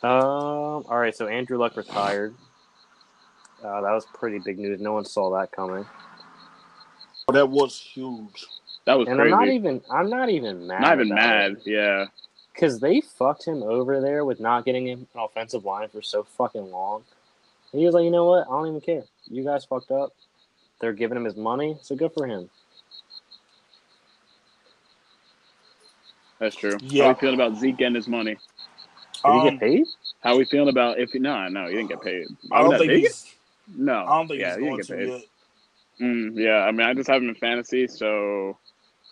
Um. 0.01 0.85
All 0.87 0.97
right. 0.97 1.15
So 1.15 1.27
Andrew 1.27 1.57
Luck 1.57 1.75
retired. 1.75 2.33
Uh, 3.63 3.81
that 3.81 3.91
was 3.91 4.05
pretty 4.13 4.39
big 4.39 4.57
news. 4.57 4.79
No 4.79 4.93
one 4.93 5.03
saw 5.03 5.29
that 5.37 5.51
coming. 5.51 5.85
Oh, 7.27 7.33
that 7.33 7.49
was 7.49 7.77
huge. 7.79 8.45
that 8.85 8.97
was 8.97 9.07
And 9.09 9.17
crazy. 9.19 9.33
I'm 9.33 9.39
not 9.39 9.47
even. 9.49 9.81
I'm 9.91 10.09
not 10.09 10.29
even 10.29 10.65
mad. 10.67 10.81
Not 10.81 10.93
even 11.01 11.09
mad. 11.09 11.57
Yeah, 11.65 12.05
Because 12.53 12.79
they 12.79 13.01
fucked 13.01 13.43
him 13.45 13.61
over 13.63 13.99
there 13.99 14.23
with 14.23 14.39
not 14.39 14.63
getting 14.65 14.87
him 14.87 15.05
an 15.13 15.19
offensive 15.19 15.65
line 15.65 15.89
for 15.89 16.01
so 16.01 16.23
fucking 16.23 16.71
long. 16.71 17.03
And 17.73 17.79
he 17.81 17.85
was 17.85 17.93
like, 17.93 18.05
you 18.05 18.11
know 18.11 18.25
what? 18.25 18.47
I 18.47 18.51
don't 18.51 18.67
even 18.67 18.81
care. 18.81 19.03
You 19.27 19.43
guys 19.43 19.65
fucked 19.65 19.91
up. 19.91 20.13
They're 20.81 20.93
giving 20.93 21.17
him 21.17 21.25
his 21.25 21.35
money, 21.37 21.77
so 21.81 21.95
good 21.95 22.13
for 22.13 22.27
him. 22.27 22.49
that's 26.39 26.55
true. 26.55 26.79
Yeah. 26.79 27.05
How 27.05 27.09
you 27.09 27.15
feeling 27.15 27.35
about 27.35 27.57
Zeke 27.57 27.77
getting 27.77 27.95
his 27.95 28.07
money? 28.07 28.37
Did 29.25 29.35
he 29.35 29.41
Um, 29.41 29.41
get 29.41 29.59
paid? 29.59 29.87
How 30.21 30.37
we 30.37 30.45
feeling 30.45 30.69
about 30.69 30.99
if 30.99 31.11
he? 31.11 31.19
no, 31.19 31.47
no, 31.49 31.67
he 31.67 31.75
didn't 31.75 31.89
get 31.89 32.01
paid. 32.01 32.27
I 32.51 32.63
don't 32.63 32.77
think 32.77 32.93
be- 32.93 33.09
he's. 33.09 33.27
no. 33.67 34.07
I 34.07 34.17
don't 34.17 34.27
think 34.29 34.41
yeah, 34.41 34.45
he's 34.45 34.57
he 34.57 34.63
going 34.65 34.71
didn't 34.71 34.77
to 34.81 34.87
get 34.87 34.87
paid. 34.87 35.13
Mm, 36.01 36.31
yeah, 36.35 36.63
I 36.65 36.71
mean, 36.71 36.87
I 36.87 36.93
just 36.93 37.09
have 37.09 37.21
him 37.23 37.29
in 37.29 37.35
fantasy, 37.35 37.87
so 37.87 38.57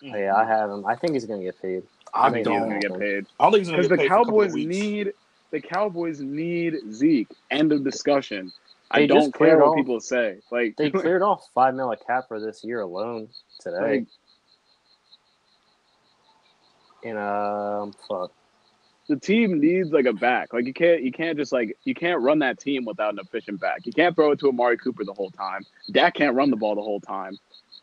Yeah, 0.02 0.34
I 0.36 0.44
have 0.46 0.70
him. 0.70 0.86
I 0.86 0.96
think 0.96 1.14
he's 1.14 1.26
gonna 1.26 1.42
get 1.44 1.60
paid. 1.62 1.84
I 2.14 2.28
I 2.28 2.30
think 2.30 2.48
he's 2.48 2.62
don't. 2.62 2.62
gonna 2.64 2.80
get 2.80 2.98
paid 2.98 3.26
I 3.40 3.44
don't 3.44 3.52
think 3.52 3.62
he's 3.62 3.70
gonna 3.70 3.78
because 3.78 3.88
the 3.88 3.98
paid 3.98 4.12
for 4.12 4.20
a 4.20 4.24
couple 4.24 4.48
Cowboys 4.48 4.50
weeks. 4.50 4.78
need 4.78 5.12
the 5.52 5.60
Cowboys 5.60 6.20
need 6.20 6.76
Zeke. 6.92 7.30
End 7.50 7.72
of 7.72 7.84
discussion. 7.84 8.52
I 8.90 9.06
don't 9.06 9.20
just 9.20 9.34
care 9.34 9.58
what 9.58 9.68
off- 9.68 9.76
people 9.76 10.00
say. 10.00 10.38
Like 10.50 10.76
They 10.76 10.90
cleared 11.02 11.22
off 11.22 11.48
five 11.54 11.74
mil 11.74 11.90
a 11.92 11.96
cap 11.96 12.28
for 12.28 12.40
this 12.40 12.64
year 12.64 12.80
alone 12.80 13.28
today. 13.60 13.98
Like- 14.00 14.06
and 17.04 17.16
um, 17.18 17.92
fuck. 18.08 18.32
the 19.08 19.16
team 19.16 19.60
needs 19.60 19.92
like 19.92 20.06
a 20.06 20.12
back. 20.12 20.52
Like 20.52 20.66
you 20.66 20.74
can't 20.74 21.02
you 21.02 21.12
can't 21.12 21.38
just 21.38 21.52
like 21.52 21.76
you 21.84 21.94
can't 21.94 22.20
run 22.20 22.40
that 22.40 22.58
team 22.58 22.84
without 22.84 23.12
an 23.12 23.20
efficient 23.20 23.60
back. 23.60 23.86
You 23.86 23.92
can't 23.92 24.16
throw 24.16 24.32
it 24.32 24.40
to 24.40 24.48
Amari 24.48 24.76
Cooper 24.78 25.04
the 25.04 25.12
whole 25.14 25.30
time. 25.30 25.64
Dak 25.92 26.14
can't 26.14 26.34
run 26.34 26.50
the 26.50 26.56
ball 26.56 26.74
the 26.74 26.82
whole 26.82 27.00
time. 27.00 27.38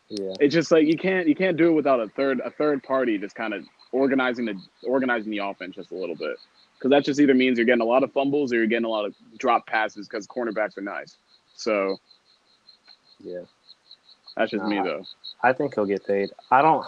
Yeah, 0.08 0.34
It's 0.38 0.54
just 0.54 0.70
like 0.70 0.86
you 0.86 0.96
can't 0.96 1.26
you 1.26 1.34
can't 1.34 1.56
do 1.56 1.68
it 1.68 1.72
without 1.72 1.98
a 2.00 2.08
third 2.08 2.40
a 2.44 2.50
third 2.50 2.82
party 2.82 3.18
just 3.18 3.34
kind 3.34 3.54
of 3.54 3.64
organizing 3.90 4.44
the 4.44 4.54
organizing 4.84 5.30
the 5.30 5.38
offense 5.38 5.74
just 5.76 5.90
a 5.90 5.96
little 5.96 6.14
bit. 6.14 6.36
Because 6.78 6.90
that 6.90 7.04
just 7.04 7.20
either 7.20 7.34
means 7.34 7.58
you're 7.58 7.66
getting 7.66 7.82
a 7.82 7.86
lot 7.86 8.02
of 8.04 8.12
fumbles 8.12 8.52
or 8.52 8.56
you're 8.56 8.66
getting 8.66 8.84
a 8.84 8.88
lot 8.90 9.04
of 9.06 9.14
drop 9.38 9.66
passes 9.66 10.08
because 10.08 10.26
cornerbacks 10.26 10.76
are 10.78 10.82
nice. 10.82 11.16
So 11.56 11.96
yeah. 13.20 13.40
that's 14.36 14.50
just 14.50 14.64
me 14.64 14.80
though. 14.82 15.04
I 15.42 15.52
think 15.52 15.74
he'll 15.74 15.86
get 15.86 16.06
paid. 16.06 16.30
I 16.50 16.62
don't. 16.62 16.86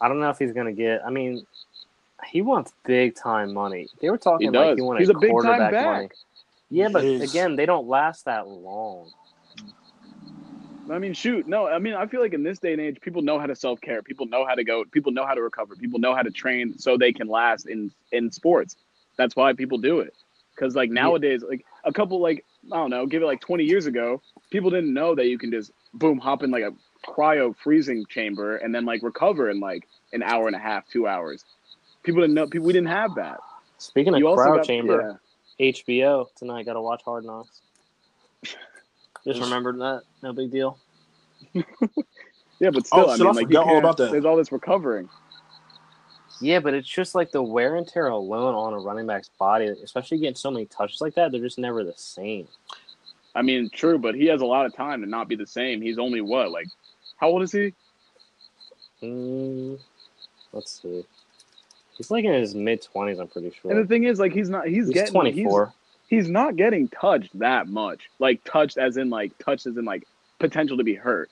I 0.00 0.08
don't 0.08 0.20
know 0.20 0.30
if 0.30 0.38
he's 0.38 0.52
gonna 0.52 0.72
get. 0.72 1.02
I 1.06 1.10
mean, 1.10 1.46
he 2.26 2.42
wants 2.42 2.72
big 2.84 3.14
time 3.16 3.54
money. 3.54 3.88
They 4.00 4.10
were 4.10 4.18
talking 4.18 4.52
He 4.52 4.58
like 4.58 4.70
does. 4.70 4.76
he 4.76 4.82
wanted 4.82 5.00
He's 5.00 5.08
a 5.10 5.14
big 5.14 5.32
time 5.40 5.68
back. 5.70 5.84
money. 5.84 6.08
Yeah, 6.70 6.88
but 6.88 7.04
He 7.04 7.16
again, 7.22 7.56
they 7.56 7.66
don't 7.66 7.88
last 7.88 8.24
that 8.26 8.48
long. 8.48 9.10
I 10.90 10.98
mean, 10.98 11.12
shoot, 11.12 11.46
no. 11.46 11.66
I 11.68 11.78
mean, 11.78 11.94
I 11.94 12.06
feel 12.06 12.20
like 12.20 12.34
in 12.34 12.42
this 12.42 12.58
day 12.58 12.72
and 12.72 12.80
age, 12.80 12.98
people 13.00 13.22
know 13.22 13.38
how 13.38 13.46
to 13.46 13.54
self 13.54 13.80
care. 13.80 14.02
People 14.02 14.26
know 14.26 14.46
how 14.46 14.54
to 14.54 14.64
go. 14.64 14.84
People 14.90 15.12
know 15.12 15.26
how 15.26 15.34
to 15.34 15.42
recover. 15.42 15.76
People 15.76 15.98
know 15.98 16.14
how 16.14 16.22
to 16.22 16.30
train 16.30 16.78
so 16.78 16.96
they 16.96 17.12
can 17.12 17.28
last 17.28 17.66
in 17.66 17.90
in 18.12 18.30
sports. 18.30 18.76
That's 19.16 19.34
why 19.36 19.52
people 19.52 19.78
do 19.78 20.00
it. 20.00 20.14
Because 20.54 20.74
like 20.74 20.90
nowadays, 20.90 21.42
like 21.48 21.64
a 21.84 21.92
couple 21.92 22.20
like 22.20 22.44
I 22.72 22.76
don't 22.76 22.90
know, 22.90 23.06
give 23.06 23.22
it 23.22 23.26
like 23.26 23.40
twenty 23.40 23.64
years 23.64 23.86
ago, 23.86 24.22
people 24.50 24.70
didn't 24.70 24.92
know 24.94 25.14
that 25.14 25.26
you 25.26 25.38
can 25.38 25.50
just 25.50 25.72
boom 25.94 26.18
hop 26.18 26.42
in 26.42 26.50
like 26.50 26.64
a 26.64 26.72
cryo 27.06 27.54
freezing 27.56 28.04
chamber 28.08 28.56
and 28.56 28.74
then 28.74 28.84
like 28.84 29.02
recover 29.02 29.50
in 29.50 29.60
like 29.60 29.86
an 30.12 30.22
hour 30.22 30.46
and 30.46 30.56
a 30.56 30.58
half, 30.58 30.88
two 30.88 31.06
hours. 31.06 31.44
People 32.02 32.20
didn't 32.22 32.34
know. 32.34 32.46
People 32.46 32.66
we 32.66 32.72
didn't 32.72 32.88
have 32.88 33.14
that. 33.16 33.40
Speaking 33.78 34.14
of 34.14 34.18
You 34.20 34.28
also 34.28 34.42
crowd 34.42 34.56
got- 34.56 34.66
chamber, 34.66 35.20
HBO 35.60 36.26
tonight. 36.36 36.66
Got 36.66 36.74
to 36.74 36.80
watch 36.80 37.02
Hard 37.04 37.24
Knocks. 37.24 37.60
Just- 39.24 39.40
remembered 39.40 39.78
that. 39.80 40.02
No 40.22 40.32
big 40.32 40.50
deal. 40.50 40.78
Yeah, 41.52 41.62
yeah 42.60 42.70
but 42.70 42.86
still, 42.86 43.00
Oh, 43.08 43.12
I 43.12 43.16
mean, 43.16 43.26
I 43.26 43.30
like 43.30 43.42
you 43.42 43.46
forgot 43.48 43.60
all 43.60 43.66
can't- 43.66 43.78
about 43.84 43.96
that. 43.98 44.10
There's 44.12 44.24
all 44.24 44.36
this 44.36 44.52
recovering. 44.52 45.08
Yeah, 46.40 46.60
but 46.60 46.72
it's 46.72 46.88
just 46.88 47.14
like 47.16 47.32
the 47.32 47.42
wear 47.42 47.74
and 47.76 47.86
tear 47.86 48.08
alone 48.08 48.54
on 48.54 48.72
a 48.72 48.78
running 48.78 49.06
back's 49.06 49.28
body, 49.40 49.66
especially 49.66 50.18
getting 50.18 50.36
so 50.36 50.50
many 50.52 50.66
touches 50.66 51.00
like 51.00 51.14
that. 51.14 51.32
They're 51.32 51.40
just 51.40 51.58
never 51.58 51.82
the 51.82 51.94
same. 51.96 52.46
I 53.34 53.42
mean, 53.42 53.68
true, 53.70 53.98
but 53.98 54.14
he 54.14 54.26
has 54.26 54.40
a 54.40 54.46
lot 54.46 54.64
of 54.64 54.74
time 54.74 55.00
to 55.00 55.06
not 55.08 55.28
be 55.28 55.34
the 55.34 55.46
same. 55.46 55.80
He's 55.80 55.98
only 55.98 56.20
what, 56.20 56.52
like, 56.52 56.68
how 57.16 57.28
old 57.28 57.42
is 57.42 57.50
he? 57.52 57.72
Mm, 59.02 59.78
let's 60.52 60.80
see. 60.80 61.04
He's 61.96 62.10
like 62.10 62.24
in 62.24 62.32
his 62.32 62.54
mid 62.54 62.82
twenties. 62.82 63.18
I'm 63.18 63.26
pretty 63.28 63.52
sure. 63.60 63.72
And 63.72 63.82
the 63.82 63.86
thing 63.86 64.04
is, 64.04 64.20
like, 64.20 64.32
he's 64.32 64.48
not. 64.48 64.66
He's, 64.68 64.86
He's 64.86 64.94
getting. 64.94 65.12
24. 65.12 65.66
He's, 65.66 65.74
he's 66.08 66.28
not 66.28 66.56
getting 66.56 66.88
touched 66.88 67.38
that 67.38 67.68
much. 67.68 68.10
Like 68.18 68.42
touched, 68.44 68.78
as 68.78 68.96
in 68.96 69.10
like 69.10 69.36
touched, 69.38 69.66
as 69.66 69.76
in 69.76 69.84
like 69.84 70.04
potential 70.40 70.76
to 70.78 70.84
be 70.84 70.94
hurt. 70.94 71.30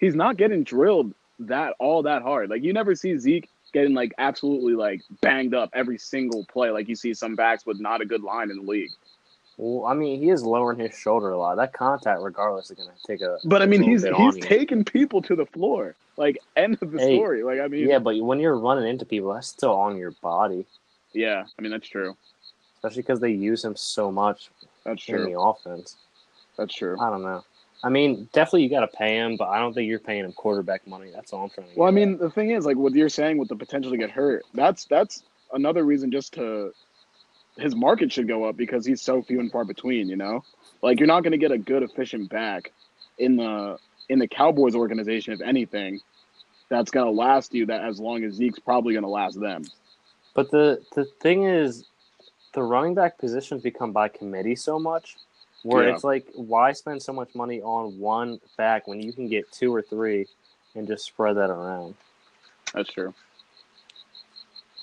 He's 0.00 0.14
not 0.14 0.36
getting 0.36 0.64
drilled 0.64 1.14
that 1.40 1.74
all 1.78 2.02
that 2.04 2.22
hard. 2.22 2.48
Like 2.48 2.62
you 2.62 2.72
never 2.72 2.94
see 2.94 3.18
Zeke 3.18 3.48
getting 3.72 3.94
like 3.94 4.12
absolutely 4.18 4.74
like 4.74 5.02
banged 5.20 5.54
up 5.54 5.70
every 5.74 5.98
single 5.98 6.44
play. 6.46 6.70
Like 6.70 6.88
you 6.88 6.94
see 6.94 7.12
some 7.12 7.34
backs 7.34 7.66
with 7.66 7.80
not 7.80 8.00
a 8.00 8.06
good 8.06 8.22
line 8.22 8.50
in 8.50 8.56
the 8.64 8.70
league. 8.70 8.90
Well, 9.56 9.86
I 9.86 9.94
mean, 9.94 10.20
he 10.20 10.30
is 10.30 10.42
lowering 10.42 10.80
his 10.80 10.96
shoulder 10.98 11.30
a 11.30 11.38
lot. 11.38 11.56
That 11.56 11.72
contact, 11.72 12.20
regardless, 12.20 12.70
is 12.70 12.76
going 12.76 12.88
to 12.88 13.06
take 13.06 13.20
a. 13.20 13.38
But 13.44 13.62
I 13.62 13.66
mean, 13.66 13.82
he's 13.82 14.02
he's 14.02 14.12
on 14.12 14.36
you. 14.36 14.42
taking 14.42 14.84
people 14.84 15.22
to 15.22 15.36
the 15.36 15.46
floor. 15.46 15.94
Like 16.16 16.38
end 16.56 16.78
of 16.80 16.90
the 16.92 16.98
Hey, 16.98 17.16
story. 17.16 17.42
Like 17.44 17.60
I 17.60 17.68
mean, 17.68 17.88
Yeah, 17.88 17.98
but 17.98 18.20
when 18.20 18.40
you're 18.40 18.58
running 18.58 18.88
into 18.88 19.04
people, 19.04 19.32
that's 19.32 19.48
still 19.48 19.72
on 19.74 19.96
your 19.96 20.12
body, 20.22 20.66
yeah. 21.12 21.44
I 21.58 21.62
mean, 21.62 21.70
that's 21.72 21.88
true. 21.88 22.16
Especially 22.84 23.02
because 23.02 23.20
they 23.20 23.30
use 23.30 23.64
him 23.64 23.74
so 23.74 24.12
much 24.12 24.50
That's 24.84 25.08
in 25.08 25.16
true. 25.16 25.24
the 25.24 25.40
offense. 25.40 25.96
That's 26.58 26.74
true. 26.74 27.00
I 27.00 27.08
don't 27.08 27.22
know. 27.22 27.42
I 27.82 27.88
mean, 27.88 28.28
definitely 28.32 28.62
you 28.64 28.70
got 28.70 28.80
to 28.80 28.96
pay 28.96 29.16
him, 29.16 29.36
but 29.36 29.48
I 29.48 29.58
don't 29.58 29.72
think 29.74 29.88
you're 29.88 29.98
paying 29.98 30.24
him 30.24 30.32
quarterback 30.32 30.86
money. 30.86 31.10
That's 31.14 31.32
all 31.32 31.44
I'm 31.44 31.50
trying 31.50 31.68
to. 31.68 31.78
Well, 31.78 31.88
I 31.88 31.92
get 31.92 32.02
at. 32.02 32.08
mean, 32.08 32.18
the 32.18 32.30
thing 32.30 32.50
is, 32.50 32.66
like 32.66 32.76
what 32.76 32.92
you're 32.94 33.08
saying 33.08 33.38
with 33.38 33.48
the 33.48 33.56
potential 33.56 33.90
to 33.90 33.96
get 33.96 34.10
hurt, 34.10 34.44
that's 34.54 34.84
that's 34.84 35.22
another 35.52 35.84
reason 35.84 36.10
just 36.10 36.34
to 36.34 36.72
his 37.56 37.74
market 37.74 38.12
should 38.12 38.28
go 38.28 38.44
up 38.44 38.56
because 38.56 38.84
he's 38.86 39.00
so 39.00 39.22
few 39.22 39.40
and 39.40 39.50
far 39.50 39.64
between. 39.64 40.08
You 40.08 40.16
know, 40.16 40.44
like 40.82 40.98
you're 40.98 41.06
not 41.06 41.22
going 41.22 41.32
to 41.32 41.38
get 41.38 41.52
a 41.52 41.58
good 41.58 41.82
efficient 41.82 42.30
back 42.30 42.72
in 43.18 43.36
the 43.36 43.78
in 44.08 44.18
the 44.18 44.28
Cowboys 44.28 44.74
organization, 44.74 45.32
if 45.32 45.40
anything, 45.40 46.00
that's 46.68 46.90
going 46.90 47.06
to 47.06 47.10
last 47.10 47.54
you 47.54 47.66
that 47.66 47.82
as 47.82 47.98
long 47.98 48.24
as 48.24 48.34
Zeke's 48.34 48.58
probably 48.58 48.92
going 48.94 49.04
to 49.04 49.10
last 49.10 49.40
them. 49.40 49.64
But 50.34 50.50
the 50.50 50.82
the 50.94 51.04
thing 51.20 51.44
is, 51.44 51.84
the 52.54 52.62
running 52.62 52.94
back 52.94 53.18
positions 53.18 53.62
become 53.62 53.92
by 53.92 54.08
committee 54.08 54.56
so 54.56 54.78
much, 54.78 55.16
where 55.62 55.86
Yeah. 55.88 55.94
it's 55.94 56.04
like, 56.04 56.26
why 56.34 56.72
spend 56.72 57.02
so 57.02 57.12
much 57.12 57.34
money 57.34 57.60
on 57.60 57.98
one 57.98 58.40
back 58.56 58.86
when 58.86 59.00
you 59.00 59.12
can 59.12 59.28
get 59.28 59.50
two 59.52 59.74
or 59.74 59.82
three, 59.82 60.26
and 60.74 60.86
just 60.86 61.04
spread 61.04 61.36
that 61.36 61.50
around? 61.50 61.94
That's 62.72 62.90
true. 62.90 63.14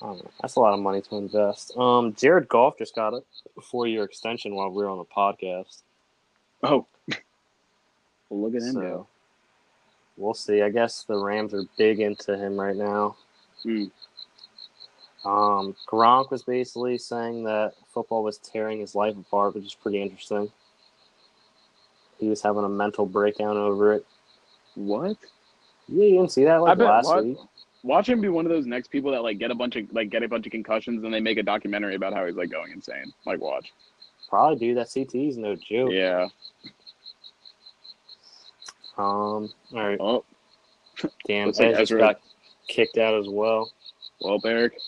I. 0.00 0.20
That's 0.40 0.56
a 0.56 0.60
lot 0.60 0.74
of 0.74 0.80
money 0.80 1.00
to 1.02 1.16
invest. 1.16 1.76
Um, 1.76 2.14
Jared 2.14 2.48
Goff 2.48 2.76
just 2.78 2.94
got 2.94 3.14
a 3.14 3.22
four 3.60 3.86
year 3.86 4.02
extension 4.04 4.54
while 4.54 4.70
we 4.70 4.82
were 4.82 4.88
on 4.88 4.98
the 4.98 5.04
podcast. 5.04 5.82
Oh, 6.64 6.86
well, 8.28 8.40
look 8.42 8.54
at 8.54 8.62
him 8.62 8.72
So 8.74 8.80
go. 8.80 9.06
we'll 10.16 10.34
see. 10.34 10.62
I 10.62 10.70
guess 10.70 11.04
the 11.04 11.16
Rams 11.16 11.54
are 11.54 11.64
big 11.76 12.00
into 12.00 12.36
him 12.36 12.58
right 12.58 12.76
now. 12.76 13.16
Hmm. 13.62 13.84
Um, 15.24 15.76
Gronk 15.88 16.30
was 16.30 16.42
basically 16.42 16.98
saying 16.98 17.44
that 17.44 17.74
football 17.92 18.24
was 18.24 18.38
tearing 18.38 18.80
his 18.80 18.94
life 18.94 19.16
apart, 19.16 19.54
which 19.54 19.64
is 19.64 19.74
pretty 19.74 20.02
interesting. 20.02 20.50
He 22.18 22.28
was 22.28 22.42
having 22.42 22.64
a 22.64 22.68
mental 22.68 23.06
breakdown 23.06 23.56
over 23.56 23.94
it. 23.94 24.06
What? 24.74 25.16
Yeah, 25.88 26.04
you 26.04 26.16
didn't 26.18 26.32
see 26.32 26.44
that 26.44 26.62
like 26.62 26.78
last 26.78 27.06
what? 27.06 27.24
week. 27.24 27.38
Watch 27.84 28.08
him 28.08 28.20
be 28.20 28.28
one 28.28 28.46
of 28.46 28.50
those 28.50 28.66
next 28.66 28.88
people 28.88 29.10
that 29.10 29.22
like 29.22 29.38
get 29.38 29.50
a 29.50 29.54
bunch 29.54 29.76
of 29.76 29.92
like 29.92 30.10
get 30.10 30.22
a 30.22 30.28
bunch 30.28 30.46
of 30.46 30.52
concussions 30.52 31.04
and 31.04 31.12
they 31.12 31.20
make 31.20 31.38
a 31.38 31.42
documentary 31.42 31.96
about 31.96 32.14
how 32.14 32.24
he's 32.24 32.36
like 32.36 32.50
going 32.50 32.72
insane. 32.72 33.12
Like 33.26 33.40
watch. 33.40 33.72
Probably, 34.28 34.58
dude. 34.58 34.76
That 34.76 34.92
CT 34.92 35.14
is 35.14 35.36
no 35.36 35.56
joke. 35.56 35.90
Yeah. 35.92 36.28
Um. 38.96 39.50
All 39.74 39.88
right. 39.88 39.98
Oh, 40.00 40.24
Damn. 41.26 41.48
Looks 41.48 41.58
like 41.58 41.74
Ezra- 41.76 41.98
got 41.98 42.20
kicked 42.68 42.98
out 42.98 43.14
as 43.14 43.28
well. 43.28 43.70
well, 44.20 44.40
Eric. 44.44 44.78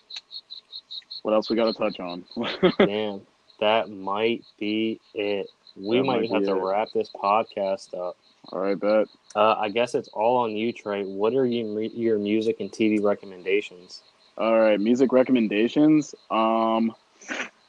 What 1.25 1.33
else 1.35 1.49
we 1.51 1.57
got 1.57 1.67
to 1.67 1.73
touch 1.73 1.99
on? 2.01 2.25
Damn. 2.79 3.23
That 3.61 3.91
might 3.91 4.45
be 4.61 5.01
it. 5.15 5.49
We 5.75 5.97
That 5.99 6.05
might, 6.05 6.21
might 6.21 6.31
have 6.31 6.45
to 6.45 6.57
it. 6.57 6.61
wrap 6.63 6.89
this 6.93 7.11
podcast 7.11 7.95
up. 7.95 8.17
All 8.51 8.61
right, 8.61 8.79
bet. 8.79 9.09
Uh, 9.35 9.55
I 9.59 9.71
guess 9.71 9.95
it's 9.95 10.09
all 10.09 10.37
on 10.37 10.51
you, 10.55 10.73
Trey. 10.73 11.03
What 11.03 11.35
are 11.35 11.47
your 11.47 11.81
your 11.83 12.19
music 12.19 12.61
and 12.61 12.71
TV 12.71 13.03
recommendations? 13.03 14.03
All 14.37 14.59
right, 14.61 14.79
music 14.79 15.13
recommendations. 15.13 16.15
Um, 16.31 16.95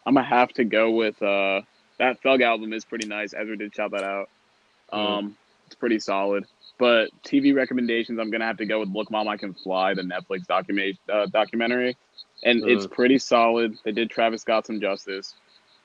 I'm 0.06 0.16
gonna 0.16 0.24
have 0.24 0.50
to 0.54 0.66
go 0.66 0.92
with 0.92 1.22
uh 1.24 1.62
that 1.98 2.22
Thug 2.22 2.42
album 2.42 2.74
is 2.74 2.84
pretty 2.84 3.08
nice. 3.08 3.34
Ezra 3.34 3.58
did 3.58 3.74
shout 3.74 3.92
that 3.92 4.04
out. 4.04 4.30
Um, 4.92 5.38
it's 5.66 5.76
pretty 5.76 6.00
solid. 6.00 6.46
But 6.78 7.10
TV 7.24 7.56
recommendations, 7.56 8.20
I'm 8.20 8.30
gonna 8.32 8.46
have 8.46 8.58
to 8.58 8.66
go 8.66 8.80
with 8.82 8.90
"Look, 8.90 9.10
Mom, 9.10 9.28
I 9.28 9.38
Can 9.38 9.54
Fly," 9.54 9.94
the 9.94 10.02
Netflix 10.02 10.46
document 10.46 10.98
uh, 11.12 11.26
documentary, 11.28 11.96
and 12.44 12.64
it's 12.68 12.86
Mm. 12.86 12.92
pretty 12.92 13.18
solid. 13.18 13.78
They 13.84 13.92
did 13.94 14.10
Travis 14.10 14.42
Scott 14.42 14.66
some 14.68 14.82
justice. 14.82 15.36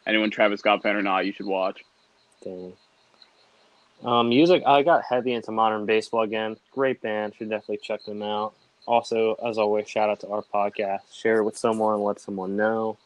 Anyone 0.07 0.31
Travis 0.31 0.61
Scott 0.61 0.83
fan 0.83 0.97
or 0.97 1.03
not, 1.03 1.27
you 1.27 1.33
should 1.33 1.47
watch. 1.47 1.85
Dang. 2.43 2.73
Um, 4.03 4.31
music. 4.31 4.63
I 4.67 4.83
got 4.83 5.05
heavy 5.05 5.33
into 5.35 5.53
modern 5.53 5.85
baseball 5.87 6.23
again. 6.23 6.57
Great 6.73 7.01
band. 7.03 7.35
Should 7.37 7.51
definitely 7.51 7.77
check 7.83 8.03
them 8.05 8.23
out. 8.23 8.55
Also, 8.87 9.35
as 9.47 9.59
always, 9.59 9.89
shout 9.89 10.09
out 10.09 10.21
to 10.21 10.29
our 10.29 10.43
podcast. 10.43 11.01
Share 11.13 11.37
it 11.39 11.45
with 11.45 11.57
someone. 11.57 12.03
Let 12.03 12.19
someone 12.19 12.57
know. 12.57 12.97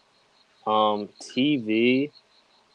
Um, 0.66 1.08
TV. 1.20 2.10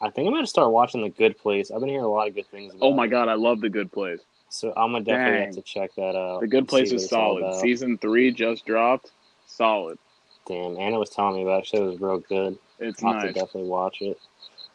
I 0.02 0.10
think 0.10 0.28
I'm 0.28 0.34
gonna 0.34 0.46
start 0.46 0.70
watching 0.70 1.00
The 1.02 1.08
Good 1.08 1.36
Place. 1.38 1.70
I've 1.70 1.80
been 1.80 1.88
hearing 1.88 2.04
a 2.04 2.08
lot 2.08 2.28
of 2.28 2.34
good 2.34 2.46
things. 2.46 2.72
About 2.74 2.86
Oh 2.86 2.92
my 2.92 3.06
it. 3.06 3.08
god, 3.08 3.28
I 3.28 3.34
love 3.34 3.60
The 3.60 3.68
Good 3.70 3.90
Place. 3.90 4.20
So 4.50 4.72
I'm 4.76 4.92
gonna 4.92 5.04
definitely 5.04 5.38
Dang. 5.38 5.46
have 5.46 5.54
to 5.54 5.62
check 5.62 5.94
that 5.94 6.16
out. 6.16 6.40
The 6.40 6.48
Good 6.48 6.68
Place 6.68 6.88
is 6.88 6.92
what 6.92 7.02
it's 7.02 7.12
all 7.12 7.38
solid. 7.40 7.60
Season 7.60 7.96
three 7.98 8.32
just 8.32 8.66
dropped. 8.66 9.12
Solid. 9.46 9.98
Damn, 10.46 10.76
Anna 10.76 10.98
was 10.98 11.10
telling 11.10 11.36
me 11.36 11.42
about 11.42 11.60
it. 11.60 11.66
She 11.66 11.78
was 11.78 12.00
real 12.00 12.18
good. 12.18 12.58
It's 12.80 13.02
I'll 13.02 13.14
have 13.14 13.22
to 13.22 13.32
definitely 13.32 13.68
watch 13.68 14.02
it. 14.02 14.18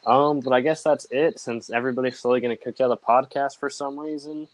Um, 0.06 0.39
but 0.39 0.53
I 0.53 0.61
guess 0.61 0.84
that's 0.84 1.07
it 1.11 1.39
since 1.39 1.69
everybody's 1.69 2.19
slowly 2.19 2.39
going 2.39 2.56
to 2.56 2.64
kick 2.64 2.80
out 2.80 2.89
the 2.89 2.97
podcast 2.97 3.57
for 3.57 3.69
some 3.69 3.99
reason. 3.99 4.47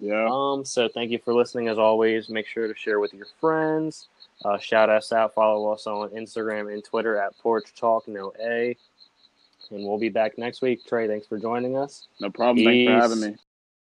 Yeah. 0.00 0.26
Um, 0.28 0.64
so 0.64 0.88
thank 0.88 1.10
you 1.10 1.18
for 1.18 1.34
listening 1.34 1.68
as 1.68 1.78
always. 1.78 2.28
Make 2.28 2.46
sure 2.46 2.66
to 2.66 2.74
share 2.74 3.00
with 3.00 3.12
your 3.12 3.26
friends. 3.40 4.08
Uh, 4.44 4.58
shout 4.58 4.90
us 4.90 5.12
out. 5.12 5.34
Follow 5.34 5.72
us 5.72 5.86
on 5.86 6.10
Instagram 6.10 6.72
and 6.72 6.82
Twitter 6.82 7.16
at 7.16 7.36
Porch 7.38 7.74
Talk 7.76 8.08
No 8.08 8.32
A. 8.40 8.76
And 9.70 9.86
we'll 9.86 9.98
be 9.98 10.08
back 10.08 10.38
next 10.38 10.62
week. 10.62 10.84
Trey, 10.86 11.06
thanks 11.06 11.26
for 11.26 11.38
joining 11.38 11.76
us. 11.76 12.08
No 12.20 12.30
problem. 12.30 12.64
Thanks 12.64 12.90
for 12.90 12.96
having 12.96 13.20
me. 13.20 13.36